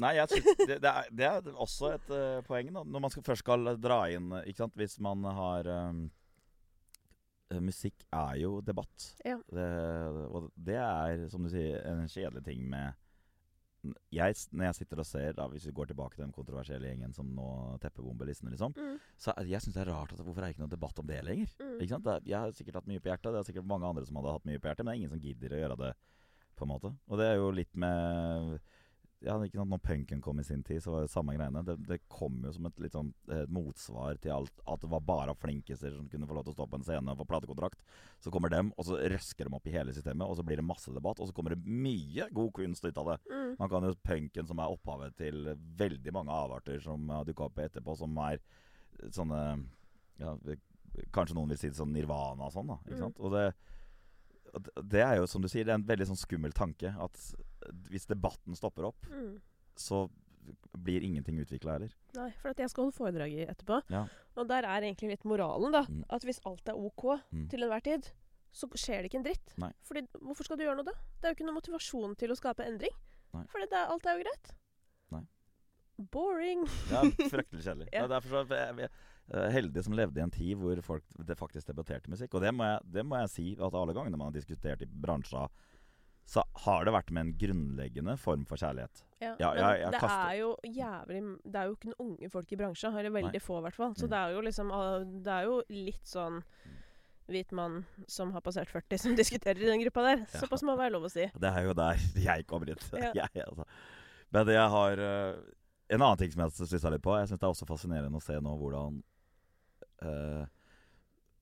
Nei, 0.00 0.16
jeg 0.16 0.32
synes, 0.32 0.58
det, 0.70 0.80
det, 0.82 0.90
er, 0.90 1.12
det 1.12 1.28
er 1.28 1.52
også 1.52 1.92
et 1.94 2.08
uh, 2.10 2.40
poeng 2.46 2.72
da, 2.72 2.82
når 2.82 3.04
man 3.04 3.12
skal, 3.12 3.26
først 3.28 3.44
skal 3.44 3.74
dra 3.78 4.00
inn 4.10 4.32
ikke 4.42 4.64
sant? 4.64 4.74
Hvis 4.80 4.96
man 5.04 5.22
har 5.28 5.68
um, 5.90 6.06
Musikk 7.62 8.06
er 8.08 8.40
jo 8.40 8.56
debatt. 8.64 9.12
Ja. 9.22 9.36
Det, 9.52 9.68
og 10.32 10.48
det 10.56 10.80
er, 10.80 11.28
som 11.30 11.44
du 11.44 11.52
sier, 11.52 11.84
en 11.86 12.08
kjedelig 12.08 12.42
ting 12.48 12.64
med 12.72 12.96
jeg, 14.14 14.34
Når 14.52 14.64
jeg 14.68 14.74
sitter 14.80 15.00
og 15.02 15.06
ser, 15.06 15.32
da, 15.36 15.46
hvis 15.52 15.66
vi 15.66 15.72
går 15.76 15.86
tilbake 15.90 16.16
til 16.16 16.24
den 16.24 16.32
kontroversielle 16.32 16.88
gjengen 16.88 17.12
som 17.14 17.26
nå 17.34 17.78
teppebomber 17.82 18.26
listene, 18.26 18.50
liksom, 18.54 18.74
Mm. 18.76 18.98
så 19.18 19.34
jeg 19.44 19.60
syns 19.60 19.74
det 19.74 19.82
er 19.86 19.92
rart 19.92 20.12
at 20.12 20.20
hvorfor 20.24 20.40
er 20.42 20.46
det 20.48 20.56
ikke 20.56 20.64
noe 20.66 20.74
debatt 20.76 20.98
om 20.98 21.06
det 21.06 21.22
lenger? 21.24 21.48
Mm. 21.60 21.76
Ikke 21.80 21.88
sant? 21.94 22.10
Jeg 22.24 22.38
har 22.38 22.52
sikkert 22.52 22.74
hatt 22.80 22.86
mye 22.90 23.00
på 23.00 23.10
hjertet, 23.10 23.32
det 23.32 23.40
er 23.42 23.48
sikkert 23.52 23.66
mange 23.66 23.86
andre 23.86 24.06
som 24.06 24.16
hadde 24.16 24.32
hatt 24.32 24.44
mye 24.48 24.58
på 24.58 24.68
hjertet, 24.70 24.84
men 24.84 24.92
det 24.92 24.94
er 24.94 25.02
ingen 25.02 25.14
som 25.14 25.20
gidder 25.20 25.54
å 25.54 25.60
gjøre 25.62 25.78
det, 25.84 25.92
på 26.56 26.64
en 26.64 26.70
måte. 26.70 26.94
Og 27.08 27.18
det 27.18 27.26
er 27.26 27.36
jo 27.36 27.50
litt 27.50 27.74
med 27.74 28.60
ja, 29.22 29.38
ikke 29.44 29.56
sant, 29.56 29.70
Når 29.70 29.80
punken 29.80 30.20
kom 30.20 30.40
i 30.40 30.44
sin 30.44 30.62
tid, 30.62 30.82
så 30.82 30.90
var 30.90 31.00
det 31.02 31.10
samme 31.10 31.32
greiene. 31.36 31.62
Det, 31.64 31.76
det 31.86 32.00
kom 32.08 32.42
jo 32.44 32.52
som 32.52 32.66
et 32.66 32.78
litt 32.80 32.92
sånn 32.92 33.12
et 33.30 33.48
motsvar 33.48 34.18
til 34.20 34.32
alt 34.34 34.60
at 34.66 34.80
det 34.80 34.90
var 34.90 35.00
bare 35.00 35.34
flinkiser 35.34 35.94
som 35.96 36.08
kunne 36.08 36.26
få 36.26 36.34
lov 36.34 36.44
til 36.44 36.52
å 36.52 36.56
stå 36.58 36.66
på 36.68 36.76
en 36.76 36.84
scene 36.84 37.10
og 37.14 37.18
få 37.22 37.24
platekontrakt. 37.30 37.78
Så 38.20 38.30
kommer 38.34 38.50
dem, 38.52 38.72
og 38.76 38.84
så 38.84 38.98
røsker 38.98 39.44
de 39.48 39.54
opp 39.56 39.66
i 39.66 39.72
hele 39.72 39.92
systemet, 39.96 40.26
og 40.28 40.36
så 40.36 40.44
blir 40.44 40.56
det 40.60 40.64
masse 40.68 40.92
debatt. 40.92 41.20
Og 41.20 41.28
så 41.30 41.32
kommer 41.32 41.54
det 41.54 41.64
mye 41.64 42.28
god 42.34 42.52
kunst 42.58 42.84
ut 42.84 42.98
av 43.00 43.14
det. 43.14 43.18
Mm. 43.32 43.54
Man 43.62 43.68
kan 43.72 43.82
jo 43.88 43.94
punken 44.04 44.46
som 44.50 44.58
er 44.60 44.74
opphavet 44.76 45.16
til 45.16 45.56
veldig 45.78 46.12
mange 46.12 46.30
avarter 46.34 46.80
som 46.84 47.08
har 47.08 47.24
dukka 47.24 47.48
opp 47.48 47.58
etterpå, 47.64 47.96
som 47.96 48.16
er 48.28 48.42
sånne 49.10 49.40
ja, 50.20 50.36
Kanskje 51.10 51.34
noen 51.34 51.48
vil 51.50 51.58
si 51.58 51.66
det 51.72 51.74
sånn 51.80 51.90
nirvana 51.90 52.46
og 52.46 52.52
sånn. 52.54 52.68
da 52.70 52.76
ikke 52.84 52.94
Mm. 52.94 53.00
sant? 53.00 53.16
Og 53.18 53.32
det, 53.32 53.54
det- 54.60 55.00
er 55.04 55.16
jo 55.16 55.26
som 55.26 55.42
du 55.42 55.48
sier, 55.48 55.64
det 55.64 55.70
er 55.72 55.74
en 55.80 55.84
veldig 55.84 56.06
sånn 56.06 56.20
skummel 56.20 56.52
tanke. 56.52 56.94
At 57.00 57.14
hvis 57.90 58.06
debatten 58.06 58.54
stopper 58.54 58.84
opp, 58.86 59.06
Mm. 59.10 59.40
så 59.76 60.10
blir 60.76 61.00
ingenting 61.02 61.38
utvikla 61.40 61.72
heller. 61.78 61.92
Nei, 62.14 62.30
for 62.42 62.52
jeg 62.56 62.68
skal 62.70 62.84
holde 62.84 62.96
foredrag 62.96 63.32
etterpå. 63.48 63.82
Ja. 63.88 64.06
Og 64.36 64.46
der 64.48 64.62
er 64.64 64.82
egentlig 64.82 65.08
litt 65.08 65.24
moralen, 65.24 65.72
da. 65.72 65.84
Mm. 65.88 66.04
At 66.10 66.22
hvis 66.22 66.40
alt 66.44 66.68
er 66.68 66.74
OK 66.76 67.20
Mm. 67.32 67.48
til 67.48 67.62
enhver 67.62 67.82
tid, 67.82 68.10
så 68.52 68.68
skjer 68.68 69.02
det 69.02 69.10
ikke 69.10 69.18
en 69.18 69.24
dritt. 69.24 69.54
Nei. 69.58 69.72
Fordi, 69.82 70.06
hvorfor 70.20 70.44
skal 70.44 70.56
du 70.58 70.64
gjøre 70.64 70.76
noe 70.76 70.84
da? 70.84 70.92
Det 71.20 71.24
er 71.24 71.34
jo 71.34 71.36
ikke 71.44 71.46
noe 71.46 71.60
motivasjon 71.60 72.16
til 72.16 72.28
å 72.30 72.36
skape 72.36 72.60
endring. 72.66 72.92
Nei. 73.32 73.44
Fordi 73.46 73.68
det 73.70 73.88
alt 73.88 74.06
er 74.06 74.18
jo 74.18 74.22
greit. 74.24 74.52
Nei. 75.10 75.26
Boring. 76.10 76.66
Ja, 76.90 77.02
Fryktelig 77.32 77.62
kjedelig. 77.64 77.88
Ja. 77.92 78.02
ja. 78.02 78.06
Derfor 78.08 78.44
så 78.44 78.48
jeg, 78.50 78.76
jeg 78.76 78.90
heldig 79.32 79.84
som 79.84 79.94
levde 79.96 80.20
i 80.20 80.22
en 80.22 80.30
tid 80.30 80.56
hvor 80.60 80.80
folk 80.84 81.04
det 81.26 81.36
faktisk 81.38 81.66
debatterte 81.70 82.10
musikk. 82.12 82.34
Og 82.34 82.42
det 82.44 82.52
må 82.54 82.64
jeg, 82.64 82.80
det 82.92 83.04
må 83.08 83.16
jeg 83.22 83.30
si 83.32 83.46
at 83.56 83.74
alle 83.74 83.94
gangene 83.96 84.16
man 84.20 84.28
har 84.32 84.36
diskutert 84.36 84.82
i 84.82 84.86
bransja 84.86 85.46
så 86.24 86.40
har 86.64 86.84
det 86.86 86.92
vært 86.94 87.10
med 87.12 87.20
en 87.26 87.32
grunnleggende 87.36 88.14
form 88.16 88.46
for 88.48 88.56
kjærlighet. 88.56 89.02
Ja, 89.20 89.34
Ja, 89.38 89.50
jeg- 89.54 89.80
jeg 89.82 89.90
det 89.92 90.00
kaster- 90.00 90.30
er 90.30 90.36
jo 90.38 90.56
jævlig 90.64 91.38
Det 91.44 91.54
er 91.60 91.64
jo 91.66 91.74
ikke 91.76 91.90
noen 91.92 92.00
unge 92.16 92.30
folk 92.30 92.52
i 92.52 92.56
bransjen. 92.56 92.96
Eller 92.96 93.10
veldig 93.10 93.32
Nei. 93.32 93.38
få, 93.44 93.58
i 93.58 93.62
hvert 93.62 93.74
fall. 93.74 93.94
Så 93.94 94.04
Mm. 94.06 94.10
det 94.10 94.18
er 94.18 94.30
jo 94.32 94.40
liksom 94.40 95.22
Det 95.22 95.32
er 95.32 95.42
jo 95.44 95.62
litt 95.68 96.04
sånn 96.04 96.42
hvit 97.28 97.52
mann 97.52 97.84
som 98.06 98.32
har 98.32 98.40
passert 98.40 98.68
40, 98.68 98.98
som 99.00 99.14
diskuterer 99.16 99.56
i 99.60 99.64
den 99.68 99.80
gruppa 99.80 100.02
der. 100.02 100.18
Ja. 100.32 100.40
Såpass 100.40 100.62
må 100.62 100.76
være 100.76 100.92
lov 100.92 101.04
å 101.04 101.10
si. 101.10 101.24
Det 101.38 101.50
er 101.52 101.62
jo 101.64 101.72
der 101.74 101.96
jeg 102.14 102.46
kommer 102.46 102.68
inn. 102.68 102.76
Ja. 103.14 103.26
jeg, 103.34 103.44
altså. 103.46 103.64
Men 104.32 104.46
jeg 104.46 104.70
har 104.70 104.98
uh, 104.98 105.40
En 105.90 106.00
annen 106.00 106.16
ting 106.18 106.30
som 106.32 106.40
jeg 106.42 106.52
stussa 106.52 106.90
litt 106.90 107.02
på 107.02 107.12
Jeg 107.20 107.28
syns 107.28 107.38
det 107.40 107.44
er 107.44 107.52
også 107.52 107.66
fascinerende 107.68 108.16
å 108.16 108.22
se 108.22 108.32
nå 108.40 108.56
hvordan 108.58 109.02
eh, 110.02 110.46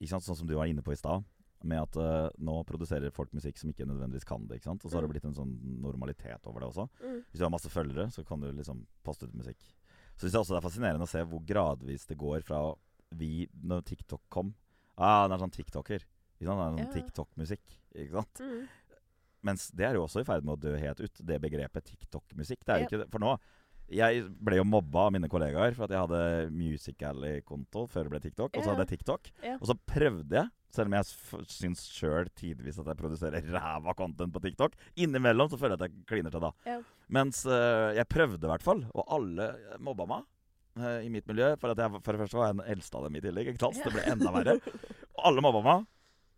Ikke 0.02 0.08
sant, 0.10 0.24
Sånn 0.24 0.36
som 0.36 0.46
du 0.48 0.54
var 0.56 0.66
inne 0.66 0.82
på 0.82 0.92
i 0.92 0.96
stad. 0.98 1.22
Med 1.62 1.78
at 1.80 1.96
eh, 1.96 2.28
nå 2.42 2.64
produserer 2.66 3.12
folk 3.14 3.30
musikk 3.32 3.56
som 3.58 3.70
ikke 3.70 3.86
nødvendigvis 3.86 4.24
kan 4.26 4.46
det. 4.48 4.56
ikke 4.58 4.64
sant? 4.72 4.84
Og 4.84 4.90
så 4.90 4.96
har 4.98 5.02
det 5.02 5.10
Mm. 5.10 5.12
blitt 5.14 5.24
en 5.30 5.34
sånn 5.34 5.80
normalitet 5.80 6.44
over 6.46 6.60
det 6.60 6.68
også. 6.72 6.88
Mm. 7.00 7.20
Hvis 7.30 7.38
du 7.38 7.44
har 7.44 7.50
masse 7.54 7.70
følgere, 7.70 8.10
så 8.10 8.24
kan 8.26 8.40
du 8.40 8.50
liksom 8.52 8.84
poste 9.04 9.24
ut 9.28 9.34
musikk. 9.34 9.62
Så 10.18 10.26
syns 10.26 10.32
jeg 10.32 10.42
også 10.42 10.54
det 10.56 10.64
er 10.64 10.68
fascinerende 10.68 11.06
å 11.06 11.08
se 11.08 11.22
hvor 11.24 11.40
gradvis 11.46 12.06
det 12.06 12.18
går 12.18 12.42
fra 12.42 12.74
vi 13.14 13.46
Når 13.62 13.84
TikTok 13.84 14.22
kom 14.30 14.54
Ah, 14.98 15.22
han 15.22 15.32
er 15.32 15.38
sånn 15.38 15.50
tiktoker. 15.54 16.02
Ikke 16.40 16.46
sant? 16.50 16.58
Han 16.58 16.78
er 16.78 16.84
sånn 16.84 16.94
Ja. 16.94 17.00
TikTok-musikk. 17.00 17.78
Ikke 17.94 18.12
sant? 18.12 18.40
Mm. 18.40 18.68
Mens 19.44 19.70
det 19.70 19.86
er 19.86 19.94
jo 19.94 20.04
også 20.06 20.20
i 20.20 20.24
ferd 20.24 20.44
med 20.44 20.54
å 20.58 20.60
dø 20.60 20.76
helt 20.78 21.00
ut, 21.00 21.14
det 21.24 21.40
begrepet 21.40 21.84
TikTok-musikk. 21.84 22.64
Det 22.64 22.68
er 22.74 22.78
jo 22.80 22.86
ikke. 22.98 23.10
For 23.10 23.18
nå 23.18 23.38
Jeg 23.92 24.24
ble 24.40 24.56
jo 24.58 24.64
mobba 24.64 25.06
av 25.08 25.12
mine 25.14 25.28
kollegaer 25.30 25.74
for 25.76 25.84
at 25.86 25.92
jeg 25.94 26.00
hadde 26.06 26.50
Musical.ly-konto 26.56 27.84
før 27.92 28.08
det 28.08 28.12
ble 28.14 28.20
TikTok. 28.24 28.56
Og 28.56 28.64
så 28.64 28.72
hadde 28.72 28.86
jeg 28.86 28.92
TikTok. 28.96 29.30
Og 29.58 29.66
så 29.68 29.76
prøvde 29.92 30.38
jeg, 30.38 30.48
selv 30.72 30.88
om 30.88 30.94
jeg 30.96 31.44
syns 31.52 31.82
sjøl 31.92 32.30
tidvis 32.38 32.78
at 32.80 32.88
jeg 32.88 32.96
produserer 32.96 33.48
ræva 33.52 33.92
content 33.98 34.32
på 34.32 34.40
TikTok, 34.46 34.76
innimellom 34.96 35.50
så 35.52 35.58
føler 35.60 35.76
jeg 35.76 35.82
at 35.82 35.90
jeg 35.90 36.06
kliner 36.08 36.32
til 36.32 36.44
da. 36.46 36.52
Mens 37.12 37.42
uh, 37.44 37.90
jeg 37.92 38.08
prøvde 38.08 38.48
i 38.48 38.52
hvert 38.54 38.64
fall, 38.64 38.80
og 38.96 39.04
alle 39.18 39.50
mobba 39.84 40.08
meg. 40.14 40.24
øh, 40.80 41.04
I 41.04 41.10
mitt 41.12 41.26
miljø. 41.28 41.52
For, 41.60 41.74
at 41.74 41.78
jeg, 41.84 42.00
for 42.00 42.16
det 42.16 42.22
første 42.24 42.38
var 42.40 42.48
jeg 42.48 42.56
den 42.62 42.70
eldste 42.72 42.96
av 42.96 43.04
dem 43.04 43.16
i 43.20 43.20
tillegg. 43.20 43.52
Ikke 43.52 43.66
sant? 43.66 43.76
Så 43.76 43.90
det 43.90 43.98
ble 43.98 44.06
enda 44.14 44.32
verre. 44.32 44.56
Og 45.18 45.24
alle 45.28 45.44
mobba 45.44 45.60
meg. 45.66 45.84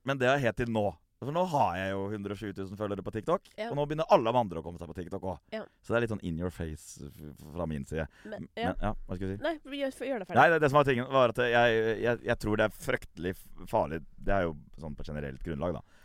Men 0.04 0.18
det 0.18 0.26
er 0.32 0.42
helt 0.42 0.58
til 0.58 0.74
nå. 0.74 0.88
For 1.26 1.36
nå 1.36 1.44
har 1.52 1.78
jeg 1.78 1.94
jo 1.94 2.02
107 2.10 2.44
000 2.50 2.78
følgere 2.78 3.04
på 3.06 3.12
TikTok. 3.14 3.48
Ja. 3.58 3.70
Og 3.70 3.78
nå 3.78 3.86
begynner 3.88 4.08
alle 4.14 4.32
de 4.32 4.40
andre 4.40 4.60
å 4.60 4.64
komme 4.66 4.80
seg 4.80 4.90
på 4.90 4.96
TikTok 4.98 5.26
òg. 5.32 5.40
Ja. 5.54 5.64
Så 5.84 5.92
det 5.92 5.98
er 5.98 6.06
litt 6.06 6.14
sånn 6.14 6.24
in 6.26 6.38
your 6.40 6.52
face 6.54 7.08
fra 7.54 7.66
min 7.70 7.86
side. 7.88 8.06
Men, 8.24 8.48
ja. 8.54 8.72
Men, 8.72 8.84
ja, 8.88 8.92
hva 8.94 9.18
skal 9.18 9.26
jeg 9.32 9.40
si? 9.40 9.44
Nei, 9.44 9.80
gjør, 9.80 9.98
gjør 10.10 10.24
det 10.24 10.28
ferdig. 10.30 10.40
Nei, 10.40 10.46
det, 10.52 10.60
det 10.64 10.70
som 10.70 10.80
var 10.80 10.88
tingen, 10.88 11.10
var 11.14 11.34
at 11.34 11.42
jeg, 11.54 11.82
jeg, 12.04 12.22
jeg 12.30 12.40
tror 12.44 12.60
det 12.60 12.68
er 12.68 12.78
fryktelig 12.86 13.34
farlig 13.70 14.00
Det 14.16 14.34
er 14.34 14.48
jo 14.48 14.56
sånn 14.80 14.96
på 14.98 15.06
generelt 15.06 15.44
grunnlag, 15.46 15.80
da. 15.80 16.00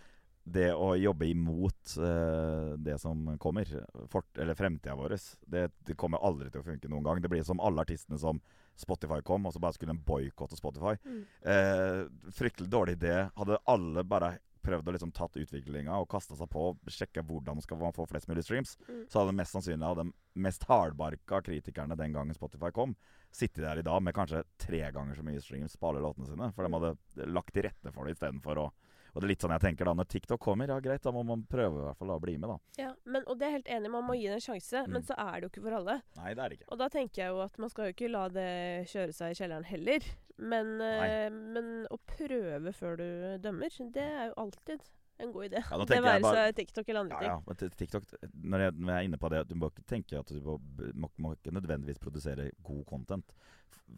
Det 0.50 0.70
å 0.74 0.94
jobbe 0.98 1.28
imot 1.30 1.98
uh, 2.02 2.74
det 2.82 2.96
som 3.02 3.36
kommer, 3.42 3.70
fort, 4.10 4.30
eller 4.40 4.58
fremtida 4.58 4.96
vår, 4.98 5.14
det, 5.46 5.68
det 5.86 5.98
kommer 6.00 6.24
aldri 6.26 6.50
til 6.50 6.64
å 6.64 6.66
funke 6.66 6.90
noen 6.90 7.06
gang. 7.06 7.22
Det 7.22 7.30
blir 7.30 7.46
som 7.46 7.62
alle 7.62 7.84
artistene 7.86 8.18
som 8.18 8.40
Spotify 8.80 9.20
kom, 9.26 9.46
og 9.46 9.54
så 9.54 9.62
bare 9.62 9.76
skulle 9.76 9.94
en 9.94 10.02
boikotte 10.06 10.58
Spotify. 10.58 10.96
Mm. 11.04 11.22
Uh, 11.44 12.32
fryktelig 12.34 12.72
dårlig 12.72 12.96
idé. 12.98 13.16
Hadde 13.36 13.60
alle 13.70 14.06
bare 14.08 14.38
prøvd 14.64 14.88
å 14.88 14.94
liksom 14.96 15.12
tatt 15.16 15.38
utviklinga 15.40 15.96
og 16.02 16.08
kasta 16.12 16.36
seg 16.36 16.50
på 16.52 16.66
og 16.72 16.78
sjekka 16.92 17.24
hvordan 17.26 17.62
skal 17.64 17.78
man 17.78 17.94
få 17.96 18.06
flest 18.10 18.28
mulig 18.28 18.44
streams, 18.44 18.76
Mm. 18.90 19.06
så 19.10 19.22
hadde 19.24 19.36
mest 19.38 19.54
sannsynlig 19.56 19.86
av 19.86 19.96
de 20.02 20.12
mest 20.36 20.64
hardbarka 20.70 21.42
kritikerne 21.44 21.96
den 21.98 22.14
gangen 22.14 22.34
Spotify 22.36 22.72
kom, 22.72 22.96
sittet 23.32 23.64
der 23.64 23.78
i 23.80 23.82
dag 23.86 24.02
med 24.02 24.14
kanskje 24.16 24.44
tre 24.58 24.92
ganger 24.92 25.16
så 25.16 25.24
mye 25.24 25.42
streams 25.42 25.76
på 25.78 25.90
alle 25.90 26.02
låtene 26.02 26.28
sine. 26.28 26.52
For 26.56 26.64
de 26.68 26.74
hadde 26.74 27.28
lagt 27.32 27.54
til 27.54 27.64
rette 27.64 27.92
for 27.94 28.06
det 28.06 28.16
istedenfor 28.18 28.58
å 28.66 28.72
Og 29.16 29.22
det 29.22 29.26
er 29.26 29.30
litt 29.32 29.42
sånn 29.42 29.50
jeg 29.58 29.62
tenker 29.62 29.86
da, 29.86 29.94
når 29.98 30.06
TikTok 30.06 30.40
kommer, 30.40 30.68
ja 30.70 30.80
greit, 30.80 31.02
da 31.02 31.10
må 31.12 31.24
man 31.26 31.42
prøve 31.50 31.80
i 31.82 31.86
hvert 31.88 31.98
fall 31.98 32.12
å 32.14 32.20
bli 32.22 32.36
med, 32.38 32.48
da. 32.52 32.58
Ja, 32.78 32.92
men, 33.10 33.24
og 33.26 33.40
det 33.40 33.48
er 33.48 33.52
helt 33.58 33.66
enig, 33.74 33.90
man 33.90 34.04
må 34.06 34.14
gi 34.14 34.28
det 34.30 34.36
en 34.38 34.40
sjanse, 34.54 34.84
men 34.88 35.02
Mm. 35.02 35.08
så 35.08 35.16
er 35.18 35.32
det 35.34 35.42
jo 35.42 35.50
ikke 35.50 35.64
for 35.66 35.74
alle. 35.80 35.96
Nei, 36.16 36.34
det 36.36 36.44
er 36.44 36.50
det 36.50 36.60
ikke. 36.60 36.68
Og 36.72 36.78
da 36.78 36.88
tenker 36.90 37.16
jeg 37.24 37.30
jo 37.34 37.40
at 37.42 37.58
man 37.58 37.70
skal 37.74 37.86
jo 37.90 37.94
ikke 37.96 38.12
la 38.12 38.28
det 38.30 38.86
kjøre 38.86 39.12
seg 39.18 39.32
i 39.32 39.34
kjelleren 39.42 39.66
heller. 39.66 40.00
Men, 40.40 40.76
uh, 40.80 41.28
men 41.56 41.70
å 41.92 41.98
prøve 42.08 42.72
før 42.78 42.96
du 43.02 43.06
dømmer, 43.44 43.76
det 43.94 44.06
er 44.06 44.30
jo 44.32 44.38
alltid 44.46 44.86
en 45.20 45.34
god 45.36 45.50
idé. 45.50 45.60
Ja, 45.68 45.78
det 45.84 45.98
være 46.06 46.30
seg 46.32 46.56
TikTok 46.56 46.90
eller 46.90 47.02
andre 47.04 47.18
Ja, 47.18 47.20
ting. 47.20 47.32
ja, 47.34 47.40
men 47.68 47.74
TikTok 47.82 48.06
når 48.40 48.62
jeg, 48.64 48.76
når 48.80 48.92
jeg 48.94 49.00
er 49.02 49.08
inne 49.10 49.18
på 49.20 49.30
det 49.34 49.42
Du 49.50 49.56
må 49.60 49.68
ikke 49.68 49.84
tenke 49.84 50.20
at 50.22 50.32
du 50.32 50.40
må, 50.46 50.54
må, 50.96 51.10
må 51.20 51.34
ikke 51.36 51.52
nødvendigvis 51.52 52.00
produsere 52.00 52.46
god 52.64 52.86
content. 52.88 53.34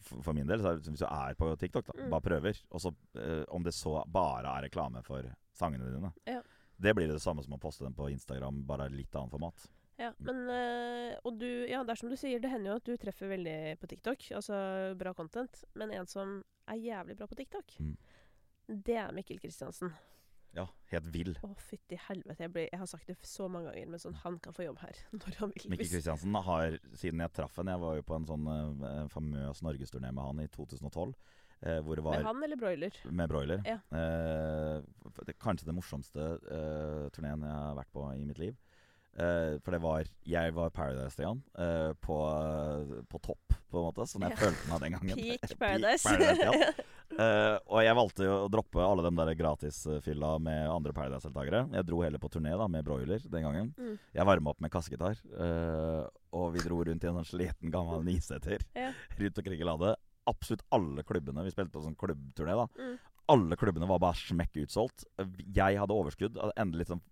For, 0.01 0.21
for 0.23 0.33
min 0.33 0.47
del, 0.49 0.63
så 0.63 0.71
er 0.71 0.79
hvis 0.81 1.03
du 1.03 1.05
er 1.05 1.35
på 1.37 1.51
TikTok, 1.61 1.85
da, 1.91 1.93
Mm. 1.99 2.09
bare 2.15 2.25
prøver. 2.25 2.63
Og 2.71 2.81
så 2.81 2.89
uh, 2.89 3.43
om 3.53 3.61
det 3.63 3.73
så 3.77 3.99
bare 4.09 4.49
er 4.57 4.65
reklame 4.69 5.03
for 5.05 5.29
sangene 5.53 5.91
dine. 5.93 6.11
Ja. 6.25 6.41
Det 6.81 6.95
blir 6.97 7.07
det 7.11 7.21
samme 7.21 7.43
som 7.45 7.53
å 7.53 7.59
poste 7.61 7.83
dem 7.85 7.93
på 7.93 8.09
Instagram, 8.09 8.63
bare 8.65 8.89
litt 8.89 9.13
annet 9.13 9.29
format. 9.29 9.67
Ja, 10.01 10.11
men 10.25 10.43
eh, 10.49 11.15
Og 11.27 11.35
du 11.39 11.47
Ja, 11.69 11.83
det 11.85 11.93
er 11.95 11.99
som 12.01 12.09
du 12.11 12.17
sier, 12.19 12.41
det 12.41 12.49
hender 12.51 12.73
jo 12.73 12.77
at 12.81 12.87
du 12.89 12.95
treffer 12.97 13.29
veldig 13.31 13.57
på 13.81 13.87
TikTok. 13.91 14.27
Altså 14.39 14.57
bra 14.97 15.13
content. 15.17 15.63
Men 15.77 15.91
en 15.95 16.07
som 16.09 16.39
er 16.71 16.79
jævlig 16.81 17.17
bra 17.19 17.27
på 17.29 17.37
TikTok, 17.37 17.75
Mm. 17.81 17.97
det 18.87 18.95
er 18.97 19.11
Mikkel 19.13 19.39
Kristiansen. 19.41 19.91
Ja, 20.53 20.65
helt 20.91 21.05
vill. 21.13 21.29
Å, 21.47 21.53
fytti 21.63 21.95
helvete. 22.09 22.43
Jeg, 22.43 22.51
ble, 22.51 22.65
jeg 22.67 22.79
har 22.81 22.87
sagt 22.91 23.07
det 23.07 23.15
så 23.23 23.45
mange 23.47 23.69
ganger, 23.71 23.87
men 23.93 24.01
sånn 24.03 24.17
Han 24.25 24.37
kan 24.43 24.51
få 24.51 24.65
jobb 24.65 24.81
her. 24.83 24.97
Når 25.15 25.37
han 25.39 25.53
vil. 25.53 25.69
Mikkel 25.71 25.87
Kristiansen 25.93 26.35
har, 26.35 26.75
siden 26.99 27.23
jeg 27.23 27.31
traff 27.37 27.55
henne 27.61 27.71
Jeg 27.77 27.83
var 27.85 27.95
jo 27.95 28.03
på 28.09 28.17
en 28.17 28.27
sånn 28.27 28.49
eh, 28.51 29.05
famøs 29.13 29.61
norgesturné 29.63 30.11
med 30.11 30.23
han 30.25 30.41
i 30.43 30.47
2012. 30.51 31.13
eh, 31.61 31.79
hvor 31.85 31.95
det 31.95 32.03
var 32.03 32.17
Med 32.17 32.27
han 32.27 32.43
eller 32.43 32.59
broiler? 32.59 32.99
Med 33.05 33.29
broiler. 33.31 33.63
Ja. 33.69 33.77
Eh, 33.95 34.81
det, 35.29 35.37
kanskje 35.39 35.69
det 35.69 35.75
morsomste 35.77 36.27
eh, 36.51 37.07
turneen 37.15 37.47
jeg 37.47 37.55
har 37.55 37.75
vært 37.79 37.91
på 37.95 38.05
i 38.17 38.25
mitt 38.27 38.39
liv. 38.43 38.57
Uh, 39.11 39.59
for 39.59 39.75
det 39.75 39.81
var 39.83 40.05
Jeg 40.23 40.53
var 40.55 40.69
Paradise-Stian 40.71 41.41
uh, 41.59 41.91
på, 41.99 42.15
uh, 42.31 43.01
på, 43.11 43.19
topp, 43.19 43.57
på 43.67 43.81
en 43.81 43.87
måte. 43.89 44.05
Sånn 44.07 44.23
jeg 44.23 44.37
ja. 44.37 44.39
følte 44.39 44.69
meg 44.69 44.85
den 44.85 44.95
gangen. 44.95 45.19
Peak 45.19 45.55
Paradise. 45.59 46.07
Peak 46.07 46.39
Paradise 46.39 46.87
og 47.75 47.81
jeg 47.83 47.95
valgte 47.97 48.27
å 48.31 48.47
droppe 48.47 48.79
alle 48.79 49.03
de 49.03 49.09
der 49.17 49.33
gratisfylla 49.35 50.29
med 50.39 50.69
andre 50.71 50.93
Paradise-deltakere. 50.95 51.65
Jeg 51.75 51.87
dro 51.89 51.99
heller 52.05 52.23
på 52.23 52.29
turné 52.31 52.55
da 52.55 52.69
med 52.71 52.87
broiler 52.87 53.19
den 53.27 53.43
gangen. 53.43 53.73
Mm. 53.75 53.97
Jeg 54.15 54.27
varma 54.29 54.53
opp 54.53 54.63
med 54.63 54.71
kassegitar. 54.71 55.19
og 56.31 56.45
vi 56.55 56.63
dro 56.63 56.79
rundt 56.87 57.03
i 57.03 57.09
en 57.11 57.19
sånn 57.19 57.27
sliten, 57.33 57.73
gammel 57.73 58.05
niseter 58.07 58.63
ja. 58.79 58.93
rundt 59.19 59.43
omkring 59.43 59.59
i 59.59 59.67
landet. 59.67 59.99
Absolutt 60.31 60.63
alle 60.71 61.03
klubbene. 61.03 61.43
Vi 61.43 61.51
spilte 61.51 61.75
på 61.75 61.83
sånn 61.83 61.99
klubbturné. 61.99 62.55
da 62.55 62.69
mm. 62.79 62.95
Alle 63.35 63.59
klubbene 63.59 63.91
var 63.91 63.99
bare 64.07 64.21
smekk 64.23 64.61
utsolgt. 64.63 65.03
Jeg 65.51 65.83
hadde 65.83 65.99
overskudd. 65.99 66.39
Endelig 66.55 66.85
liksom 66.85 67.03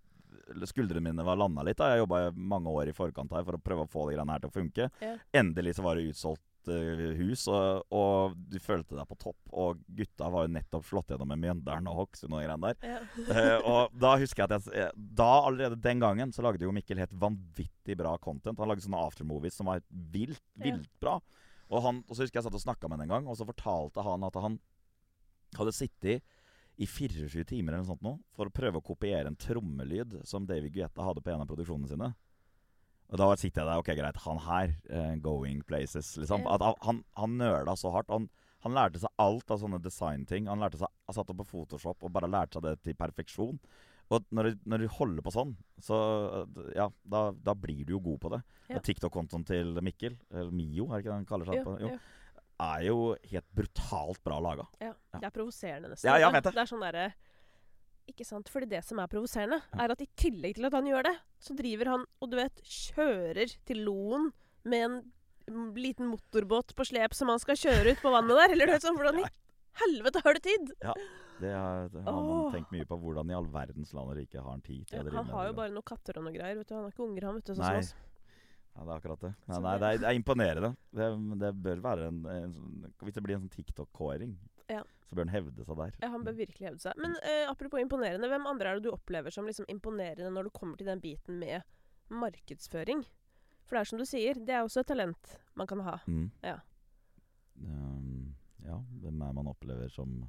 skuldrene 0.69 1.03
mine 1.09 1.25
var 1.25 1.39
landa 1.39 1.63
litt. 1.65 1.79
da 1.79 1.93
Jeg 1.93 2.03
jobba 2.03 2.29
mange 2.35 2.71
år 2.71 2.91
i 2.91 2.95
forkant 2.95 3.33
her 3.35 3.45
for 3.47 3.57
å 3.57 3.63
prøve 3.63 3.85
å 3.85 3.89
få 3.89 4.07
de 4.09 4.15
greiene 4.17 4.35
her 4.35 4.43
til 4.43 4.51
å 4.51 4.55
funke. 4.55 4.87
Ja. 5.03 5.15
Endelig 5.41 5.75
så 5.77 5.85
var 5.85 5.97
det 5.99 6.09
utsolgt 6.09 6.71
uh, 6.71 7.03
hus, 7.19 7.45
og, 7.51 7.83
og, 7.95 8.37
du 8.49 8.57
følte 8.63 8.97
deg 8.97 9.09
på 9.09 9.17
topp. 9.23 9.39
Og 9.51 9.81
gutta 9.97 10.29
var 10.33 10.47
jo 10.47 10.53
nettopp 10.55 10.87
slått 10.87 11.13
gjennom 11.13 11.31
med 11.33 11.43
Mjøndalen 11.43 11.89
og 11.91 12.01
Hokksund 12.03 12.33
og 12.35 12.43
greiene 12.43 12.73
der. 12.73 12.95
Ja. 12.95 13.03
uh, 13.29 13.67
og 13.73 13.99
da 13.99 14.15
husker 14.21 14.45
jeg 14.45 14.61
at 14.61 14.71
jeg 14.73 14.89
Da, 14.95 15.29
allerede 15.49 15.79
den 15.81 16.01
gangen, 16.03 16.33
så 16.35 16.45
lagde 16.45 16.65
jo 16.65 16.73
Mikkel 16.75 17.01
helt 17.01 17.13
vanvittig 17.19 17.97
bra 17.99 18.15
content. 18.21 18.59
Han 18.59 18.71
lagde 18.71 18.85
sånne 18.85 19.05
aftermovies 19.09 19.59
som 19.59 19.69
var 19.71 19.83
vilt, 19.89 20.43
vilt 20.59 20.89
ja. 20.89 20.99
bra. 21.03 21.19
Og, 21.69 21.83
han, 21.85 22.03
og 22.07 22.15
så 22.15 22.23
husker 22.23 22.39
jeg 22.39 22.41
jeg 22.41 22.49
satt 22.49 22.57
og 22.57 22.65
snakka 22.65 22.89
med 22.89 22.97
ham 22.97 23.05
en 23.05 23.13
gang, 23.13 23.29
og 23.29 23.37
så 23.37 23.45
fortalte 23.45 24.03
han 24.05 24.25
at 24.25 24.37
han 24.41 24.57
hadde 25.57 25.73
sittet 25.73 26.37
i 26.79 26.87
24 26.87 27.43
timer 27.43 27.73
eller 27.73 27.83
noe 27.83 27.91
sånt 27.91 28.05
nå, 28.05 28.15
for 28.35 28.47
å 28.47 28.55
prøve 28.55 28.79
å 28.79 28.85
kopiere 28.85 29.27
en 29.27 29.37
trommelyd 29.39 30.21
som 30.27 30.45
David 30.47 30.71
Guetta 30.77 31.03
hadde 31.03 31.23
på 31.23 31.33
en 31.33 31.43
av 31.43 31.49
produksjonene 31.49 31.91
sine. 31.91 32.13
Og 33.09 33.19
da 33.19 33.27
sitter 33.41 33.63
jeg 33.63 33.67
der 33.67 33.81
Ok, 33.81 33.89
greit, 33.97 34.21
han 34.23 34.41
her, 34.45 34.75
uh, 34.93 35.15
going 35.19 35.63
places, 35.67 36.13
liksom. 36.21 36.45
At, 36.47 36.63
han, 36.85 37.01
han 37.17 37.37
nøla 37.41 37.75
så 37.79 37.91
hardt. 37.91 38.11
Han, 38.13 38.29
han, 38.63 38.75
lærte 38.77 39.01
seg 39.01 39.11
alt 39.19 39.51
av 39.51 39.59
sånne 39.63 39.81
designting. 39.83 40.47
Han 40.51 40.61
lærte 40.63 40.79
seg, 40.79 40.93
han 41.09 41.17
satt 41.17 41.33
opp 41.33 41.41
på 41.41 41.49
Photoshop 41.51 42.05
og 42.05 42.13
bare 42.15 42.29
lærte 42.31 42.59
seg 42.59 42.67
det 42.69 42.75
til 42.85 42.99
perfeksjon. 42.99 43.59
Og 44.09 44.29
når 44.33 44.47
du, 44.47 44.61
når 44.71 44.85
du 44.85 44.93
holder 44.93 45.25
på 45.25 45.33
sånn, 45.33 45.51
så 45.83 45.97
ja, 46.73 46.87
da, 47.05 47.27
da, 47.33 47.53
blir 47.53 47.83
du 47.85 47.93
jo 47.97 47.99
god 48.07 48.23
på 48.23 48.31
det. 48.33 48.39
Ja. 48.71 48.79
TikTok-kontoen 48.85 49.43
til 49.45 49.75
Mikkel, 49.85 50.15
eller 50.31 50.53
Mio, 50.53 50.87
er 50.87 50.95
det 50.95 51.03
ikke 51.03 51.11
det 51.11 51.17
han 51.17 51.29
kaller 51.29 51.51
seg? 51.51 51.59
Jo, 51.59 51.65
på? 51.67 51.75
Jo. 51.83 51.91
jo 51.91 52.18
er 52.59 52.85
jo 52.87 52.97
helt 53.31 53.49
brutalt 53.55 54.21
bra 54.25 54.39
laga. 54.43 54.67
Ja, 54.83 54.93
Det 55.15 55.25
er 55.25 55.35
provoserende, 55.35 55.91
nesten. 55.93 56.09
Ja, 56.09 56.17
jeg 56.19 56.33
vet 56.35 56.43
det. 56.43 56.53
det 56.57 56.63
er 56.63 56.71
sånn 56.71 56.83
derre 56.83 57.05
Ikke 58.09 58.25
sant? 58.25 58.49
Fordi 58.49 58.65
det 58.71 58.81
som 58.83 58.99
er 58.99 59.07
provoserende, 59.11 59.61
ja. 59.69 59.83
er 59.85 59.93
at 59.93 60.01
i 60.01 60.09
tillegg 60.17 60.55
til 60.57 60.65
at 60.65 60.73
han 60.73 60.87
gjør 60.89 61.05
det, 61.11 61.15
så 61.39 61.55
driver 61.55 61.91
han 61.93 62.05
og 62.19 62.31
du 62.31 62.37
vet, 62.39 62.61
kjører 62.65 63.53
til 63.69 63.83
Loen 63.85 64.31
med 64.65 64.85
en 64.87 64.99
liten 65.77 66.09
motorbåt 66.09 66.75
på 66.77 66.85
slep 66.89 67.13
som 67.17 67.29
han 67.29 67.41
skal 67.41 67.57
kjøre 67.57 67.93
ut 67.93 68.01
på 68.01 68.11
vannet 68.13 68.41
der. 68.41 68.55
Eller 68.55 68.69
du 68.69 68.73
vet 68.75 68.85
sånn, 68.85 68.97
Hvordan 68.97 69.21
i 69.21 69.29
helvete 69.83 70.21
har 70.25 70.37
du 70.37 70.41
tid? 70.45 70.73
Ja, 70.81 70.93
det 71.39 71.53
har, 71.53 71.87
det 71.93 72.03
har 72.03 72.19
man 72.19 72.51
tenkt 72.53 72.73
mye 72.73 72.85
på. 72.89 72.97
Hvordan 72.99 73.31
i 73.31 73.37
all 73.37 73.47
verdens 73.53 73.93
land 73.95 74.11
og 74.11 74.17
rike 74.19 74.41
har 74.41 74.49
han 74.51 74.61
tid 74.65 74.83
til 74.89 74.99
å 74.99 75.05
drive 75.05 75.13
med 75.13 75.13
det? 75.13 75.25
Han 75.29 75.37
har 75.37 75.49
jo 75.49 75.55
bare 75.61 75.73
noen 75.77 75.87
katter 75.93 76.19
og 76.19 76.25
noe 76.27 76.35
greier. 76.35 76.57
vet 76.59 76.69
du. 76.69 76.75
Han 76.75 76.85
har 76.85 76.93
ikke 76.93 77.05
unger, 77.05 77.27
han. 77.29 77.39
vet 77.39 77.49
du, 77.49 77.53
sånn 77.55 77.65
Nei. 77.65 78.08
Ja, 78.79 78.85
det 78.85 78.93
er 78.93 79.01
akkurat 79.01 79.23
det. 79.25 79.29
Nei, 79.49 79.57
nei, 79.59 79.71
det, 79.75 79.87
er, 79.87 79.97
det, 79.99 80.07
er, 80.07 80.15
imponerende. 80.15 80.69
Det, 80.95 81.07
det 81.41 81.49
bør 81.65 81.81
være 81.83 82.05
en, 82.07 82.19
en, 82.31 82.53
sånn, 82.55 82.85
Hvis 83.03 83.17
det 83.17 83.23
blir 83.25 83.35
en 83.35 83.41
sånn 83.41 83.51
TikTok-kåring, 83.57 84.37
ja. 84.71 84.83
så 85.09 85.17
bør 85.17 85.27
han 85.27 85.33
hevde 85.33 85.65
seg 85.67 85.81
der. 85.81 85.97
Ja, 85.99 86.11
han 86.13 86.23
bør 86.23 86.37
virkelig 86.37 86.69
hevde 86.69 86.83
seg. 86.85 87.01
Men 87.03 87.17
uh, 87.19 87.49
apropos 87.51 87.83
imponerende, 87.83 88.29
hvem 88.31 88.47
andre 88.47 88.71
er 88.71 88.79
det 88.79 88.87
du 88.87 88.93
opplever 88.93 89.35
som 89.35 89.49
liksom 89.49 89.67
imponerende 89.73 90.31
når 90.31 90.47
du 90.47 90.53
kommer 90.55 90.79
til 90.79 90.87
den 90.87 91.03
biten 91.03 91.41
med 91.43 91.67
markedsføring? 92.07 93.03
For 93.67 93.75
det 93.75 93.83
er 93.83 93.91
som 93.91 93.99
du 93.99 94.07
sier, 94.07 94.39
det 94.47 94.55
er 94.55 94.63
også 94.63 94.85
et 94.85 94.91
talent 94.93 95.35
man 95.59 95.67
kan 95.67 95.83
ha. 95.83 95.99
Mm. 96.07 96.29
Ja. 96.47 96.55
Um, 97.59 98.29
ja, 98.63 98.79
hvem 99.03 99.27
er 99.27 99.35
man 99.41 99.51
opplever 99.51 99.91
som 99.91 100.21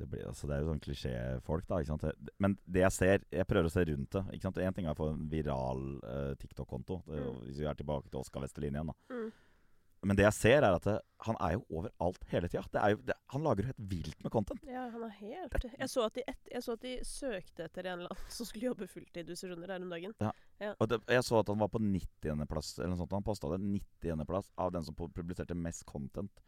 det, 0.00 0.08
blir, 0.10 0.24
altså 0.30 0.48
det 0.48 0.56
er 0.56 0.64
jo 0.64 0.70
sånn 0.70 0.82
klisjéfolk, 0.84 1.66
da. 1.68 1.80
ikke 1.80 1.92
sant? 1.92 2.24
Men 2.42 2.56
det 2.64 2.82
jeg 2.86 2.96
ser 2.96 3.26
Jeg 3.28 3.48
prøver 3.48 3.68
å 3.68 3.72
se 3.72 3.84
rundt 3.90 4.16
det. 4.16 4.24
ikke 4.34 4.48
sant? 4.48 4.58
Én 4.64 4.76
ting 4.76 4.88
er 4.88 4.96
å 4.96 4.98
få 4.98 5.12
en 5.12 5.28
viral 5.30 5.84
uh, 6.00 6.32
TikTok-konto, 6.40 7.02
mm. 7.06 7.30
hvis 7.46 7.62
vi 7.62 7.68
er 7.68 7.78
tilbake 7.78 8.08
til 8.10 8.22
Oskar 8.22 8.44
Vestelin 8.44 8.76
igjen. 8.76 8.92
da. 8.92 9.14
Mm. 9.14 9.30
Men 10.00 10.16
det 10.16 10.24
jeg 10.24 10.32
ser, 10.32 10.64
er 10.64 10.72
at 10.72 10.86
det, 10.88 10.94
han 11.26 11.36
er 11.44 11.58
jo 11.58 11.80
overalt 11.82 12.22
hele 12.30 12.48
tida. 12.48 12.84
Han 13.34 13.42
lager 13.44 13.66
jo 13.66 13.68
helt 13.68 13.82
vilt 13.90 14.22
med 14.24 14.32
content. 14.32 14.62
Ja, 14.64 14.86
han 14.94 15.02
er 15.04 15.12
helt 15.18 15.66
Jeg 15.68 15.90
så 15.92 16.06
at 16.06 16.16
de, 16.16 16.24
et, 16.30 16.40
jeg 16.54 16.64
så 16.64 16.76
at 16.78 16.86
de 16.86 16.94
søkte 17.04 17.66
etter 17.66 17.84
en 17.90 17.98
eller 17.98 18.14
annen 18.14 18.32
som 18.32 18.48
skulle 18.48 18.70
jobbe 18.70 18.88
fulltid 18.88 19.28
hvis 19.28 19.44
du 19.44 19.50
skjønner, 19.50 19.74
her 19.74 19.84
om 19.84 19.92
dagen. 19.92 20.14
Ja. 20.24 20.32
ja. 20.62 20.72
Og 20.80 20.88
det, 20.88 21.02
jeg 21.04 21.26
så 21.28 21.42
at 21.42 21.52
han 21.52 21.60
var 21.60 21.68
på 21.74 21.82
90.-plass, 21.84 22.72
eller 22.78 22.94
noe 22.94 23.02
sånt. 23.02 23.12
Han 23.18 23.26
posta 23.26 23.52
det 23.52 23.60
90.-plass 23.66 24.48
av 24.64 24.72
den 24.72 24.88
som 24.88 24.96
publiserte 24.96 25.58
mest 25.58 25.84
content 25.90 26.44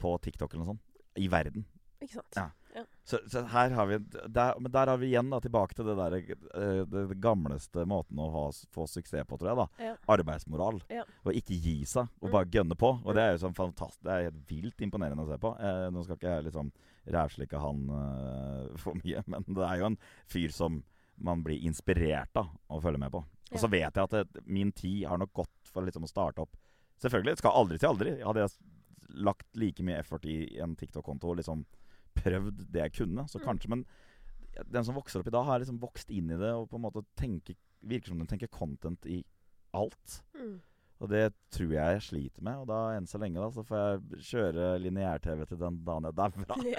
på 0.00 0.16
TikTok 0.24 0.54
eller 0.54 0.64
noe 0.64 0.72
sånt. 0.72 1.04
I 1.20 1.28
verden. 1.32 1.68
Ikke 2.00 2.18
sant. 2.18 2.36
Ja. 2.36 2.50
Ja. 2.76 2.82
Så, 3.08 3.18
så, 3.32 3.40
her 3.48 3.70
har 3.72 3.86
vi 3.88 3.96
der, 4.28 4.58
Men 4.60 4.72
der 4.72 4.90
har 4.92 4.98
vi 5.00 5.06
igjen 5.08 5.30
da 5.32 5.38
tilbake 5.40 5.72
til 5.78 5.86
det 5.88 5.94
der 5.96 6.16
uh, 6.18 6.82
det, 6.84 7.04
gamleste 7.24 7.86
måten 7.88 8.18
å 8.20 8.26
ha, 8.34 8.42
få 8.74 8.84
suksess 8.90 9.24
på, 9.28 9.38
tror 9.40 9.48
jeg. 9.48 9.60
da 9.62 9.86
ja. 9.86 9.94
Arbeidsmoral. 10.12 10.82
Og 11.24 11.30
ikke 11.32 11.56
gi 11.56 11.78
seg, 11.88 12.10
og 12.20 12.28
mm. 12.28 12.34
bare 12.34 12.50
gønne 12.52 12.76
på. 12.76 12.90
Og 13.00 13.16
det 13.16 13.24
er 13.24 13.32
jo 13.32 13.44
sånn 13.46 13.56
fantastisk 13.56 14.04
Det 14.04 14.12
er 14.12 14.28
helt 14.28 14.42
vilt 14.50 14.84
imponerende 14.84 15.24
å 15.24 15.30
se 15.30 15.40
på. 15.40 15.54
Eh, 15.56 15.86
nå 15.94 16.04
skal 16.04 16.20
ikke 16.20 16.34
jeg 16.34 16.48
liksom 16.50 16.74
rævslikke 17.16 17.62
han 17.64 17.88
uh, 17.88 18.76
for 18.82 19.00
mye, 19.00 19.24
men 19.30 19.48
det 19.48 19.64
er 19.64 19.80
jo 19.80 19.88
en 19.92 19.98
fyr 20.28 20.52
som 20.52 20.82
man 21.16 21.40
blir 21.46 21.64
inspirert 21.64 22.36
av 22.36 22.52
å 22.68 22.82
følge 22.84 23.00
med 23.00 23.14
på. 23.14 23.24
Og 23.54 23.60
så 23.62 23.70
vet 23.72 23.88
jeg 23.88 24.04
at 24.04 24.12
det, 24.12 24.44
min 24.44 24.74
tid 24.74 25.06
har 25.08 25.20
nok 25.22 25.32
gått 25.32 25.70
for 25.72 25.86
liksom 25.86 26.04
å 26.04 26.10
starte 26.10 26.44
opp 26.44 26.58
Selvfølgelig, 26.96 27.34
det 27.34 27.40
skal 27.42 27.56
aldri 27.60 27.76
til 27.76 27.90
aldri. 27.90 28.12
Hadde 28.24 28.40
jeg 28.40 29.20
lagt 29.26 29.58
like 29.60 29.84
mye 29.84 29.98
effort 30.00 30.24
i 30.24 30.36
en 30.64 30.72
TikTok-konto 30.80 31.34
liksom 31.36 31.66
prøvd 32.16 32.66
det 32.72 32.84
jeg 32.84 32.94
kunne. 33.00 33.26
Så 33.30 33.40
mm. 33.40 33.44
kanskje, 33.46 33.72
Men 33.72 33.84
den 34.64 34.86
som 34.86 34.96
vokser 34.96 35.20
opp 35.20 35.28
i 35.28 35.34
dag, 35.34 35.44
har 35.48 35.60
liksom 35.62 35.80
vokst 35.82 36.10
inn 36.10 36.30
i 36.32 36.40
det 36.40 36.52
og 36.54 36.68
på 36.70 36.78
en 36.78 36.86
måte 36.86 37.04
tenker, 37.18 37.58
virker 37.86 38.12
som 38.12 38.22
den 38.22 38.30
tenker 38.30 38.52
content 38.52 39.06
i 39.06 39.20
alt. 39.76 40.20
Mm. 40.38 40.56
Og 41.04 41.10
det 41.12 41.26
tror 41.52 41.72
jeg 41.74 41.96
jeg 41.96 42.04
sliter 42.06 42.44
med. 42.46 42.62
Og 42.62 42.68
da 42.70 42.78
enn 42.96 43.08
så 43.08 43.20
lenge 43.20 43.40
da, 43.42 43.50
så 43.52 43.64
får 43.66 43.82
jeg 43.82 44.22
kjøre 44.30 44.70
lineær-TV 44.80 45.44
til 45.50 45.60
den 45.60 45.82
dagen 45.84 46.08
jeg 46.08 46.16
dauer. 46.16 46.70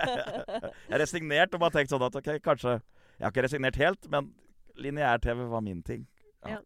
jeg 0.88 0.96
er 0.96 1.02
resignert 1.02 1.56
og 1.56 1.64
bare 1.66 1.76
tenkt 1.76 1.92
sånn 1.92 2.06
at 2.06 2.16
ok, 2.16 2.32
kanskje 2.44 2.78
Jeg 2.78 3.26
har 3.26 3.34
ikke 3.34 3.44
resignert 3.44 3.76
helt, 3.76 4.06
men 4.08 4.32
lineær-TV 4.80 5.44
var 5.52 5.60
min 5.64 5.82
ting. 5.84 6.06
Ja. 6.46 6.56
ja. 6.56 6.60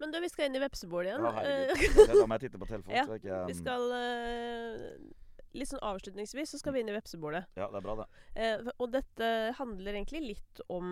Men 0.00 0.14
du, 0.14 0.16
vi 0.24 0.30
skal 0.32 0.48
inn 0.48 0.56
i 0.56 0.62
vepsebolet 0.62 1.10
igjen. 1.10 1.26
Ja, 1.26 1.32
herregud. 1.36 1.98
Da 2.08 2.24
må 2.24 2.38
jeg 2.38 2.46
titte 2.46 2.60
på 2.62 2.68
telefonen. 2.70 2.96
ja, 3.02 3.18
ikke, 3.20 3.34
um... 3.42 3.50
Vi 3.50 3.56
skal 3.58 3.82
uh, 3.92 5.19
litt 5.56 5.70
sånn 5.70 5.82
avslutningsvis 5.82 6.54
så 6.54 6.60
skal 6.60 6.74
vi 6.74 6.82
inn 6.82 6.90
i 6.92 6.96
vepsebolet. 6.96 7.48
Ja, 7.58 7.68
det 7.72 7.80
er 7.80 7.86
bra, 7.86 7.96
det. 8.02 8.08
Eh, 8.38 8.68
og 8.76 8.90
dette 8.94 9.30
handler 9.58 9.96
egentlig 9.96 10.22
litt 10.24 10.62
om 10.70 10.90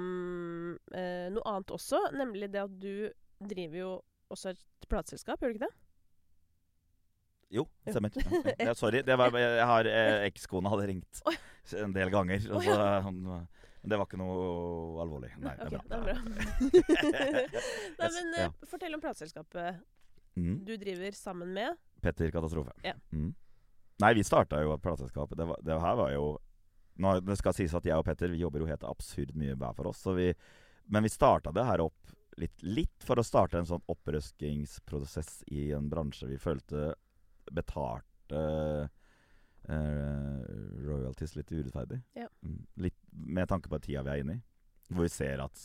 eh, 0.92 1.28
noe 1.34 1.44
annet 1.50 1.74
også, 1.74 2.00
nemlig 2.16 2.50
det 2.54 2.64
at 2.64 2.78
du 2.82 3.08
driver 3.38 3.78
jo 3.78 3.92
også 4.34 4.52
et 4.52 4.88
plateselskap, 4.90 5.40
gjør 5.40 5.54
du 5.54 5.58
ikke 5.58 5.68
det? 5.68 5.76
Jo, 7.58 7.64
det 7.84 7.94
stemmer. 7.94 8.12
Ja, 8.58 8.66
ja. 8.70 8.74
sorry. 8.76 9.00
Det 9.06 9.16
var, 9.16 9.32
jeg 9.40 9.68
har 9.70 9.88
eh, 9.88 10.26
Ekskona 10.28 10.72
hadde 10.74 10.90
ringt 10.90 11.22
en 11.78 11.94
del 11.94 12.10
ganger. 12.12 12.44
Og 12.52 12.66
så, 12.66 12.76
men 13.88 13.92
det 13.92 13.98
var 14.00 14.08
ikke 14.08 14.18
noe 14.20 15.00
alvorlig. 15.04 15.30
Nei, 15.40 15.54
det 15.56 15.68
er 15.68 15.72
bra. 15.72 15.82
Det 15.88 15.96
er 15.96 16.02
bra. 16.04 16.16
Nei, 18.02 18.10
men 18.16 18.38
eh, 18.42 18.56
fortell 18.68 18.96
om 18.98 19.02
plateselskapet 19.04 19.78
mm. 20.36 20.56
du 20.66 20.74
driver 20.80 21.16
sammen 21.16 21.54
med. 21.56 21.78
Petter 22.04 22.32
Katastrofe. 22.34 22.74
Ja. 22.84 22.96
Mm. 23.14 23.30
Nei, 23.98 24.12
vi 24.14 24.24
starta 24.24 24.60
jo 24.62 24.76
plateselskapet. 24.78 25.38
Det, 25.38 25.48
det, 25.66 25.80
her 25.82 25.96
var 25.98 26.12
jo 26.12 26.26
nå, 27.02 27.18
Det 27.26 27.38
skal 27.38 27.56
sies 27.56 27.74
at 27.74 27.86
jeg 27.86 27.98
og 27.98 28.06
Petter 28.06 28.30
vi 28.30 28.42
jobber 28.42 28.62
jo 28.62 28.70
helt 28.70 28.86
absurd 28.86 29.34
mye 29.38 29.56
hver 29.58 29.74
for 29.74 29.90
oss. 29.90 30.04
Vi, 30.18 30.30
men 30.90 31.06
vi 31.06 31.12
starta 31.12 31.52
det 31.54 31.66
her 31.66 31.82
opp 31.82 32.14
litt, 32.38 32.62
litt, 32.62 33.04
for 33.04 33.18
å 33.18 33.26
starte 33.26 33.58
en 33.58 33.66
sånn 33.66 33.82
opprøskingsprosess 33.90 35.42
i 35.54 35.70
en 35.74 35.88
bransje 35.90 36.28
vi 36.30 36.38
følte 36.38 36.92
betalte 37.50 38.42
uh, 39.68 40.42
royalties 40.84 41.34
litt 41.38 41.50
urettferdig. 41.52 42.00
Ja. 42.18 42.28
Mm, 42.46 42.62
litt 42.84 42.98
med 43.10 43.50
tanke 43.50 43.70
på 43.72 43.80
tida 43.82 44.04
vi 44.06 44.14
er 44.14 44.22
inne 44.22 44.38
i. 44.38 44.44
Hvor 44.92 45.04
vi 45.08 45.12
ser 45.12 45.42
at 45.44 45.64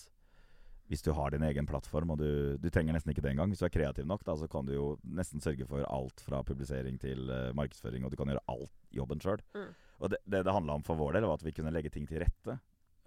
hvis 0.91 1.03
du 1.05 1.11
har 1.15 1.31
din 1.31 1.45
egen 1.47 1.67
plattform, 1.67 2.11
og 2.13 2.19
du, 2.19 2.57
du 2.59 2.67
trenger 2.73 2.95
nesten 2.95 3.13
ikke 3.13 3.23
det 3.23 3.31
engang 3.31 3.51
Hvis 3.53 3.63
du 3.63 3.67
er 3.67 3.73
kreativ 3.73 4.07
nok, 4.09 4.25
da, 4.27 4.35
så 4.39 4.49
kan 4.51 4.67
du 4.67 4.73
jo 4.75 4.87
nesten 5.03 5.41
sørge 5.43 5.65
for 5.69 5.85
alt 5.87 6.23
fra 6.25 6.43
publisering 6.45 6.99
til 7.01 7.31
uh, 7.31 7.53
markedsføring, 7.55 8.03
og 8.03 8.11
du 8.11 8.19
kan 8.19 8.29
gjøre 8.29 8.43
alt 8.51 8.73
jobben 8.93 9.23
sjøl. 9.23 9.41
Mm. 9.55 9.71
Og 10.03 10.11
det, 10.11 10.19
det, 10.27 10.43
det 10.45 10.55
handla 10.55 10.75
om 10.77 10.83
for 10.85 10.99
vår 10.99 11.15
del, 11.15 11.27
var 11.29 11.39
at 11.39 11.45
vi 11.47 11.55
kunne 11.55 11.71
legge 11.73 11.91
ting 11.93 12.07
til 12.09 12.21
rette. 12.25 12.57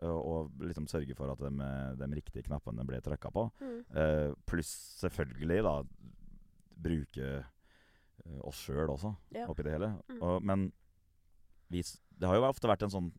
Og, 0.05 0.17
og 0.17 0.65
liksom 0.65 0.89
sørge 0.89 1.15
for 1.17 1.33
at 1.33 1.41
de, 1.41 1.69
de 2.01 2.09
riktige 2.19 2.45
knappene 2.49 2.85
ble 2.89 3.01
trykka 3.05 3.33
på. 3.33 3.47
Mm. 3.61 3.79
Uh, 3.93 4.33
pluss 4.49 4.73
selvfølgelig, 5.03 5.61
da, 5.69 5.77
bruke 6.87 7.31
uh, 7.45 8.41
oss 8.49 8.65
sjøl 8.67 8.93
også, 8.93 9.13
ja. 9.37 9.47
oppi 9.51 9.69
det 9.69 9.77
hele. 9.77 9.93
Mm. 10.09 10.19
Og, 10.21 10.41
men 10.45 10.67
vi, 11.73 11.85
det 12.17 12.29
har 12.29 12.41
jo 12.41 12.49
ofte 12.49 12.71
vært 12.71 12.87
en 12.87 12.93
sånn 12.93 13.13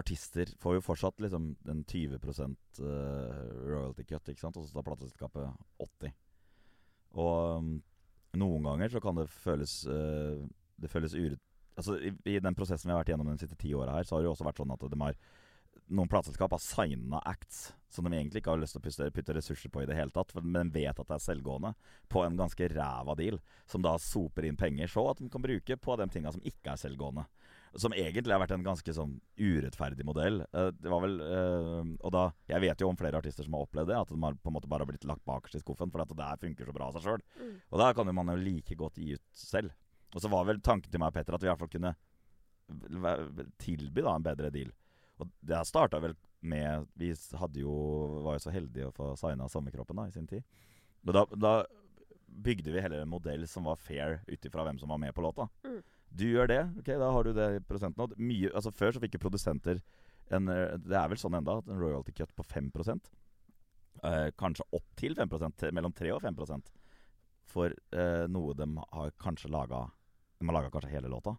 artister 0.00 0.50
får 0.60 0.78
jo 0.78 0.84
fortsatt 0.84 1.22
liksom 1.22 1.52
den 1.66 1.84
20 1.86 2.18
uh, 2.18 2.86
royalty 3.68 4.04
cut, 4.08 4.28
ikke 4.28 4.42
sant? 4.42 4.58
og 4.58 4.66
så 4.66 4.74
tar 4.74 4.86
plateselskapet 4.88 5.48
80 5.82 6.14
Og 7.22 7.58
um, 7.58 7.72
noen 8.40 8.66
ganger 8.66 8.94
så 8.94 9.02
kan 9.02 9.20
det 9.20 9.28
føles 9.30 9.84
uh, 9.86 10.42
Det 10.76 10.90
føles 10.90 11.14
uret 11.14 11.42
Altså, 11.74 11.96
i, 11.98 12.12
i, 12.30 12.38
den 12.38 12.54
prosessen 12.54 12.86
vi 12.86 12.92
har 12.94 13.00
vært 13.00 13.08
gjennom 13.10 13.32
de 13.32 13.40
siste 13.42 13.56
ti 13.58 13.72
åra 13.74 13.96
her, 13.96 14.04
så 14.06 14.14
har 14.14 14.22
det 14.22 14.28
jo 14.28 14.34
også 14.36 14.44
vært 14.46 14.60
sånn 14.60 14.72
at 14.76 14.84
de 14.92 14.98
har 15.00 15.16
noen 15.90 16.08
plateselskap 16.08 16.52
har 16.54 16.62
signa 16.62 17.18
acts 17.26 17.72
som 17.92 18.06
de 18.06 18.16
egentlig 18.16 18.40
ikke 18.40 18.54
har 18.54 18.60
lyst 18.60 18.76
til 18.76 18.82
å 18.82 19.10
putte, 19.14 19.34
ressurser 19.36 19.70
på 19.70 19.82
i 19.84 19.88
det 19.88 19.96
hele 19.98 20.14
tatt, 20.14 20.32
men 20.42 20.70
de 20.70 20.80
vet 20.80 20.98
at 20.98 21.08
det 21.08 21.16
er 21.16 21.22
selvgående, 21.22 21.74
på 22.10 22.24
en 22.24 22.38
ganske 22.38 22.68
ræva 22.72 23.14
deal, 23.18 23.38
som 23.70 23.84
da 23.84 23.94
soper 24.02 24.48
inn 24.48 24.58
penger 24.58 24.90
så 24.90 25.06
at 25.12 25.20
de 25.22 25.28
kan 25.30 25.44
bruke 25.44 25.76
på 25.78 25.96
de 26.00 26.08
tinga 26.10 26.32
som 26.34 26.42
ikke 26.46 26.72
er 26.72 26.80
selvgående. 26.80 27.26
Som 27.80 27.94
egentlig 27.96 28.30
har 28.30 28.42
vært 28.42 28.54
en 28.54 28.66
ganske 28.66 28.94
sånn 28.94 29.16
urettferdig 29.40 30.06
modell. 30.06 30.42
Uh, 30.54 30.68
det 30.78 30.90
var 30.92 31.02
vel 31.02 31.16
uh, 31.18 31.80
Og 32.06 32.12
da 32.14 32.28
Jeg 32.50 32.62
vet 32.62 32.84
jo 32.84 32.90
om 32.90 32.98
flere 32.98 33.18
artister 33.18 33.46
som 33.46 33.56
har 33.56 33.66
opplevd 33.66 33.90
det, 33.90 33.98
at 33.98 34.12
de 34.12 34.18
har 34.22 34.36
på 34.38 34.52
en 34.52 34.56
måte 34.56 34.70
bare 34.70 34.86
blitt 34.88 35.06
lagt 35.08 35.24
bakerst 35.26 35.58
i 35.58 35.62
skuffen 35.64 35.90
fordi 35.90 36.06
at 36.06 36.16
det 36.18 36.28
her 36.28 36.42
funker 36.44 36.70
så 36.70 36.76
bra 36.76 36.88
av 36.88 36.98
seg 36.98 37.08
sjøl. 37.08 37.24
Mm. 37.40 37.56
Og 37.70 37.82
da 37.82 37.90
kan 37.96 38.10
jo 38.10 38.16
man 38.16 38.32
jo 38.32 38.40
like 38.40 38.78
godt 38.78 39.00
gi 39.02 39.16
ut 39.18 39.26
selv. 39.34 39.74
Og 40.14 40.22
så 40.22 40.30
var 40.30 40.46
vel 40.46 40.62
tanken 40.62 40.92
til 40.92 41.02
meg 41.02 41.10
og 41.10 41.18
Petter 41.18 41.36
at 41.36 41.42
vi 41.42 41.50
i 41.50 41.52
hvert 41.52 41.64
fall 41.64 41.74
kunne 41.74 41.94
tilby 43.60 44.04
da 44.04 44.14
en 44.14 44.24
bedre 44.24 44.50
deal. 44.54 44.70
Og 45.20 45.30
det 45.44 45.60
starta 45.68 46.00
vel 46.02 46.14
med 46.44 46.86
Vi 47.00 47.10
hadde 47.40 47.62
jo, 47.62 47.74
var 48.24 48.36
jo 48.36 48.44
så 48.44 48.52
heldige 48.52 48.90
å 48.90 48.94
få 48.94 49.14
signa 49.16 49.48
Sommerkroppen 49.48 49.96
da, 49.96 50.06
i 50.08 50.14
sin 50.14 50.28
tid. 50.28 50.44
Og 51.06 51.14
da, 51.16 51.24
da 51.40 51.54
bygde 52.26 52.72
vi 52.74 52.82
heller 52.82 53.04
en 53.04 53.12
modell 53.12 53.46
som 53.48 53.68
var 53.68 53.80
fair 53.80 54.20
ut 54.26 54.46
ifra 54.46 54.64
hvem 54.66 54.78
som 54.80 54.90
var 54.92 55.00
med 55.00 55.14
på 55.16 55.24
låta. 55.24 55.48
Mm. 55.64 55.80
Du 56.14 56.24
gjør 56.28 56.50
det, 56.50 56.62
ok, 56.78 56.88
da 57.00 57.10
har 57.10 57.26
du 57.26 57.32
det 57.34 57.48
i 57.56 57.62
prosenten. 57.66 58.14
Mye, 58.22 58.50
altså 58.54 58.70
Før 58.74 58.94
så 58.94 59.02
fikk 59.02 59.16
jo 59.16 59.24
produsenter 59.26 59.80
en, 60.30 60.48
eh, 60.48 60.76
Det 60.78 60.96
er 60.96 61.08
vel 61.10 61.20
sånn 61.20 61.34
enda, 61.34 61.58
en 61.66 61.80
royalty 61.80 62.14
cut 62.14 62.30
på 62.34 62.44
5 62.46 62.70
eh, 64.02 64.30
Kanskje 64.38 64.68
opp 64.72 64.94
til 64.96 65.14
5% 65.14 65.72
mellom 65.72 65.92
3 65.92 66.12
og 66.14 66.22
5% 66.22 66.70
for 67.44 67.74
eh, 67.92 68.26
noe 68.30 68.54
de 68.56 68.66
har 68.80 69.10
kanskje 69.20 69.50
laga 69.52 69.84
De 70.38 70.46
har 70.46 70.56
laga 70.56 70.70
kanskje 70.70 70.94
hele 70.94 71.10
låta. 71.12 71.36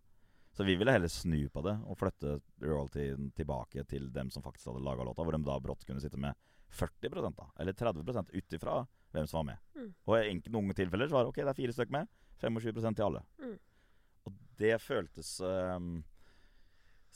Så 0.56 0.64
vi 0.64 0.76
ville 0.76 0.92
heller 0.92 1.12
snu 1.12 1.50
på 1.50 1.62
det 1.66 1.74
og 1.84 1.98
flytte 2.00 2.38
royaltyen 2.64 3.32
tilbake 3.36 3.84
til 3.90 4.12
dem 4.14 4.30
som 4.32 4.44
faktisk 4.44 4.70
hadde 4.70 4.84
laga 4.86 5.04
låta, 5.04 5.24
hvor 5.24 5.36
de 5.36 5.44
da 5.44 5.58
brått 5.60 5.84
kunne 5.84 6.00
sitte 6.00 6.20
med 6.22 6.36
40 6.70 7.34
da, 7.36 7.48
eller 7.60 7.74
30 7.74 8.32
ut 8.32 8.54
ifra 8.54 8.78
hvem 9.12 9.28
som 9.28 9.42
var 9.42 9.50
med. 9.50 9.58
Mm. 9.76 9.90
Og 10.08 10.16
i 10.20 10.52
noen 10.52 10.76
tilfeller 10.76 11.10
så 11.10 11.18
var 11.18 11.26
det 11.26 11.34
ok, 11.34 11.42
det 11.42 11.52
er 11.52 11.60
fire 11.60 11.76
stykker 11.76 11.96
med. 11.98 12.08
25% 12.40 12.96
til 12.96 13.06
alle. 13.06 13.22
Mm. 13.40 13.58
Det 14.60 14.76
føltes 14.84 15.40
um, 15.42 16.04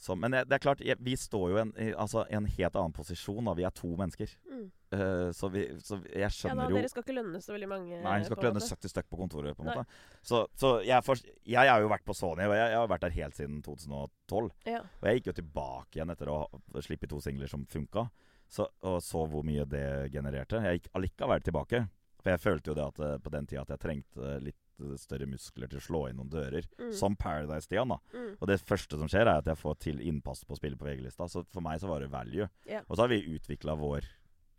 som 0.00 0.20
Men 0.20 0.32
det, 0.32 0.46
det 0.48 0.56
er 0.56 0.62
klart, 0.64 0.80
vi 0.80 1.14
står 1.16 1.50
jo 1.52 1.56
i 1.58 1.60
en, 1.60 1.72
altså, 2.00 2.24
en 2.32 2.46
helt 2.48 2.76
annen 2.76 2.94
posisjon. 2.96 3.44
Da. 3.44 3.52
Vi 3.58 3.66
er 3.68 3.74
to 3.76 3.90
mennesker. 3.98 4.32
Mm. 4.48 4.62
Uh, 4.90 5.28
så, 5.36 5.50
vi, 5.52 5.66
så, 5.84 6.00
jeg 6.08 6.34
skjønner 6.34 6.64
ja, 6.64 6.66
da, 6.66 6.72
jo 6.72 6.78
Dere 6.80 6.90
skal 6.90 7.04
ikke 7.04 7.14
lønne 7.14 7.40
så 7.44 7.52
veldig 7.54 7.68
mange? 7.70 7.98
Nei, 8.02 8.14
vi 8.18 8.26
skal 8.26 8.38
ikke 8.38 8.48
lønne 8.48 8.64
70 8.64 8.92
stykk 8.94 9.10
på 9.12 9.20
kontoret. 9.20 9.54
på 9.58 9.62
en 9.62 9.68
måte 9.70 9.84
Så, 10.24 10.40
så 10.58 10.72
jeg, 10.86 11.04
for, 11.06 11.20
jeg, 11.44 11.68
har 11.68 11.84
jo 11.84 11.92
vært 11.92 12.06
på 12.08 12.16
Sony, 12.16 12.48
og 12.48 12.56
jeg, 12.56 12.72
jeg, 12.72 12.80
har 12.80 12.90
vært 12.90 13.04
der 13.04 13.16
helt 13.18 13.38
siden 13.38 13.60
2012. 13.66 14.50
Ja. 14.72 14.80
Og 14.82 15.06
jeg 15.06 15.20
gikk 15.20 15.30
jo 15.30 15.36
tilbake 15.42 16.00
igjen 16.00 16.16
etter 16.16 16.32
å 16.32 16.40
slippe 16.82 17.10
to 17.12 17.20
singler 17.22 17.52
som 17.52 17.68
funka, 17.70 18.08
så, 18.50 18.66
og 18.88 18.98
så 19.04 19.28
hvor 19.30 19.44
mye 19.46 19.68
det 19.68 19.86
genererte. 20.16 20.64
Jeg 20.64 20.80
gikk 20.80 20.92
allikevel 20.98 21.44
tilbake. 21.44 21.84
For 22.20 22.34
jeg 22.34 22.42
følte 22.42 22.72
jo 22.72 22.76
det 22.76 22.88
at 22.88 22.98
eh, 23.04 23.18
på 23.22 23.32
den 23.32 23.46
tida 23.48 23.62
at 23.64 23.72
jeg 23.74 23.82
trengte 23.84 24.34
litt 24.44 24.58
større 25.00 25.28
muskler 25.30 25.70
til 25.70 25.80
å 25.80 25.84
slå 25.84 26.02
inn 26.08 26.18
noen 26.20 26.32
dører. 26.32 26.66
Mm. 26.80 26.92
Som 26.96 27.16
Paradise-Stian. 27.20 27.92
da 27.92 27.98
mm. 28.14 28.32
Og 28.38 28.48
det 28.50 28.60
første 28.62 28.98
som 29.00 29.10
skjer, 29.10 29.26
er 29.26 29.42
at 29.42 29.50
jeg 29.50 29.60
får 29.60 29.78
til 29.86 30.00
innpass 30.04 30.44
på 30.44 30.56
å 30.56 30.60
spille 30.60 30.78
på 30.80 30.88
VG-lista. 30.88 31.28
Så 31.30 31.44
for 31.52 31.64
meg 31.64 31.82
så 31.82 31.90
var 31.90 32.02
det 32.02 32.12
value. 32.12 32.48
Yeah. 32.68 32.86
Og 32.88 32.96
så 32.96 33.04
har 33.04 33.12
vi 33.12 33.22
utvikla 33.36 33.76
vår 33.80 34.08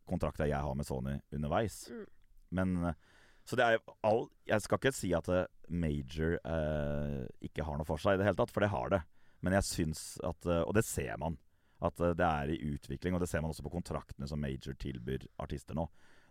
kontrakt 0.10 0.44
jeg 0.44 0.58
har 0.58 0.76
med 0.78 0.88
Sony 0.88 1.18
underveis. 1.32 1.86
Mm. 1.92 2.06
Men 2.58 2.76
eh, 2.86 3.00
Så 3.48 3.58
det 3.58 3.66
er 3.66 3.80
all 4.06 4.28
Jeg 4.46 4.62
skal 4.62 4.80
ikke 4.80 4.94
si 4.94 5.14
at 5.18 5.30
eh, 5.32 5.48
Major 5.72 6.36
eh, 6.38 7.24
ikke 7.48 7.66
har 7.66 7.80
noe 7.80 7.88
for 7.88 8.02
seg 8.02 8.18
i 8.18 8.22
det 8.22 8.28
hele 8.28 8.40
tatt, 8.42 8.52
for 8.54 8.64
det 8.64 8.74
har 8.74 8.92
det. 8.92 9.02
Men 9.42 9.56
jeg 9.58 9.70
syns 9.70 10.04
at 10.28 10.46
eh, 10.46 10.64
Og 10.66 10.76
det 10.78 10.86
ser 10.88 11.16
man. 11.22 11.40
At 11.82 11.98
det 11.98 12.22
er 12.22 12.52
i 12.54 12.60
utvikling, 12.76 13.16
og 13.18 13.24
det 13.24 13.30
ser 13.32 13.42
man 13.42 13.56
også 13.56 13.64
på 13.66 13.72
kontraktene 13.74 14.28
som 14.30 14.38
Major 14.38 14.76
tilbyr 14.78 15.24
artister 15.42 15.74
nå. 15.74 15.88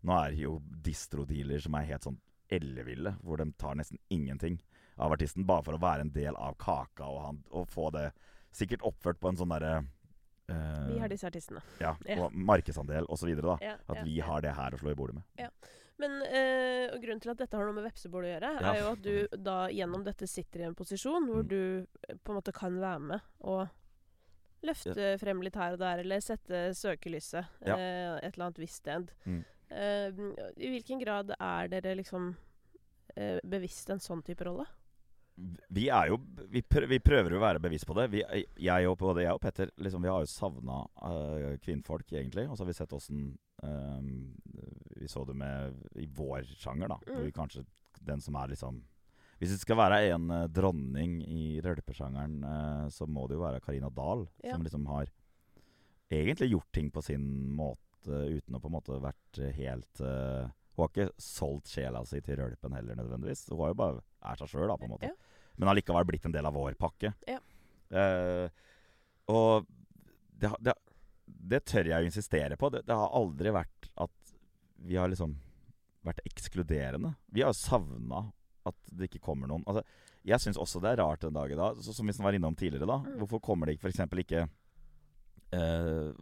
Nå 0.06 0.14
er 0.14 0.30
det 0.30 0.44
jo 0.44 0.60
distro-dealer 0.86 1.58
som 1.64 1.74
er 1.74 1.88
helt 1.88 2.06
sånn 2.06 2.20
elleville, 2.52 3.14
hvor 3.24 3.40
de 3.40 3.50
tar 3.58 3.78
nesten 3.78 4.00
ingenting 4.08 4.58
av 5.00 5.14
artisten 5.14 5.46
bare 5.48 5.64
for 5.64 5.76
å 5.76 5.80
være 5.80 6.06
en 6.06 6.12
del 6.12 6.36
av 6.36 6.58
kaka 6.60 7.08
og, 7.08 7.20
han, 7.24 7.40
og 7.56 7.68
få 7.70 7.88
det 7.94 8.10
sikkert 8.52 8.84
oppført 8.86 9.20
på 9.20 9.30
en 9.30 9.38
sånn 9.38 9.52
derre 9.54 9.74
uh, 10.50 10.88
Vi 10.90 10.98
har 11.00 11.12
disse 11.12 11.28
artistene. 11.28 11.62
Ja, 11.80 11.94
og 12.18 12.34
markedsandel 12.34 13.06
osv. 13.08 13.30
Ja, 13.32 13.76
at 13.78 14.00
ja, 14.00 14.04
vi 14.04 14.18
har 14.24 14.42
det 14.44 14.56
her 14.58 14.74
å 14.74 14.80
slå 14.80 14.92
i 14.92 14.98
bordet 14.98 15.20
med. 15.20 15.28
Ja. 15.40 15.50
Men 16.00 16.16
uh, 16.24 16.96
grunnen 17.00 17.20
til 17.20 17.32
at 17.32 17.42
dette 17.42 17.58
har 17.58 17.68
noe 17.68 17.76
med 17.76 17.84
vepsebol 17.84 18.24
å 18.24 18.30
gjøre, 18.30 18.54
er 18.60 18.78
jo 18.80 18.88
at 18.94 19.02
du 19.04 19.42
da 19.50 19.58
gjennom 19.72 20.04
dette 20.06 20.28
sitter 20.30 20.64
i 20.64 20.68
en 20.70 20.76
posisjon 20.76 21.28
hvor 21.28 21.44
mm. 21.44 21.50
du 21.50 21.60
eh, 22.08 22.16
på 22.16 22.32
en 22.32 22.38
måte 22.38 22.54
kan 22.56 22.78
være 22.80 23.02
med 23.04 23.26
og 23.44 23.68
løfte 24.64 25.14
frem 25.20 25.40
litt 25.44 25.56
her 25.56 25.76
og 25.76 25.82
der, 25.82 26.02
eller 26.02 26.22
sette 26.24 26.70
søkelyset 26.76 27.64
eh, 27.64 28.16
et 28.20 28.32
eller 28.32 28.46
annet 28.48 28.60
visst 28.60 28.82
sted. 28.82 29.12
Mm. 29.24 29.42
Uh, 29.70 30.34
I 30.58 30.72
hvilken 30.72 30.98
grad 30.98 31.30
er 31.36 31.68
dere 31.70 31.94
liksom 32.00 32.32
uh, 32.34 33.38
bevisst 33.46 33.90
en 33.94 34.02
sånn 34.02 34.22
type 34.26 34.44
rolle? 34.46 34.66
Vi 35.70 35.86
er 35.88 36.10
jo 36.10 36.18
Vi, 36.50 36.60
prøver, 36.60 36.90
vi 36.90 36.98
prøver 37.00 37.32
å 37.36 37.40
være 37.40 37.62
bevisst 37.62 37.86
på 37.88 37.94
det. 37.96 38.08
Vi, 38.12 38.24
jeg 38.60 38.88
og, 38.90 38.98
både 39.00 39.22
jeg 39.24 39.32
og 39.36 39.40
Petter 39.40 39.70
liksom, 39.80 40.02
Vi 40.04 40.10
har 40.10 40.24
jo 40.24 40.28
savna 40.28 40.82
uh, 41.00 41.54
kvinnfolk, 41.62 42.10
egentlig. 42.12 42.48
Og 42.50 42.58
så 42.58 42.64
har 42.64 42.72
vi 42.72 42.76
sett 42.76 42.96
åssen 42.96 43.30
Vi 44.98 45.08
så 45.08 45.24
det 45.28 45.36
med 45.38 45.78
i 46.00 46.08
vår 46.16 46.50
sjanger, 46.58 46.90
da. 46.92 46.98
Mm. 47.06 47.22
Vi 47.28 47.36
kanskje 47.36 47.64
den 48.04 48.20
som 48.24 48.36
er 48.40 48.52
liksom 48.52 48.82
Hvis 49.40 49.54
det 49.54 49.62
skal 49.62 49.78
være 49.80 50.02
en 50.10 50.26
dronning 50.52 51.20
i 51.24 51.44
rølpesjangeren, 51.64 52.42
så 52.92 53.06
må 53.08 53.26
det 53.28 53.38
jo 53.38 53.44
være 53.46 53.62
Karina 53.64 53.88
Dahl. 53.88 54.26
Ja. 54.44 54.56
Som 54.56 54.66
liksom 54.66 54.84
har 54.90 55.08
egentlig 56.10 56.50
gjort 56.50 56.72
ting 56.74 56.90
på 56.92 57.00
sin 57.06 57.24
måte 57.56 57.89
uh, 58.08 58.24
uten 58.30 58.56
å 58.56 58.62
på 58.62 58.70
en 58.70 58.76
måte 58.76 59.00
vært 59.02 59.40
helt 59.56 60.02
uh, 60.04 60.48
Hun 60.74 60.84
har 60.84 60.92
ikke 60.92 61.20
solgt 61.20 61.72
sjela 61.72 62.02
si 62.08 62.22
til 62.24 62.38
rølpen 62.40 62.76
heller, 62.76 62.96
nødvendigvis. 62.98 63.48
Hun 63.50 63.60
har 63.64 63.74
jo 63.74 63.80
bare 63.82 64.04
er 64.30 64.40
seg 64.40 64.52
sjøl, 64.52 64.72
på 64.78 64.88
en 64.88 64.94
måte. 64.94 65.10
Ja. 65.10 65.50
Men 65.60 65.72
allikevel 65.72 66.06
blitt 66.08 66.26
en 66.28 66.34
del 66.34 66.48
av 66.48 66.56
vår 66.56 66.76
pakke. 66.80 67.12
Ja. 67.28 67.40
Uh, 67.90 68.48
og 69.30 69.68
det, 70.40 70.50
det, 70.64 70.74
det, 71.26 71.62
tør 71.68 71.90
jeg 71.90 72.02
å 72.04 72.08
insistere 72.08 72.58
på. 72.60 72.70
Det, 72.72 72.84
det, 72.86 72.96
har 72.96 73.16
aldri 73.16 73.52
vært 73.54 73.90
at 74.00 74.34
vi 74.80 74.96
har 74.96 75.10
liksom 75.12 75.36
vært 76.06 76.22
ekskluderende. 76.24 77.12
Vi 77.28 77.44
har 77.44 77.52
savna 77.56 78.30
at 78.68 78.92
det 78.92 79.10
ikke 79.10 79.24
kommer 79.24 79.50
noen. 79.50 79.66
Altså, 79.68 79.84
jeg 80.26 80.42
syns 80.42 80.60
også 80.60 80.80
det 80.84 80.94
er 80.94 81.02
rart 81.02 81.24
en 81.24 81.36
dag 81.36 81.52
i 81.52 81.58
dag, 81.58 81.80
som 81.84 82.08
vi 82.08 82.16
var 82.24 82.36
innom 82.36 82.56
tidligere. 82.56 82.88
da 82.88 82.98
mm. 83.04 83.18
Hvorfor 83.20 83.42
kommer 83.44 83.68
det 83.68 83.78
f.eks. 83.80 84.02
ikke 84.24 84.46
Uh, 85.50 86.12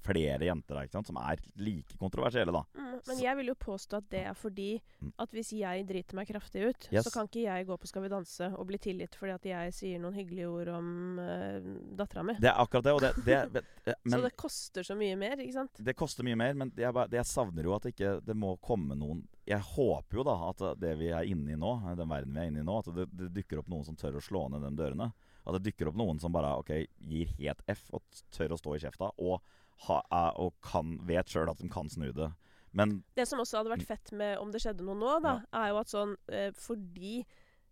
flere 0.00 0.46
jenter 0.48 0.76
der, 0.76 0.86
ikke 0.86 0.96
sant, 0.96 1.08
som 1.10 1.18
er 1.20 1.40
like 1.60 1.96
kontroversielle, 2.00 2.52
da. 2.54 2.62
Mm, 2.72 3.00
men 3.08 3.18
jeg 3.20 3.36
vil 3.36 3.50
jo 3.50 3.56
påstå 3.60 3.98
at 4.00 4.06
det 4.12 4.22
er 4.30 4.38
fordi 4.38 4.68
mm. 4.80 5.10
at 5.20 5.34
hvis 5.36 5.52
jeg 5.58 5.84
driter 5.88 6.16
meg 6.16 6.30
kraftig 6.30 6.62
ut, 6.70 6.88
yes. 6.88 7.04
så 7.04 7.12
kan 7.12 7.28
ikke 7.28 7.44
jeg 7.44 7.68
gå 7.68 7.76
på 7.76 7.90
Skal 7.90 8.06
vi 8.06 8.12
danse 8.12 8.48
og 8.54 8.68
bli 8.70 8.80
tilgitt 8.80 9.18
fordi 9.18 9.34
at 9.34 9.48
jeg 9.50 9.74
sier 9.76 10.00
noen 10.00 10.16
hyggelige 10.16 10.48
ord 10.48 10.72
om 10.78 11.20
uh, 11.20 11.68
dattera 12.00 12.24
mi. 12.24 12.38
Det 12.40 12.48
er 12.48 12.62
akkurat 12.64 12.88
det. 12.88 12.96
Og 12.96 13.04
det, 13.04 13.12
det 13.28 13.64
men, 14.08 14.16
så 14.16 14.22
det 14.24 14.34
koster 14.40 14.86
så 14.86 14.96
mye 14.96 15.20
mer, 15.20 15.36
ikke 15.44 15.58
sant? 15.58 15.84
Det 15.90 15.96
koster 15.98 16.26
mye 16.26 16.38
mer, 16.40 16.56
men 16.64 16.72
jeg, 16.80 16.96
jeg 17.12 17.28
savner 17.28 17.68
jo 17.68 17.76
at 17.76 17.90
ikke 17.92 18.16
det 18.24 18.36
må 18.38 18.56
komme 18.64 18.96
noen 18.96 19.26
Jeg 19.48 19.60
håper 19.74 20.20
jo 20.22 20.24
da 20.26 20.36
at 20.48 20.64
det 20.80 20.96
vi 21.00 21.12
er 21.12 21.28
inne 21.28 21.52
i 21.52 21.60
nå, 21.60 21.76
den 21.98 22.08
verden 22.08 22.32
vi 22.32 22.40
er 22.40 22.52
inne 22.54 22.64
i 22.64 22.66
nå, 22.66 22.80
at 22.80 22.92
det, 22.96 23.10
det 23.12 23.34
dukker 23.36 23.60
opp 23.60 23.68
noen 23.68 23.84
som 23.84 23.98
tør 24.00 24.16
å 24.16 24.24
slå 24.24 24.48
ned 24.48 24.64
de 24.64 24.72
dørene. 24.80 25.12
At 25.44 25.56
det 25.56 25.70
dukker 25.70 25.90
opp 25.90 25.98
noen 25.98 26.20
som 26.22 26.34
bare 26.34 26.52
ok, 26.60 26.74
gir 27.10 27.32
helt 27.40 27.62
F 27.70 27.88
og 27.96 28.22
tør 28.34 28.54
å 28.54 28.60
stå 28.60 28.76
i 28.76 28.82
kjefta, 28.84 29.10
og, 29.18 29.40
ha, 29.86 30.00
og 30.40 30.56
kan, 30.64 30.98
vet 31.08 31.30
sjøl 31.32 31.50
at 31.52 31.60
de 31.62 31.70
kan 31.72 31.90
snu 31.92 32.10
det. 32.16 32.30
Men 32.76 33.00
Det 33.16 33.26
som 33.26 33.40
også 33.42 33.60
hadde 33.60 33.72
vært 33.72 33.88
fett 33.88 34.12
med 34.14 34.38
om 34.38 34.52
det 34.52 34.60
skjedde 34.62 34.84
noe 34.86 34.98
nå, 34.98 35.14
da, 35.24 35.40
ja. 35.40 35.62
er 35.62 35.72
jo 35.72 35.78
at 35.80 35.90
sånn 35.90 36.12
eh, 36.30 36.50
fordi 36.54 37.14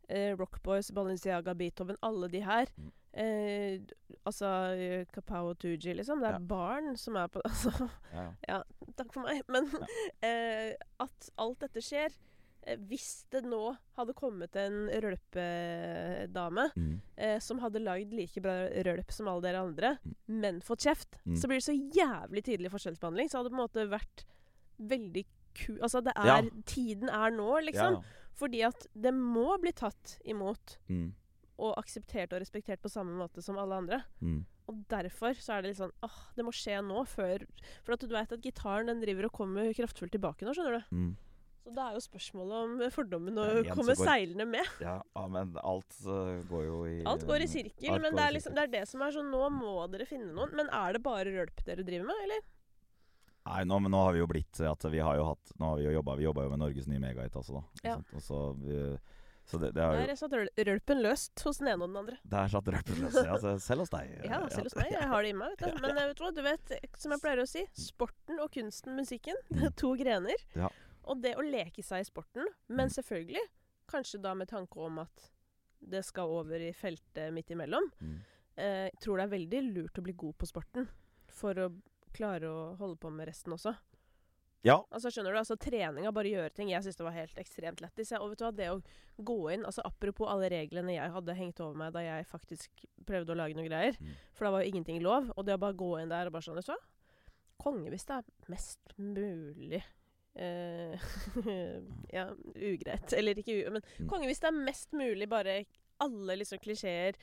eh, 0.08 0.32
Rockboys, 0.38 0.90
Balenciaga, 0.96 1.54
Beethoven, 1.58 2.00
alle 2.02 2.30
de 2.32 2.44
her 2.46 2.72
mm. 2.76 2.94
Eh, 3.18 3.80
altså 4.28 4.46
Kapao 5.10 5.54
Tooji, 5.58 5.94
liksom. 5.96 6.20
Det 6.22 6.28
er 6.28 6.36
ja. 6.36 6.42
barn 6.44 6.92
som 7.00 7.16
er 7.18 7.30
på 7.32 7.40
Altså, 7.48 7.88
ja, 8.12 8.26
ja. 8.46 8.58
takk 9.00 9.14
for 9.16 9.24
meg. 9.24 9.40
Men 9.50 9.66
eh, 10.28 10.76
at 11.02 11.30
alt 11.40 11.64
dette 11.64 11.82
skjer 11.82 12.12
Eh, 12.12 12.27
hvis 12.88 13.24
det 13.32 13.44
nå 13.48 13.62
hadde 13.96 14.14
kommet 14.16 14.56
en 14.60 14.88
rølpedame 15.02 16.66
mm. 16.74 16.90
eh, 17.16 17.36
som 17.42 17.60
hadde 17.62 17.82
lagd 17.82 18.12
like 18.16 18.42
bra 18.44 18.56
rølp 18.88 19.12
som 19.14 19.30
alle 19.30 19.44
dere 19.46 19.62
andre, 19.64 19.94
mm. 20.02 20.16
men 20.42 20.60
fått 20.64 20.84
kjeft, 20.88 21.20
mm. 21.24 21.36
så 21.38 21.50
blir 21.50 21.62
det 21.62 21.68
så 21.68 21.76
jævlig 21.76 22.44
tydelig 22.44 22.72
forskjellsbehandling. 22.74 23.30
Så 23.30 23.38
hadde 23.38 23.50
det 23.50 23.54
på 23.54 23.60
en 23.60 23.64
måte 23.64 23.86
vært 23.92 24.26
veldig 24.92 25.24
ku... 25.56 25.78
Altså, 25.78 26.02
det 26.04 26.14
er 26.16 26.28
ja. 26.30 26.42
Tiden 26.68 27.12
er 27.12 27.34
nå, 27.34 27.48
liksom. 27.70 27.98
Ja. 27.98 28.26
Fordi 28.38 28.60
at 28.68 28.86
det 28.94 29.14
må 29.16 29.48
bli 29.62 29.72
tatt 29.76 30.18
imot. 30.28 30.76
Mm. 30.92 31.10
Og 31.58 31.74
akseptert 31.80 32.34
og 32.36 32.44
respektert 32.44 32.82
på 32.84 32.92
samme 32.92 33.16
måte 33.18 33.42
som 33.42 33.58
alle 33.58 33.80
andre. 33.80 34.02
Mm. 34.20 34.42
Og 34.68 34.82
derfor 34.92 35.38
så 35.40 35.56
er 35.56 35.64
det 35.64 35.72
litt 35.72 35.80
sånn 35.80 35.94
åh, 36.04 36.18
det 36.36 36.44
må 36.44 36.52
skje 36.52 36.76
nå, 36.84 37.00
før 37.08 37.46
For 37.86 37.94
at 37.94 38.04
du 38.04 38.12
vet 38.12 38.34
at 38.36 38.44
gitaren 38.44 38.90
den 38.90 39.00
driver 39.00 39.30
og 39.30 39.38
kommer 39.40 39.72
kraftfullt 39.74 40.12
tilbake 40.12 40.44
nå, 40.44 40.52
skjønner 40.54 40.76
du. 40.76 40.92
Mm. 41.68 41.74
Så 41.74 41.74
det 41.76 41.84
er 41.84 41.96
jo 41.98 42.02
spørsmålet 42.06 42.58
om 42.64 42.90
fordommen 42.94 43.38
å 43.38 43.46
komme 43.74 43.92
går- 43.94 44.06
seilende 44.08 44.46
med. 44.48 44.70
Ja, 44.80 44.98
men 45.28 45.52
alt 45.60 45.98
uh, 46.06 46.38
går 46.48 46.62
jo 46.64 46.78
i 46.88 46.94
Alt 47.04 47.26
går 47.28 47.44
i 47.44 47.48
sirkel, 47.50 47.98
men 48.00 48.16
det 48.16 48.24
er 48.24 48.32
liksom 48.38 48.54
det 48.56 48.62
er 48.64 48.72
det 48.78 48.84
som 48.88 49.02
er 49.04 49.12
sånn 49.12 49.28
Nå 49.28 49.42
må 49.52 49.74
dere 49.92 50.06
finne 50.08 50.32
noen. 50.32 50.54
Men 50.56 50.70
er 50.72 50.96
det 50.96 51.02
bare 51.04 51.28
rølp 51.34 51.60
dere 51.66 51.84
driver 51.84 52.08
med, 52.08 52.24
eller? 52.24 52.46
Nei, 53.48 53.62
nå, 53.64 53.78
men 53.80 53.92
nå 53.94 54.00
har 54.04 54.12
vi 54.16 54.20
jo 54.20 54.26
blitt 54.28 54.58
at 54.60 54.82
vi 54.92 54.98
har 55.00 55.16
jo 55.16 55.28
hatt 55.30 55.52
Nå 55.60 55.70
har 55.70 55.78
vi 55.78 55.84
jo 55.86 55.92
jobba 55.94 56.16
Vi 56.18 56.24
jobba 56.26 56.42
jo 56.44 56.50
med 56.52 56.60
Norges 56.60 56.88
nye 56.90 57.00
megahit, 57.00 57.36
altså, 57.38 57.60
da. 57.60 57.62
Ja. 57.86 57.94
Og 58.12 58.20
så, 58.24 58.40
vi, 58.60 58.80
så 59.48 59.60
det, 59.62 59.70
det 59.76 59.80
har 59.80 59.94
Der 59.96 60.10
jo 60.10 60.12
er 60.12 60.18
satt 60.20 60.34
rølpen 60.68 61.00
løst 61.00 61.44
hos 61.46 61.60
den 61.62 61.70
ene 61.72 61.86
og 61.86 61.88
den 61.88 61.96
andre. 62.02 62.18
Der 62.28 62.50
satt 62.52 62.68
rølpen 62.68 62.98
løst, 63.06 63.22
Ja, 63.24 63.38
selv 63.64 63.86
hos 63.86 63.92
deg. 63.94 64.10
Ja, 64.26 64.42
selv 64.52 64.68
hos 64.68 64.76
meg. 64.76 64.90
Jeg 64.92 65.08
har 65.08 65.24
det 65.24 65.30
i 65.32 65.38
meg. 65.38 65.54
vet 65.56 65.64
du. 65.64 65.80
Men 65.86 65.96
eh, 65.96 66.10
vet 66.10 66.20
du 66.20 66.26
du 66.36 66.42
vet, 66.44 66.74
som 67.00 67.14
jeg 67.16 67.22
pleier 67.24 67.40
å 67.40 67.48
si, 67.48 67.64
sporten 67.80 68.42
og 68.44 68.52
kunsten, 68.52 68.98
musikken, 68.98 69.40
er 69.56 69.72
to 69.80 69.94
grener. 69.96 70.44
Ja. 70.58 70.68
Og 71.08 71.22
det 71.24 71.34
å 71.38 71.44
leke 71.44 71.82
seg 71.84 72.04
i 72.04 72.08
sporten, 72.08 72.48
men 72.68 72.92
selvfølgelig 72.92 73.44
kanskje 73.88 74.20
da 74.20 74.34
med 74.36 74.50
tanke 74.50 74.80
om 74.84 75.00
at 75.02 75.28
det 75.78 76.02
skal 76.04 76.30
over 76.40 76.60
i 76.60 76.72
feltet 76.76 77.32
midt 77.32 77.52
imellom. 77.54 77.86
Mm. 78.00 78.16
Eh, 78.58 78.88
tror 79.00 79.20
det 79.20 79.28
er 79.28 79.36
veldig 79.36 79.60
lurt 79.70 80.00
å 80.00 80.04
bli 80.04 80.16
god 80.18 80.36
på 80.40 80.48
sporten 80.50 80.88
for 81.30 81.58
å 81.62 81.68
klare 82.14 82.50
å 82.50 82.74
holde 82.80 82.98
på 83.00 83.12
med 83.14 83.28
resten 83.30 83.54
også. 83.54 83.76
Ja. 84.66 84.80
Altså 84.90 85.12
skjønner 85.14 85.32
du, 85.32 85.38
altså 85.38 85.54
Treninga, 85.60 86.10
bare 86.12 86.32
gjøre 86.32 86.50
ting. 86.56 86.72
Jeg 86.72 86.82
syns 86.82 86.98
det 86.98 87.06
var 87.06 87.14
helt 87.14 87.38
ekstremt 87.38 87.82
lættis. 87.82 88.10
Og 88.18 88.32
vet 88.32 88.40
du 88.40 88.44
hva, 88.44 88.50
det 88.58 88.70
å 88.72 88.80
gå 89.22 89.36
inn 89.54 89.66
altså 89.66 89.84
Apropos 89.86 90.30
alle 90.32 90.50
reglene 90.50 90.96
jeg 90.96 91.14
hadde 91.14 91.36
hengt 91.38 91.62
over 91.62 91.78
meg 91.78 91.94
da 91.94 92.02
jeg 92.02 92.26
faktisk 92.28 92.82
prøvde 93.06 93.34
å 93.34 93.38
lage 93.38 93.56
noen 93.56 93.70
greier. 93.70 93.98
Mm. 94.02 94.16
For 94.34 94.48
da 94.48 94.54
var 94.56 94.64
jo 94.64 94.72
ingenting 94.72 94.98
lov. 95.04 95.30
Og 95.36 95.46
det 95.46 95.54
å 95.54 95.62
bare 95.62 95.78
gå 95.78 95.92
inn 96.02 96.10
der 96.10 96.28
og 96.28 96.34
bare 96.34 96.48
sånn, 96.48 96.58
vet 96.58 96.70
du 96.70 96.74
hva 96.74 96.80
Konge 97.58 97.90
hvis 97.90 98.06
det 98.06 98.20
er 98.20 98.50
mest 98.52 98.92
mulig 99.02 99.80
Ja, 102.12 102.28
ugreit. 102.54 103.12
Eller 103.16 103.38
ikke 103.40 103.56
u... 103.66 103.70
Men 103.78 103.82
Mm. 103.98 104.08
konge 104.10 104.26
hvis 104.30 104.40
det 104.42 104.48
er 104.50 104.58
mest 104.64 104.92
mulig 104.96 105.28
bare 105.28 105.64
alle 106.00 106.36
liksom 106.38 106.58
klisjeer. 106.62 107.16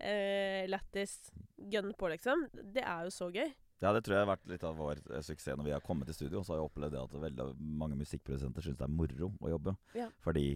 Eh, 0.00 0.66
Lættis. 0.70 1.30
Gønn 1.70 1.92
på, 1.98 2.08
liksom. 2.12 2.46
Det 2.52 2.82
er 2.84 3.04
jo 3.04 3.10
så 3.10 3.30
gøy. 3.32 3.50
Ja, 3.80 3.92
det 3.96 4.02
tror 4.04 4.14
jeg 4.18 4.26
har 4.26 4.36
vært 4.36 4.46
litt 4.48 4.64
av 4.64 4.76
vår 4.76 4.98
eh, 5.10 5.22
suksess 5.24 5.56
når 5.56 5.64
vi 5.64 5.72
har 5.74 5.80
kommet 5.84 6.06
til 6.08 6.14
studio. 6.14 6.42
Så 6.44 6.52
har 6.54 6.60
jeg 6.60 6.68
opplevd 6.70 6.92
det 6.96 7.02
at 7.02 7.14
veldig 7.22 7.46
mange 7.80 7.96
musikkprodusenter 8.00 8.64
syns 8.64 8.78
det 8.80 8.86
er 8.86 8.92
moro 8.92 9.32
å 9.40 9.52
jobbe. 9.54 9.74
Ja. 9.96 10.08
Fordi 10.24 10.46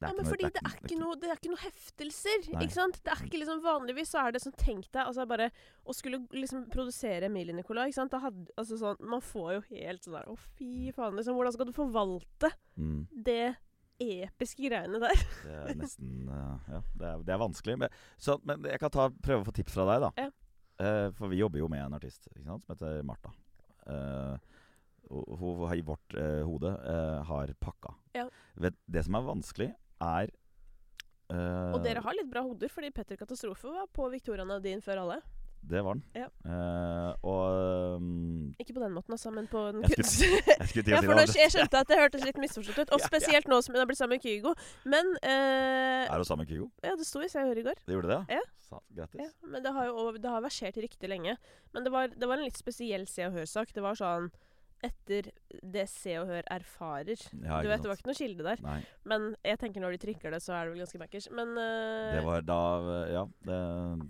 det 0.00 0.08
Ja, 0.08 0.10
er 0.10 0.16
men 0.16 0.24
ikke 0.24 0.32
fordi 0.32 0.48
det 0.54 0.62
er 0.64 0.76
ikke 0.80 0.96
noe, 1.00 1.16
det 1.20 1.28
er 1.30 1.38
ikke 1.38 1.50
noe 1.52 1.62
heftelser, 1.62 2.46
Nei. 2.52 2.62
ikke 2.66 2.76
sant? 2.76 2.96
Det 3.04 3.12
er 3.14 3.20
ikke 3.26 3.40
liksom 3.40 3.60
Vanligvis 3.64 4.10
så 4.10 4.22
er 4.24 4.34
det 4.34 4.40
sånn 4.42 4.56
Tenk 4.60 4.88
deg 4.90 5.02
altså 5.04 5.26
bare 5.30 5.50
å 5.84 5.94
skulle 5.96 6.20
liksom 6.34 6.64
produsere 6.72 7.28
Emilie 7.30 7.54
Nicolai. 7.56 7.86
ikke 7.88 8.00
sant? 8.00 8.14
Da 8.14 8.20
hadde, 8.24 8.46
altså 8.60 8.78
sånn, 8.80 8.98
man 9.14 9.22
får 9.24 9.52
jo 9.56 9.60
helt 9.70 10.06
sånn 10.06 10.16
der 10.18 10.32
Å, 10.32 10.38
fy 10.58 10.90
faen, 10.96 11.18
liksom. 11.18 11.38
Hvordan 11.38 11.56
skal 11.56 11.70
du 11.70 11.74
forvalte 11.76 12.50
mm, 12.74 13.04
det 13.30 13.54
episke 14.02 14.66
greiene 14.66 14.98
der? 15.02 15.24
Det 15.44 15.60
er 15.60 15.78
nesten 15.78 16.26
eh, 16.26 16.72
Ja, 16.74 16.80
det 16.98 17.10
er, 17.12 17.22
det 17.28 17.36
er 17.36 17.44
vanskelig. 17.44 17.78
Men, 17.84 18.00
så, 18.18 18.40
men 18.42 18.66
jeg 18.66 18.82
kan 18.82 18.92
ta, 18.92 19.08
prøve 19.22 19.44
å 19.44 19.48
få 19.48 19.54
tips 19.54 19.78
fra 19.78 19.86
deg, 19.92 20.08
da. 20.08 20.26
Ja. 20.26 20.32
Uh, 20.74 21.08
for 21.14 21.30
vi 21.30 21.38
jobber 21.38 21.60
jo 21.62 21.68
med 21.70 21.84
en 21.84 21.94
artist 21.94 22.26
ikke 22.32 22.48
sant, 22.48 22.64
som 22.66 22.74
heter 22.74 23.04
Martha. 23.06 23.30
Uh, 23.86 24.34
hun 25.10 25.74
i 25.74 25.80
vårt 25.80 26.14
eh, 26.14 26.42
hode 26.46 26.68
eh, 26.68 27.22
har 27.24 27.52
pakka. 27.60 27.94
Ja. 28.12 28.28
Vet, 28.54 28.76
det 28.86 29.04
som 29.04 29.14
er 29.18 29.26
vanskelig, 29.26 29.70
er 30.04 30.32
uh, 31.32 31.72
Og 31.74 31.80
dere 31.84 32.02
har 32.04 32.18
litt 32.18 32.30
bra 32.30 32.44
hoder, 32.46 32.72
fordi 32.72 32.92
Petter 32.94 33.18
Katastrofe 33.20 33.72
var 33.72 33.88
på 33.92 34.10
Victoria 34.12 34.46
Nadine 34.48 34.84
før 34.84 35.04
alle. 35.04 35.22
Det 35.64 35.80
var 35.84 35.96
den. 35.96 36.02
Ja. 36.14 36.26
Uh, 36.44 37.14
og 37.24 37.96
um, 37.96 38.54
Ikke 38.60 38.74
på 38.76 38.80
den 38.82 38.92
måten, 38.92 39.12
altså, 39.16 39.30
men 39.30 39.46
på 39.48 39.62
den 39.72 39.82
Jeg 39.82 39.96
kunst... 39.96 40.20
jeg 40.60 40.68
skulle 40.68 40.84
til 40.84 40.92
å 40.92 40.98
Ja, 40.98 41.00
for 41.00 41.16
nå, 41.16 41.24
jeg 41.40 41.52
skjønte 41.54 41.80
at 41.80 41.88
det 41.88 41.98
hørtes 42.00 42.24
litt 42.28 42.40
misforstått 42.42 42.82
ut. 42.82 42.92
Og 42.96 43.04
spesielt 43.04 43.48
nå 43.48 43.60
som 43.64 43.76
hun 43.76 43.80
har 43.80 43.88
blitt 43.88 44.00
sammen 44.00 44.18
med 44.18 44.26
Kygo. 44.26 44.52
Men 44.84 45.14
uh, 45.24 46.04
Er 46.04 46.20
du 46.20 46.28
sammen 46.28 46.44
med 46.44 46.52
Kygo? 46.52 46.68
Ja, 46.84 46.92
det 47.00 47.08
sto 47.08 47.24
i 47.24 47.30
Se 47.32 47.40
og 47.40 47.48
Hør 47.48 47.62
i 47.62 47.66
går. 47.70 47.80
Det 47.86 47.96
gjorde 47.96 48.12
det? 48.12 48.20
Ja. 48.36 48.42
ja. 48.74 48.82
grattis. 49.00 49.22
Ja, 49.24 49.50
men 49.54 49.64
det 49.64 49.72
har 49.78 49.88
jo 49.88 50.08
det 50.18 50.34
har 50.36 50.44
versert 50.44 50.80
riktig 50.84 51.10
lenge. 51.10 51.38
Men 51.72 51.88
det 51.88 51.94
var, 51.94 52.12
det 52.12 52.28
var 52.28 52.40
en 52.40 52.48
litt 52.48 52.60
spesiell 52.60 53.08
Se 53.08 53.24
og 53.30 53.38
Hør-sak. 53.38 53.72
Det 53.72 53.84
var 53.84 53.96
sånn 54.00 54.28
etter 54.84 55.30
det 55.74 55.86
Se 55.90 56.16
og 56.20 56.28
Hør 56.30 56.46
erfarer. 56.52 57.20
Ja, 57.42 57.60
du 57.62 57.70
vet, 57.70 57.82
det 57.82 57.90
var 57.90 57.98
ikke 57.98 58.10
noe 58.10 58.18
kilde 58.18 58.46
der. 58.46 58.62
Nei. 58.64 58.78
Men 59.08 59.30
jeg 59.44 59.60
tenker 59.60 59.84
når 59.84 59.96
de 59.96 60.00
trykker 60.04 60.34
det, 60.34 60.40
så 60.44 60.54
er 60.56 60.66
det 60.66 60.74
vel 60.74 60.84
ganske 60.84 61.00
backers. 61.00 61.28
Men 61.34 61.54
uh, 61.58 62.14
Det 62.16 62.24
var 62.26 62.46
da 62.48 62.60
Ja. 63.14 63.24
Det, 63.44 63.60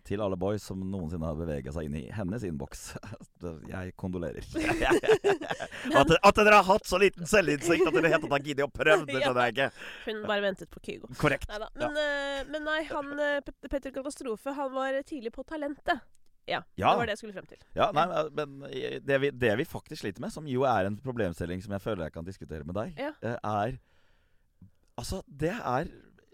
til 0.09 0.23
alle 0.25 0.39
boys 0.41 0.65
som 0.67 0.81
noensinne 0.81 1.29
har 1.29 1.39
bevega 1.39 1.73
seg 1.75 1.89
inn 1.89 1.99
i 1.99 2.05
hennes 2.15 2.47
innboks. 2.47 2.87
Jeg 3.75 3.95
kondolerer. 4.01 4.45
at, 6.01 6.15
at 6.17 6.39
dere 6.41 6.59
har 6.61 6.67
hatt 6.69 6.89
så 6.89 7.01
liten 7.01 7.29
selvinnsikt 7.29 7.89
at 7.89 7.97
dere 7.97 8.13
helt 8.15 8.29
har 8.31 8.45
giddet 8.45 8.67
å 8.67 8.73
prøve, 8.73 9.05
det 9.09 9.21
skjønner 9.25 9.49
jeg 9.51 9.57
ikke. 9.57 9.69
hun 10.09 10.23
bare 10.29 10.45
ventet 10.45 10.71
på 10.73 10.83
Kygo. 10.85 11.11
Korrekt. 11.21 11.49
Neida. 11.51 11.71
Men, 11.81 12.01
eh, 12.01 12.43
men 12.51 12.67
nei, 12.67 12.81
han 12.91 13.13
eh, 13.21 13.55
Petter 13.69 13.93
Katastrofe, 13.95 14.55
han 14.57 14.73
var 14.75 15.01
tidlig 15.07 15.35
på 15.35 15.45
Talentet. 15.49 16.05
Ja, 16.47 16.63
Ja. 16.77 16.91
Det 16.93 16.99
var 16.99 17.07
det 17.07 17.13
jeg 17.15 17.19
skulle 17.23 17.33
frem 17.33 17.47
til. 17.49 17.59
Ja, 17.75 17.91
nei, 17.97 18.05
men 18.37 18.59
det 19.07 19.21
vi, 19.23 19.31
det 19.31 19.57
vi 19.59 19.65
faktisk 19.65 20.03
sliter 20.03 20.21
med, 20.21 20.33
som 20.33 20.47
jo 20.47 20.63
er 20.69 20.87
en 20.91 20.97
problemstilling 21.01 21.63
som 21.65 21.73
jeg 21.73 21.81
føler 21.81 22.05
jeg 22.05 22.13
kan 22.13 22.25
diskutere 22.27 22.65
med 22.69 22.75
deg, 22.75 22.99
Ja. 22.99 23.13
eh, 23.23 23.39
er 23.43 23.79
Altså, 24.97 25.23
det 25.27 25.51
er 25.51 25.89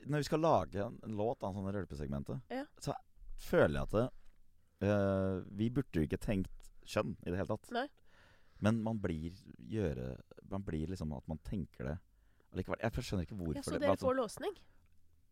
Når 0.07 0.19
vi 0.19 0.25
skal 0.25 0.41
lage 0.41 0.81
en, 0.85 0.99
låt 1.17 1.43
av 1.45 1.55
sånne 1.55 1.73
rølpesegmentet, 1.75 2.41
Ja. 2.51 2.65
så 2.81 2.95
føler 3.39 3.79
jeg 3.79 3.83
at 3.83 3.91
det, 3.93 4.09
uh, 4.89 5.41
Vi 5.57 5.69
burde 5.71 5.93
jo 5.95 6.03
ikke 6.07 6.17
tenkt 6.21 6.51
kjønn 6.87 7.17
i 7.27 7.31
det 7.31 7.37
hele 7.37 7.47
tatt. 7.47 7.71
Nei. 7.71 7.87
Men 8.61 8.83
man 8.83 8.99
blir 8.99 9.31
gjøre 9.71 10.19
Man 10.51 10.63
blir 10.63 10.87
liksom 10.89 11.13
at 11.17 11.27
man 11.29 11.39
tenker 11.45 11.85
det 11.85 11.99
allikevel. 12.53 12.81
Jeg 12.83 12.93
skjønner 12.93 13.23
ikke 13.27 13.37
hvorfor 13.39 13.55
Ja, 13.57 13.63
så 13.63 13.71
det 13.77 13.81
dere 13.81 13.97
får 13.97 14.17
låsning 14.17 14.57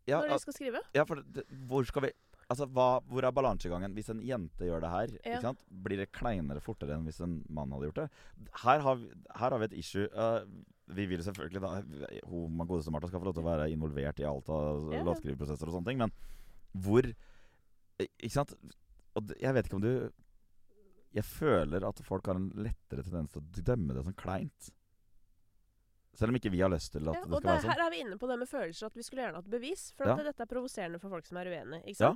ja, 0.07 0.21
når 0.21 0.29
dere 0.29 0.39
skal 0.39 0.53
skrive? 0.53 0.79
ja, 0.95 1.03
for 1.05 1.15
det, 1.21 1.43
hvor 1.67 1.83
skal 1.85 2.01
vi 2.01 2.11
Altså, 2.49 2.65
hva, 2.73 2.87
Hvor 3.05 3.25
er 3.27 3.33
balansegangen 3.35 3.93
hvis 3.93 4.09
en 4.09 4.23
jente 4.25 4.65
gjør 4.65 4.81
det 4.81 4.89
her? 4.89 5.11
Ja. 5.27 5.53
Blir 5.85 6.01
det 6.01 6.09
kleinere 6.15 6.63
fortere 6.63 6.95
enn 6.95 7.05
hvis 7.05 7.21
en 7.21 7.39
mann 7.53 7.69
hadde 7.75 7.91
gjort 7.91 8.01
det? 8.01 8.07
Her 8.63 8.81
har 8.85 8.97
vi, 8.97 9.09
her 9.37 9.53
har 9.53 9.61
vi 9.61 9.67
et 9.69 9.75
issue. 9.83 10.07
Uh, 10.15 10.41
vi 10.97 11.05
vil 11.11 11.21
selvfølgelig 11.21 11.61
da 11.61 11.71
Hun 12.25 12.63
godeste 12.65 12.93
Martha 12.93 13.11
skal 13.11 13.21
få 13.21 13.29
lov 13.29 13.37
til 13.37 13.45
å 13.45 13.51
være 13.51 13.69
involvert 13.73 14.21
i 14.23 14.25
alt 14.25 14.49
av 14.49 14.87
Ja, 14.89 14.97
ja. 14.97 15.05
låtskriveprosesser 15.05 15.69
og 15.69 15.77
sånne 15.77 15.91
ting, 15.91 16.01
men 16.01 16.15
hvor 16.73 17.05
eh, 17.05 18.09
Ikke 18.17 18.33
sant? 18.39 18.55
Og 19.17 19.35
jeg 19.37 19.53
vet 19.53 19.69
ikke 19.69 19.77
om 19.77 19.85
du 19.85 19.93
Jeg 21.13 21.25
føler 21.25 21.85
at 21.85 22.01
folk 22.05 22.29
har 22.29 22.41
en 22.41 22.49
lettere 22.57 23.05
tendens 23.05 23.33
til 23.33 23.45
å 23.45 23.65
dømme 23.69 23.93
det 23.97 24.05
som 24.05 24.17
kleint. 24.17 24.73
Selv 26.19 26.33
om 26.33 26.35
ikke 26.39 26.51
vi 26.51 26.59
har 26.61 26.69
lyst 26.73 26.91
til 26.93 27.07
at 27.07 27.15
Ja, 27.15 27.21
det 27.23 27.29
skal 27.29 27.39
skal 27.39 27.49
være 27.49 27.61
sånn 27.61 27.63
sånn. 27.63 27.75
her 27.77 27.85
er 27.87 27.89
vi 27.95 28.01
inne 28.03 28.17
på 28.19 28.27
det 28.27 28.37
med 28.41 28.49
følelser, 28.51 28.85
at 28.91 28.93
vi 28.99 29.03
skulle 29.07 29.23
gjerne 29.23 29.39
hatt 29.39 29.49
bevis. 29.49 29.87
For 29.95 30.05
Ja. 30.05 30.17
at 30.19 30.25
dette 30.29 30.41
er 30.45 30.51
provoserende 30.51 30.99
for 30.99 31.09
folk 31.09 31.25
som 31.25 31.37
er 31.37 31.45
uenige. 31.45 31.83
Ikke 31.85 31.99
Ja. 31.99 32.15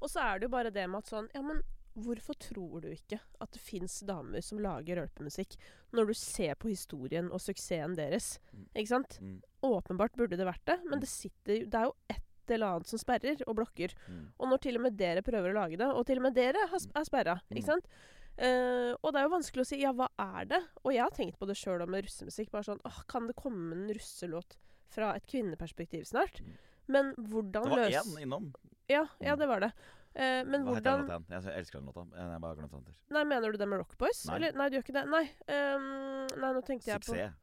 Og 0.00 0.08
så 0.10 0.20
er 0.24 0.38
det 0.40 0.48
jo 0.48 0.54
bare 0.56 0.70
det 0.72 0.88
med 0.88 0.98
at 0.98 1.04
sånn 1.12 1.28
Ja, 1.34 1.42
men 1.42 1.62
hvorfor 1.94 2.34
tror 2.40 2.80
du 2.80 2.88
ikke 2.88 3.20
at 3.40 3.50
det 3.52 3.60
fins 3.60 4.00
damer 4.00 4.40
som 4.42 4.58
lager 4.58 4.96
rølpemusikk, 4.96 5.56
når 5.92 6.06
du 6.06 6.14
ser 6.14 6.54
på 6.54 6.68
historien 6.72 7.30
og 7.30 7.38
suksessen 7.38 7.94
deres? 7.94 8.38
Mm. 8.56 8.66
Ikke 8.74 8.88
sant? 8.88 9.18
Mm, 9.20 9.42
Åpenbart 9.62 10.16
burde 10.16 10.36
det 10.36 10.46
vært 10.46 10.64
det, 10.64 10.78
men 10.84 10.98
Mm. 10.98 11.00
det 11.00 11.08
sitter 11.08 11.58
Det 11.68 11.74
er 11.74 11.84
jo 11.84 11.94
et 12.08 12.22
eller 12.48 12.66
annet 12.66 12.86
som 12.86 12.98
sperrer 12.98 13.42
og 13.46 13.54
blokker. 13.56 13.92
mm, 14.08 14.32
Og 14.40 14.48
når 14.48 14.60
til 14.60 14.76
og 14.76 14.82
med 14.82 14.96
dere 14.96 15.22
prøver 15.22 15.52
å 15.52 15.54
lage 15.54 15.76
det, 15.78 15.86
og 15.86 16.04
til 16.06 16.16
og 16.16 16.22
med 16.22 16.34
dere 16.34 16.66
har 16.66 16.78
er 16.96 17.04
sperra, 17.04 17.40
Mm. 17.50 17.56
ikke 17.58 17.64
sant? 17.66 17.86
Eh, 18.36 18.92
og 18.96 19.12
det 19.12 19.20
er 19.20 19.26
jo 19.26 19.34
vanskelig 19.34 19.64
å 19.64 19.68
si 19.68 19.78
ja, 19.82 19.92
hva 19.96 20.08
er 20.20 20.48
det? 20.54 20.60
Og 20.82 20.94
jeg 20.94 21.04
har 21.04 21.14
tenkt 21.14 21.38
på 21.40 21.48
det 21.48 21.56
sjøl 21.60 21.84
med 21.86 22.06
russemusikk. 22.06 22.52
Bare 22.54 22.68
sånn 22.70 22.82
åh, 22.88 23.02
Kan 23.10 23.28
det 23.28 23.36
komme 23.38 23.76
en 23.76 23.88
russelåt 23.92 24.56
fra 24.92 25.12
et 25.16 25.26
kvinneperspektiv 25.28 26.06
snart? 26.08 26.40
Mm. 26.44 26.54
Men 26.92 27.12
hvordan 27.16 27.68
Det 27.68 27.74
var 27.74 27.82
løs... 27.84 27.98
én 28.00 28.22
innom. 28.24 28.52
Ja, 28.90 29.06
ja, 29.22 29.36
det 29.38 29.46
var 29.48 29.62
det. 29.64 29.70
Uh, 30.12 30.42
men 30.44 30.66
Hva 30.66 30.74
heter 30.76 30.90
hvordan 30.90 31.06
den 31.06 31.06
låta? 31.08 31.38
Jeg 31.38 31.60
elsker 31.60 31.78
den 31.78 31.86
låta. 31.88 32.02
Jeg 32.18 32.40
bare 32.42 32.50
har 32.50 32.58
glemt 32.58 32.74
den 32.74 32.88
til. 32.88 32.96
Nei, 33.16 33.22
mener 33.28 33.54
du 33.54 33.60
det 33.60 33.68
med 33.68 33.80
Rock 33.80 33.94
Boys? 34.00 34.24
Nei. 34.28 34.34
Eller, 34.36 34.58
nei, 34.58 34.66
du 34.68 34.76
gjør 34.76 34.84
ikke 34.84 34.96
det. 34.98 35.04
Nei, 35.12 35.22
um, 35.48 35.86
nei 36.42 36.50
nå 36.56 36.64
tenkte 36.66 36.90
jeg 36.90 37.04
på 37.04 37.12
Suksess 37.12 37.40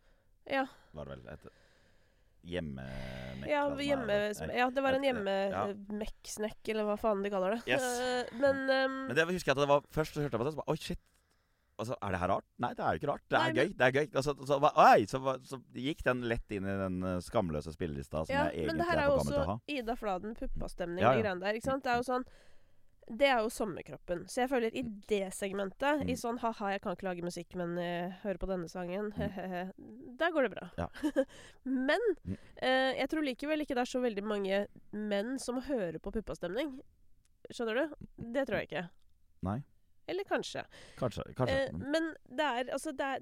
Ja, 0.50 0.66
var 0.98 1.10
det 1.10 1.18
vel. 1.18 1.50
Hjemmemekk. 2.48 3.50
ja, 3.50 3.62
hjemme, 3.84 4.16
det 4.32 4.56
ja 4.56 4.70
det 4.72 4.84
var 4.84 4.96
en 4.96 5.04
hjemmemekksnekk, 5.04 6.60
ja. 6.64 6.72
eller 6.74 6.88
hva 6.88 6.96
faen 7.00 7.24
de 7.24 7.32
kaller 7.34 7.58
det. 7.58 7.62
Yes. 7.68 7.86
Eh, 8.00 8.34
men 8.40 8.64
um, 8.70 8.98
Men 9.10 9.16
det 9.18 9.28
husker 9.30 9.52
jeg 9.52 9.58
at 9.58 9.64
det 9.66 9.70
var 9.70 9.84
Først 9.92 10.16
så 10.16 10.24
hørte 10.24 10.38
jeg 10.38 10.44
på 10.44 10.48
det, 10.48 10.54
så 10.56 10.62
bare 10.62 10.72
Oi, 10.72 10.78
shit. 10.80 11.02
Altså, 11.80 11.96
er 12.04 12.12
det 12.12 12.20
her 12.20 12.28
rart? 12.34 12.46
Nei, 12.60 12.70
det 12.76 12.84
er 12.84 12.96
jo 12.96 13.00
ikke 13.00 13.08
rart. 13.08 13.24
Det 13.32 13.38
er 13.40 13.54
Nei, 13.54 13.56
gøy. 13.56 13.70
det 13.80 13.86
er 13.88 13.94
gøy 13.96 14.08
Og 14.20 14.24
så, 14.26 14.58
oi, 14.84 15.06
så, 15.08 15.22
så 15.48 15.60
gikk 15.80 16.04
den 16.04 16.26
lett 16.28 16.56
inn 16.56 16.68
i 16.68 16.76
den 16.82 16.98
eh, 17.08 17.20
skamløse 17.24 17.72
spillelista 17.76 18.26
som 18.26 18.36
Ja, 18.36 18.50
jeg 18.52 18.66
egentlig 18.68 18.84
er 18.84 19.00
på 19.00 19.14
for 19.14 19.22
gammel 19.22 19.32
til 19.32 19.40
å 19.40 19.48
ha. 19.48 19.56
Men 19.56 19.56
det 19.56 19.56
her 19.56 19.56
er 19.56 19.56
jo 19.56 19.56
også 19.56 19.78
Ida 19.78 19.96
Fladen, 20.00 20.36
puppastemning, 20.40 21.04
Ja, 21.04 21.14
de 21.14 21.22
ja. 21.22 21.24
greiene 21.24 21.46
der. 21.46 21.60
Ikke 21.60 21.70
sant? 21.72 21.86
Det 21.88 21.94
er 21.94 22.02
jo 22.02 22.08
sånn 22.10 22.28
Det 23.10 23.26
er 23.26 23.40
jo 23.42 23.50
sommerkroppen. 23.50 24.20
Så 24.30 24.44
jeg 24.44 24.50
føler 24.52 24.76
i 24.78 24.84
det 25.10 25.32
segmentet, 25.34 26.04
i 26.06 26.14
Mm. 26.14 26.20
sånn 26.22 26.38
ha-ha, 26.44 26.70
jeg 26.76 26.82
kan 26.84 26.94
ikke 26.96 27.08
lage 27.08 27.24
musikk, 27.26 27.56
men 27.58 27.72
uh, 27.78 28.12
hører 28.24 28.38
på 28.38 28.48
denne 28.52 28.70
sangen, 28.70 29.12
he-he-he, 29.18 29.64
der 30.20 30.32
går 30.36 30.46
det 30.46 30.52
bra. 30.54 30.68
Ja. 30.78 30.88
men 31.66 32.00
Mm. 32.24 32.38
uh, 32.62 32.94
jeg 33.00 33.10
tror 33.10 33.26
likevel 33.26 33.62
ikke 33.66 33.74
det 33.76 33.82
er 33.88 33.90
så 33.98 34.02
veldig 34.04 34.24
mange 34.24 34.68
menn 34.94 35.40
som 35.40 35.60
hører 35.62 35.98
på 36.00 36.12
puppastemning. 36.14 36.76
Skjønner 37.50 37.76
du? 37.82 37.96
Det 38.34 38.46
tror 38.46 38.60
jeg 38.62 38.70
ikke. 38.70 38.90
Nei. 39.42 39.64
Eller 40.10 40.24
kanskje. 40.30 40.64
Kanskje. 40.98 41.24
kanskje. 41.38 41.70
Uh, 41.74 41.78
men 41.94 42.12
det 42.30 42.46
er 42.46 42.72
altså 42.74 42.92
det 42.94 43.06
er, 43.16 43.20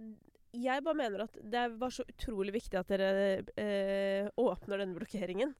Jeg 0.57 0.84
bare 0.84 0.95
mener 0.95 1.23
at 1.26 1.35
det 1.43 1.64
var 1.80 1.89
så 1.91 2.03
utrolig 2.07 2.53
viktig 2.55 2.80
at 2.80 2.88
dere 2.88 3.43
eh, 3.59 4.30
åpner 4.39 4.80
denne 4.80 4.95
blokkeringen. 4.97 5.51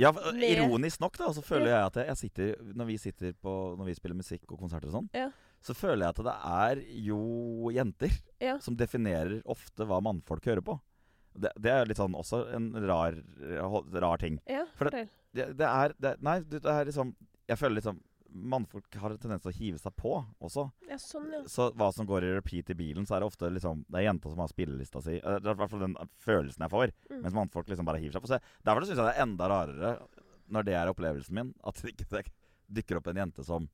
Ja, 0.00 0.10
Ironisk 0.44 1.00
nok, 1.00 1.16
da, 1.16 1.30
så 1.32 1.42
føler 1.44 1.70
jeg 1.70 1.80
at 1.80 1.94
jeg 2.02 2.16
sitter 2.20 2.72
Når 2.76 2.88
vi 2.90 2.96
sitter 3.00 3.36
på 3.40 3.52
Når 3.78 3.86
vi 3.88 3.94
spiller 3.96 4.18
musikk 4.18 4.50
og 4.50 4.60
konserter 4.60 4.90
og 4.90 4.98
sånn, 4.98 5.06
ja. 5.16 5.30
så 5.64 5.76
føler 5.76 6.04
jeg 6.04 6.12
at 6.12 6.20
det 6.26 6.34
er 6.50 6.82
jo 7.06 7.20
jenter 7.72 8.12
ja. 8.42 8.58
som 8.62 8.76
definerer 8.76 9.38
ofte 9.48 9.86
hva 9.88 10.02
mannfolk 10.04 10.44
hører 10.50 10.64
på. 10.66 10.76
Det, 11.36 11.52
det, 11.60 11.72
er 11.72 11.88
litt 11.88 12.00
sånn 12.00 12.16
også 12.16 12.42
en 12.56 12.70
rar, 12.88 13.16
rar 13.96 14.20
ting. 14.20 14.38
Ja, 14.48 14.66
fortell. 14.76 15.08
Det, 15.36 15.50
det, 15.56 15.68
er 15.68 15.96
det, 16.00 16.14
Nei, 16.24 16.38
det 16.48 16.62
er 16.64 16.88
liksom 16.88 17.10
Jeg 17.48 17.60
føler 17.60 17.80
liksom 17.80 18.00
Mannfolk 18.36 18.96
har 19.00 19.14
en 19.14 19.20
tendens 19.20 19.44
til 19.44 19.52
å 19.52 19.56
hive 19.56 19.80
seg 19.80 19.94
på 19.98 20.12
også. 20.44 20.66
Ja, 20.88 20.98
sånn, 21.00 21.30
ja. 21.32 21.42
Så 21.50 21.70
hva 21.78 21.88
som 21.94 22.08
går 22.08 22.26
i 22.26 22.34
repeat 22.36 22.70
i 22.72 22.78
bilen, 22.78 23.06
så 23.08 23.16
er 23.16 23.24
det 23.24 23.30
ofte 23.30 23.50
liksom 23.52 23.84
Det 23.88 24.00
er 24.00 24.08
jenta 24.08 24.32
som 24.32 24.42
har 24.44 24.52
spillelista 24.52 25.02
si. 25.04 25.16
Det 25.20 25.36
er 25.40 25.54
i 25.54 25.58
hvert 25.62 25.72
fall 25.72 25.84
den 25.86 25.96
følelsen 26.22 26.66
jeg 26.66 26.74
får. 26.74 26.94
Mm. 27.10 27.20
Mens 27.24 27.38
mannfolk 27.40 27.72
liksom 27.72 27.88
bare 27.88 28.02
hiver 28.02 28.18
seg 28.18 28.26
på. 28.26 28.32
Så 28.34 28.40
derfor 28.66 28.86
syns 28.86 29.00
jeg 29.00 29.08
det 29.08 29.14
er 29.16 29.26
enda 29.26 29.50
rarere, 29.52 29.96
når 30.52 30.68
det 30.68 30.78
er 30.78 30.92
opplevelsen 30.92 31.38
min, 31.38 31.52
at 31.66 31.82
det 31.82 31.96
ikke 31.96 32.26
dykker 32.76 33.00
opp 33.00 33.12
en 33.12 33.24
jente 33.24 33.46
som 33.46 33.68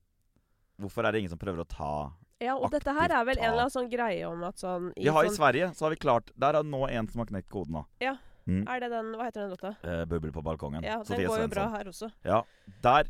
Hvorfor 0.80 1.04
er 1.04 1.12
det 1.12 1.20
ingen 1.20 1.30
som 1.30 1.38
prøver 1.38 1.62
å 1.62 1.68
ta 1.68 1.94
ja, 2.42 2.56
og 2.56 2.72
dette 2.72 2.90
her 2.96 3.12
er 3.14 3.26
vel 3.28 3.38
en 3.38 3.52
eller 3.52 3.64
annen 3.66 3.74
sånn 3.74 3.90
greie 3.92 4.26
om 4.26 4.40
at 4.48 4.58
sånn 4.58 4.88
Vi 4.96 5.06
har 5.06 5.28
sånn, 5.28 5.30
I 5.30 5.36
Sverige 5.36 5.68
så 5.78 5.86
har 5.86 5.94
vi 5.94 5.98
klart 6.02 6.32
Der 6.34 6.58
er 6.58 6.66
nå 6.66 6.80
en 6.88 7.08
som 7.12 7.22
har 7.22 7.28
knekt 7.30 7.50
koden 7.52 7.76
nå. 7.78 7.84
Ja. 8.02 8.16
Mm. 8.50 8.64
Er 8.66 8.82
det 8.82 8.88
den 8.90 9.12
Hva 9.14 9.28
heter 9.28 9.44
den 9.44 9.52
låta? 9.54 9.74
Eh, 9.86 10.04
'Bubbel 10.10 10.32
på 10.34 10.42
balkongen'. 10.42 10.82
Ja, 10.82 11.02
Den 11.06 11.26
går 11.28 11.44
jo 11.44 11.50
bra 11.52 11.68
her 11.76 11.90
også. 11.92 12.10
Ja. 12.26 12.42
Der 12.82 13.06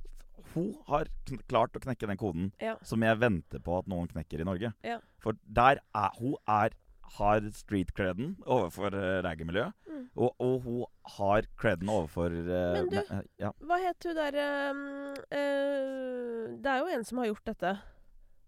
Hun 0.55 0.73
har 0.89 1.09
klart 1.51 1.77
å 1.77 1.83
knekke 1.83 2.09
den 2.11 2.21
koden 2.21 2.53
ja. 2.63 2.77
som 2.87 3.03
jeg 3.05 3.21
venter 3.21 3.63
på 3.65 3.79
at 3.79 3.91
noen 3.91 4.11
knekker 4.11 4.43
i 4.43 4.47
Norge. 4.49 4.73
Ja. 4.87 5.01
For 5.23 5.39
der 5.47 5.83
er 5.97 6.19
Hun 6.19 6.37
er 6.51 6.77
har 7.19 7.45
street 7.53 7.91
creden 7.97 8.37
overfor 8.47 8.95
uh, 8.95 9.21
raggermiljøet. 9.25 9.75
Mm. 9.89 10.05
Og, 10.17 10.31
og, 10.41 10.55
hun 10.65 10.85
har 11.19 11.49
creden 11.61 11.91
overfor 11.93 12.33
uh, 12.33 12.53
Men 12.77 12.89
du, 12.89 12.97
me, 12.97 13.19
uh, 13.19 13.27
ja. 13.43 13.51
hva 13.69 13.79
het 13.83 14.07
hun 14.07 14.17
derre 14.17 14.47
um, 14.71 14.85
uh, 15.29 16.47
Det 16.63 16.73
er 16.73 16.81
jo 16.81 16.93
en 16.97 17.05
som 17.09 17.21
har 17.21 17.29
gjort 17.33 17.53
dette. 17.53 17.75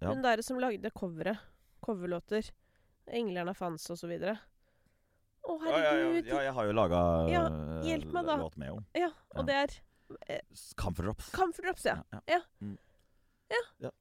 Ja. 0.01 0.09
Hun 0.09 0.25
derre 0.25 0.47
som 0.47 0.61
lagde 0.63 0.93
coveret. 0.97 1.51
Coverlåter. 1.85 2.47
'Englerne 3.05 3.53
fans' 3.53 3.91
og 3.93 3.99
så 4.01 4.09
videre. 4.09 4.39
Å, 5.45 5.59
herregud. 5.61 6.25
Ja, 6.25 6.39
ja, 6.39 6.45
jeg 6.47 6.55
har 6.57 6.69
jo 6.71 6.73
laga 6.73 7.01
ja, 7.29 7.43
hjelp 7.85 8.15
meg 8.17 8.31
da. 8.31 8.37
låt 8.41 8.55
med 8.57 8.71
henne. 8.71 8.85
Ja, 8.97 9.11
og 9.37 9.45
det 9.51 9.59
er 9.61 9.75
eh, 10.29 10.41
Comfort 10.77 11.11
Drops. 11.11 11.31
Comfort 11.35 11.69
Drops, 11.69 11.85
ja. 11.85 11.99
Ja. 12.31 12.41
Mm. 12.61 12.79
ja. 13.83 13.93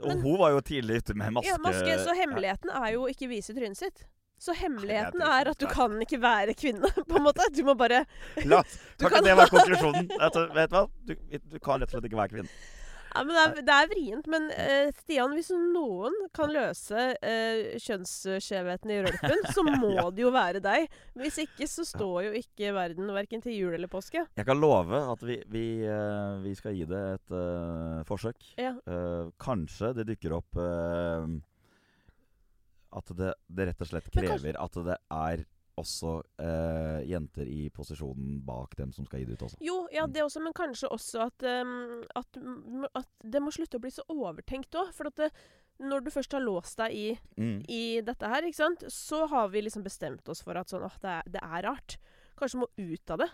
Og 0.00 0.08
Men, 0.08 0.22
hun 0.24 0.38
var 0.40 0.54
jo 0.54 0.62
tidlig 0.64 1.02
ute 1.02 1.14
med 1.14 1.34
maske. 1.36 1.50
Ja, 1.50 1.58
maske 1.60 1.98
Så 2.00 2.14
hemmeligheten 2.16 2.72
er 2.72 2.88
jo 2.94 3.04
ikke 3.10 3.28
vise 3.28 3.54
trynet 3.56 3.78
sitt. 3.78 4.06
Så 4.40 4.54
hemmeligheten 4.56 5.20
er 5.20 5.50
at 5.50 5.60
du 5.60 5.66
kan 5.68 5.98
ikke 6.00 6.16
være 6.22 6.54
kvinne, 6.56 6.88
på 7.10 7.18
en 7.18 7.26
måte. 7.26 7.44
Du 7.52 7.60
må 7.66 7.74
bare 7.76 8.06
La, 8.48 8.62
Kan 9.00 9.10
ikke 9.10 9.24
det 9.26 9.36
være 9.36 9.52
konklusjonen? 9.56 10.12
Altså, 10.16 10.46
vet 10.56 10.72
du 10.72 10.78
hva? 10.78 10.86
Du, 11.04 11.14
du 11.52 11.58
kan 11.60 11.82
rett 11.82 11.90
og 11.90 11.98
slett 11.98 12.08
ikke 12.08 12.20
være 12.22 12.32
kvinne. 12.38 12.54
Ja, 13.10 13.24
men 13.26 13.34
det 13.34 13.42
er, 13.42 13.62
det 13.66 13.76
er 13.76 13.90
vrient. 13.90 14.28
Men 14.30 14.48
uh, 14.54 14.90
Stian, 15.00 15.34
hvis 15.36 15.50
noen 15.54 16.16
kan 16.36 16.52
løse 16.54 17.06
uh, 17.18 17.78
kjønnsskjevheten 17.82 18.94
i 18.94 19.00
rølpen, 19.06 19.46
så 19.54 19.64
må 19.82 19.92
ja. 19.96 20.06
det 20.14 20.24
jo 20.24 20.32
være 20.34 20.62
deg. 20.64 20.88
Hvis 21.18 21.40
ikke 21.44 21.68
så 21.70 21.86
står 21.88 22.28
jo 22.28 22.32
ikke 22.40 22.74
verden 22.76 23.10
verken 23.14 23.44
til 23.44 23.56
jul 23.56 23.76
eller 23.78 23.90
påske. 23.90 24.24
Jeg 24.38 24.48
kan 24.48 24.60
love 24.62 25.02
at 25.14 25.24
vi, 25.26 25.40
vi, 25.50 25.66
uh, 25.86 26.38
vi 26.44 26.54
skal 26.58 26.76
gi 26.76 26.86
det 26.90 27.04
et 27.18 27.36
forsøk. 28.08 28.38
Ja. 28.60 28.72
kanskje 29.40 29.92
det 29.96 30.04
dukker 30.08 30.32
opp 30.36 30.58
at 32.98 33.12
det, 33.16 33.30
det, 33.46 33.66
rett 33.68 33.82
og 33.84 33.90
slett 33.90 34.08
krever 34.12 34.58
at 34.58 34.78
det 34.86 34.96
er 35.14 35.44
også 35.80 36.14
eh, 36.42 37.00
jenter 37.10 37.48
i 37.48 37.64
posisjonen 37.74 38.40
bak 38.46 38.76
dem 38.78 38.92
som 38.94 39.06
skal 39.08 39.22
gi 39.22 39.28
det 39.28 39.38
ut 39.38 39.46
også. 39.48 39.60
Jo, 39.64 39.78
ja, 39.94 40.06
mm. 40.06 40.14
det 40.14 40.24
også, 40.26 40.42
men 40.44 40.56
kanskje 40.56 40.90
også 40.92 41.24
at, 41.26 41.46
um, 41.64 42.02
at, 42.18 42.40
at 43.02 43.26
det 43.34 43.42
må 43.42 43.52
slutte 43.54 43.80
å 43.80 43.82
bli 43.82 43.92
så 43.94 44.04
overtenkt 44.12 44.78
òg. 44.78 44.92
For 44.96 45.10
at 45.10 45.18
det, 45.20 45.30
når 45.80 46.04
du 46.04 46.12
først 46.14 46.36
har 46.36 46.44
låst 46.44 46.80
deg 46.80 46.96
i, 46.96 47.06
mm. 47.40 47.58
i, 47.68 47.84
dette 48.06 48.32
her, 48.32 48.46
ikke 48.46 48.62
sant, 48.62 48.84
så 48.92 49.24
har 49.32 49.52
vi 49.52 49.64
liksom 49.64 49.86
bestemt 49.86 50.28
oss 50.32 50.44
for 50.46 50.58
at 50.60 50.72
sånn, 50.72 50.84
åh, 50.86 50.98
det, 51.02 51.20
er, 51.20 51.30
det 51.38 51.44
er 51.44 51.68
rart. 51.68 51.96
Kanskje 52.40 52.62
må 52.62 52.70
ut 52.76 53.14
av 53.14 53.24
det. 53.24 53.30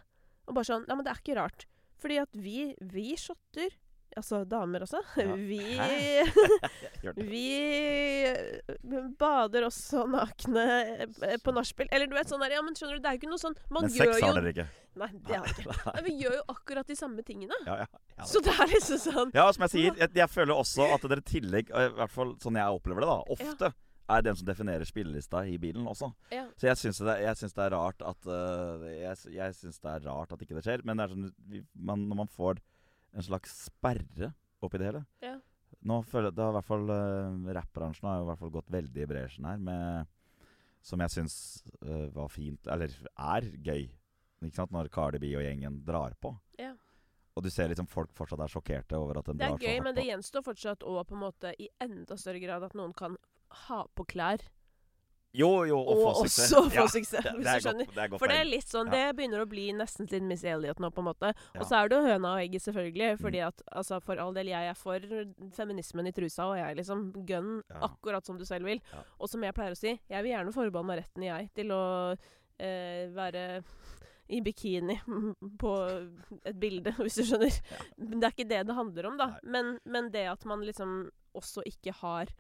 Og 0.46 0.54
bare 0.56 0.68
sånn 0.68 0.86
Nei, 0.86 0.98
men 0.98 1.06
det 1.06 1.12
er 1.12 1.22
ikke 1.22 1.40
rart. 1.40 1.66
Fordi 2.00 2.20
at 2.20 2.38
vi, 2.38 2.70
vi 2.92 3.14
shotter 3.18 3.74
Altså 4.16 4.40
damer 4.48 4.86
også. 4.86 5.02
Vi 5.50 5.60
Vi 7.32 9.02
bader 9.18 9.66
også 9.68 10.06
nakne 10.08 10.64
eh, 11.04 11.36
på 11.44 11.52
nachspiel. 11.52 11.90
Eller 11.92 12.08
du 12.08 12.16
vet 12.16 12.32
sånn 12.32 12.40
der 12.44 12.56
Ja, 12.56 12.64
men 12.64 12.76
skjønner 12.78 12.96
du, 12.96 13.04
det 13.04 13.10
er 13.10 13.18
jo 13.18 13.22
ikke 13.22 13.32
noe 13.34 13.42
sånn 13.42 13.56
Man 13.68 13.86
Men 13.86 13.92
sex 13.92 14.20
har 14.24 14.38
dere 14.40 14.52
ikke? 14.54 14.68
Nei, 14.96 15.10
det 15.28 15.36
har 15.36 15.44
vi 15.44 15.66
ikke. 15.66 15.96
Vi 16.06 16.14
gjør 16.22 16.36
jo 16.38 16.44
akkurat 16.54 16.88
de 16.88 16.96
samme 16.96 17.24
tingene. 17.26 17.58
Ja, 17.66 17.82
ja, 17.82 17.88
ja. 18.16 18.28
Så 18.28 18.40
det 18.44 18.54
er 18.56 18.70
liksom 18.72 19.02
sånn 19.02 19.34
Ja, 19.36 19.50
som 19.52 19.66
jeg 19.66 19.74
sier, 19.74 19.98
jeg, 20.00 20.14
jeg 20.16 20.32
føler 20.32 20.56
også 20.56 20.88
at 20.94 21.04
dere 21.04 21.20
i 21.20 21.28
tillegg, 21.34 21.68
i 21.68 21.90
hvert 21.98 22.14
fall 22.14 22.32
sånn 22.40 22.56
jeg 22.56 22.78
opplever 22.78 23.04
det, 23.04 23.10
da, 23.12 23.36
ofte 23.36 23.72
er 24.06 24.22
den 24.22 24.36
som 24.38 24.46
definerer 24.46 24.86
spillelista 24.86 25.42
i 25.50 25.56
bilen 25.58 25.86
også. 25.90 26.08
Ja. 26.30 26.44
Så 26.56 26.68
jeg 26.68 26.78
syns 26.80 27.00
det, 27.02 27.16
det, 27.26 27.64
er 27.64 27.74
rart 27.74 28.04
at 28.06 28.28
uh, 28.30 28.86
Jeg, 28.86 29.16
jeg 29.34 29.56
synes 29.58 29.80
det 29.82 29.92
er 29.92 30.06
rart 30.06 30.32
at 30.32 30.42
ikke 30.44 30.56
det 30.58 30.64
skjer. 30.66 30.84
Men 30.86 31.02
det 31.02 31.08
sånn, 31.10 31.26
man, 31.74 32.06
når 32.06 32.20
man 32.22 32.30
får 32.30 32.62
en 33.16 33.24
slags 33.24 33.54
sperre 33.66 34.32
oppi 34.64 34.80
det 34.80 34.90
hele. 34.90 35.02
Ja. 35.24 35.36
Nå 35.86 36.00
føler 36.06 36.34
det 36.34 36.42
har 36.42 36.54
i 36.54 36.58
hvert 36.58 36.68
fall 36.68 36.90
uh, 36.90 37.52
Rappbransjen 37.56 38.08
har 38.08 38.22
i 38.22 38.26
hvert 38.28 38.40
fall 38.40 38.54
gått 38.54 38.72
veldig 38.72 39.02
i 39.04 39.08
bresjen 39.10 39.46
her, 39.48 39.60
med, 39.62 40.08
som 40.84 41.02
jeg 41.04 41.14
syns 41.14 41.36
uh, 41.82 42.08
var 42.14 42.32
fint, 42.32 42.68
eller 42.72 42.92
er 43.14 43.48
gøy, 43.66 43.86
ikke 44.42 44.58
sant, 44.58 44.74
når 44.74 44.90
Cardi 44.92 45.20
B 45.22 45.32
og 45.38 45.46
gjengen 45.46 45.80
drar 45.86 46.16
på. 46.20 46.34
Ja. 46.60 46.74
Og 47.36 47.44
du 47.44 47.50
ser 47.52 47.68
liksom 47.68 47.88
folk 47.90 48.12
fortsatt 48.16 48.40
er 48.40 48.52
sjokkerte 48.52 48.98
over 48.98 49.20
at 49.20 49.28
den 49.28 49.40
drar 49.40 49.50
så 49.50 49.56
hardt 49.56 49.60
på. 49.60 49.64
Det 49.64 49.70
er 49.70 49.76
gøy, 49.76 49.84
men 49.84 49.96
det 49.96 50.06
gjenstår 50.08 50.44
fortsatt 50.46 50.86
òg 50.88 51.02
på 51.08 51.16
en 51.16 51.24
måte 51.26 51.52
i 51.60 51.68
enda 51.84 52.16
større 52.20 52.40
grad 52.42 52.64
at 52.64 52.76
noen 52.78 52.94
kan 52.96 53.18
ha 53.66 53.82
på 53.94 54.06
klær 54.08 54.42
jo, 55.36 55.50
jo, 55.68 55.78
og, 55.78 55.90
og 55.92 56.02
få 56.02 56.24
suksess. 56.24 56.52
også 56.56 56.70
få 56.72 56.86
suksess, 56.94 57.26
hvis 57.36 57.46
du 57.46 57.64
skjønner. 57.66 57.88
Godt, 57.90 58.12
det 58.12 58.20
For 58.22 58.32
det 58.32 58.38
er 58.40 58.48
litt 58.48 58.70
sånn, 58.72 58.90
det 58.92 59.02
begynner 59.18 59.42
å 59.44 59.48
bli 59.50 59.66
nesten 59.76 60.08
til 60.10 60.24
Miss 60.28 60.44
Elliot 60.48 60.80
nå, 60.82 60.90
på 60.94 61.02
en 61.04 61.08
måte. 61.10 61.32
Og 61.56 61.66
så 61.68 61.80
er 61.80 61.90
det 61.90 61.98
jo 61.98 62.06
høna 62.06 62.36
og 62.36 62.44
egget, 62.44 62.64
selvfølgelig. 62.64 63.10
Mm. 63.16 63.20
Fordi 63.24 63.42
at, 63.48 63.66
altså, 63.82 64.00
for 64.04 64.22
all 64.22 64.32
del, 64.36 64.52
jeg 64.54 64.70
er 64.70 64.80
for 64.80 65.10
feminismen 65.56 66.08
i 66.08 66.14
trusa, 66.16 66.48
og 66.48 66.56
jeg 66.60 66.70
er 66.70 66.80
liksom 66.80 67.04
gun 67.28 67.52
akkurat 67.90 68.28
som 68.28 68.40
du 68.40 68.46
selv 68.48 68.68
vil. 68.70 68.80
Og 69.20 69.30
som 69.30 69.44
jeg 69.44 69.56
pleier 69.56 69.76
å 69.76 69.78
si, 69.78 69.92
jeg 69.96 70.24
vil 70.24 70.32
gjerne 70.32 70.56
forbeholde 70.56 70.90
meg 70.92 71.02
retten, 71.02 71.28
jeg, 71.28 71.50
til 71.56 71.76
å 71.76 71.84
eh, 72.14 73.06
være 73.16 73.46
i 74.28 74.40
bikini 74.40 75.00
på 75.62 75.74
et 76.44 76.56
bilde, 76.58 76.94
hvis 77.02 77.20
du 77.20 77.26
skjønner. 77.28 77.60
Ja. 77.70 77.84
Det 77.96 78.22
er 78.22 78.34
ikke 78.34 78.50
det 78.50 78.64
det 78.68 78.78
handler 78.78 79.10
om, 79.10 79.20
da. 79.20 79.30
Men, 79.44 79.76
men, 79.84 80.10
det 80.14 80.26
at 80.32 80.46
man 80.48 80.64
liksom 80.66 80.98
også 81.36 81.64
ikke 81.68 81.94
har 82.00 82.32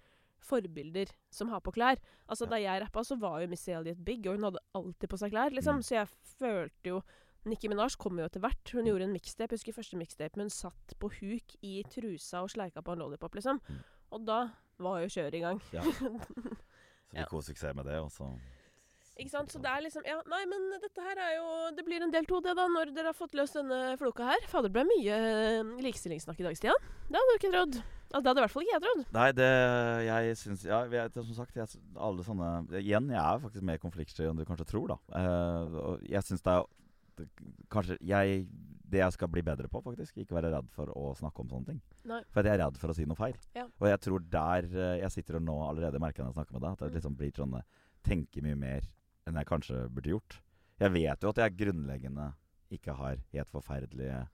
forbilder 0.46 1.12
som 1.32 1.50
har 1.52 1.62
på 1.64 1.74
klær. 1.76 2.00
Altså 2.26 2.46
ja. 2.46 2.54
Da 2.54 2.62
jeg 2.62 2.82
rappa, 2.84 3.04
så 3.06 3.18
var 3.20 3.40
jo 3.42 3.50
Missy 3.52 3.72
Elliot 3.74 4.02
big, 4.06 4.26
og 4.26 4.38
hun 4.38 4.48
hadde 4.48 4.64
alltid 4.78 5.12
på 5.12 5.20
seg 5.20 5.34
klær. 5.34 5.54
liksom. 5.54 5.80
Mm. 5.82 5.86
Så 5.86 5.98
jeg 5.98 6.12
følte 6.38 6.92
jo 6.94 7.00
Nikki 7.46 7.70
Minaj 7.70 7.94
kom 8.02 8.18
jo 8.18 8.26
etter 8.26 8.42
hvert. 8.42 8.72
Hun 8.74 8.88
gjorde 8.88 9.06
en 9.06 9.14
mixtape. 9.14 9.54
Jeg 9.54 9.60
husker 9.60 9.76
første 9.76 9.98
mixtape, 10.00 10.40
hun 10.40 10.50
satt 10.50 10.96
på 10.98 11.10
huk 11.20 11.58
i 11.62 11.78
trusa 11.92 12.42
og 12.42 12.50
sleika 12.50 12.82
på 12.82 12.96
en 12.96 13.04
lollipop, 13.04 13.38
liksom. 13.38 13.60
Mm. 13.68 13.82
Og 14.16 14.26
da 14.26 14.40
var 14.82 15.00
jo 15.04 15.12
kjøret 15.14 15.38
i 15.38 15.44
gang. 15.44 15.62
Ja. 15.74 15.84
Så 17.06 17.14
de 17.14 17.22
ja. 17.22 17.28
koser 17.30 17.54
suksess 17.54 17.76
med 17.78 17.86
det, 17.86 18.00
og 18.02 18.10
så 18.10 18.26
ikke 19.16 19.32
sant? 19.32 19.52
Så 19.52 19.60
det 19.62 19.70
er 19.70 19.82
liksom 19.84 20.06
Ja, 20.06 20.18
nei, 20.30 20.42
men 20.50 20.68
dette 20.82 21.02
her 21.04 21.20
er 21.20 21.34
jo 21.38 21.48
Det 21.76 21.84
blir 21.86 22.04
en 22.04 22.12
del 22.12 22.28
to, 22.28 22.40
det, 22.44 22.56
da, 22.58 22.66
når 22.72 22.92
dere 22.96 23.12
har 23.12 23.16
fått 23.16 23.36
løst 23.38 23.58
denne 23.58 23.96
floka 24.00 24.28
her. 24.28 24.48
Fader, 24.50 24.68
det 24.68 24.76
ble 24.76 24.86
mye 24.88 25.18
eh, 25.18 25.74
likestillingssnakk 25.86 26.42
i 26.42 26.48
dag, 26.48 26.58
Stian. 26.58 26.88
Det 27.08 27.20
hadde 27.20 27.32
du 27.32 27.38
ikke 27.40 27.52
trodd. 27.54 27.80
Altså, 28.06 28.22
det 28.22 28.30
hadde 28.30 28.40
i 28.40 28.44
hvert 28.44 28.54
fall 28.54 28.66
ikke 28.66 28.74
jeg 28.76 28.84
trodd. 28.84 29.02
Nei, 29.16 29.26
det 29.40 29.50
Jeg 30.06 30.38
syns 30.42 30.64
Ja, 30.68 30.84
jeg, 30.92 31.12
som 31.16 31.34
sagt, 31.40 31.58
jeg, 31.58 31.82
alle 32.08 32.26
sånne 32.26 32.52
Igjen, 32.82 33.10
jeg 33.14 33.22
er 33.22 33.42
faktisk 33.42 33.66
mer 33.66 33.82
konfliktsky 33.82 34.28
enn 34.28 34.38
du 34.38 34.46
kanskje 34.48 34.68
tror, 34.70 34.94
da. 34.94 34.98
Uh, 35.10 35.76
og 35.82 36.06
jeg 36.06 36.22
syns 36.28 36.44
det 36.46 36.54
er 36.54 36.72
det, 37.16 37.28
Kanskje 37.72 37.98
jeg 38.04 38.46
det 38.86 39.00
jeg 39.00 39.14
skal 39.16 39.30
bli 39.32 39.42
bedre 39.42 39.66
på, 39.66 39.80
faktisk. 39.82 40.18
Ikke 40.22 40.36
være 40.36 40.52
redd 40.54 40.68
for 40.74 40.92
å 40.94 41.08
snakke 41.18 41.42
om 41.42 41.48
sånne 41.50 41.72
ting. 41.72 41.80
Nei. 42.06 42.20
For 42.30 42.46
jeg 42.46 42.54
er 42.54 42.62
redd 42.62 42.76
for 42.78 42.92
å 42.92 42.94
si 42.94 43.06
noe 43.08 43.18
feil. 43.18 43.34
Ja. 43.56 43.64
Og 43.80 43.88
jeg 43.90 43.98
tror 44.04 44.22
der 44.30 44.68
eh, 44.70 44.92
jeg 45.00 45.14
sitter 45.14 45.40
og 45.40 45.46
nå 45.48 45.56
allerede 45.66 45.98
merker 46.02 46.22
når 46.22 46.30
jeg 46.30 46.38
snakker 46.38 46.56
med 46.56 46.62
deg, 46.62 46.76
at 46.76 46.84
jeg 46.84 46.92
mm. 46.92 46.98
liksom 47.00 47.16
blir 47.18 47.34
sånn 47.40 47.58
Tenker 48.06 48.44
mye 48.44 48.54
mer 48.54 48.84
enn 49.26 49.38
jeg 49.40 49.48
kanskje 49.48 49.84
burde 49.92 50.12
gjort. 50.14 50.40
Jeg 50.80 50.92
vet 50.92 51.22
jo 51.22 51.32
at 51.32 51.40
jeg 51.40 51.56
grunnleggende 51.58 52.30
ikke 52.74 52.96
har 52.98 53.22
helt 53.32 53.52
forferdelige 53.52 54.26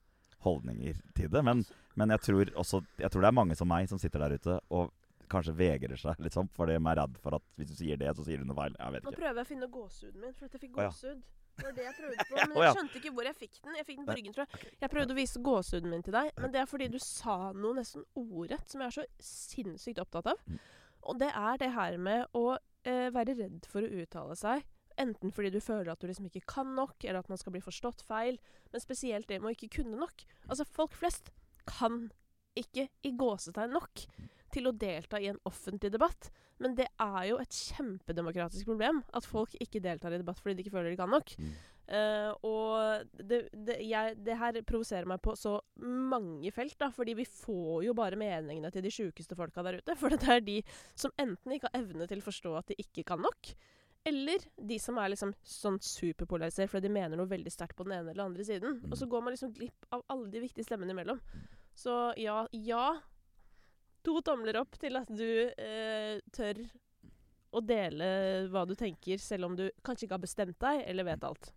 holdninger 0.42 0.98
til 1.14 1.30
det, 1.30 1.42
men, 1.46 1.62
men 1.94 2.10
jeg, 2.16 2.24
tror 2.26 2.50
også, 2.58 2.82
jeg 2.98 3.12
tror 3.12 3.22
det 3.22 3.30
er 3.30 3.38
mange 3.38 3.56
som 3.58 3.70
meg 3.70 3.86
som 3.90 4.00
sitter 4.02 4.24
der 4.24 4.40
ute 4.40 4.58
og 4.74 4.90
kanskje 5.32 5.54
vegrer 5.56 6.00
seg 6.00 6.18
liksom, 6.20 6.50
fordi 6.56 6.74
de 6.76 6.88
er 6.90 6.98
redd 6.98 7.20
for 7.22 7.38
at 7.38 7.44
hvis 7.56 7.70
du 7.70 7.76
sier 7.78 8.00
det, 8.00 8.10
så 8.16 8.24
sier 8.26 8.42
du 8.42 8.48
noe 8.48 8.58
feil. 8.58 8.74
Jeg 8.76 8.96
vet 8.96 9.04
ikke. 9.04 9.12
Nå 9.14 9.20
prøver 9.20 9.40
jeg 9.40 9.46
å 9.46 9.50
finne 9.52 9.70
gåsehuden 9.76 10.26
min, 10.26 10.34
for 10.36 10.48
jeg 10.48 10.64
fikk 10.64 10.74
gåsehud. 10.76 11.22
Det 11.52 11.66
var 11.66 11.74
det 11.76 11.84
jeg 11.84 11.96
prøvde 11.98 12.26
på, 12.28 12.36
men 12.50 12.58
jeg 12.64 12.76
skjønte 12.76 13.00
ikke 13.00 13.14
hvor 13.16 13.28
jeg 13.28 13.38
fikk 13.38 13.56
den. 13.60 13.78
Jeg 13.78 13.88
fikk 13.88 13.98
den 14.00 14.08
på 14.08 14.18
ryggen, 14.18 14.36
tror 14.36 14.44
jeg. 14.44 14.74
Jeg 14.82 14.92
prøvde 14.92 15.14
å 15.14 15.18
vise 15.18 15.42
gåsehuden 15.48 15.92
min 15.92 16.04
til 16.04 16.16
deg, 16.16 16.30
men 16.40 16.54
det 16.54 16.62
er 16.62 16.68
fordi 16.68 16.90
du 16.92 16.98
sa 17.04 17.36
noe 17.56 17.78
nesten 17.78 18.06
ordrett 18.18 18.72
som 18.72 18.82
jeg 18.82 18.92
er 18.92 18.96
så 18.98 19.06
sinnssykt 19.30 20.02
opptatt 20.02 20.32
av. 20.32 20.44
Mm. 20.48 20.60
Og 21.12 21.18
det 21.20 21.32
er 21.34 21.58
det 21.60 21.72
her 21.76 21.98
med 22.00 22.38
å 22.38 22.44
eh, 22.56 23.08
være 23.14 23.36
redd 23.38 23.68
for 23.70 23.84
å 23.84 24.02
uttale 24.02 24.38
seg. 24.38 24.64
Enten 25.00 25.32
fordi 25.34 25.52
du 25.54 25.60
føler 25.62 25.92
at 25.92 26.02
du 26.02 26.08
liksom 26.08 26.28
ikke 26.28 26.44
kan 26.54 26.74
nok, 26.76 26.96
eller 27.04 27.22
at 27.22 27.30
man 27.32 27.40
skal 27.40 27.54
bli 27.54 27.62
forstått 27.64 28.04
feil. 28.06 28.38
Men 28.72 28.84
spesielt 28.84 29.28
det 29.30 29.40
med 29.40 29.52
å 29.52 29.56
ikke 29.56 29.72
kunne 29.80 30.00
nok. 30.00 30.26
Altså, 30.48 30.68
folk 30.68 30.96
flest 30.98 31.32
kan 31.68 32.06
ikke 32.58 32.88
i 33.06 33.14
gåsetegn 33.16 33.72
nok 33.72 34.06
til 34.52 34.68
å 34.68 34.74
delta 34.76 35.20
i 35.20 35.30
en 35.30 35.40
offentlig 35.48 35.92
debatt. 35.94 36.28
Men 36.62 36.76
det 36.78 36.88
er 37.00 37.22
jo 37.30 37.38
et 37.42 37.58
kjempedemokratisk 37.72 38.68
problem 38.68 39.00
at 39.16 39.26
folk 39.26 39.54
ikke 39.62 39.82
deltar 39.82 40.14
i 40.14 40.20
debatt 40.20 40.40
fordi 40.42 40.58
de 40.58 40.66
ikke 40.66 40.74
føler 40.76 40.92
de 40.92 41.00
kan 41.00 41.10
nok. 41.12 41.32
Uh, 41.92 42.30
og 42.46 43.08
det, 43.18 43.42
det, 43.52 43.80
jeg, 43.84 44.14
det 44.24 44.36
her 44.38 44.56
provoserer 44.64 45.08
meg 45.10 45.18
på 45.24 45.34
så 45.36 45.56
mange 45.82 46.52
felt, 46.54 46.76
da, 46.80 46.88
fordi 46.94 47.16
vi 47.18 47.26
får 47.26 47.82
jo 47.88 47.94
bare 47.98 48.16
meningene 48.20 48.70
til 48.72 48.84
de 48.86 48.92
sjukeste 48.94 49.36
folka 49.36 49.64
der 49.66 49.80
ute. 49.80 49.96
For 50.00 50.14
det 50.14 50.22
er 50.30 50.44
de 50.46 50.60
som 50.94 51.14
enten 51.20 51.56
ikke 51.56 51.72
har 51.72 51.82
evne 51.82 52.08
til 52.08 52.22
å 52.22 52.28
forstå 52.28 52.54
at 52.60 52.72
de 52.72 52.78
ikke 52.80 53.04
kan 53.10 53.20
nok, 53.24 53.54
eller 54.08 54.44
de 54.56 54.78
som 54.82 54.98
er 54.98 55.12
liksom 55.12 55.32
sånn 55.46 55.78
superpolarisert 55.82 56.70
fordi 56.70 56.88
de 56.88 56.94
mener 56.96 57.18
noe 57.18 57.30
veldig 57.30 57.52
sterkt 57.54 57.76
på 57.78 57.86
den 57.86 58.00
ene 58.00 58.12
eller 58.12 58.26
andre 58.26 58.46
siden. 58.46 58.80
Mm. 58.82 58.90
Og 58.90 58.98
så 58.98 59.08
går 59.10 59.24
man 59.24 59.36
liksom 59.36 59.52
glipp 59.54 59.86
av 59.94 60.04
alle 60.12 60.30
de 60.32 60.42
viktige 60.42 60.66
stemmene 60.66 60.94
imellom. 60.94 61.20
Mm. 61.22 61.48
Så 61.78 61.96
ja, 62.20 62.42
ja, 62.52 62.86
to 64.02 64.18
tomler 64.26 64.58
opp 64.60 64.74
til 64.82 64.98
at 64.98 65.10
du 65.12 65.28
eh, 65.46 66.18
tør 66.34 66.64
å 67.52 67.60
dele 67.64 68.06
hva 68.52 68.64
du 68.66 68.74
tenker, 68.78 69.20
selv 69.20 69.50
om 69.50 69.56
du 69.56 69.66
kanskje 69.84 70.06
ikke 70.06 70.16
har 70.16 70.24
bestemt 70.24 70.58
deg 70.62 70.86
eller 70.88 71.06
vet 71.06 71.26
alt. 71.28 71.52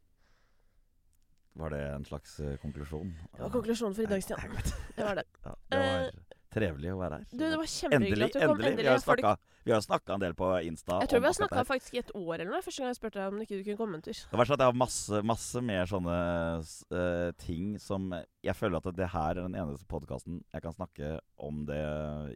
Var 1.56 1.72
det 1.72 1.84
en 1.88 2.06
slags 2.06 2.40
uh, 2.44 2.58
konklusjon? 2.60 3.14
Det 3.32 3.40
var 3.40 3.52
konklusjonen 3.54 3.96
for 3.96 4.04
i 4.04 4.10
dag, 4.12 4.24
Stian. 4.24 4.58
Det 4.98 5.06
var 5.08 5.22
det. 5.22 5.24
Ja, 5.46 5.54
det 5.72 5.80
var 5.80 6.08
uh, 6.10 6.25
trevelig 6.56 6.94
å 6.94 7.02
være 7.02 7.20
her. 7.20 7.28
Du, 7.32 7.44
det 7.44 7.60
var 7.60 7.70
kjempehyggelig 7.76 8.30
at 8.30 8.34
du 8.34 8.40
kom. 8.40 8.56
Endelig. 8.56 8.88
endelig. 8.88 9.36
Vi 9.66 9.72
har 9.74 9.82
snakka 9.82 10.14
en 10.14 10.22
del 10.22 10.36
på 10.38 10.48
Insta. 10.62 11.00
Jeg 11.02 11.10
tror 11.10 11.24
vi 11.24 11.26
har 11.26 11.34
snakka 11.34 11.64
faktisk 11.66 11.96
i 11.98 12.00
et 12.04 12.12
år 12.14 12.36
eller 12.36 12.52
noe. 12.54 12.62
Første 12.62 12.84
gang 12.84 12.92
jeg 12.92 12.98
spurte 13.00 13.18
deg 13.18 13.32
om 13.34 13.40
ikke 13.42 13.58
du 13.58 13.64
kunne 13.66 13.80
komme 13.80 13.98
en 13.98 14.04
tur. 14.06 14.20
Det 14.30 14.38
var 14.38 14.46
sånn 14.46 14.60
at 14.60 14.62
Jeg 14.62 14.70
har 14.70 14.78
masse, 14.78 15.22
masse 15.26 15.64
mer 15.66 15.90
sånne 15.90 16.18
uh, 16.62 17.32
ting 17.42 17.72
som 17.82 18.14
Jeg 18.46 18.54
føler 18.60 18.78
at 18.78 19.00
det 19.00 19.10
her 19.10 19.32
er 19.32 19.42
den 19.42 19.58
eneste 19.58 19.90
podkasten 19.90 20.44
jeg 20.54 20.66
kan 20.68 20.76
snakke 20.76 21.16
om 21.42 21.64
det 21.66 21.82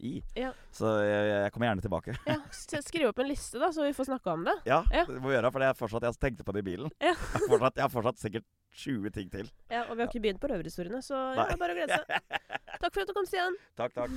i. 0.02 0.16
Ja. 0.42 0.56
Så 0.74 0.96
jeg, 1.06 1.30
jeg, 1.30 1.54
kommer 1.54 1.70
gjerne 1.70 1.86
tilbake. 1.86 2.18
Ja, 2.26 2.40
Skriv 2.90 3.12
opp 3.12 3.22
en 3.22 3.30
liste, 3.30 3.62
da, 3.62 3.70
så 3.76 3.86
vi 3.86 3.94
får 3.94 4.10
snakka 4.10 4.34
om 4.34 4.50
det. 4.50 4.58
Ja, 4.66 4.82
ja, 4.90 5.06
det 5.06 5.22
må 5.22 5.30
vi 5.30 5.38
gjøre. 5.38 5.54
For 5.54 5.68
jeg, 5.68 5.78
fortsatt, 5.78 6.10
jeg 6.10 6.18
tenkte 6.26 6.48
på 6.48 6.58
det 6.58 6.66
i 6.66 6.70
bilen. 6.72 6.90
Ja. 6.98 7.14
jeg, 7.14 7.20
har 7.36 7.46
fortsatt, 7.54 7.78
jeg 7.78 7.86
har 7.86 7.94
fortsatt 7.94 8.26
sikkert 8.26 8.50
20 8.76 9.10
ting 9.10 9.30
til. 9.32 9.52
Ja, 9.72 9.84
Og 9.90 9.98
vi 9.98 10.02
har 10.02 10.08
ikke 10.08 10.22
begynt 10.22 10.40
på 10.42 10.48
røverhistoriene, 10.48 11.02
så 11.02 11.16
ja, 11.36 11.56
bare 11.58 11.74
å 11.74 11.78
glede 11.78 11.98
seg. 12.00 12.40
Takk 12.82 12.94
for 12.94 13.02
at 13.02 13.08
du 13.08 13.14
kom, 13.14 13.26
Stian. 13.28 13.56
Takk, 13.78 13.94
takk. 13.94 14.12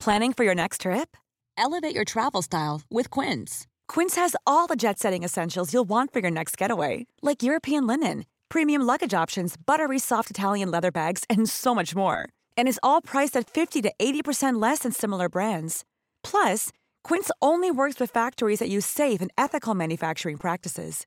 Planning 0.00 0.32
for 0.32 0.44
your 0.44 0.54
next 0.54 0.80
trip? 0.82 1.16
Elevate 1.56 1.94
your 1.94 2.04
travel 2.04 2.42
style 2.42 2.82
with 2.90 3.08
Quince. 3.10 3.66
Quince 3.88 4.16
has 4.16 4.34
all 4.46 4.66
the 4.66 4.76
jet 4.76 4.98
setting 4.98 5.22
essentials 5.22 5.72
you'll 5.72 5.88
want 5.88 6.12
for 6.12 6.20
your 6.20 6.30
next 6.30 6.56
getaway, 6.56 7.06
like 7.22 7.42
European 7.42 7.86
linen, 7.86 8.24
premium 8.48 8.82
luggage 8.82 9.14
options, 9.14 9.56
buttery 9.56 9.98
soft 9.98 10.30
Italian 10.30 10.70
leather 10.70 10.90
bags, 10.90 11.24
and 11.30 11.48
so 11.48 11.74
much 11.74 11.94
more. 11.94 12.28
And 12.56 12.66
is 12.68 12.80
all 12.82 13.00
priced 13.00 13.36
at 13.36 13.48
50 13.48 13.82
to 13.82 13.92
80% 13.98 14.60
less 14.60 14.80
than 14.80 14.92
similar 14.92 15.28
brands. 15.28 15.84
Plus, 16.24 16.70
Quince 17.04 17.30
only 17.40 17.70
works 17.70 18.00
with 18.00 18.10
factories 18.10 18.58
that 18.58 18.68
use 18.68 18.86
safe 18.86 19.20
and 19.20 19.30
ethical 19.38 19.74
manufacturing 19.74 20.36
practices. 20.36 21.06